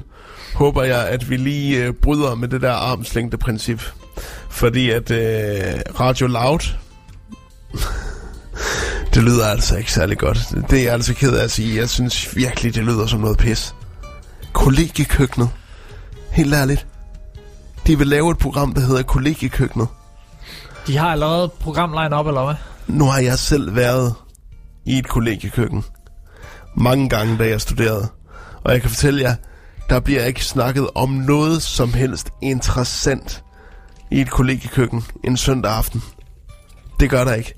håber 0.55 0.83
jeg, 0.83 1.07
at 1.07 1.29
vi 1.29 1.37
lige 1.37 1.83
øh, 1.83 1.93
bryder 1.93 2.35
med 2.35 2.47
det 2.47 2.61
der 2.61 2.73
armslængde-princip. 2.73 3.81
Fordi 4.49 4.89
at 4.89 5.11
øh, 5.11 5.81
Radio 5.99 6.27
Loud, 6.27 6.59
det 9.13 9.23
lyder 9.23 9.47
altså 9.47 9.77
ikke 9.77 9.91
særlig 9.91 10.17
godt. 10.17 10.37
Det 10.69 10.79
er 10.79 10.83
jeg 10.83 10.93
altså 10.93 11.13
ked 11.13 11.33
af 11.37 11.43
at 11.43 11.51
sige. 11.51 11.79
Jeg 11.79 11.89
synes 11.89 12.35
virkelig, 12.35 12.75
det 12.75 12.83
lyder 12.83 13.05
som 13.05 13.19
noget 13.19 13.37
pis. 13.37 13.75
Kollegiekøkkenet. 14.53 15.49
Helt 16.31 16.53
ærligt. 16.53 16.87
De 17.87 17.97
vil 17.97 18.07
lave 18.07 18.31
et 18.31 18.37
program, 18.37 18.73
der 18.73 18.81
hedder 18.81 19.03
Kollegiekøkkenet. 19.03 19.87
De 20.87 20.97
har 20.97 21.11
allerede 21.11 21.49
programline 21.59 22.15
op, 22.15 22.27
eller 22.27 22.45
hvad? 22.45 22.55
Nu 22.87 23.05
har 23.05 23.19
jeg 23.19 23.39
selv 23.39 23.75
været 23.75 24.13
i 24.85 24.97
et 24.97 25.07
kollegiekøkken. 25.07 25.83
Mange 26.75 27.09
gange, 27.09 27.37
da 27.37 27.47
jeg 27.47 27.61
studerede. 27.61 28.07
Og 28.68 28.73
jeg 28.73 28.81
kan 28.81 28.89
fortælle 28.89 29.22
jer, 29.22 29.35
der 29.89 29.99
bliver 29.99 30.26
ikke 30.26 30.45
snakket 30.45 30.89
om 30.95 31.10
noget 31.10 31.61
som 31.61 31.94
helst 31.94 32.30
interessant 32.41 33.44
i 34.11 34.22
et 34.22 34.30
kollegiekøkken 34.30 35.03
en 35.23 35.38
søndag 35.38 35.72
aften. 35.72 36.03
Det 36.99 37.10
gør 37.10 37.23
der 37.23 37.34
ikke. 37.34 37.53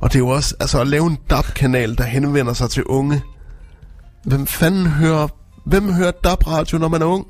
Og 0.00 0.12
det 0.12 0.14
er 0.14 0.18
jo 0.18 0.28
også, 0.28 0.54
altså 0.60 0.80
at 0.80 0.86
lave 0.86 1.06
en 1.06 1.18
DAB-kanal, 1.30 1.98
der 1.98 2.04
henvender 2.04 2.52
sig 2.52 2.70
til 2.70 2.84
unge. 2.84 3.22
Hvem 4.24 4.46
fanden 4.46 4.86
hører, 4.86 5.28
hvem 5.66 5.92
hører 5.92 6.10
DAB-radio, 6.10 6.78
når 6.78 6.88
man 6.88 7.02
er 7.02 7.06
ung? 7.06 7.26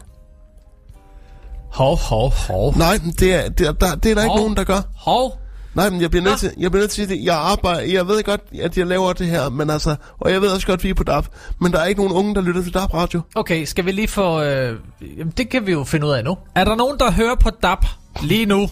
Hov, 1.72 1.98
hov, 1.98 2.32
hov. 2.48 2.76
Nej, 2.76 3.00
det 3.18 3.34
er, 3.34 3.48
det 3.48 3.66
er, 3.66 3.72
der, 3.72 3.94
det 3.94 4.10
er 4.10 4.14
der 4.14 4.22
ikke 4.22 4.32
Hov. 4.32 4.38
nogen, 4.38 4.56
der 4.56 4.64
gør. 4.64 4.80
Hov. 4.96 5.38
Nej, 5.74 5.90
men 5.90 6.00
jeg 6.00 6.10
bliver 6.10 6.24
nødt 6.24 6.38
til, 6.38 6.50
jeg 6.58 6.70
bliver 6.70 6.82
nødt 6.82 6.90
til 6.90 7.02
at 7.02 7.08
sige 7.08 7.18
det. 7.18 7.24
Jeg 7.24 7.34
arbejder, 7.36 7.80
jeg 7.80 8.08
ved 8.08 8.22
godt, 8.22 8.40
at 8.62 8.78
jeg 8.78 8.86
laver 8.86 9.12
det 9.12 9.26
her, 9.26 9.48
men 9.50 9.70
altså, 9.70 9.96
og 10.20 10.32
jeg 10.32 10.40
ved 10.42 10.48
også 10.48 10.66
godt, 10.66 10.80
at 10.80 10.84
vi 10.84 10.90
er 10.90 10.94
på 10.94 11.04
DAB, 11.04 11.26
men 11.60 11.72
der 11.72 11.78
er 11.78 11.84
ikke 11.86 12.00
nogen 12.00 12.16
unge, 12.16 12.34
der 12.34 12.40
lytter 12.40 12.62
til 12.62 12.74
DAB-radio. 12.74 13.20
Okay, 13.34 13.64
skal 13.64 13.86
vi 13.86 13.92
lige 13.92 14.08
få... 14.08 14.42
Øh, 14.42 14.78
jamen, 15.18 15.32
det 15.36 15.48
kan 15.48 15.66
vi 15.66 15.72
jo 15.72 15.84
finde 15.84 16.06
ud 16.06 16.12
af 16.12 16.24
nu. 16.24 16.36
Er 16.54 16.64
der 16.64 16.74
nogen, 16.74 16.98
der 16.98 17.10
hører 17.12 17.34
på 17.34 17.50
DAP 17.50 17.86
lige 18.22 18.46
nu? 18.46 18.68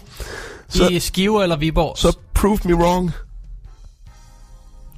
Så- 0.69 0.87
I 0.87 0.99
Skive 0.99 1.43
eller 1.43 1.55
Viborg? 1.55 1.97
Så 1.97 2.17
prove 2.33 2.59
me 2.65 2.75
wrong. 2.75 3.11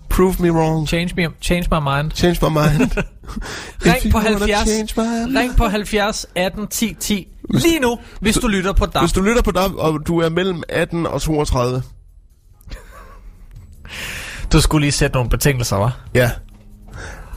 Prove 0.09 0.35
me 0.39 0.51
wrong. 0.53 0.87
Change, 0.87 1.13
me, 1.17 1.27
change 1.41 1.67
my 1.71 1.79
mind. 1.79 2.11
Change 2.11 2.39
my 2.41 2.49
mind. 2.49 2.91
Ring 3.85 4.11
på 4.11 4.17
wanna 4.17 4.29
70, 4.29 4.67
change 4.67 4.93
my 4.97 5.03
mind. 5.03 5.37
ring 5.37 5.55
på 5.57 5.67
70 5.67 6.25
18 6.35 6.67
10 6.67 6.93
10 6.99 7.27
lige 7.49 7.79
nu, 7.79 7.99
hvis 8.19 8.35
du 8.35 8.47
lytter 8.47 8.73
på 8.73 8.85
DAP. 8.85 9.01
Hvis 9.03 9.11
du 9.11 9.21
lytter 9.21 9.41
på 9.41 9.51
DAB, 9.51 9.71
og 9.75 9.99
du 10.07 10.19
er 10.19 10.29
mellem 10.29 10.63
18 10.69 11.07
og 11.07 11.21
32. 11.21 11.83
Du 14.53 14.61
skulle 14.61 14.81
lige 14.83 14.91
sætte 14.91 15.15
nogle 15.15 15.29
betingelser, 15.29 15.75
var. 15.75 15.99
Ja. 16.15 16.31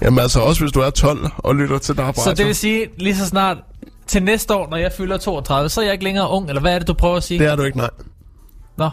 Jamen 0.03 0.19
altså 0.19 0.41
også 0.41 0.61
hvis 0.61 0.73
du 0.73 0.81
er 0.81 0.91
12 0.91 1.31
og 1.39 1.57
lytter 1.57 1.79
til 1.79 1.97
DAB 1.97 2.15
Så 2.15 2.35
det 2.37 2.47
vil 2.47 2.55
sige, 2.55 2.87
lige 2.99 3.17
så 3.17 3.27
snart 3.27 3.57
til 4.07 4.23
næste 4.23 4.55
år, 4.55 4.71
når 4.71 4.77
jeg 4.77 4.93
fylder 4.93 5.17
32, 5.17 5.69
så 5.69 5.81
er 5.81 5.85
jeg 5.85 5.93
ikke 5.93 6.05
længere 6.05 6.31
ung, 6.31 6.49
eller 6.49 6.61
hvad 6.61 6.75
er 6.75 6.79
det, 6.79 6.89
du 6.89 6.95
prøver 6.95 7.17
at 7.17 7.23
sige? 7.23 7.39
Det 7.39 7.47
er 7.47 7.57
du 7.57 7.63
ikke, 7.63 7.79
nej. 7.79 7.91
Nå, 8.77 8.91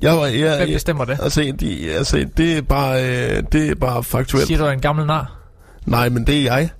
Jeg 0.00 0.16
var, 0.16 0.26
jeg, 0.26 0.56
hvem 0.56 0.68
bestemmer 0.68 1.04
det? 1.04 1.18
altså, 1.22 1.52
de, 1.60 1.90
altså, 1.90 2.26
det 2.36 2.56
er 2.56 2.62
bare, 2.62 3.04
øh, 3.04 3.42
det 3.52 3.70
er 3.70 3.74
bare 3.74 4.04
faktuelt. 4.04 4.46
Siger 4.46 4.58
du 4.58 4.64
er 4.64 4.70
en 4.70 4.80
gammel 4.80 5.06
nar? 5.06 5.38
Nej, 5.86 6.08
men 6.08 6.26
det 6.26 6.38
er 6.38 6.42
jeg. 6.42 6.70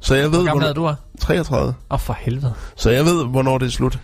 Så 0.00 0.14
jeg 0.14 0.24
ved, 0.24 0.30
Hvor 0.38 0.46
gammel 0.46 0.64
hvornår- 0.64 0.72
du? 0.72 0.84
er? 0.84 0.94
33. 1.20 1.68
Åh, 1.68 1.74
oh, 1.90 2.00
for 2.00 2.16
helvede. 2.20 2.54
Så 2.76 2.90
jeg 2.90 3.04
ved, 3.04 3.24
hvornår 3.26 3.58
det 3.58 3.66
er 3.66 3.70
slut. 3.70 3.98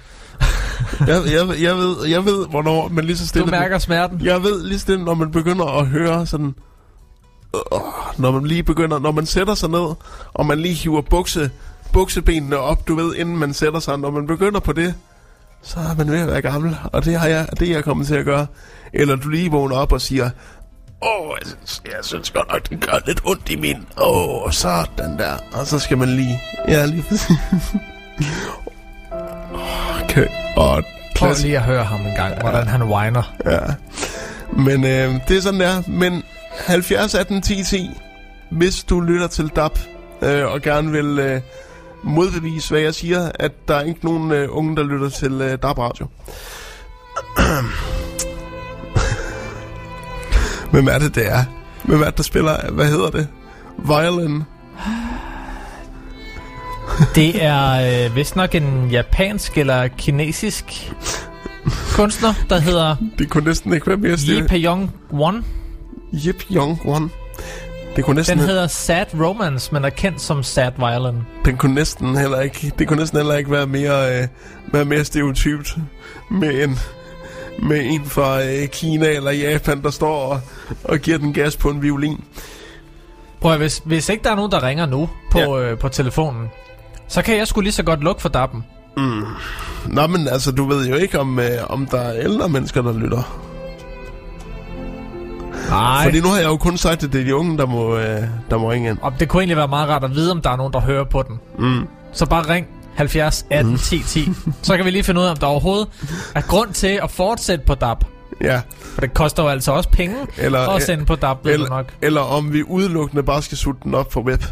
jeg, 1.01 1.23
jeg, 1.33 1.61
jeg, 1.63 1.77
ved, 1.77 2.07
jeg 2.07 2.25
ved, 2.25 2.47
hvornår 2.47 2.89
man 2.89 3.05
lige 3.05 3.17
så 3.17 3.29
stille... 3.29 3.47
Du 3.47 3.51
mærker 3.51 3.79
smerten. 3.79 4.21
Jeg 4.25 4.43
ved 4.43 4.65
lige 4.65 4.79
stille, 4.79 5.05
når 5.05 5.15
man 5.15 5.31
begynder 5.31 5.67
at 5.79 5.87
høre 5.87 6.27
sådan... 6.27 6.55
Øh, 7.57 7.81
når 8.19 8.31
man 8.31 8.45
lige 8.47 8.63
begynder... 8.63 8.99
Når 8.99 9.13
man 9.13 9.27
sætter 9.27 9.55
sig 9.55 9.71
ned, 9.71 9.95
og 10.35 10.47
man 10.47 10.61
lige 10.61 10.75
hiver 10.75 11.01
bukse, 11.11 11.51
buksebenene 11.93 12.57
op, 12.59 12.89
du 12.89 12.95
ved, 12.95 13.15
inden 13.15 13.37
man 13.39 13.55
sætter 13.55 13.81
sig. 13.81 13.99
Når 13.99 14.11
man 14.11 14.27
begynder 14.27 14.61
på 14.61 14.73
det, 14.73 14.95
så 15.63 15.81
er 15.81 15.95
man 15.97 16.11
ved 16.11 16.19
at 16.21 16.27
være 16.29 16.43
gammel. 16.43 16.77
Og 16.93 17.05
det, 17.05 17.19
har 17.19 17.27
jeg, 17.29 17.49
det 17.61 17.69
er 17.69 17.73
jeg 17.73 17.85
kommet 17.85 18.07
til 18.07 18.15
at 18.15 18.25
gøre. 18.25 18.47
Eller 18.93 19.17
du 19.17 19.29
lige 19.29 19.51
vågner 19.51 19.77
op 19.77 19.93
og 19.93 20.01
siger... 20.01 20.31
Åh, 21.03 21.29
oh, 21.29 21.37
jeg, 21.41 21.47
synes- 21.47 21.83
jeg 21.85 21.95
synes 22.03 22.31
godt 22.31 22.49
nok, 22.53 22.69
det 22.71 22.81
gør 22.81 22.99
lidt 23.07 23.21
ondt 23.25 23.51
i 23.51 23.57
min. 23.57 23.87
Åh, 23.97 24.45
oh, 24.45 24.51
sådan 24.53 25.19
der. 25.19 25.33
Og 25.53 25.67
så 25.67 25.79
skal 25.79 25.99
man 25.99 26.09
lige... 26.09 26.41
Ja, 26.69 26.85
lige 26.85 27.03
præcis. 27.09 27.31
okay. 30.05 30.27
Og 30.57 30.85
Prøv 31.17 31.35
lige 31.43 31.57
at 31.57 31.63
høre 31.63 31.85
ham 31.85 32.01
en 32.07 32.15
gang, 32.15 32.41
hvordan 32.41 32.67
han 32.67 32.83
whiner. 32.83 33.35
Ja. 33.47 33.59
Men 34.53 34.85
øh, 34.85 35.15
det 35.29 35.37
er 35.37 35.41
sådan 35.41 35.61
der. 35.61 35.83
Men 35.87 36.23
70 36.67 37.15
18 37.15 37.43
10 37.43 37.65
10, 37.65 37.91
hvis 38.51 38.85
du 38.85 39.01
lytter 39.01 39.27
til 39.27 39.49
DAP, 39.49 39.79
øh, 40.23 40.47
og 40.47 40.63
gerne 40.63 40.91
vil 40.93 41.19
øh, 41.19 41.41
modbevise, 42.05 42.71
hvad 42.71 42.81
jeg 42.81 42.95
siger, 42.95 43.31
at 43.35 43.53
der 43.69 43.75
er 43.77 43.83
ikke 43.83 44.05
nogen 44.05 44.33
øh, 44.33 44.49
unge, 44.57 44.77
der 44.77 44.83
lytter 44.83 45.09
til 45.09 45.33
øh, 45.33 45.59
DAP 45.63 45.79
Radio. 45.79 46.07
Hvem 50.73 50.89
er 50.89 50.99
det, 50.99 51.15
det 51.15 51.27
er? 51.33 51.45
Hvem 51.85 52.01
er 52.01 52.05
det, 52.05 52.17
der 52.17 52.23
spiller? 52.23 52.71
Hvad 52.71 52.87
hedder 52.87 53.11
det? 53.11 53.29
Violin. 53.79 54.43
Det 57.15 57.45
er 57.45 58.07
øh, 58.07 58.17
vist 58.17 58.37
nok 58.37 58.55
en 58.55 58.89
japansk 58.91 59.59
eller 59.59 59.89
kinesisk 59.89 60.93
kunstner, 61.95 62.35
der 62.51 62.59
hedder 62.59 62.97
Det 63.19 63.31
kunne 63.31 63.45
næsten 63.45 63.73
ikke 63.73 63.87
være 63.87 63.97
mere 63.97 64.19
stille. 64.19 64.49
Peyong 64.49 64.91
Won. 65.13 65.45
Yip 66.27 66.45
Young 66.53 66.81
One. 66.85 67.09
Det 67.97 68.05
kunne 68.05 68.17
næsten 68.17 68.39
Den 68.39 68.47
hedder 68.47 68.67
Sad 68.67 69.07
Romance, 69.21 69.75
men 69.75 69.85
er 69.85 69.91
kendt 69.91 70.21
som 70.21 70.43
Sad 70.43 70.73
Violin. 70.79 71.21
Den 71.45 71.57
kunne 71.57 71.75
næsten 71.75 72.17
heller 72.17 72.41
ikke, 72.41 72.73
det 72.79 72.89
kunne 72.89 72.99
næsten 72.99 73.19
heller 73.19 73.35
ikke 73.35 73.51
være 73.51 73.67
mere, 73.67 74.23
øh, 74.23 74.29
være 74.73 74.85
mere 74.85 75.05
stereotypt 75.05 75.77
med 76.31 76.65
en, 76.65 76.79
med 77.59 77.81
en 77.85 78.05
fra 78.05 78.45
øh, 78.45 78.69
Kina 78.69 79.09
eller 79.09 79.31
Japan, 79.31 79.83
der 79.83 79.91
står 79.91 80.17
og, 80.17 80.41
og 80.85 80.99
giver 80.99 81.19
den 81.19 81.33
gas 81.33 81.57
på 81.57 81.69
en 81.69 81.83
violin. 81.83 82.25
Prøv 83.41 83.53
at, 83.53 83.59
hvis, 83.59 83.83
hvis 83.85 84.09
ikke 84.09 84.25
der 84.25 84.31
er 84.31 84.37
nogen, 84.37 84.51
der 84.51 84.63
ringer 84.63 84.87
nu 84.87 85.09
på, 85.31 85.39
ja. 85.39 85.61
øh, 85.61 85.79
på 85.79 85.89
telefonen, 85.89 86.49
så 87.09 87.23
kan 87.23 87.37
jeg 87.37 87.49
sgu 87.49 87.61
lige 87.61 87.73
så 87.73 87.83
godt 87.83 88.01
lukke 88.01 88.23
for 88.23 88.29
dappen. 88.29 88.65
Mm. 88.97 89.25
Nå, 89.87 90.07
men 90.07 90.29
altså, 90.29 90.53
du 90.53 90.65
ved 90.65 90.89
jo 90.89 90.95
ikke, 90.95 91.21
om, 91.21 91.39
øh, 91.39 91.47
om 91.69 91.87
der 91.87 92.01
er 92.01 92.21
ældre 92.21 92.49
mennesker, 92.49 92.83
der 92.83 92.93
lytter. 92.93 93.39
Nej. 95.71 96.05
Fordi 96.05 96.21
nu 96.21 96.29
har 96.29 96.37
jeg 96.37 96.47
jo 96.47 96.57
kun 96.57 96.77
sagt, 96.77 97.05
at 97.05 97.13
det 97.13 97.21
er 97.21 97.25
de 97.25 97.37
unge, 97.37 97.59
der 97.59 97.67
må, 97.67 97.97
øh, 97.97 98.23
der 98.51 98.59
må 98.59 98.71
ringe 98.71 98.91
ind. 98.91 98.99
Og 99.03 99.13
det 99.21 99.29
kunne 99.29 99.41
egentlig 99.41 99.57
være 99.57 99.69
meget 99.69 99.89
rart 99.89 100.05
at 100.05 100.15
vide, 100.15 100.31
om 100.31 100.41
der 100.41 100.51
er 100.51 100.57
nogen, 100.57 100.73
der 100.73 100.81
hører 100.81 101.05
på 101.05 101.23
den. 101.23 101.41
Mm. 101.59 101.87
Så 102.13 102.27
bare 102.27 102.55
ring 102.55 102.67
70 102.95 103.47
18 103.51 103.79
10 103.79 104.03
10. 104.03 104.29
Så 104.63 104.77
kan 104.77 104.85
vi 104.87 104.91
lige 104.91 105.05
finde 105.05 105.21
ud 105.21 105.27
af, 105.27 105.31
om 105.31 105.37
der 105.37 105.47
overhovedet 105.47 105.89
er 106.35 106.41
grund 106.41 106.73
til 106.73 107.01
at 107.03 107.11
fortsætte 107.11 107.65
på 107.67 107.75
DAB. 107.75 108.05
Ja. 108.41 108.61
For 108.95 109.01
det 109.01 109.15
koster 109.15 109.43
jo 109.43 109.49
altså 109.49 109.73
også 109.73 109.89
penge 109.89 110.17
Eller, 110.39 110.69
at 110.69 110.83
sende 110.83 111.05
på 111.07 111.15
DAB, 111.17 111.47
eller, 111.47 111.69
nok. 111.69 111.93
eller 112.03 112.21
om 112.21 112.53
vi 112.53 112.63
udelukkende 112.63 113.23
bare 113.23 113.43
skal 113.43 113.59
sutte 113.59 113.81
den 113.85 113.95
op 113.95 114.09
på 114.09 114.21
web. 114.21 114.43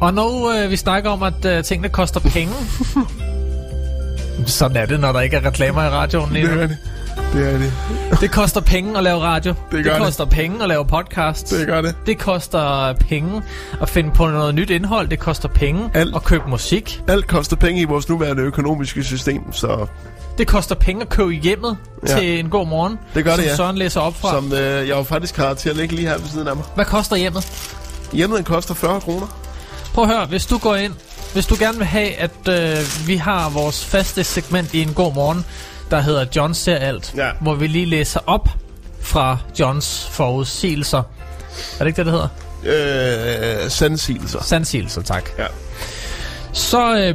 Og 0.00 0.14
når 0.14 0.62
øh, 0.64 0.70
vi 0.70 0.76
snakker 0.76 1.10
om, 1.10 1.22
at 1.22 1.44
øh, 1.44 1.64
tingene 1.64 1.88
koster 1.88 2.20
penge... 2.20 2.54
sådan 4.46 4.76
er 4.76 4.86
det, 4.86 5.00
når 5.00 5.12
der 5.12 5.20
ikke 5.20 5.36
er 5.36 5.46
reklamer 5.46 5.84
i 5.84 5.88
radioen 5.88 6.32
lige 6.32 6.46
Det 6.46 6.54
nu. 6.56 6.60
er 6.62 6.66
det. 6.66 6.76
Det 7.32 7.54
er 7.54 7.58
det. 7.58 7.72
Det 8.20 8.30
koster 8.30 8.60
penge 8.60 8.98
at 8.98 9.04
lave 9.04 9.20
radio. 9.22 9.50
Det 9.52 9.72
det 9.72 9.84
gør 9.84 9.92
det. 9.92 10.02
koster 10.02 10.24
penge 10.24 10.62
at 10.62 10.68
lave 10.68 10.86
podcast. 10.86 11.50
Det 11.50 11.66
gør 11.66 11.80
det. 11.80 11.94
Det 12.06 12.18
koster 12.18 12.92
penge 12.92 13.42
at 13.82 13.88
finde 13.88 14.10
på 14.10 14.26
noget 14.26 14.54
nyt 14.54 14.70
indhold. 14.70 15.08
Det 15.08 15.18
koster 15.18 15.48
penge 15.48 15.90
Alt. 15.94 16.16
at 16.16 16.24
købe 16.24 16.44
musik. 16.50 17.02
Alt 17.08 17.26
koster 17.26 17.56
penge 17.56 17.80
i 17.80 17.84
vores 17.84 18.08
nuværende 18.08 18.42
økonomiske 18.42 19.04
system, 19.04 19.52
så 19.52 19.86
Det 20.38 20.46
koster 20.46 20.74
penge 20.74 21.02
at 21.02 21.08
købe 21.08 21.30
hjemmet 21.32 21.76
Ja. 22.08 22.18
til 22.18 22.38
en 22.40 22.48
god 22.50 22.66
morgen. 22.66 22.98
Det 23.14 23.24
gør 23.24 23.36
det, 23.36 23.44
ja. 23.44 23.56
Søren 23.56 23.78
læser 23.78 24.00
op 24.00 24.14
fra. 24.16 24.30
som 24.30 24.52
øh, 24.52 24.58
jeg 24.60 24.88
jo 24.88 25.02
faktisk 25.02 25.36
har 25.36 25.54
til 25.54 25.70
at 25.70 25.76
ligge 25.76 25.94
lige 25.94 26.08
her 26.08 26.18
ved 26.18 26.28
siden 26.28 26.48
af 26.48 26.56
mig. 26.56 26.64
Hvad 26.74 26.84
koster 26.84 27.16
hjemmet? 27.16 27.70
Hjemmet 28.12 28.44
koster 28.44 28.74
40 28.74 29.00
kroner. 29.00 29.26
Prøv 29.94 30.04
at 30.04 30.10
høre, 30.10 30.26
hvis 30.26 30.46
du 30.46 30.58
går 30.58 30.74
ind, 30.76 30.92
hvis 31.32 31.46
du 31.46 31.56
gerne 31.58 31.78
vil 31.78 31.86
have, 31.86 32.14
at 32.14 32.48
øh, 32.48 32.78
vi 33.06 33.16
har 33.16 33.50
vores 33.50 33.84
faste 33.84 34.24
segment 34.24 34.74
i 34.74 34.82
en 34.82 34.92
god 34.94 35.14
morgen, 35.14 35.44
der 35.90 36.00
hedder 36.00 36.26
John 36.36 36.54
ser 36.54 36.76
alt, 36.76 37.12
Ja. 37.16 37.30
hvor 37.40 37.54
vi 37.54 37.66
lige 37.66 37.86
læser 37.86 38.20
op 38.26 38.48
fra 39.00 39.38
Johns 39.60 40.08
forudsigelser. 40.10 40.98
Er 40.98 41.04
det 41.78 41.86
ikke 41.86 41.96
det, 41.96 42.06
det 42.06 42.12
hedder? 42.12 42.28
Øh, 43.64 43.70
sandsigelser. 43.70 44.42
Sandsigelser, 44.42 45.02
tak. 45.02 45.30
Ja. 45.38 45.46
Så 46.52 46.96
øh, 46.98 47.14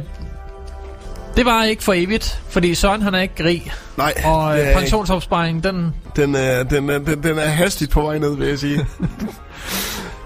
det 1.36 1.44
var 1.44 1.64
ikke 1.64 1.82
for 1.84 1.92
evigt, 1.92 2.40
fordi 2.48 2.74
Søren 2.74 3.02
han 3.02 3.14
er 3.14 3.20
ikke 3.20 3.44
rig, 3.44 3.72
Nej, 3.96 4.14
og 4.24 4.60
øh, 4.60 4.74
pensionsopsparingen, 4.74 5.62
den... 5.64 5.94
Den 6.16 6.34
er, 6.34 6.62
den, 6.62 6.90
er, 6.90 6.98
den, 6.98 7.22
den 7.22 7.38
er 7.38 7.46
hastigt 7.46 7.90
på 7.90 8.02
vej 8.02 8.18
ned, 8.18 8.36
vil 8.36 8.48
jeg 8.48 8.58
sige. 8.58 8.76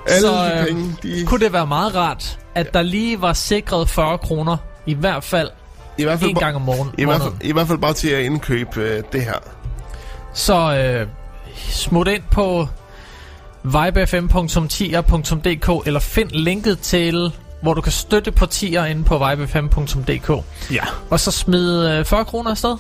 Alle 0.09 0.21
Så, 0.21 0.33
de 0.45 0.59
øh, 0.61 0.67
penge, 0.67 0.97
de... 1.03 1.25
Kunne 1.27 1.45
det 1.45 1.53
være 1.53 1.67
meget 1.67 1.95
rart, 1.95 2.39
at 2.55 2.75
der 2.75 2.83
lige 2.83 3.21
var 3.21 3.33
sikret 3.33 3.89
40 3.91 4.19
kroner, 4.19 4.57
i 4.87 4.95
hvert 4.95 5.25
fald 5.25 5.49
I 5.99 6.05
hvert 6.05 6.19
fald, 6.21 6.31
en 6.31 6.37
gang 6.37 6.57
om 6.57 6.63
morgen, 6.63 6.91
i, 6.99 7.05
hvert 7.05 7.21
fald. 7.23 7.33
I 7.41 7.53
hvert 7.53 7.67
fald 7.67 7.79
bare 7.79 7.93
til 7.93 8.09
at 8.09 8.23
indkøbe 8.25 8.81
øh, 8.81 9.03
det 9.13 9.23
her. 9.23 9.35
Så 10.35 10.77
øh, 10.77 11.07
smut 11.69 12.09
ind 12.09 12.23
på 12.31 12.69
vibefm.10.dk 13.65 15.87
eller 15.87 16.01
find 16.01 16.31
linket 16.31 16.79
til 16.81 17.33
hvor 17.63 17.75
du 17.75 17.81
kan 17.81 17.93
støtte 17.93 18.33
partier 18.33 18.85
inde 18.85 19.05
på 19.05 19.17
vibe5.dk. 19.27 20.45
Ja. 20.73 20.83
Og 21.11 21.21
så 21.21 21.31
smide 21.31 21.99
øh, 21.99 22.05
40 22.05 22.25
kroner 22.25 22.51
afsted 22.51 22.77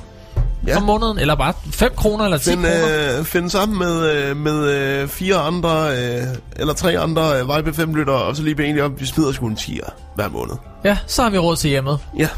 Ja. 0.66 0.76
om 0.76 0.82
måneden, 0.82 1.18
eller 1.18 1.34
bare 1.34 1.52
5 1.72 1.92
kroner 1.96 2.24
eller 2.24 2.38
10 2.38 2.50
Find, 2.50 2.62
kroner. 2.64 3.18
øh, 3.18 3.24
find 3.24 3.50
sammen 3.50 3.78
med, 3.78 4.10
øh, 4.12 4.36
med 4.36 4.70
øh, 4.70 5.08
fire 5.08 5.36
andre, 5.36 5.88
øh, 5.98 6.22
eller 6.56 6.74
tre 6.74 6.98
andre 6.98 7.40
øh, 7.40 7.56
Vibe 7.56 7.74
5 7.74 7.94
lyttere, 7.94 8.16
og 8.16 8.36
så 8.36 8.42
lige 8.42 8.54
blive 8.54 8.68
enige 8.68 8.84
om, 8.84 8.94
at 8.94 9.00
vi 9.00 9.06
smider 9.06 9.32
sgu 9.32 9.46
en 9.46 9.56
10'er 9.60 9.90
hver 10.14 10.28
måned. 10.28 10.54
Ja, 10.84 10.98
så 11.06 11.22
har 11.22 11.30
vi 11.30 11.38
råd 11.38 11.56
til 11.56 11.70
hjemmet. 11.70 11.98
Ja. 12.18 12.28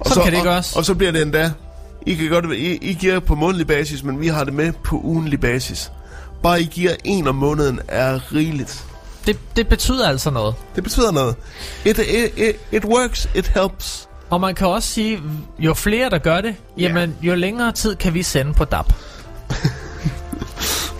Og 0.00 0.06
Sådan 0.06 0.22
kan 0.24 0.32
det 0.32 0.40
og, 0.40 0.44
gøres. 0.44 0.76
Og 0.76 0.84
så 0.84 0.94
bliver 0.94 1.12
det 1.12 1.22
endda, 1.22 1.50
I 2.06 2.14
kan 2.14 2.28
godt, 2.28 2.44
I, 2.52 2.76
I 2.76 2.94
giver 2.94 3.20
på 3.20 3.34
månedlig 3.34 3.66
basis, 3.66 4.02
men 4.02 4.20
vi 4.20 4.28
har 4.28 4.44
det 4.44 4.54
med 4.54 4.72
på 4.84 5.00
ugenlig 5.04 5.40
basis. 5.40 5.90
Bare 6.42 6.60
I 6.62 6.64
giver 6.64 6.94
en 7.04 7.28
om 7.28 7.34
måneden 7.34 7.80
er 7.88 8.32
rigeligt. 8.34 8.84
Det, 9.26 9.38
det 9.56 9.68
betyder 9.68 10.08
altså 10.08 10.30
noget. 10.30 10.54
Det 10.76 10.82
betyder 10.84 11.12
noget. 11.12 11.34
It, 11.84 11.98
it, 11.98 12.32
it, 12.36 12.56
it 12.72 12.84
works, 12.84 13.28
it 13.34 13.46
helps. 13.48 14.08
Og 14.30 14.40
man 14.40 14.54
kan 14.54 14.66
også 14.66 14.88
sige, 14.88 15.20
jo 15.58 15.74
flere 15.74 16.10
der 16.10 16.18
gør 16.18 16.40
det, 16.40 16.54
jamen 16.78 17.16
jo 17.22 17.34
længere 17.34 17.72
tid 17.72 17.96
kan 17.96 18.14
vi 18.14 18.22
sende 18.22 18.54
på 18.54 18.64
DAP. 18.64 18.92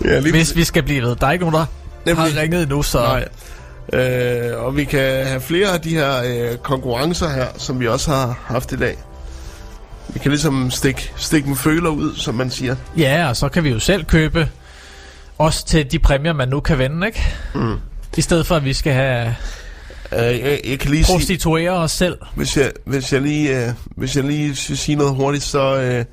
Ja, 0.04 0.18
lige 0.20 0.32
Hvis 0.32 0.56
vi 0.56 0.64
skal 0.64 0.82
blive 0.82 1.02
ved. 1.02 1.16
Der 1.16 1.26
er 1.26 1.32
ikke 1.32 1.44
nogen, 1.44 1.54
der 1.54 1.66
Nemlig. 2.06 2.32
har 2.34 2.40
ringet 2.42 2.62
endnu, 2.62 2.82
så... 2.82 2.98
Nej. 2.98 3.28
Øh, 3.92 4.64
og 4.64 4.76
vi 4.76 4.84
kan 4.84 5.26
have 5.26 5.40
flere 5.40 5.68
af 5.68 5.80
de 5.80 5.90
her 5.94 6.22
øh, 6.26 6.56
konkurrencer 6.58 7.28
her, 7.28 7.46
som 7.56 7.80
vi 7.80 7.88
også 7.88 8.10
har 8.10 8.38
haft 8.46 8.72
i 8.72 8.76
dag. 8.76 8.96
Vi 10.08 10.18
kan 10.18 10.30
ligesom 10.30 10.70
stikke, 10.70 11.12
stikke 11.16 11.48
en 11.48 11.56
føler 11.56 11.90
ud, 11.90 12.14
som 12.16 12.34
man 12.34 12.50
siger. 12.50 12.76
Ja, 12.96 13.28
og 13.28 13.36
så 13.36 13.48
kan 13.48 13.64
vi 13.64 13.70
jo 13.70 13.78
selv 13.78 14.04
købe 14.04 14.48
også 15.38 15.66
til 15.66 15.92
de 15.92 15.98
præmier, 15.98 16.32
man 16.32 16.48
nu 16.48 16.60
kan 16.60 16.78
vinde, 16.78 17.06
ikke? 17.06 17.26
Mm. 17.54 17.74
I 18.16 18.20
stedet 18.20 18.46
for, 18.46 18.56
at 18.56 18.64
vi 18.64 18.72
skal 18.72 18.92
have 18.92 19.34
Øh, 20.12 20.18
jeg, 20.20 20.60
jeg 20.64 20.78
kan 20.78 20.90
lige 20.90 21.04
sige, 21.04 21.14
prostituere 21.16 21.70
os 21.70 21.92
selv. 21.92 22.16
hvis 22.34 22.56
jeg, 22.56 22.72
hvis 22.86 23.12
jeg 23.12 23.20
lige, 23.22 23.66
øh, 23.66 23.72
hvis 23.96 24.16
jeg 24.16 24.24
lige 24.24 24.56
skal 24.56 24.76
sige 24.76 24.96
noget 24.96 25.14
hurtigt, 25.14 25.44
så 25.44 25.76
øh, 25.76 25.82
Det 25.82 26.06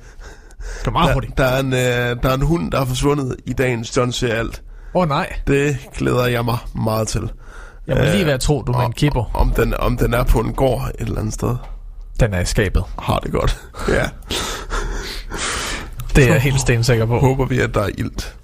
er 0.86 0.90
meget 0.90 1.08
der, 1.08 1.14
hurtigt. 1.14 1.38
der, 1.38 1.44
er 1.44 1.60
en, 1.60 1.72
øh, 1.72 1.78
der 2.22 2.28
er 2.30 2.34
en 2.34 2.42
hund, 2.42 2.72
der 2.72 2.80
er 2.80 2.84
forsvundet 2.84 3.36
i 3.46 3.52
dagens 3.52 3.96
John 3.96 4.12
ser 4.12 4.34
alt. 4.34 4.62
Åh 4.94 5.02
oh, 5.02 5.08
nej, 5.08 5.32
Det 5.46 5.76
glæder 5.96 6.26
jeg 6.26 6.44
mig 6.44 6.58
meget 6.74 7.08
til. 7.08 7.30
Jeg 7.86 7.96
må 7.96 8.02
Øh, 8.02 8.12
lige 8.12 8.26
være 8.26 8.38
tro, 8.38 8.62
du 8.62 8.72
er 8.72 8.78
med 8.78 8.86
en 8.86 8.92
kipper. 8.92 9.30
Om 9.34 9.50
den, 9.50 9.74
om 9.78 9.96
den 9.96 10.14
er 10.14 10.22
på 10.24 10.40
en 10.40 10.52
gård 10.52 10.82
et 10.94 11.06
eller 11.06 11.18
andet 11.20 11.34
sted. 11.34 11.56
Den 12.20 12.34
er 12.34 12.40
i 12.40 12.44
skabet. 12.44 12.84
Har 12.98 13.18
det 13.18 13.32
godt. 13.32 13.60
ja. 13.88 14.04
Det 16.16 16.24
er 16.24 16.32
jeg 16.32 16.40
helt 16.40 16.60
stensikker 16.60 17.06
på. 17.06 17.18
Håber 17.18 17.44
vi, 17.46 17.60
at 17.60 17.74
der 17.74 17.80
er 17.82 17.88
ilt. 17.98 18.36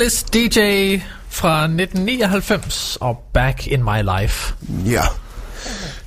Alice 0.00 0.26
DJ 0.34 0.58
fra 1.28 1.64
1999 1.64 2.98
og 3.00 3.30
Back 3.34 3.66
in 3.66 3.84
My 3.84 4.20
Life. 4.20 4.54
Ja. 4.86 5.02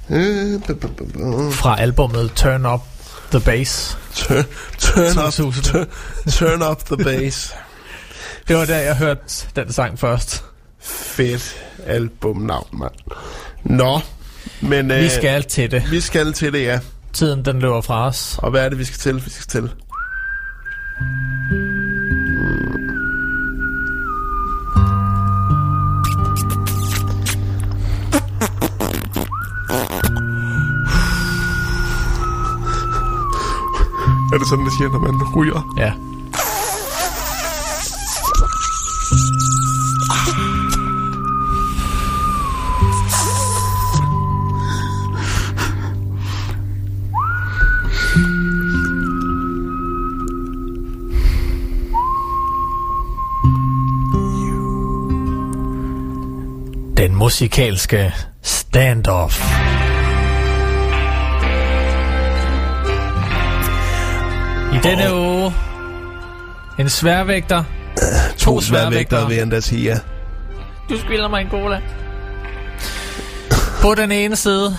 Øh, 0.10 0.62
fra 1.52 1.82
albumet 1.82 2.32
Turn 2.36 2.66
Up 2.66 2.82
The 3.32 3.40
Bass. 3.40 3.98
Turn, 4.16 4.44
turn, 4.80 5.26
up, 5.26 5.34
2000. 5.34 5.64
turn, 5.64 5.88
turn 6.30 6.72
up 6.72 6.78
the 6.86 6.98
bass. 7.04 7.54
Det 8.48 8.56
var 8.56 8.66
da 8.66 8.86
jeg 8.86 8.96
hørte 8.96 9.48
den 9.56 9.74
sang 9.74 10.00
først. 10.00 10.44
Fedt 10.80 11.56
albumnavn, 11.86 12.68
mand. 12.74 12.94
Nå, 13.64 14.00
men... 14.62 14.90
Vi 14.90 15.10
skal 15.10 15.44
til 15.44 15.72
det. 15.72 15.92
Vi 15.92 16.02
skal 16.02 16.34
til 16.34 16.54
det, 16.54 16.64
ja. 16.64 16.80
Tiden 17.14 17.46
den 17.46 17.60
løber 17.60 17.82
fra 17.82 18.08
os. 18.08 18.40
Og 18.42 18.52
hvad 18.52 18.66
er 18.66 18.70
det, 18.70 18.80
vi 18.80 18.84
skal 18.84 18.98
til? 18.98 19.26
Vi 19.26 19.30
skal 19.30 19.48
til. 19.48 19.70
Er 34.34 34.38
det 34.38 34.48
sådan, 34.48 34.66
det 34.66 34.74
siger, 34.74 34.90
når 34.90 35.00
man 35.00 35.36
ryger? 35.36 35.74
Ja. 35.78 35.92
Den 56.98 57.16
musikalske 57.16 58.14
standoff. 58.42 59.93
I 64.74 64.78
denne 64.84 65.16
uge 65.16 65.54
en 66.80 66.90
sværvægter, 66.90 67.64
to 68.38 68.62
sværvægtere. 68.62 69.28
vil 69.28 69.36
jeg 69.36 69.44
endda 69.44 69.60
sige, 69.60 69.84
ja. 69.84 69.98
Du 70.90 71.00
spiller 71.00 71.28
mig 71.28 71.42
en 71.42 71.50
cola. 71.50 71.82
På 73.82 73.96
den 73.96 74.12
ene 74.12 74.36
side 74.36 74.78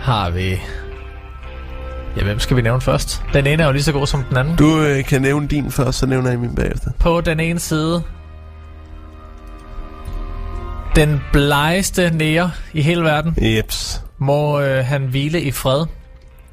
har 0.00 0.30
vi... 0.30 0.60
Ja, 2.16 2.24
hvem 2.24 2.38
skal 2.38 2.56
vi 2.56 2.62
nævne 2.62 2.80
først? 2.80 3.22
Den 3.32 3.46
ene 3.46 3.62
er 3.62 3.66
jo 3.66 3.72
lige 3.72 3.82
så 3.82 3.92
god 3.92 4.06
som 4.06 4.24
den 4.24 4.36
anden. 4.36 4.56
Du 4.56 4.80
øh, 4.80 5.04
kan 5.04 5.22
nævne 5.22 5.48
din 5.48 5.70
først, 5.70 5.98
så 5.98 6.06
nævner 6.06 6.30
jeg 6.30 6.38
min 6.38 6.54
bagefter. 6.54 6.90
På 6.98 7.20
den 7.20 7.40
ene 7.40 7.58
side... 7.58 8.02
Den 10.96 11.20
blegeste 11.32 12.10
nære 12.10 12.50
i 12.72 12.82
hele 12.82 13.02
verden. 13.02 13.34
Jeps. 13.40 14.02
Må 14.18 14.60
øh, 14.60 14.84
han 14.84 15.02
hvile 15.02 15.40
i 15.40 15.50
fred. 15.50 15.86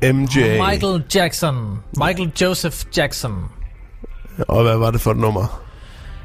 MJ. 0.04 0.38
Michael 0.72 1.04
Jackson. 1.16 1.80
Michael 1.98 2.32
Joseph 2.42 2.78
Jackson. 2.98 3.34
Og 4.48 4.64
hvad 4.64 4.78
var 4.78 4.92
det 4.92 5.02
for 5.02 5.12
et 5.12 5.18
nummer? 5.18 5.62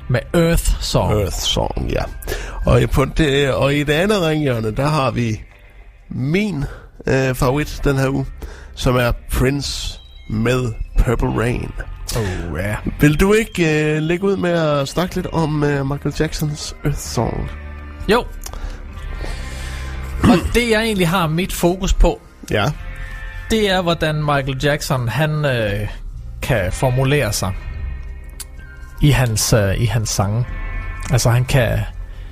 Med 0.08 0.20
Earth 0.34 0.70
Song. 0.80 1.12
Earth 1.12 1.36
Song, 1.36 1.90
ja. 1.90 2.02
Og 2.66 2.82
i, 2.82 2.86
på 2.86 3.04
det, 3.04 3.52
og 3.54 3.74
i 3.74 3.82
det 3.82 3.92
andet 3.92 4.22
ringhjørne, 4.22 4.70
der 4.70 4.86
har 4.86 5.10
vi 5.10 5.40
min 6.08 6.64
øh, 7.06 7.34
favorit 7.34 7.80
den 7.84 7.96
her 7.96 8.08
uge, 8.08 8.26
som 8.74 8.96
er 8.96 9.12
Prince 9.32 10.00
med 10.30 10.72
Purple 10.98 11.28
Rain. 11.28 11.70
Oh, 12.16 12.58
ja. 12.58 12.76
Vil 13.00 13.20
du 13.20 13.32
ikke 13.32 13.92
øh, 13.94 14.02
lægge 14.02 14.24
ud 14.24 14.36
med 14.36 14.50
at 14.50 14.88
snakke 14.88 15.14
lidt 15.14 15.26
om 15.26 15.64
øh, 15.64 15.86
Michael 15.86 16.14
Jacksons 16.20 16.76
Earth 16.84 16.98
Song? 16.98 17.50
Jo. 18.08 18.24
Og 20.22 20.36
det 20.54 20.70
jeg 20.70 20.82
egentlig 20.82 21.08
har 21.08 21.26
mit 21.26 21.52
fokus 21.52 21.94
på, 21.94 22.20
Ja. 22.50 22.64
Det 23.50 23.70
er, 23.70 23.82
hvordan 23.82 24.14
Michael 24.14 24.58
Jackson, 24.64 25.08
han 25.08 25.44
øh, 25.44 25.88
kan 26.42 26.72
formulere 26.72 27.32
sig 27.32 27.52
i 29.02 29.10
hans, 29.10 29.52
øh, 29.52 29.80
i 29.80 29.84
hans 29.84 30.08
sange. 30.08 30.44
Altså, 31.10 31.30
han 31.30 31.44
kan, 31.44 31.78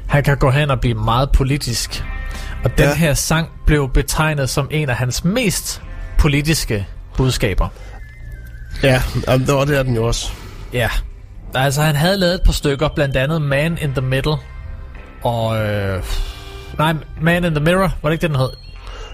han 0.08 0.24
kan 0.24 0.36
gå 0.36 0.50
hen 0.50 0.70
og 0.70 0.80
blive 0.80 0.94
meget 0.94 1.30
politisk. 1.32 2.04
Og 2.64 2.70
den 2.70 2.84
Ja. 2.84 2.88
ja. 2.88 2.94
her 2.94 3.14
sang 3.14 3.48
blev 3.66 3.90
betegnet 3.92 4.50
som 4.50 4.68
en 4.70 4.90
af 4.90 4.96
hans 4.96 5.24
mest 5.24 5.82
politiske 6.18 6.86
budskaber. 7.16 7.68
Ja, 8.82 9.02
jamen, 9.28 9.46
det 9.46 9.54
var 9.54 9.64
det 9.64 9.86
den 9.86 9.94
jo 9.94 10.06
også. 10.06 10.32
Ja. 10.72 10.88
Altså, 11.54 11.82
han 11.82 11.94
havde 11.96 12.16
lavet 12.16 12.34
et 12.34 12.40
par 12.44 12.52
stykker, 12.52 12.88
blandt 12.88 13.16
andet 13.16 13.42
Man 13.42 13.78
in 13.82 13.92
the 13.92 14.00
Middle. 14.00 14.36
Og... 15.22 15.58
Øh, 15.66 16.02
nej, 16.78 16.94
Man 17.20 17.44
in 17.44 17.54
the 17.54 17.64
Mirror, 17.64 17.92
var 18.02 18.10
det 18.10 18.12
ikke 18.12 18.22
det, 18.22 18.30
den 18.30 18.38
hed? 18.38 18.48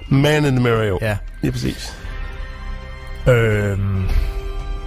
Man 0.09 0.45
in 0.45 0.53
the 0.57 0.61
Mirror, 0.63 0.83
jo. 0.83 0.99
Ja. 1.03 1.17
Lige 1.43 1.53
præcis. 1.53 1.97
Øhm, 3.29 4.05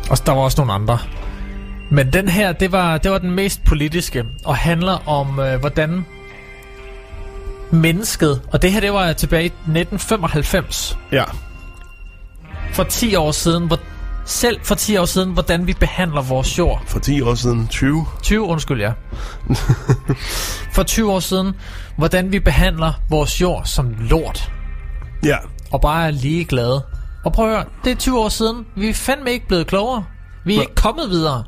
og 0.10 0.18
der 0.26 0.32
var 0.32 0.42
også 0.42 0.58
nogle 0.62 0.74
andre. 0.74 1.00
Men 1.90 2.14
den 2.14 2.30
her, 2.30 2.52
det 2.52 2.72
var, 2.72 2.98
det 2.98 3.12
var 3.12 3.18
den 3.18 3.32
mest 3.32 3.64
politiske, 3.64 4.24
og 4.46 4.58
handler 4.58 5.08
om, 5.10 5.40
øh, 5.40 5.60
hvordan 5.60 6.06
mennesket, 7.72 8.42
og 8.52 8.62
det 8.62 8.72
her, 8.72 8.80
det 8.80 8.94
var 8.94 9.14
tilbage 9.14 9.44
i 9.44 9.48
1995, 9.48 10.98
Ja. 11.12 11.24
for 12.74 12.84
10 12.84 13.16
år 13.16 13.32
siden, 13.32 13.68
hvor, 13.68 13.80
selv 14.26 14.60
for 14.64 14.76
10 14.76 14.98
år 14.98 15.06
siden, 15.06 15.32
hvordan 15.32 15.68
vi 15.68 15.74
behandler 15.74 16.22
vores 16.22 16.58
jord. 16.58 16.84
For 16.88 17.00
10 17.00 17.22
år 17.22 17.36
siden, 17.36 17.68
20. 17.68 18.06
20, 18.24 18.42
undskyld, 18.44 18.82
ja. 18.82 18.92
for 20.74 20.84
20 20.84 21.12
år 21.12 21.20
siden, 21.20 21.54
hvordan 21.98 22.32
vi 22.32 22.40
behandler 22.40 22.94
vores 23.10 23.42
jord 23.42 23.66
som 23.66 23.96
lort, 24.00 24.52
Ja. 25.24 25.36
og 25.72 25.82
bare 25.82 26.08
er 26.08 26.12
ligeglade. 26.12 26.82
Og 27.26 27.34
prøv 27.34 27.46
at 27.50 27.52
høre, 27.56 27.66
det 27.84 27.92
er 27.92 27.96
20 27.96 28.20
år 28.20 28.30
siden, 28.30 28.66
vi 28.76 28.90
er 28.90 28.94
fandme 28.94 29.32
ikke 29.32 29.48
blevet 29.48 29.68
klogere. 29.68 30.06
Vi 30.46 30.54
er 30.54 30.58
Nej. 30.58 30.62
ikke 30.62 30.76
kommet 30.76 31.10
videre. 31.10 31.44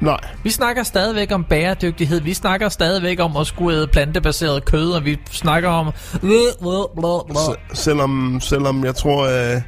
Nej. 0.00 0.18
Vi 0.44 0.50
snakker 0.50 0.82
stadigvæk 0.82 1.32
om 1.32 1.44
bæredygtighed. 1.44 2.20
Vi 2.20 2.34
snakker 2.34 2.68
stadigvæk 2.68 3.20
om 3.20 3.36
at 3.36 3.46
skulle 3.46 3.78
æde 3.78 3.86
plantebaseret 3.86 4.64
kød, 4.64 4.90
og 4.90 5.04
vi 5.04 5.18
snakker 5.30 5.68
om... 5.68 5.92
S- 7.36 7.78
selvom, 7.80 8.38
selvom 8.40 8.84
jeg 8.84 8.94
tror, 8.94 9.24
øh, 9.54 9.60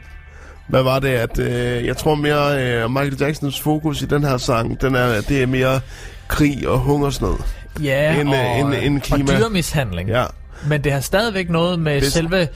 hvad 0.69 0.83
var 0.83 0.99
det, 0.99 1.09
at 1.09 1.39
øh, 1.39 1.87
jeg 1.87 1.97
tror 1.97 2.15
mere, 2.15 2.63
øh, 2.63 2.91
Michael 2.91 3.17
Jacksons 3.21 3.61
fokus 3.61 4.03
i 4.03 4.07
den 4.07 4.25
her 4.25 4.37
sang, 4.37 4.81
den 4.81 4.95
er, 4.95 5.21
det 5.21 5.43
er 5.43 5.47
mere 5.47 5.81
krig 6.29 6.69
og 6.69 6.79
hungersnød. 6.79 7.35
Ja, 7.83 8.21
En, 8.21 8.29
øh, 8.35 8.41
og, 8.41 8.59
en- 8.61 8.93
en 8.93 9.01
klima- 9.01 9.33
og 9.35 9.39
dyrmishandling. 9.41 10.09
Ja, 10.09 10.25
Men 10.69 10.85
det 10.85 10.93
har 10.93 11.01
stadigvæk 11.01 11.51
noget 11.51 11.79
med 11.79 12.01
Det- 12.01 12.13
selve 12.13 12.49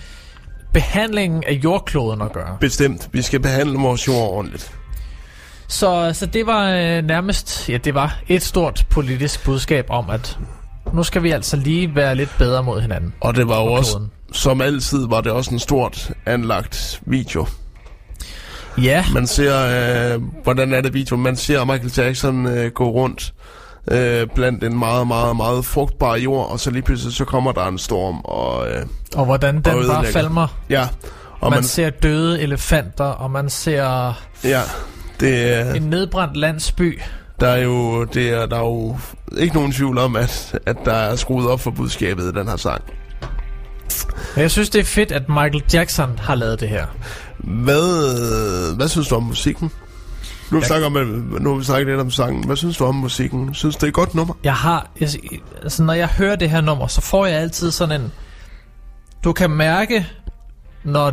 behandlingen 0.72 1.44
af 1.46 1.52
jordkloden 1.52 2.22
at 2.22 2.32
gøre. 2.32 2.56
bestemt. 2.60 3.08
Vi 3.12 3.22
skal 3.22 3.40
behandle 3.40 3.78
vores 3.78 4.08
jord 4.08 4.30
ordentligt. 4.32 4.72
Så, 5.68 6.10
så 6.14 6.26
det 6.26 6.46
var 6.46 6.70
øh, 6.70 7.04
nærmest... 7.04 7.68
Ja, 7.68 7.76
det 7.76 7.94
var 7.94 8.18
et 8.28 8.42
stort 8.42 8.86
politisk 8.90 9.44
budskab 9.44 9.86
om, 9.90 10.10
at 10.10 10.38
nu 10.92 11.02
skal 11.02 11.22
vi 11.22 11.30
altså 11.30 11.56
lige 11.56 11.94
være 11.94 12.14
lidt 12.14 12.34
bedre 12.38 12.62
mod 12.62 12.80
hinanden. 12.80 13.14
Og 13.20 13.34
det 13.36 13.48
var 13.48 13.54
jo 13.56 13.60
Og 13.66 13.72
også, 13.72 13.92
kloden. 13.92 14.10
som 14.32 14.60
altid, 14.60 15.06
var 15.08 15.20
det 15.20 15.32
også 15.32 15.50
en 15.50 15.58
stort 15.58 16.10
anlagt 16.26 17.00
video. 17.06 17.46
Ja, 18.82 19.04
Man 19.14 19.26
ser, 19.26 20.14
øh, 20.14 20.22
hvordan 20.44 20.72
er 20.74 20.80
det 20.80 20.94
video? 20.94 21.16
Man 21.16 21.36
ser 21.36 21.64
Michael 21.64 21.92
Jackson 21.96 22.46
øh, 22.46 22.70
gå 22.72 22.90
rundt 22.90 23.34
øh, 23.90 24.26
blandt 24.34 24.64
en 24.64 24.78
meget, 24.78 25.06
meget, 25.06 25.36
meget 25.36 25.64
frugtbar 25.64 26.16
jord, 26.16 26.50
og 26.50 26.60
så 26.60 26.70
lige 26.70 26.82
pludselig 26.82 27.14
så 27.14 27.24
kommer 27.24 27.52
der 27.52 27.66
en 27.66 27.78
storm, 27.78 28.20
og 28.24 28.68
øh, 28.70 28.86
og 29.16 29.24
hvordan 29.24 29.54
den 29.54 29.58
Og 29.66 29.72
bare 29.72 29.76
ødelægger. 29.78 30.12
falmer. 30.12 30.46
ja, 30.70 30.88
og 31.40 31.50
man, 31.50 31.56
man, 31.56 31.64
ser 31.64 31.90
døde 31.90 32.40
elefanter, 32.40 33.04
og 33.04 33.30
man 33.30 33.50
ser 33.50 34.12
ja, 34.44 34.60
det, 35.20 35.54
er- 35.58 35.74
en 35.74 35.82
nedbrændt 35.82 36.36
landsby. 36.36 37.00
der 37.40 37.48
er 37.48 37.62
jo, 37.62 38.04
det 38.04 38.30
er, 38.30 38.46
der 38.46 38.56
er 38.56 38.60
jo 38.60 38.96
ikke 39.38 39.54
nogen 39.54 39.72
tvivl 39.72 39.98
om, 39.98 40.16
at, 40.16 40.58
at 40.66 40.76
der 40.84 40.92
er 40.94 41.16
skruet 41.16 41.48
op 41.50 41.60
for 41.60 41.70
budskabet 41.70 42.22
i 42.24 42.32
den 42.38 42.48
her 42.48 42.56
sang. 42.56 42.82
Jeg 44.36 44.50
synes, 44.50 44.70
det 44.70 44.80
er 44.80 44.84
fedt, 44.84 45.12
at 45.12 45.28
Michael 45.28 45.62
Jackson 45.72 46.18
har 46.22 46.34
lavet 46.34 46.60
det 46.60 46.68
her. 46.68 46.86
Hvad, 47.38 48.76
hvad 48.76 48.88
synes 48.88 49.08
du 49.08 49.14
om 49.14 49.22
musikken? 49.22 49.70
Nu 50.50 50.56
har 50.56 50.60
vi 50.60 50.62
Jeg- 50.62 50.66
snakket 50.66 50.86
om, 50.86 50.92
nu 51.42 51.50
har 51.50 51.58
vi 51.58 51.64
snakket 51.64 51.86
lidt 51.86 52.00
om 52.00 52.10
sangen. 52.10 52.44
Hvad 52.46 52.56
synes 52.56 52.76
du 52.76 52.84
om 52.84 52.94
musikken? 52.94 53.54
Synes 53.54 53.74
du, 53.74 53.78
det 53.78 53.82
er 53.82 53.88
et 53.88 53.94
godt 53.94 54.14
nummer? 54.14 54.34
Jeg 54.44 54.54
har, 54.54 54.86
jeg, 55.00 55.08
altså 55.62 55.82
når 55.82 55.92
jeg 55.92 56.08
hører 56.08 56.36
det 56.36 56.50
her 56.50 56.60
nummer, 56.60 56.86
så 56.86 57.00
får 57.00 57.26
jeg 57.26 57.40
altid 57.40 57.70
sådan 57.70 58.00
en... 58.00 58.12
Du 59.24 59.32
kan 59.32 59.50
mærke, 59.50 60.06
når, 60.84 61.12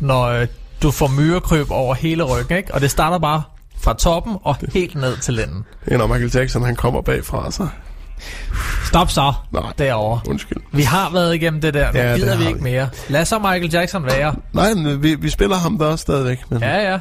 når 0.00 0.24
øh, 0.24 0.46
du 0.82 0.90
får 0.90 1.08
myrekryb 1.08 1.70
over 1.70 1.94
hele 1.94 2.22
ryggen, 2.22 2.56
ikke? 2.56 2.74
Og 2.74 2.80
det 2.80 2.90
starter 2.90 3.18
bare 3.18 3.42
fra 3.80 3.94
toppen 3.94 4.36
og 4.42 4.56
helt 4.74 4.94
ned 4.94 5.16
til 5.16 5.34
lænden. 5.34 5.64
Det 5.84 5.92
er, 5.92 5.98
når 5.98 6.06
Michael 6.06 6.30
Jackson 6.34 6.62
han 6.64 6.76
kommer 6.76 7.00
bagfra 7.02 7.50
sig. 7.50 7.68
Stop 8.84 9.10
så, 9.10 9.32
Nej. 9.52 9.62
derovre. 9.78 10.20
Undskyld. 10.28 10.58
Vi 10.72 10.82
har 10.82 11.10
været 11.12 11.34
igennem 11.34 11.60
det 11.60 11.74
der, 11.74 11.92
nu 11.92 11.98
Ja, 11.98 12.12
det 12.12 12.20
gider 12.20 12.36
vi 12.36 12.46
ikke 12.46 12.58
vi. 12.58 12.62
mere. 12.70 12.88
Lad 13.08 13.24
så 13.24 13.38
Michael 13.38 13.70
Jackson 13.72 14.04
være. 14.04 14.34
Nej, 14.52 14.74
men 14.74 15.02
vi, 15.02 15.14
vi 15.14 15.30
spiller 15.30 15.56
ham 15.56 15.78
der 15.78 15.86
også 15.86 16.02
stadigvæk. 16.02 16.38
Men, 16.50 16.62
Ja, 16.62 16.90
ja. 16.92 16.98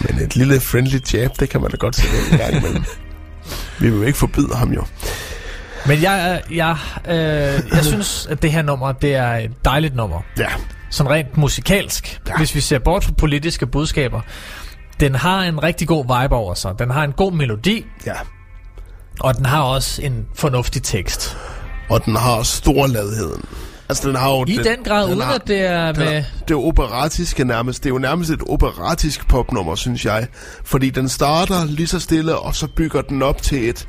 Men 0.00 0.18
et 0.18 0.36
lille 0.36 0.60
friendly 0.60 0.98
jab, 1.14 1.30
det 1.40 1.48
kan 1.48 1.60
man 1.60 1.70
da 1.70 1.76
godt 1.76 1.98
ind 1.98 2.32
en 2.32 2.38
gang 2.38 2.56
imellem. 2.56 2.84
vi 3.80 3.90
vil 3.90 3.98
jo 3.98 4.02
ikke 4.02 4.18
forbyde 4.18 4.54
ham 4.54 4.72
jo. 4.72 4.84
Men 5.86 6.02
jeg, 6.02 6.42
jeg, 6.50 6.76
øh, 7.08 7.14
jeg 7.74 7.84
synes, 7.84 8.26
at 8.30 8.42
det 8.42 8.52
her 8.52 8.62
nummer, 8.62 8.92
det 8.92 9.14
er 9.14 9.32
et 9.32 9.50
dejligt 9.64 9.96
nummer. 9.96 10.20
Ja. 10.38 10.48
Sådan 10.90 11.12
rent 11.12 11.36
musikalsk. 11.36 12.20
Ja. 12.28 12.36
Hvis 12.36 12.54
vi 12.54 12.60
ser 12.60 12.78
bort 12.78 13.04
fra 13.04 13.12
politiske 13.12 13.66
budskaber. 13.66 14.20
Den 15.00 15.14
har 15.14 15.42
en 15.42 15.62
rigtig 15.62 15.88
god 15.88 16.04
vibe 16.04 16.34
over 16.34 16.54
sig. 16.54 16.74
Den 16.78 16.90
har 16.90 17.04
en 17.04 17.12
god 17.12 17.32
melodi. 17.32 17.86
Ja. 18.06 18.14
Og 19.20 19.36
den 19.36 19.46
har 19.46 19.62
også 19.62 20.02
en 20.02 20.26
fornuftig 20.34 20.82
tekst. 20.82 21.36
Og 21.90 22.04
den 22.04 22.16
har 22.16 22.42
storladheden. 22.42 23.44
Altså, 23.92 24.08
den 24.08 24.16
har 24.16 24.30
jo... 24.30 24.44
I 24.48 24.56
den 24.56 24.84
grad, 24.84 25.08
uden 25.08 25.22
at 25.22 25.42
det 25.46 25.60
er 25.60 25.92
den 25.92 26.04
med- 26.04 26.24
det 26.48 26.54
er 26.54 26.58
operatiske 26.58 27.44
nærmest. 27.44 27.82
Det 27.84 27.88
er 27.90 27.94
jo 27.94 27.98
nærmest 27.98 28.30
et 28.30 28.42
operatisk 28.48 29.28
popnummer, 29.28 29.74
synes 29.74 30.04
jeg. 30.04 30.26
Fordi 30.64 30.90
den 30.90 31.08
starter 31.08 31.64
lige 31.64 31.86
så 31.86 32.00
stille, 32.00 32.38
og 32.38 32.54
så 32.54 32.66
bygger 32.76 33.02
den 33.02 33.22
op 33.22 33.42
til 33.42 33.68
et 33.68 33.88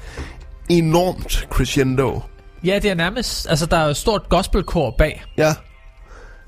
enormt 0.69 1.47
crescendo. 1.49 2.21
Ja, 2.63 2.79
det 2.81 2.91
er 2.91 2.95
nærmest... 2.95 3.47
Altså, 3.49 3.65
der 3.65 3.77
er 3.77 3.83
jo 3.83 3.89
et 3.89 3.97
stort 3.97 4.29
gospelkor 4.29 4.95
bag. 4.97 5.23
Ja. 5.37 5.53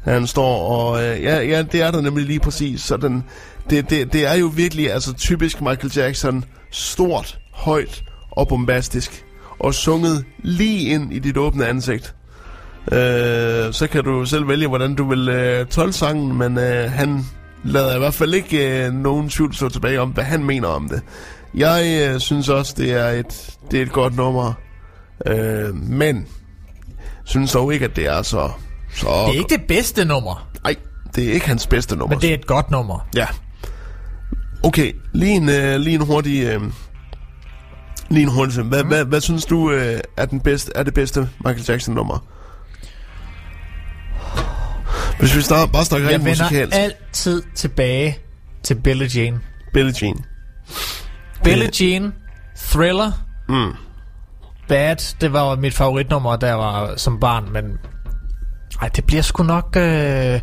Han 0.04 0.28
står 0.28 0.58
og... 0.70 1.04
Øh, 1.04 1.24
ja, 1.24 1.40
ja, 1.42 1.62
det 1.62 1.82
er 1.82 1.92
der 1.92 2.02
nemlig 2.02 2.26
lige 2.26 2.40
præcis. 2.40 2.82
Så 2.82 2.98
den, 2.98 3.24
det, 3.70 3.90
det, 3.90 4.14
det 4.14 4.26
er 4.28 4.34
jo 4.34 4.46
virkelig 4.56 4.92
altså 4.94 5.14
typisk 5.14 5.62
Michael 5.62 5.92
Jackson. 5.96 6.46
Stort, 6.72 7.40
højt 7.54 8.04
og 8.32 8.48
bombastisk. 8.48 9.26
Og 9.60 9.74
sunget 9.74 10.26
lige 10.44 10.90
ind 10.90 11.14
i 11.14 11.20
dit 11.20 11.38
åbne 11.38 11.68
ansigt. 11.68 12.16
Øh, 12.92 13.74
så 13.74 13.88
kan 13.92 14.04
du 14.04 14.26
selv 14.26 14.48
vælge, 14.48 14.68
hvordan 14.68 14.96
du 14.96 15.10
vil 15.10 15.30
øh, 15.30 15.66
tolke 15.66 15.94
sangen, 15.94 16.38
men 16.38 16.58
øh, 16.58 16.92
han 16.92 17.26
lader 17.64 17.96
i 17.96 18.00
hvert 18.00 18.14
fald 18.14 18.34
ikke 18.34 18.86
øh, 18.86 18.94
nogen 18.94 19.30
tvivl 19.30 19.54
stå 19.54 19.70
tilbage 19.70 20.02
om, 20.02 20.10
hvad 20.10 20.24
han 20.24 20.44
mener 20.44 20.68
om 20.68 20.90
det. 20.90 21.02
Jeg 21.56 22.10
øh, 22.14 22.20
synes 22.20 22.50
også, 22.50 22.74
det 22.78 22.92
er 22.94 23.08
et, 23.08 23.58
det 23.72 23.80
er 23.80 23.84
et 23.84 23.92
godt 23.92 24.16
nummer, 24.16 24.54
øh, 25.26 25.76
men 25.76 26.28
synes 27.26 27.52
dog 27.52 27.74
ikke, 27.74 27.86
at 27.86 27.96
det 27.96 28.08
er 28.08 28.22
så... 28.22 28.52
så 28.96 29.08
Det 29.28 29.36
er 29.36 29.40
ikke 29.40 29.58
det 29.58 29.68
bedste 29.68 30.06
nummer. 30.06 30.48
Nej, 30.64 30.76
det 31.16 31.30
er 31.30 31.34
ikke 31.34 31.48
hans 31.48 31.68
bedste 31.68 31.96
nummer. 31.96 32.16
Men 32.16 32.22
det 32.22 32.30
er 32.30 32.34
et 32.34 32.48
godt 32.48 32.72
nummer. 32.72 33.08
Ja. 33.16 33.28
Okay, 34.64 34.92
lige 35.14 35.32
en, 35.32 35.50
øh, 35.50 35.80
lige 35.80 35.96
en 35.96 36.02
hurtig... 36.02 36.44
Øh, 36.44 36.62
lige 38.10 38.24
en 38.24 38.30
hurtig... 38.30 38.64
Hvad, 38.64 38.84
mm. 38.84 38.90
hvad, 38.90 39.06
hvad 39.06 39.22
synes 39.22 39.46
du 39.46 39.72
øh, 39.72 40.00
er, 40.18 40.26
den 40.26 40.40
bedste, 40.40 40.72
er 40.76 40.84
det 40.84 40.94
bedste 40.94 41.30
Michael 41.46 41.66
Jackson-nummer? 41.68 42.35
Hvis 45.20 45.36
vi 45.36 45.42
snart, 45.42 45.72
bare 45.72 45.86
snakker 45.86 46.08
Jeg 46.10 46.16
rent 46.16 46.26
vender 46.26 46.44
musikalsk. 46.44 46.78
altid 46.78 47.44
tilbage 47.56 48.18
til 48.64 48.76
Billie 48.76 49.10
Jean. 49.16 49.40
Billie 49.74 49.94
Jean. 50.02 50.16
Billie 51.44 51.70
Jean, 51.82 52.14
Thriller, 52.58 53.12
Mm. 53.50 53.74
Bad, 54.68 55.16
det 55.22 55.34
var 55.34 55.56
mit 55.56 55.74
favoritnummer, 55.74 56.38
jeg 56.42 56.58
var 56.58 56.94
som 56.98 57.20
barn, 57.20 57.50
men... 57.54 57.64
Ej, 58.82 58.88
det 58.88 59.06
bliver 59.06 59.22
sgu 59.22 59.44
nok... 59.44 59.76
Øh, 59.78 60.40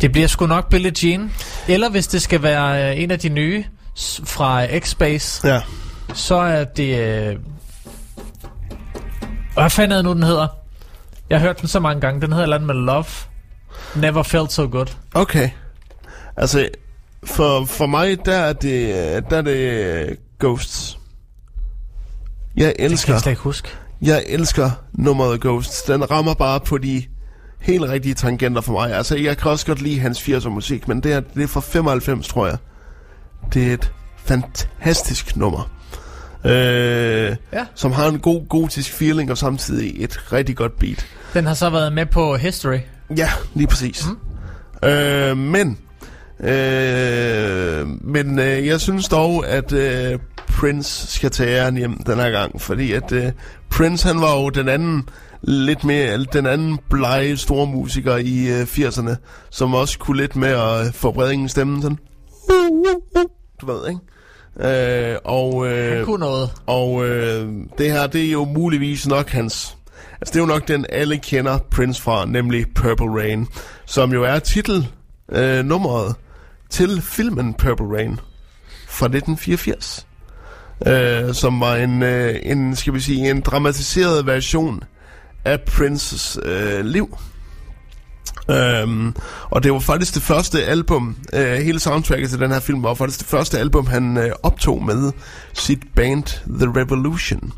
det 0.00 0.12
bliver 0.12 0.26
sgu 0.28 0.46
nok 0.46 0.68
Billie 0.70 0.92
Jean. 1.02 1.32
Eller 1.68 1.90
hvis 1.90 2.06
det 2.06 2.22
skal 2.22 2.42
være 2.42 2.92
øh, 2.96 3.02
en 3.02 3.10
af 3.10 3.18
de 3.18 3.28
nye 3.28 3.64
fra 4.24 4.66
X-Space, 4.66 5.48
ja. 5.48 5.60
så 6.14 6.34
er 6.34 6.64
det... 6.64 6.98
Øh, 6.98 7.36
hvad 9.54 9.70
fanden 9.70 9.92
er 9.92 9.96
det 9.96 10.04
nu, 10.04 10.12
den 10.12 10.22
hedder? 10.22 10.48
Jeg 11.30 11.38
har 11.40 11.46
hørt 11.46 11.60
den 11.60 11.68
så 11.68 11.80
mange 11.80 12.00
gange. 12.00 12.20
Den 12.20 12.32
hedder 12.32 12.42
et 12.42 12.46
eller 12.46 12.56
andet 12.56 12.66
med 12.66 12.74
Love. 12.74 13.04
Never 13.96 14.22
felt 14.22 14.52
so 14.52 14.66
good. 14.68 14.86
Okay. 15.14 15.50
Altså, 16.36 16.68
for, 17.24 17.64
for 17.64 17.86
mig, 17.86 18.24
der 18.26 18.36
er 18.36 18.52
det, 18.52 18.94
der 19.30 19.36
er 19.36 19.42
det 19.42 19.56
øh, 19.56 20.08
Ghosts. 20.40 20.98
Jeg 22.56 22.74
elsker... 22.78 23.12
jeg 23.12 23.20
slet 23.20 23.32
ikke 23.32 23.42
huske. 23.42 23.68
Jeg 24.02 24.24
elsker 24.28 24.70
nummeret 24.92 25.40
Ghosts. 25.40 25.82
Den 25.82 26.10
rammer 26.10 26.34
bare 26.34 26.60
på 26.60 26.78
de 26.78 27.02
helt 27.60 27.82
rigtige 27.84 28.14
tangenter 28.14 28.60
for 28.60 28.72
mig. 28.72 28.92
Altså, 28.94 29.16
jeg 29.16 29.36
kan 29.36 29.50
også 29.50 29.66
godt 29.66 29.82
lide 29.82 30.00
hans 30.00 30.20
80'er 30.28 30.48
musik, 30.48 30.88
men 30.88 31.00
det 31.02 31.12
er, 31.12 31.20
det 31.20 31.42
er 31.42 31.46
fra 31.46 31.60
95, 31.60 32.28
tror 32.28 32.46
jeg. 32.46 32.56
Det 33.54 33.68
er 33.70 33.74
et 33.74 33.92
fantastisk 34.24 35.36
nummer. 35.36 35.70
Øh, 36.44 37.36
Ja. 37.52 37.66
Som 37.74 37.92
har 37.92 38.06
en 38.08 38.18
god 38.18 38.48
gotisk 38.48 38.92
feeling, 38.92 39.30
og 39.30 39.38
samtidig 39.38 40.04
et 40.04 40.32
rigtig 40.32 40.56
godt 40.56 40.78
beat. 40.78 41.06
Den 41.34 41.46
har 41.46 41.54
så 41.54 41.70
været 41.70 41.92
med 41.92 42.06
på 42.06 42.36
History. 42.36 42.78
Ja, 43.16 43.28
lige 43.54 43.66
præcis. 43.66 44.06
Mm. 44.82 44.88
Øh, 44.88 45.36
men 45.36 45.78
øh, 46.40 47.86
men 48.04 48.38
øh, 48.38 48.66
jeg 48.66 48.80
synes 48.80 49.08
dog, 49.08 49.46
at 49.46 49.72
øh, 49.72 50.18
Prince 50.48 51.06
skal 51.06 51.30
tage 51.30 51.56
æren 51.58 51.76
hjem 51.76 52.02
den 52.02 52.18
her 52.18 52.30
gang, 52.30 52.60
fordi 52.60 52.92
at 52.92 53.12
øh, 53.12 53.32
Prince 53.70 54.08
han 54.08 54.20
var 54.20 54.40
jo 54.40 54.48
den 54.48 54.68
anden 54.68 55.08
lidt 55.42 55.84
mere 55.84 56.24
den 56.32 56.46
anden 56.46 56.78
blege 56.90 57.36
store 57.36 57.66
musiker 57.66 58.16
i 58.16 58.46
øh, 58.46 58.62
80'erne, 58.62 59.14
som 59.50 59.74
også 59.74 59.98
kunne 59.98 60.16
lidt 60.16 60.36
med 60.36 60.48
at 60.48 60.86
øh, 60.86 60.92
forbrede 60.92 61.32
ingen 61.32 61.48
stemme 61.48 61.82
sådan. 61.82 61.98
Du 63.60 63.66
ved, 63.66 63.88
ikke? 63.88 64.00
Øh, 65.12 65.18
og, 65.24 65.66
øh, 65.66 65.96
Han 65.96 66.04
kunne 66.04 66.20
noget. 66.20 66.50
Og 66.66 67.08
øh, 67.08 67.48
det 67.78 67.92
her, 67.92 68.06
det 68.06 68.24
er 68.24 68.32
jo 68.32 68.44
muligvis 68.44 69.08
nok 69.08 69.28
hans... 69.28 69.76
Altså, 70.22 70.32
det 70.32 70.38
er 70.38 70.42
jo 70.42 70.46
nok 70.46 70.68
den, 70.68 70.86
alle 70.88 71.18
kender 71.18 71.58
Prince 71.58 72.02
fra, 72.02 72.24
nemlig 72.26 72.66
Purple 72.74 73.20
Rain, 73.20 73.48
som 73.86 74.12
jo 74.12 74.24
er 74.24 74.38
titel 74.38 74.88
øh, 75.32 75.64
nummeret 75.64 76.14
til 76.70 77.02
filmen 77.02 77.54
Purple 77.54 77.86
Rain 77.86 78.20
fra 78.88 79.06
1984. 79.06 80.06
Øh, 80.86 81.34
som 81.34 81.60
var 81.60 81.76
en, 81.76 82.02
øh, 82.02 82.36
en, 82.42 82.76
skal 82.76 82.94
vi 82.94 83.00
sige, 83.00 83.30
en 83.30 83.40
dramatiseret 83.40 84.26
version 84.26 84.82
af 85.44 85.60
Princes 85.60 86.38
øh, 86.44 86.84
liv. 86.84 87.18
Øhm, 88.50 89.14
og 89.50 89.62
det 89.62 89.72
var 89.72 89.78
faktisk 89.78 90.14
det 90.14 90.22
første 90.22 90.64
album, 90.64 91.16
øh, 91.32 91.54
hele 91.54 91.80
soundtracket 91.80 92.30
til 92.30 92.40
den 92.40 92.50
her 92.50 92.60
film 92.60 92.82
var 92.82 92.94
faktisk 92.94 93.18
det 93.18 93.28
første 93.28 93.58
album, 93.58 93.86
han 93.86 94.16
øh, 94.16 94.30
optog 94.42 94.84
med 94.84 95.12
sit 95.52 95.82
band 95.94 96.24
The 96.58 96.80
Revolution. 96.80 97.52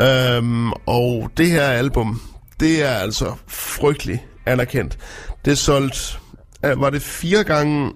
Øhm, 0.00 0.72
og 0.72 1.30
det 1.36 1.50
her 1.50 1.62
album, 1.64 2.20
det 2.60 2.84
er 2.84 2.94
altså 2.94 3.34
frygtelig 3.46 4.26
anerkendt. 4.46 4.98
Det 5.44 5.50
er 5.50 5.54
solgt, 5.56 6.20
øh, 6.64 6.80
var 6.80 6.90
det 6.90 7.02
fire 7.02 7.44
gange, 7.44 7.92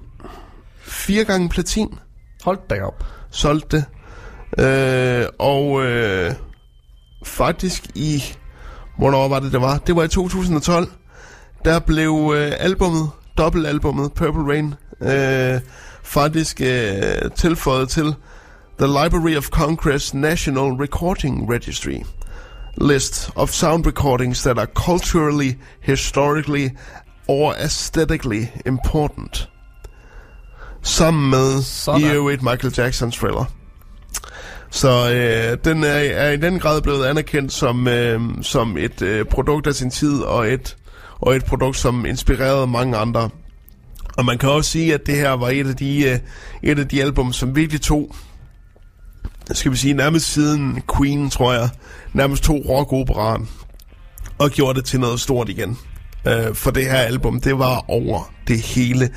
fire 0.83 1.25
gange 1.25 1.49
platin? 1.49 1.99
Hold 2.45 2.59
da 2.71 2.83
op. 2.83 3.05
Solgt 3.31 3.73
det. 3.73 3.85
Øh, 4.59 5.27
og 5.39 5.85
øh, 5.85 6.33
faktisk 7.25 7.87
i, 7.95 8.23
hvornår 8.99 9.29
var 9.29 9.41
det, 9.41 9.53
det 9.53 9.61
var? 9.61 9.79
Det 9.79 9.97
var 9.97 10.03
i 10.03 10.09
2012 10.09 10.89
der 11.65 11.79
blev 11.79 12.33
øh, 12.37 12.53
albummet, 12.59 13.11
dobbeltalbummet 13.39 14.13
Purple 14.13 14.43
Rain, 14.43 14.75
øh, 15.01 15.61
faktisk 16.03 16.61
øh, 16.61 17.31
tilføjet 17.37 17.89
til 17.89 18.15
The 18.79 18.87
Library 18.87 19.37
of 19.37 19.51
Congress 19.51 20.15
National 20.15 20.71
Recording 20.73 21.51
Registry 21.51 22.05
list 22.77 23.31
of 23.37 23.51
sound 23.51 23.87
recordings 23.87 24.43
that 24.43 24.59
are 24.59 24.67
culturally, 24.67 25.57
historically 25.81 26.71
or 27.29 27.55
aesthetically 27.55 28.49
important. 28.67 29.49
Sammen 30.83 31.31
med 31.31 31.63
Sådan. 31.63 32.01
i 32.01 32.05
øvrigt 32.05 32.43
Michael 32.43 32.75
Jacksons 32.77 33.17
thriller. 33.17 33.45
Så 34.71 35.11
øh, 35.13 35.59
den 35.65 35.85
er, 35.85 35.89
er 35.89 36.31
i 36.31 36.37
den 36.37 36.59
grad 36.59 36.83
blevet 36.83 37.07
anerkendt 37.07 37.53
som, 37.53 37.89
øh, 37.89 38.21
som 38.43 38.77
et 38.77 39.03
øh, 39.03 39.25
produkt 39.25 39.67
af 39.67 39.75
sin 39.75 39.91
tid 39.91 40.21
og 40.23 40.53
et 40.53 40.77
og 41.21 41.37
et 41.37 41.45
produkt, 41.45 41.77
som 41.77 42.07
inspirerede 42.07 42.67
mange 42.67 42.97
andre. 42.97 43.31
Og 44.17 44.25
man 44.25 44.39
kan 44.39 44.49
også 44.49 44.71
sige, 44.71 44.95
at 44.95 45.07
det 45.07 45.17
her 45.17 45.31
var 45.31 45.49
et 45.49 45.67
af 45.67 45.77
de, 45.77 46.05
øh, 46.05 46.19
et 46.63 46.79
af 46.79 46.89
de 46.89 47.03
album, 47.03 47.33
som 47.33 47.57
virkelig 47.57 47.81
tog, 47.81 48.15
skal 49.53 49.73
vi 49.73 49.77
sige, 49.77 49.95
nærmest 49.95 50.33
siden 50.33 50.83
Queen, 50.97 51.31
tror 51.31 51.53
jeg, 51.53 51.69
nærmest 52.12 52.43
to 52.43 52.57
rockoperaen 52.69 53.49
og 54.39 54.51
gjorde 54.51 54.79
det 54.79 54.85
til 54.85 55.01
noget 55.01 55.21
stort 55.21 55.49
igen. 55.49 55.79
Øh, 56.27 56.55
for 56.55 56.71
det 56.71 56.85
her 56.85 56.99
album, 56.99 57.41
det 57.41 57.59
var 57.59 57.85
over 57.89 58.33
det 58.49 58.61
hele 58.61 59.11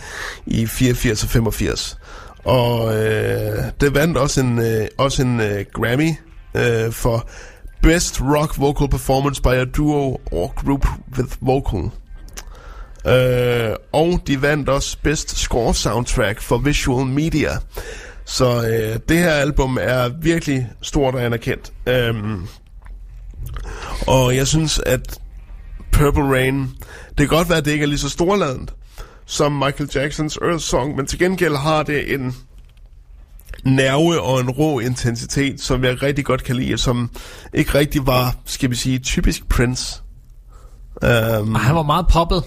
i 0.46 0.66
84 0.66 1.24
og 1.24 1.30
85. 1.30 1.98
Og 2.46 2.96
øh, 2.96 3.64
det 3.82 3.96
vandt 3.96 4.18
også 4.18 4.42
en, 4.42 4.60
øh, 4.60 4.88
også 4.98 5.22
en 5.22 5.40
øh, 5.40 5.66
Grammy 5.74 6.14
øh, 6.56 6.92
for 6.92 7.30
Best 7.82 8.22
Rock 8.22 8.60
Vocal 8.60 8.90
Performance 8.90 9.42
by 9.42 9.48
a 9.48 9.66
Duo 9.66 10.18
or 10.32 10.54
Group 10.66 10.88
with 11.18 11.36
Vocal. 11.42 11.92
Øh, 13.08 13.76
og 13.92 14.22
de 14.28 14.42
vandt 14.42 14.70
også 14.70 14.98
Best 15.04 15.38
Score 15.38 15.76
Soundtrack 15.76 16.42
for 16.42 16.58
Visual 16.58 17.06
Media. 17.06 17.50
Så 18.28 18.68
øh, 18.68 19.00
det 19.10 19.18
her 19.18 19.32
album 19.32 19.78
er 19.82 20.10
virkelig 20.22 20.68
stort 20.82 21.16
og 21.16 21.24
anerkendt. 21.24 21.74
Øhm, 21.88 22.48
og 24.08 24.36
jeg 24.36 24.48
synes, 24.48 24.80
at 24.86 25.20
Purple 25.92 26.24
Rain, 26.24 26.62
det 27.10 27.18
kan 27.18 27.28
godt 27.28 27.50
være, 27.50 27.58
at 27.58 27.66
det 27.66 27.72
ikke 27.72 27.84
er 27.84 27.88
lige 27.88 28.00
så 28.00 28.10
storladent 28.10 28.74
som 29.26 29.52
Michael 29.52 29.90
Jacksons 29.96 30.38
Earth 30.42 30.64
Song, 30.64 30.96
men 30.96 31.06
til 31.06 31.20
gengæld 31.20 31.56
har 31.56 31.84
det 31.84 32.14
en 32.14 32.36
nerve 33.64 34.22
og 34.22 34.40
en 34.40 34.50
rå 34.50 34.80
intensitet, 34.80 35.62
som 35.62 35.84
jeg 35.84 36.04
rigtig 36.04 36.26
godt 36.26 36.44
kan 36.44 36.56
lide, 36.56 36.78
som 36.78 37.10
ikke 37.54 37.74
rigtig 37.74 38.08
var, 38.08 38.36
skal 38.46 38.70
vi 38.70 38.76
sige, 38.76 39.00
typisk 39.00 39.50
Prince. 39.50 40.02
Um, 41.02 41.56
Og 41.56 41.60
han 41.60 41.76
var 41.76 41.84
meget 41.84 42.06
poppet. 42.08 42.44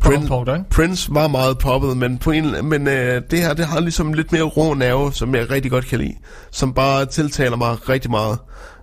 På 0.00 0.10
nogle 0.10 0.28
punkter, 0.28 0.54
ikke? 0.54 0.70
Prince 0.70 1.14
var 1.14 1.28
meget 1.28 1.58
poppet, 1.58 1.96
men, 1.96 2.18
på 2.18 2.30
en, 2.30 2.68
men 2.68 2.88
øh, 2.88 3.22
det 3.30 3.38
her, 3.38 3.54
det 3.54 3.66
har 3.66 3.80
ligesom 3.80 4.12
lidt 4.12 4.32
mere 4.32 4.42
rå 4.42 4.74
nerve, 4.74 5.12
som 5.12 5.34
jeg 5.34 5.50
rigtig 5.50 5.70
godt 5.70 5.86
kan 5.86 5.98
lide. 5.98 6.14
Som 6.50 6.74
bare 6.74 7.06
tiltaler 7.06 7.56
mig 7.56 7.88
rigtig 7.88 8.10
meget. 8.10 8.38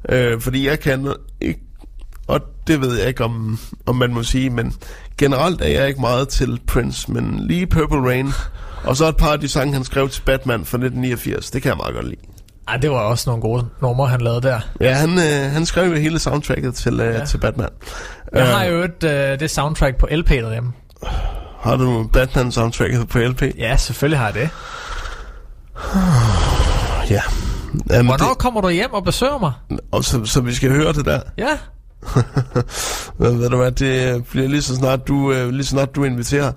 Øh, 0.10 0.42
fordi 0.42 0.68
jeg 0.68 0.80
kan 0.80 1.14
ikke, 1.42 1.60
og 2.28 2.40
det 2.68 2.82
ved 2.82 2.98
jeg 3.00 3.08
ikke, 3.08 3.24
om, 3.24 3.60
om 3.86 3.96
man 3.96 4.14
må 4.14 4.24
sige, 4.24 4.50
men 4.50 4.74
generelt 5.18 5.62
er 5.62 5.68
jeg 5.68 5.88
ikke 5.88 6.02
meget 6.02 6.28
til 6.28 6.60
Prince, 6.68 7.12
men 7.12 7.40
lige 7.40 7.68
Purple 7.68 8.00
Rain, 8.00 8.28
og 8.84 8.98
så 8.98 9.08
et 9.08 9.18
par 9.18 9.32
af 9.32 9.40
de 9.40 9.48
sange, 9.48 9.74
han 9.74 9.84
skrev 9.84 10.10
til 10.10 10.22
Batman 10.22 10.66
fra 10.66 10.78
1989, 10.78 11.52
det 11.52 11.62
kan 11.62 11.70
jeg 11.70 11.78
meget 11.78 11.96
godt 11.96 12.06
lide. 12.06 12.22
Ej, 12.68 12.78
det 12.78 12.92
var 12.92 12.98
også 12.98 13.30
nogle 13.30 13.42
gode 13.42 13.66
numre, 13.82 14.08
han 14.08 14.22
lavede 14.22 14.42
der. 14.42 14.60
Ja, 14.82 14.94
han, 14.94 15.10
øh, 15.10 15.52
han 15.54 15.66
skrev 15.66 15.90
jo 15.92 15.96
hele 15.96 16.20
soundtracket 16.20 16.76
til, 16.76 17.00
øh, 17.00 17.16
ja. 17.16 17.26
til 17.26 17.38
Batman. 17.38 17.70
Jeg 18.34 18.42
Øh, 18.42 18.48
har 18.48 18.64
jo 18.64 18.84
et, 18.84 19.04
øh, 19.04 19.40
det 19.40 19.50
soundtrack 19.52 19.98
på 19.98 20.08
LP 20.12 20.30
derhjemme. 20.30 20.74
Har 21.62 21.76
du 21.78 22.08
Batman 22.14 22.52
soundtracket 22.52 23.08
på 23.10 23.20
LP? 23.20 23.42
Ja, 23.58 23.78
selvfølgelig 23.78 24.20
har 24.20 24.26
jeg 24.26 24.34
det. 24.34 24.50
Ja. 27.10 27.22
Jamen, 27.90 28.06
Hvornår 28.06 28.34
kommer 28.34 28.62
du 28.62 28.70
hjem 28.70 28.94
og 28.94 29.04
besøger 29.04 29.38
mig? 29.40 29.54
det, 29.70 29.80
og 29.92 30.04
så, 30.04 30.26
så 30.26 30.42
vi 30.42 30.54
skal 30.54 30.70
høre 30.72 30.94
det 30.94 31.06
der. 31.06 31.22
Ja. 31.38 31.58
Men 33.20 33.40
ved 33.40 33.50
du 33.50 33.58
hvad, 33.58 33.72
det 33.72 34.26
bliver 34.26 34.48
lige 34.48 34.62
så 34.62 34.76
snart 34.76 35.08
du, 35.08 35.32
øh, 35.34 35.50
lige 35.50 35.64
så 35.64 35.70
snart 35.70 35.96
du 35.96 36.04
inviterer. 36.04 36.52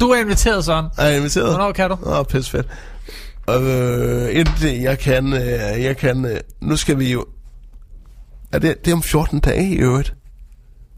Du 0.00 0.08
er 0.10 0.20
inviteret, 0.20 0.64
Søren. 0.64 0.86
Er 0.98 1.06
jeg 1.06 1.16
inviteret? 1.16 1.48
Hvornår 1.48 1.72
kan 1.72 1.90
du? 1.90 1.96
Åh, 2.06 2.24
pisse 2.24 2.50
fedt. 2.50 2.66
Og 3.46 3.62
øh, 3.62 4.36
indtil 4.38 4.80
jeg 4.80 4.98
kan, 4.98 5.32
øh, 5.32 5.82
jeg 5.84 5.96
kan, 5.96 6.24
øh, 6.24 6.40
nu 6.60 6.76
skal 6.76 6.98
vi 6.98 7.12
jo, 7.12 7.26
er 8.52 8.58
det, 8.58 8.84
det 8.84 8.90
er 8.90 8.94
om 8.94 9.02
14 9.02 9.40
dage 9.40 9.68
i 9.68 9.76
øvrigt, 9.76 10.14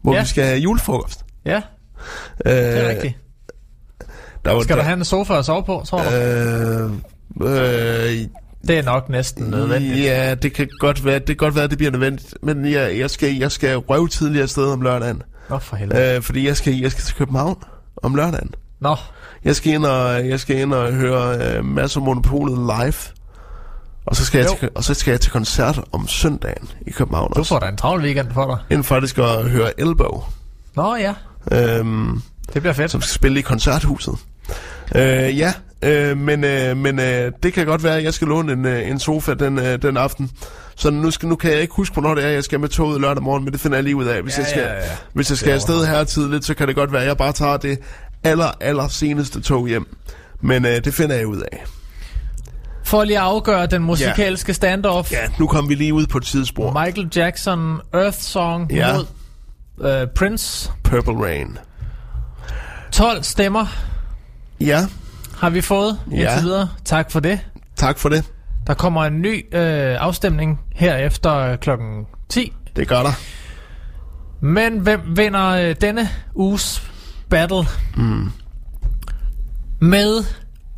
hvor 0.03 0.13
Ja. 0.13 0.21
vi 0.21 0.27
skal 0.27 0.43
have 0.45 0.59
julefrokost. 0.59 1.25
Ja, 1.45 1.61
Øh, 2.45 2.51
det 2.53 2.83
er 2.85 2.89
rigtigt. 2.89 3.17
Der 4.45 4.51
var, 4.51 4.61
Skal 4.61 4.75
der, 4.75 4.81
du 4.81 4.85
have 4.85 4.97
en 4.97 5.05
sofa 5.05 5.33
at 5.37 5.45
sove 5.45 5.63
på, 5.63 5.83
tror 5.87 6.01
du? 6.03 6.09
Øh, 6.15 6.91
øh, 7.41 8.27
Det 8.67 8.77
er 8.77 8.83
nok 8.83 9.09
næsten 9.09 9.45
nødvendigt. 9.45 10.03
Ja, 10.03 10.35
det 10.35 10.53
kan 10.53 10.69
godt 10.79 11.05
være, 11.05 11.19
det 11.19 11.27
kan 11.27 11.35
godt 11.35 11.55
være, 11.55 11.67
det 11.67 11.77
bliver 11.77 11.91
nødvendigt. 11.91 12.33
Men 12.43 12.71
jeg, 12.71 12.99
jeg 12.99 13.09
skal, 13.09 13.35
jeg 13.37 13.51
skal 13.51 13.77
røve 13.77 14.07
tidligere 14.07 14.43
afsted 14.43 14.65
om 14.71 14.81
lørdagen. 14.81 15.21
Nå, 15.49 15.59
for 15.59 15.75
helvede. 15.75 16.15
Øh, 16.15 16.21
fordi 16.21 16.47
jeg 16.47 16.57
skal, 16.57 16.73
jeg 16.77 16.91
skal 16.91 17.03
til 17.03 17.15
København 17.15 17.57
om 18.03 18.15
lørdagen. 18.15 18.53
Nå, 18.79 18.95
Jeg 19.45 19.55
skal 19.55 19.73
ind 19.73 19.85
og, 19.85 20.27
jeg 20.29 20.39
skal 20.39 20.57
ind 20.57 20.73
og 20.73 20.91
høre 20.93 21.37
øh, 21.57 21.65
masser 21.65 21.99
af 21.99 22.05
Monopolet 22.05 22.57
live. 22.57 22.93
Og 24.05 24.15
så, 24.15 24.25
skal 24.25 24.39
jeg 24.39 24.47
Jo. 24.49 24.55
til, 24.59 24.69
og 24.75 24.83
så 24.83 24.93
skal 24.93 25.11
jeg 25.11 25.21
til 25.21 25.31
koncert 25.31 25.79
om 25.91 26.07
søndagen 26.07 26.69
i 26.87 26.91
København 26.91 27.31
du 27.33 27.39
også. 27.39 27.49
får 27.49 27.59
da 27.59 27.67
en 27.67 27.77
travl 27.77 28.01
weekend 28.03 28.27
for 28.33 28.45
dig. 28.47 28.57
Inden 28.69 28.83
faktisk 28.83 29.17
at 29.17 29.49
høre 29.49 29.79
Elbow, 29.79 30.23
Nå 30.75 30.95
ja, 30.95 31.13
øhm, 31.51 32.21
det 32.53 32.61
bliver 32.61 32.73
fedt. 32.73 32.91
som 32.91 33.01
skal 33.01 33.13
spille 33.13 33.39
i 33.39 33.41
koncerthuset. 33.41 34.13
Øh, 34.95 35.37
ja, 35.39 35.53
øh, 35.83 36.17
men, 36.17 36.43
øh, 36.43 36.77
men 36.77 36.99
øh, 36.99 37.31
det 37.43 37.53
kan 37.53 37.65
godt 37.65 37.83
være, 37.83 37.97
at 37.97 38.03
jeg 38.03 38.13
skal 38.13 38.27
låne 38.27 38.53
en, 38.53 38.65
øh, 38.65 38.89
en 38.89 38.99
sofa 38.99 39.33
den, 39.33 39.59
øh, 39.59 39.81
den 39.81 39.97
aften. 39.97 40.31
Så 40.75 40.89
nu, 40.89 41.11
skal, 41.11 41.29
nu 41.29 41.35
kan 41.35 41.51
jeg 41.51 41.61
ikke 41.61 41.73
huske, 41.73 41.93
hvornår 41.93 42.15
det 42.15 42.25
er, 42.25 42.29
jeg 42.29 42.43
skal 42.43 42.59
med 42.59 42.69
toget 42.69 43.01
lørdag 43.01 43.23
morgen, 43.23 43.43
men 43.43 43.53
det 43.53 43.61
finder 43.61 43.77
jeg 43.77 43.83
lige 43.83 43.95
ud 43.95 44.05
af. 44.05 44.21
Hvis 44.21 44.37
Ja, 44.37 44.41
jeg 44.41 44.49
skal, 44.49 44.61
ja, 44.61 44.73
ja. 44.75 44.81
Hvis 45.13 45.29
jeg 45.29 45.37
skal 45.37 45.51
afsted 45.51 45.85
her 45.87 46.03
tidligt, 46.03 46.45
så 46.45 46.53
kan 46.53 46.67
det 46.67 46.75
godt 46.75 46.91
være, 46.91 47.01
at 47.01 47.07
jeg 47.07 47.17
bare 47.17 47.33
tager 47.33 47.57
det 47.57 47.79
aller, 48.23 48.51
aller 48.61 48.87
seneste 48.87 49.41
tog 49.41 49.67
hjem. 49.67 49.97
Men 50.41 50.65
øh, 50.65 50.83
det 50.85 50.93
finder 50.93 51.15
jeg 51.15 51.27
ud 51.27 51.37
af. 51.51 51.63
For 52.83 53.03
lige 53.03 53.17
at 53.17 53.23
afgøre 53.23 53.65
den 53.67 53.83
musikalske 53.83 54.53
standoff. 54.53 55.11
Ja, 55.11 55.17
nu 55.39 55.47
kom 55.47 55.69
vi 55.69 55.75
lige 55.75 55.93
ud 55.93 56.05
på 56.07 56.17
et 56.17 56.23
tidsspor. 56.23 56.85
Michael 56.85 57.07
Jackson, 57.15 57.79
Earth 57.93 58.17
Song 58.17 58.71
Ja. 58.73 58.93
mod 58.93 59.05
øh, 59.81 60.07
Prince. 60.15 60.71
Purple 60.83 61.13
Rain. 61.25 61.57
12 62.91 63.23
stemmer 63.23 63.65
Ja, 64.59 64.79
har 65.37 65.49
vi 65.49 65.61
fået 65.61 65.99
Ja. 66.11 66.15
indtil 66.31 66.43
videre. 66.45 66.69
Tak 66.85 67.11
for 67.11 67.19
det. 67.19 67.39
tak 67.75 67.97
for 67.99 68.09
det. 68.09 68.31
Der 68.67 68.73
kommer 68.73 69.05
en 69.05 69.21
ny 69.21 69.55
øh, 69.55 69.97
afstemning 70.01 70.59
her 70.75 70.95
efter 70.97 71.55
klokken 71.55 72.05
10. 72.29 72.53
Det 72.75 72.87
gør 72.87 73.03
der. 73.03 73.11
Men 74.41 74.79
hvem 74.79 75.01
vinder 75.17 75.47
øh, 75.47 75.75
denne 75.81 76.09
uges 76.35 76.83
battle? 77.29 77.63
Mm. 77.95 78.31
Med 79.79 80.23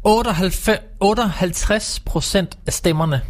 58, 0.03 0.69
58 0.99 1.99
procent 2.05 2.57
af 2.67 2.73
stemmerne 2.73 3.21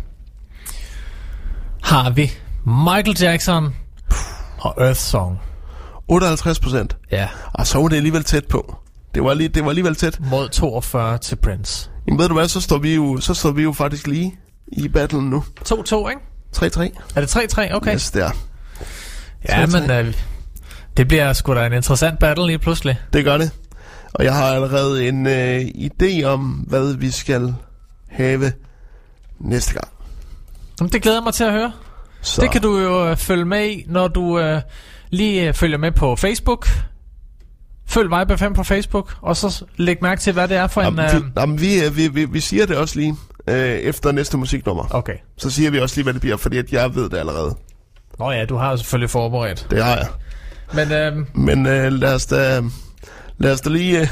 har 1.84 2.10
vi 2.10 2.32
Michael 2.66 3.18
Jackson 3.22 3.76
og 4.60 4.76
Earth 4.78 5.00
Song. 5.00 5.40
58 6.08 6.60
procent. 6.60 6.98
Ja, 7.12 7.28
Og 7.54 7.68
så 7.68 7.78
var 7.80 7.88
det 7.88 7.96
alligevel 7.96 8.24
tæt 8.24 8.46
på. 8.46 8.76
Det 9.16 9.24
var, 9.24 9.34
lige, 9.34 9.50
det 9.50 9.64
var 9.64 9.70
alligevel 9.70 9.96
tæt. 9.96 10.20
mod 10.20 10.50
42 10.50 11.18
til 11.18 11.36
Prince. 11.36 11.90
Jamen 12.08 12.20
ved 12.20 12.28
du 12.28 12.34
hvad, 12.34 12.48
så 12.48 12.62
står 12.62 12.78
vi 12.78 12.96
jo, 12.96 13.18
så 13.22 13.34
står 13.34 13.52
vi 13.52 13.64
jo 13.64 13.72
faktisk 13.74 14.08
lige 14.08 14.36
i 14.68 14.88
battlen 14.88 15.30
nu. 15.30 15.44
2-2, 15.70 16.10
ikke? 16.10 16.22
3-3. 16.56 17.14
Er 17.16 17.22
det 17.22 17.36
3-3? 17.36 17.76
Okay. 17.76 17.94
Yes, 17.94 18.12
der. 18.12 18.30
ja, 19.50 19.66
3-3. 19.66 19.80
men 19.82 19.92
øh, 19.92 20.14
det 20.98 21.08
bliver 21.08 21.34
sgu 21.34 21.54
da 21.56 21.66
en 21.66 21.74
interessant 21.74 22.20
battle 22.20 22.48
lige 22.48 22.60
pludselig. 22.60 23.00
Det 23.14 23.24
gør 23.26 23.38
det. 23.38 23.52
Og 24.14 24.24
jeg 24.26 24.34
har 24.36 24.46
allerede 24.46 25.08
en 25.08 25.28
øh, 25.28 25.62
idé 25.62 26.24
om, 26.24 26.40
hvad 26.42 26.94
vi 26.98 27.12
skal 27.12 27.56
have 28.10 28.52
næste 29.40 29.74
gang. 29.74 29.88
Jamen, 30.80 30.92
det 30.92 31.02
glæder 31.02 31.18
jeg 31.18 31.24
mig 31.24 31.34
til 31.34 31.44
at 31.44 31.52
høre. 31.54 31.72
Så 32.22 32.42
Det 32.42 32.52
kan 32.52 32.62
du 32.62 32.80
jo 32.80 33.10
øh, 33.10 33.18
følge 33.18 33.46
med 33.46 33.70
i, 33.70 33.86
når 33.88 34.08
du 34.08 34.40
øh, 34.40 34.62
lige 35.14 35.48
øh, 35.48 35.54
følger 35.54 35.78
med 35.78 35.92
på 35.92 36.16
Facebook. 36.16 36.68
Følg 37.88 38.10
Vibe 38.20 38.38
5 38.38 38.54
på 38.54 38.64
Facebook, 38.64 39.14
og 39.22 39.38
så 39.38 39.66
læg 39.78 39.98
mærke 40.02 40.22
til, 40.22 40.34
hvad 40.34 40.48
det 40.48 40.58
er 40.58 40.68
for 40.68 40.82
en... 40.82 40.86
Jamen, 40.86 41.06
Øh, 41.06 41.22
vi, 41.26 41.32
jamen, 41.38 41.62
vi, 41.62 41.84
øh, 41.86 41.98
vi, 41.98 42.08
vi, 42.08 42.26
vi 42.26 42.40
siger 42.40 42.66
det 42.66 42.78
også 42.78 43.00
lige 43.00 43.16
øh, 43.48 43.56
efter 43.56 44.12
næste 44.12 44.38
musiknummer. 44.38 44.88
okay. 44.92 45.14
Så 45.38 45.50
siger 45.50 45.72
vi 45.72 45.80
også 45.80 45.96
lige, 45.98 46.04
hvad 46.04 46.14
det 46.14 46.22
bliver, 46.22 46.38
fordi 46.38 46.58
at 46.58 46.72
jeg 46.72 46.96
ved 46.96 47.10
det 47.10 47.18
allerede. 47.18 47.56
Nå 48.20 48.32
ja, 48.32 48.46
du 48.46 48.56
har 48.56 48.76
selvfølgelig 48.76 49.10
forberedt. 49.10 49.68
Det 49.72 49.84
har 49.84 49.96
jeg. 49.98 50.08
Men 50.74 50.92
øh, 50.92 51.26
Men 51.36 51.66
øh, 51.66 51.92
lad 51.92 52.16
os 52.16 52.26
da, 52.26 52.62
lad 53.38 53.52
os 53.54 53.62
da 53.62 53.70
lige, 53.70 54.00
øh, 54.02 54.08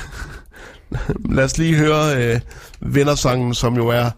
lad 1.36 1.44
os 1.44 1.58
lige 1.58 1.76
høre 1.76 2.16
øh, 2.18 2.40
vindersangen, 2.82 3.54
som 3.54 3.76
jo 3.76 3.88
er 3.88 4.10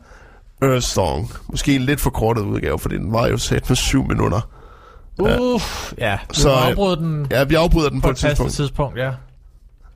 Earth 0.61 0.85
Song. 0.85 1.31
Måske 1.49 1.75
en 1.75 1.81
lidt 1.81 2.01
forkortet 2.01 2.41
udgave, 2.41 2.79
fordi 2.79 2.95
den 2.95 3.11
var 3.11 3.27
jo 3.27 3.37
sat 3.37 3.69
med 3.69 3.75
syv 3.75 4.07
minutter. 4.07 4.49
Uh, 5.19 5.61
ja, 5.97 6.17
Så, 6.31 6.49
øh, 6.49 6.67
afbrød 6.67 6.97
den 6.97 7.27
Ja, 7.31 7.43
vi 7.43 7.55
afbryder 7.55 7.89
den 7.89 8.01
på 8.01 8.05
på 8.07 8.11
et 8.11 8.17
tidspunkt. 8.17 8.51
tidspunkt, 8.53 8.97
ja. 8.97 9.11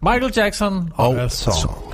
Michael 0.02 0.34
Jackson 0.36 0.92
og, 0.96 1.10
Og 1.10 1.32
Song. 1.32 1.58
song. 1.58 1.94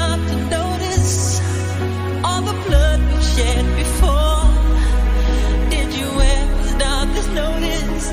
Notice 7.33 8.09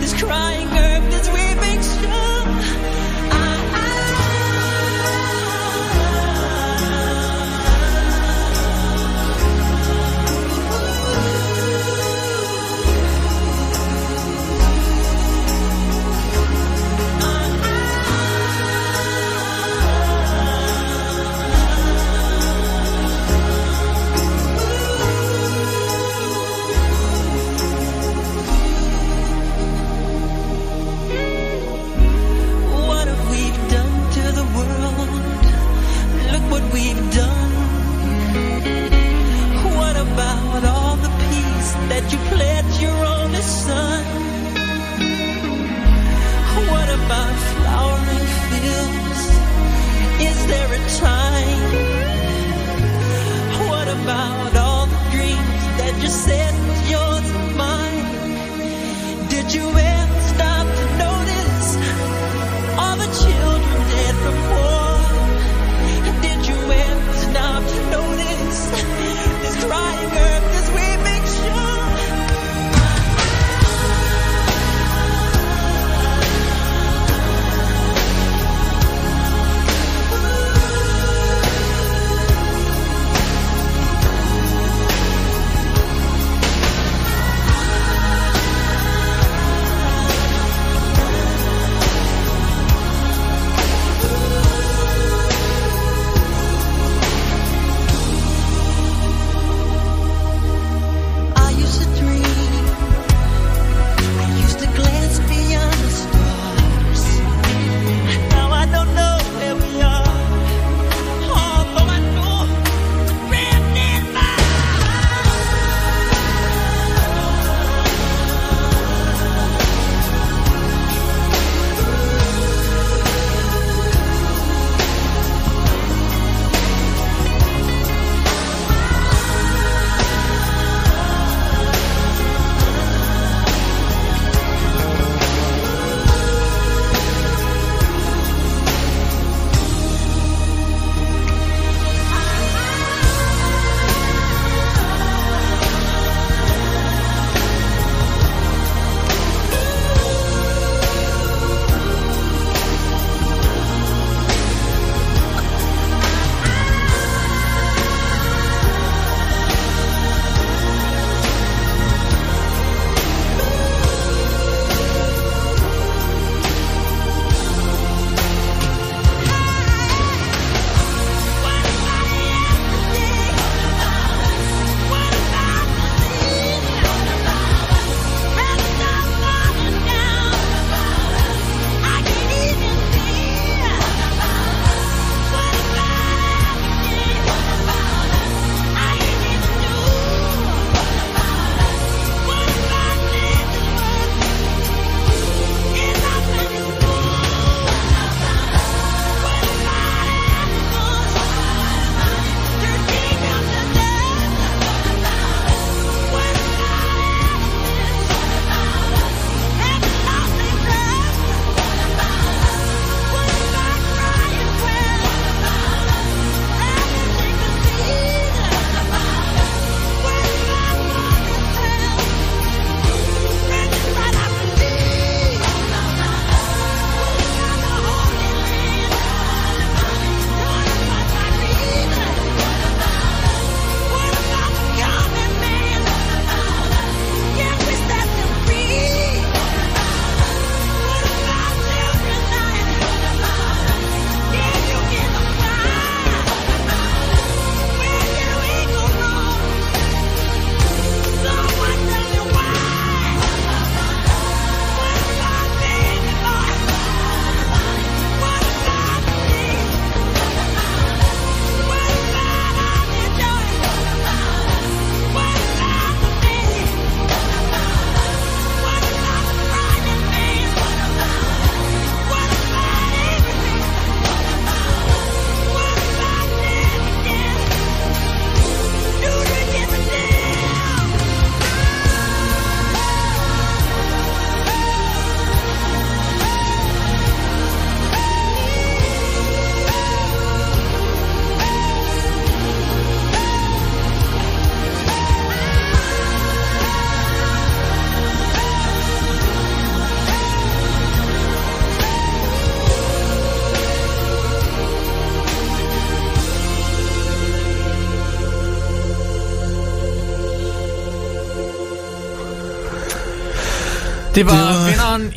this 0.00 0.22
crying. 0.22 0.59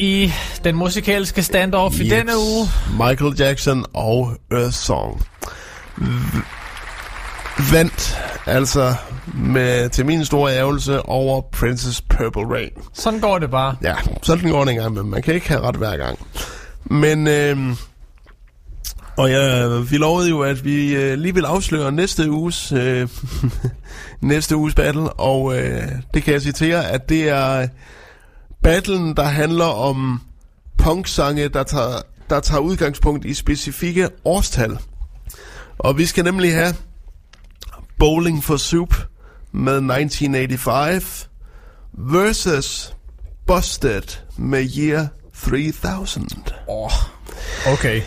I 0.04 0.32
den 0.64 0.76
musikalske 0.76 1.44
standoff 1.44 2.00
i 2.00 2.04
Yes. 2.04 2.10
denne 2.14 2.32
uge. 2.38 2.68
Michael 3.10 3.34
Jackson 3.40 3.86
og 3.94 4.32
Earth 4.52 4.74
Song. 4.74 5.22
V- 5.98 6.44
vandt 7.74 8.18
altså 8.46 8.94
med, 9.34 9.90
til 9.90 10.06
min 10.06 10.26
store 10.26 10.54
ærgelse 10.58 11.02
over 11.02 11.42
Princess 11.52 12.02
Purple 12.02 12.46
Rain. 12.56 12.70
Sådan 12.94 13.20
går 13.20 13.40
det 13.40 13.52
bare. 13.52 13.76
Ja, 13.84 13.96
sådan 14.24 14.52
går 14.52 14.66
det 14.66 14.72
en 14.74 14.80
gang, 14.80 14.94
men 14.94 15.10
man 15.10 15.22
kan 15.22 15.34
ikke 15.34 15.48
have 15.48 15.62
ret 15.62 15.76
hver 15.76 15.98
gang. 15.98 16.20
Men, 16.86 17.28
øh, 17.28 17.58
og 19.18 19.30
ja, 19.32 19.68
vi 19.68 19.98
lovede 19.98 20.30
jo, 20.30 20.42
at 20.42 20.66
vi 20.66 20.96
øh, 20.96 21.18
lige 21.18 21.34
vil 21.34 21.46
afsløre 21.46 21.92
næste 21.92 22.32
uges, 22.32 22.72
øh, 22.72 23.08
næste 24.22 24.56
uges 24.56 24.76
battle, 24.76 25.10
og 25.14 25.58
øh, 25.60 25.84
det 26.14 26.24
kan 26.24 26.34
jeg 26.34 26.42
jer, 26.70 26.82
at 26.82 27.10
det 27.10 27.30
er 27.30 27.68
battlen, 28.64 29.16
der 29.16 29.24
handler 29.24 29.66
om 29.66 30.22
punksange, 30.78 31.48
der 31.50 31.64
tager, 31.64 32.02
der 32.30 32.40
tager 32.40 32.62
udgangspunkt 32.62 33.26
i 33.26 33.34
specifikke 33.34 34.10
årstal. 34.26 34.78
Og 35.78 35.98
vi 35.98 36.06
skal 36.06 36.24
nemlig 36.24 36.54
have 36.54 36.76
Bowling 38.00 38.44
for 38.44 38.58
Soup 38.58 38.96
med 39.52 39.76
1985 39.76 41.30
versus 41.94 42.96
Busted 43.48 44.20
med 44.38 44.70
Year 44.78 45.08
3000. 45.34 46.30
Oh, 46.68 46.92
okay. 47.74 48.02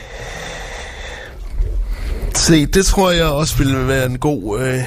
Se, 2.35 2.67
det 2.67 2.87
tror 2.87 3.11
jeg 3.11 3.27
også 3.27 3.59
ville 3.59 3.89
være 3.89 4.07
en 4.07 4.19
god, 4.19 4.61
øh, 4.61 4.83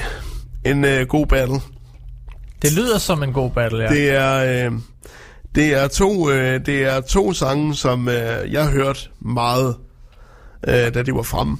en 0.64 0.84
øh, 0.84 1.06
god 1.06 1.26
battle. 1.26 1.60
Det 2.62 2.72
lyder 2.72 2.98
som 2.98 3.22
en 3.22 3.32
god 3.32 3.50
battle, 3.50 3.82
ja. 3.82 3.88
Det 3.88 4.10
er, 4.10 4.66
øh, 4.66 4.72
det 5.54 5.82
er 5.82 5.88
to, 5.88 6.30
øh, 6.30 6.66
det 6.66 6.82
er 6.82 7.00
to 7.00 7.32
sange, 7.32 7.74
som 7.74 8.08
øh, 8.08 8.52
jeg 8.52 8.66
hørte 8.66 9.00
meget, 9.20 9.76
øh, 10.68 10.94
da 10.94 11.02
de 11.02 11.14
var 11.14 11.22
fremme. 11.22 11.58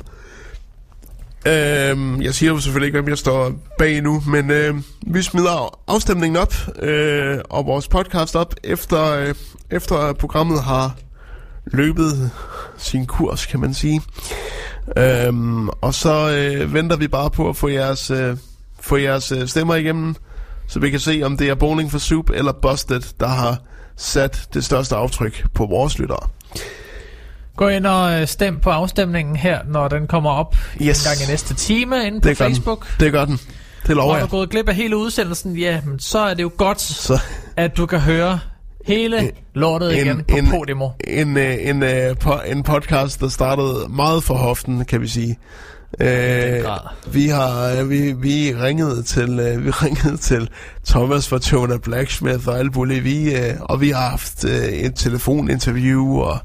Øh, 1.47 2.25
jeg 2.25 2.35
siger 2.35 2.53
jo 2.53 2.59
selvfølgelig 2.59 2.87
ikke, 2.87 3.01
hvem 3.01 3.09
jeg 3.09 3.19
står 3.19 3.53
bag 3.79 4.03
nu, 4.03 4.23
men 4.27 4.51
øh, 4.51 4.75
vi 5.07 5.23
smider 5.23 5.79
afstemningen 5.89 6.37
op 6.37 6.55
øh, 6.83 7.39
og 7.51 7.67
vores 7.67 7.89
podcast 7.89 8.37
op, 8.37 8.55
efter, 8.65 9.05
øh, 9.05 9.35
efter 9.71 10.13
programmet 10.13 10.63
har 10.63 10.97
løbet 11.67 12.31
sin 12.77 13.07
kurs, 13.07 13.47
kan 13.47 13.61
man 13.61 13.75
sige. 13.75 14.03
Øhm, 14.97 15.69
og 15.69 15.95
så 15.95 16.31
øh, 16.31 16.75
venter 16.75 16.97
vi 16.97 17.09
bare 17.09 17.31
på 17.31 17.49
at 17.49 17.57
få 17.57 17.69
jeres, 17.69 18.11
øh, 18.11 18.37
få 18.81 18.97
jeres 18.97 19.33
øh, 19.33 19.49
stemmer 19.49 19.75
igennem, 19.75 20.15
så 20.67 20.81
vi 20.81 20.91
kan 20.91 21.01
se, 21.01 21.23
om 21.25 21.37
det 21.37 21.49
er 21.49 21.55
Bowling 21.55 21.91
for 21.91 21.99
Soup 21.99 22.31
eller 22.31 22.53
Busted, 22.53 23.03
der 23.21 23.29
har 23.29 23.59
sat 24.01 24.49
det 24.55 24.65
største 24.65 24.97
aftryk 24.97 25.45
på 25.55 25.67
vores 25.67 25.99
lyttere. 25.99 26.29
Gå 27.57 27.69
ind 27.69 27.87
og 27.87 28.21
øh, 28.21 28.27
stem 28.27 28.61
på 28.61 28.71
afstemningen 28.71 29.37
her, 29.37 29.59
når 29.69 29.89
den 29.89 30.07
kommer 30.07 30.31
op 30.31 30.57
Yes. 30.83 31.07
en 31.07 31.09
gang 31.11 31.29
i 31.29 31.31
næste 31.31 31.55
time 31.55 32.07
inde 32.07 32.21
på 32.21 32.29
Det 32.29 32.39
gør 32.39 32.45
den. 32.45 32.55
Facebook. 32.55 33.01
Det 33.01 33.13
gør 33.13 33.25
den. 33.25 33.41
Det 33.87 33.97
lover 33.97 34.13
er 34.15 34.19
jeg. 34.19 34.27
du 34.27 34.31
gået 34.31 34.51
glip 34.51 34.69
af 34.69 34.75
hele 34.75 34.97
udsendelsen, 34.97 35.57
ja, 35.57 35.81
men 35.85 35.99
så 36.01 36.19
er 36.19 36.35
det 36.35 36.43
jo 36.43 36.51
godt, 36.57 36.81
Så 36.81 37.21
at 37.57 37.77
du 37.77 37.87
kan 37.87 38.01
høre 38.01 38.39
hele 38.87 39.31
lortet 39.55 39.93
igen 39.93 40.25
på 40.29 40.37
Podimo. 40.51 40.89
En, 41.09 41.37
øh, 41.37 41.57
en, 41.61 41.83
øh, 41.83 42.17
po- 42.25 42.51
en 42.51 42.63
podcast, 42.63 43.21
der 43.21 43.29
startede 43.29 43.87
meget 43.89 44.25
for 44.25 44.35
hoften, 44.35 44.85
kan 44.85 45.01
vi 45.01 45.09
sige. 45.09 45.39
Øh, 46.01 46.65
vi 47.13 47.27
har 47.29 47.85
vi, 47.85 48.13
vi 48.13 48.55
ringede 48.63 49.03
til 49.03 49.39
øh, 49.41 49.65
vi 49.65 49.71
ringede 49.85 50.17
til 50.17 50.49
Thomas 50.87 51.29
fra 51.29 51.39
Tona 51.39 51.77
Blacksmith 51.77 52.49
og 52.49 52.59
alt 52.59 52.77
muligt 52.77 53.05
vi 53.05 53.35
øh, 53.37 53.55
og 53.61 53.81
vi 53.81 53.91
har 53.91 54.09
haft 54.11 54.45
øh, 54.45 54.51
et 54.65 54.95
telefoninterview 54.95 56.19
og 56.19 56.39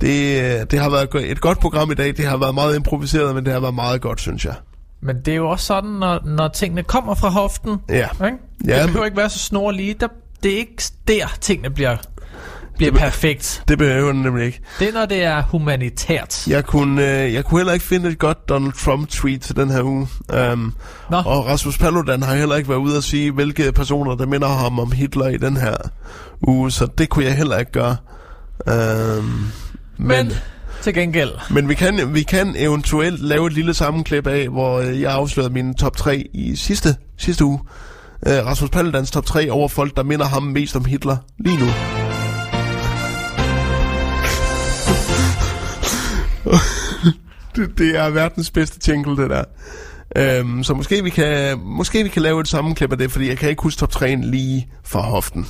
det, 0.00 0.40
øh, 0.42 0.66
det 0.70 0.78
har 0.78 0.90
været 0.90 1.30
et 1.30 1.40
godt 1.40 1.60
program 1.60 1.90
i 1.90 1.94
dag. 1.94 2.16
Det 2.16 2.26
har 2.26 2.36
været 2.36 2.54
meget 2.54 2.76
improviseret, 2.76 3.34
men 3.34 3.44
det 3.44 3.52
har 3.52 3.60
været 3.60 3.74
meget 3.74 4.00
godt, 4.00 4.20
synes 4.20 4.44
jeg. 4.44 4.54
Men 5.00 5.16
det 5.24 5.28
er 5.32 5.36
jo 5.36 5.48
også 5.50 5.66
sådan, 5.66 5.90
når, 5.90 6.20
når 6.24 6.48
tingene 6.48 6.82
kommer 6.82 7.14
fra 7.14 7.28
hoften. 7.28 7.76
Ja. 7.88 7.94
Ikke? 7.94 8.08
Ja, 8.66 8.74
det 8.74 8.82
men- 8.82 8.86
behøver 8.86 9.04
ikke 9.04 9.16
være 9.16 9.30
så 9.30 9.38
snorlige. 9.38 9.94
Der, 10.00 10.08
det 10.42 10.52
er 10.52 10.56
ikke 10.56 10.82
der, 11.08 11.26
tingene 11.40 11.70
bliver, 11.70 11.96
bliver 12.76 12.92
perfekt. 12.92 13.62
Det 13.68 13.78
behøver 13.78 14.12
den 14.12 14.22
nemlig 14.22 14.46
ikke. 14.46 14.60
Det 14.78 14.88
er, 14.88 14.92
når 14.92 15.06
det 15.06 15.24
er 15.24 15.42
humanitært. 15.42 16.48
Jeg 16.48 16.64
kunne, 16.64 17.22
øh, 17.22 17.34
jeg 17.34 17.44
kunne 17.44 17.58
heller 17.58 17.72
ikke 17.72 17.84
finde 17.84 18.08
et 18.08 18.18
godt 18.18 18.48
Donald 18.48 18.72
Trump-tweet 18.72 19.40
til 19.40 19.56
den 19.56 19.70
her 19.70 19.82
uge. 19.82 20.08
Um, 20.52 20.74
Nå. 21.10 21.16
og 21.16 21.46
Rasmus 21.46 21.78
Paludan 21.78 22.22
har 22.22 22.34
heller 22.34 22.56
ikke 22.56 22.68
været 22.68 22.78
ude 22.78 22.96
at 22.96 23.04
sige, 23.04 23.30
hvilke 23.30 23.72
personer, 23.72 24.14
der 24.14 24.26
minder 24.26 24.48
ham 24.48 24.78
om 24.78 24.92
Hitler 24.92 25.26
i 25.28 25.36
den 25.36 25.56
her 25.56 25.76
uge, 26.42 26.70
så 26.70 26.88
det 26.98 27.08
kunne 27.08 27.24
jeg 27.24 27.36
heller 27.36 27.58
ikke 27.58 27.72
gøre. 27.72 27.96
Um, 29.18 29.46
Men 29.96 30.32
til 30.82 30.94
gengæld, 30.94 31.30
men 31.50 31.68
vi 31.68 31.74
kan, 31.74 32.14
vi 32.14 32.22
kan 32.22 32.54
eventuelt 32.58 33.20
lave 33.20 33.46
et 33.46 33.52
lille 33.52 33.74
sammenklip 33.74 34.26
af, 34.26 34.48
hvor 34.48 34.78
øh, 34.80 35.00
jeg 35.00 35.12
afslørede 35.12 35.52
mine 35.52 35.74
top 35.74 35.96
3 35.96 36.26
i 36.34 36.56
sidste, 36.56 36.96
sidste 37.18 37.44
uge. 37.44 37.60
Uh, 38.26 38.32
Rasmus 38.32 38.70
Paludans 38.70 39.10
top 39.10 39.26
3 39.26 39.50
over 39.50 39.68
folk, 39.68 39.96
der 39.96 40.02
minder 40.02 40.26
ham 40.26 40.42
mest 40.42 40.76
om 40.76 40.84
Hitler 40.84 41.16
lige 41.38 41.56
nu. 41.58 41.66
det, 47.56 47.78
det 47.78 47.96
er 47.96 48.10
verdens 48.10 48.50
bedste 48.50 48.90
jingle, 48.90 49.22
det 49.22 49.30
der. 49.30 49.44
Øhm, 50.16 50.64
så 50.64 50.74
måske 50.74 51.02
vi, 51.04 51.10
kan, 51.10 51.58
måske 51.64 52.02
vi 52.02 52.08
kan 52.08 52.22
lave 52.22 52.40
et 52.40 52.48
sammenklip 52.48 52.92
af 52.92 52.98
det, 52.98 53.12
fordi 53.12 53.28
jeg 53.28 53.38
kan 53.38 53.50
ikke 53.50 53.62
huske 53.62 53.78
top 53.78 53.92
3'en 53.94 54.24
lige 54.24 54.68
fra 54.84 55.00
hoften. 55.00 55.46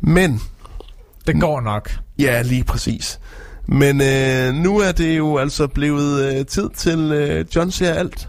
Men, 0.00 0.40
det 1.26 1.40
går 1.40 1.60
nok. 1.60 1.90
ja, 2.18 2.42
lige 2.42 2.64
præcis. 2.64 3.20
Men 3.66 4.00
øh, 4.00 4.54
nu 4.54 4.78
er 4.78 4.92
det 4.92 5.18
jo 5.18 5.36
altså 5.36 5.66
blevet 5.66 6.34
øh, 6.34 6.46
tid 6.46 6.68
til 6.76 6.98
øh, 6.98 7.44
John 7.56 7.70
ser 7.70 7.94
alt. 7.94 8.28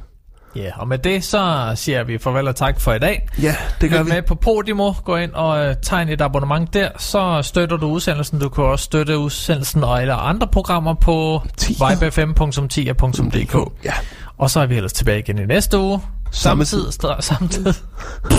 Ja, 0.55 0.71
og 0.75 0.87
med 0.87 0.97
det 0.97 1.23
så 1.23 1.71
siger 1.75 2.03
vi 2.03 2.17
farvel 2.17 2.47
og 2.47 2.55
tak 2.55 2.81
for 2.81 2.93
i 2.93 2.99
dag. 2.99 3.27
Ja, 3.41 3.55
det 3.81 3.89
gør 3.89 3.99
Lyt 3.99 4.05
vi. 4.05 4.11
med 4.11 4.21
på 4.21 4.35
Podimo. 4.35 4.93
Gå 5.03 5.15
ind 5.15 5.31
og 5.31 5.65
øh, 5.65 5.75
tegn 5.81 6.09
et 6.09 6.21
abonnement 6.21 6.73
der. 6.73 6.89
Så 6.97 7.41
støtter 7.41 7.77
du 7.77 7.87
udsendelsen. 7.87 8.39
Du 8.39 8.49
kan 8.49 8.63
også 8.63 8.85
støtte 8.85 9.17
udsendelsen 9.17 9.83
og 9.83 10.01
alle 10.01 10.13
andre 10.13 10.47
programmer 10.47 10.93
på 10.93 11.41
vibefm.10.dk. 11.69 13.85
Ja. 13.85 13.93
Og 14.37 14.49
så 14.49 14.59
er 14.59 14.65
vi 14.65 14.75
ellers 14.75 14.93
tilbage 14.93 15.19
igen 15.19 15.37
i 15.37 15.45
næste 15.45 15.77
uge. 15.77 16.01
Samme 16.31 16.65
tid. 16.65 16.85
Samme 17.19 17.47
tid. 17.47 17.73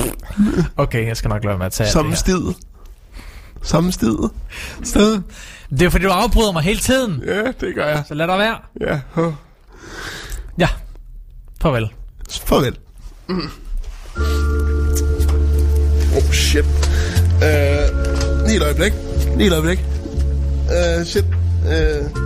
okay, 0.76 1.06
jeg 1.06 1.16
skal 1.16 1.28
nok 1.28 1.44
lade 1.44 1.58
med 1.58 1.66
at 1.66 1.72
tage 1.72 1.90
Samme 1.90 2.16
stid. 2.16 2.42
Samme 3.62 3.92
her. 4.00 4.30
Sted. 4.82 5.22
Det 5.70 5.82
er 5.82 5.90
fordi, 5.90 6.04
du 6.04 6.10
afbryder 6.10 6.52
mig 6.52 6.62
hele 6.62 6.80
tiden. 6.80 7.22
Ja, 7.26 7.42
det 7.60 7.74
gør 7.74 7.86
jeg. 7.86 8.02
Så 8.08 8.14
lad 8.14 8.26
dig 8.26 8.38
være. 8.38 8.56
Ja, 8.80 9.00
huh. 9.14 9.32
Ja. 10.58 10.68
Farvel. 11.60 11.90
Farvel. 12.30 12.76
Mm. 13.28 13.50
Oh 16.16 16.32
shit. 16.32 16.64
Uh, 16.64 16.66
lige 18.46 18.56
et 18.56 18.62
øjeblik. 18.62 18.92
Lige 19.36 19.46
et 19.46 19.52
øjeblik. 19.52 19.78
Uh, 20.68 21.06
shit. 21.06 21.24
Uh, 21.64 22.24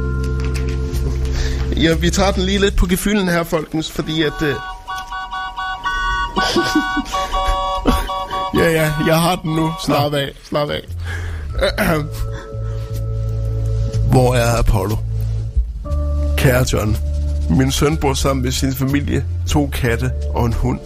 ja, 1.84 1.94
vi 1.94 2.10
tager 2.10 2.30
den 2.30 2.42
lige 2.42 2.58
lidt 2.58 2.76
på 2.76 2.86
gefylden 2.86 3.28
her, 3.28 3.42
folkens, 3.42 3.90
fordi 3.90 4.22
at... 4.22 4.42
Uh... 4.42 4.48
ja, 8.60 8.70
ja, 8.70 8.92
jeg 9.06 9.20
har 9.20 9.36
den 9.36 9.56
nu. 9.56 9.72
Slap 9.84 10.14
af, 10.14 10.32
slap 10.44 10.70
af. 10.70 10.82
Hvor 14.10 14.34
er 14.34 14.58
Apollo? 14.58 14.96
Kære 16.36 16.66
John, 16.72 16.96
min 17.50 17.70
søn 17.70 17.96
bor 17.96 18.14
sammen 18.14 18.44
med 18.44 18.52
sin 18.52 18.72
familie, 18.72 19.24
to 19.46 19.66
katte 19.66 20.10
og 20.34 20.46
en 20.46 20.52
hund. 20.52 20.78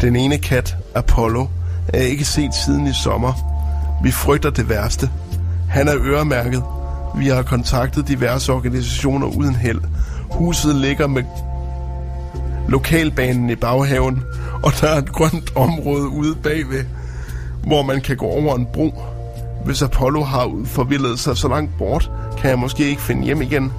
Den 0.00 0.16
ene 0.16 0.38
kat, 0.38 0.76
Apollo, 0.94 1.46
er 1.88 2.02
ikke 2.02 2.24
set 2.24 2.54
siden 2.54 2.86
i 2.86 2.92
sommer. 3.04 3.32
Vi 4.02 4.10
frygter 4.10 4.50
det 4.50 4.68
værste. 4.68 5.10
Han 5.68 5.88
er 5.88 5.94
øremærket. 5.96 6.62
Vi 7.16 7.28
har 7.28 7.42
kontaktet 7.42 8.08
diverse 8.08 8.52
organisationer 8.52 9.26
uden 9.26 9.54
held. 9.54 9.80
Huset 10.30 10.74
ligger 10.74 11.06
med 11.06 11.22
lokalbanen 12.68 13.50
i 13.50 13.54
baghaven, 13.54 14.22
og 14.62 14.72
der 14.80 14.88
er 14.88 14.98
et 14.98 15.12
grønt 15.12 15.56
område 15.56 16.08
ude 16.08 16.34
bagved, 16.34 16.84
hvor 17.66 17.82
man 17.82 18.00
kan 18.00 18.16
gå 18.16 18.26
over 18.26 18.56
en 18.56 18.66
bro. 18.72 19.02
Hvis 19.64 19.82
Apollo 19.82 20.22
har 20.22 20.50
forvildet 20.64 21.18
sig 21.18 21.36
så 21.36 21.48
langt 21.48 21.78
bort, 21.78 22.10
kan 22.38 22.50
jeg 22.50 22.58
måske 22.58 22.88
ikke 22.88 23.02
finde 23.02 23.24
hjem 23.24 23.42
igen. 23.42 23.72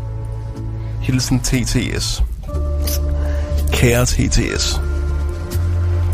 Hilsen 1.02 1.40
TTS. 1.40 2.24
Kære 3.74 4.06
TTS. 4.06 4.82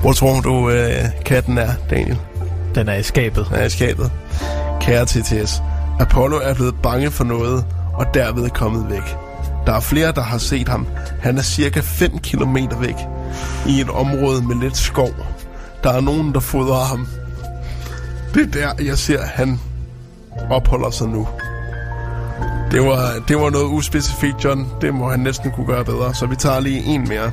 Hvor 0.02 0.14
tror 0.14 0.42
du, 0.42 0.70
øh, 0.70 1.06
katten 1.26 1.58
er, 1.58 1.70
Daniel? 1.90 2.18
Den 2.76 2.88
er 2.88 2.96
i 2.96 3.04
skabet. 3.04 3.46
Den 3.50 3.56
er 3.56 3.66
i 3.66 3.70
skabet. 3.70 4.12
Kære 4.82 5.06
TTS. 5.06 5.62
Apollo 6.00 6.38
er 6.44 6.54
blevet 6.54 6.76
bange 6.84 7.12
for 7.12 7.24
noget, 7.24 7.66
og 7.94 8.06
derved 8.14 8.44
er 8.44 8.50
kommet 8.50 8.90
væk. 8.90 9.16
Der 9.66 9.74
er 9.74 9.80
flere, 9.80 10.12
der 10.12 10.22
har 10.22 10.38
set 10.38 10.68
ham. 10.68 10.88
Han 11.22 11.38
er 11.38 11.42
cirka 11.42 11.80
5 11.80 12.20
km 12.20 12.58
væk 12.82 12.96
i 13.68 13.82
et 13.82 13.90
område 13.90 14.42
med 14.42 14.56
lidt 14.56 14.78
skov. 14.78 15.10
Der 15.84 15.90
er 15.94 16.02
nogen, 16.02 16.34
der 16.34 16.40
fodrer 16.40 16.86
ham. 16.86 17.08
Det 18.34 18.42
er 18.42 18.74
der, 18.74 18.84
jeg 18.84 18.98
ser, 18.98 19.22
han 19.22 19.60
opholder 20.50 20.90
sig 20.90 21.08
nu. 21.08 21.28
Det 22.72 22.82
var, 22.82 23.24
det 23.28 23.38
var 23.38 23.50
noget 23.50 23.66
uspecifikt, 23.66 24.44
John. 24.44 24.68
Det 24.82 24.94
må 24.94 25.10
han 25.10 25.20
næsten 25.20 25.52
kunne 25.52 25.66
gøre 25.66 25.86
bedre, 25.86 26.16
så 26.16 26.26
vi 26.26 26.36
tager 26.36 26.60
lige 26.60 26.84
en 26.84 27.08
mere. 27.08 27.32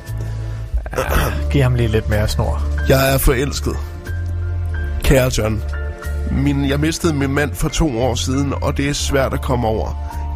Ja, 0.97 1.03
giv 1.51 1.61
ham 1.61 1.75
lige 1.75 1.87
lidt 1.87 2.09
mere 2.09 2.27
snor. 2.27 2.61
Jeg 2.89 3.13
er 3.13 3.17
forelsket. 3.17 3.75
Kære 5.03 5.31
John, 5.37 5.63
min, 6.31 6.69
jeg 6.69 6.79
mistede 6.79 7.13
min 7.13 7.33
mand 7.33 7.55
for 7.55 7.69
to 7.69 8.01
år 8.01 8.15
siden, 8.15 8.53
og 8.61 8.77
det 8.77 8.89
er 8.89 8.93
svært 8.93 9.33
at 9.33 9.41
komme 9.41 9.67
over. 9.67 9.89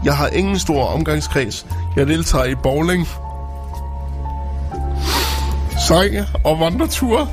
Jeg 0.05 0.17
har 0.17 0.27
ingen 0.27 0.59
stor 0.59 0.85
omgangskreds. 0.85 1.65
Jeg 1.95 2.07
deltager 2.07 2.45
i 2.45 2.55
bowling, 2.55 3.07
sang 5.87 6.09
og 6.43 6.59
vandreture. 6.59 7.27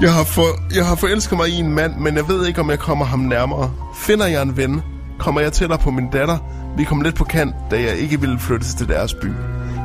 Jeg 0.00 0.14
har, 0.14 0.24
for, 0.24 0.74
jeg 0.74 0.86
har 0.86 0.94
forelsket 0.94 1.38
mig 1.38 1.48
i 1.48 1.58
en 1.58 1.72
mand, 1.72 1.96
men 1.96 2.16
jeg 2.16 2.28
ved 2.28 2.46
ikke, 2.46 2.60
om 2.60 2.70
jeg 2.70 2.78
kommer 2.78 3.04
ham 3.04 3.18
nærmere. 3.18 3.70
Finder 3.94 4.26
jeg 4.26 4.42
en 4.42 4.56
ven, 4.56 4.82
kommer 5.20 5.40
jeg 5.40 5.52
tættere 5.52 5.78
på 5.78 5.90
min 5.90 6.10
datter. 6.10 6.38
Vi 6.76 6.84
kom 6.84 7.00
lidt 7.00 7.14
på 7.14 7.24
kant, 7.24 7.54
da 7.70 7.80
jeg 7.80 7.96
ikke 7.96 8.20
ville 8.20 8.38
flytte 8.38 8.66
til 8.76 8.88
deres 8.88 9.14
by. 9.14 9.32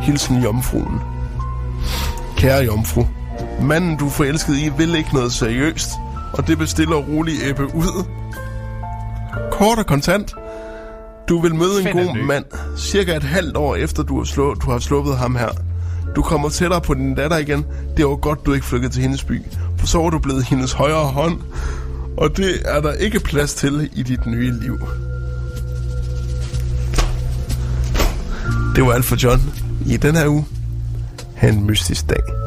Hilsen 0.01 0.43
jomfruen. 0.43 0.99
Kære 2.37 2.63
jomfru, 2.63 3.03
manden 3.61 3.97
du 3.97 4.09
forelskede 4.09 4.61
i 4.65 4.69
vil 4.77 4.95
ikke 4.95 5.13
noget 5.13 5.31
seriøst, 5.31 5.89
og 6.33 6.47
det 6.47 6.57
bestiller 6.57 6.95
roligt 6.95 7.43
æbbe 7.43 7.75
ud. 7.75 8.05
Kort 9.51 9.79
og 9.79 9.85
kontant. 9.85 10.35
Du 11.29 11.41
vil 11.41 11.55
møde 11.55 11.89
en 11.89 11.97
god 11.97 12.25
mand, 12.27 12.45
cirka 12.77 13.15
et 13.15 13.23
halvt 13.23 13.57
år 13.57 13.75
efter 13.75 14.03
du 14.03 14.17
har, 14.17 14.23
slå, 14.23 14.53
du 14.53 14.71
har 14.71 14.79
sluppet 14.79 15.17
ham 15.17 15.35
her. 15.35 15.49
Du 16.15 16.21
kommer 16.21 16.49
tættere 16.49 16.81
på 16.81 16.93
din 16.93 17.15
datter 17.15 17.37
igen. 17.37 17.65
Det 17.97 18.05
var 18.05 18.15
godt, 18.15 18.45
du 18.45 18.53
ikke 18.53 18.65
flyttede 18.65 18.93
til 18.93 19.01
hendes 19.01 19.23
by, 19.23 19.41
for 19.77 19.87
så 19.87 19.97
var 19.97 20.09
du 20.09 20.19
blevet 20.19 20.43
hendes 20.43 20.73
højre 20.73 21.05
hånd, 21.05 21.41
og 22.17 22.37
det 22.37 22.61
er 22.65 22.81
der 22.81 22.93
ikke 22.93 23.19
plads 23.19 23.53
til 23.53 23.89
i 23.93 24.03
dit 24.03 24.25
nye 24.25 24.51
liv. 24.51 24.79
Det 28.75 28.85
var 28.85 28.93
alt 28.93 29.05
for 29.05 29.15
John 29.15 29.41
i 29.87 29.97
den 29.97 30.15
her 30.15 30.27
uge. 30.27 30.45
Ha' 31.35 31.47
en 31.49 31.65
mystisk 31.65 32.09
dag. 32.09 32.44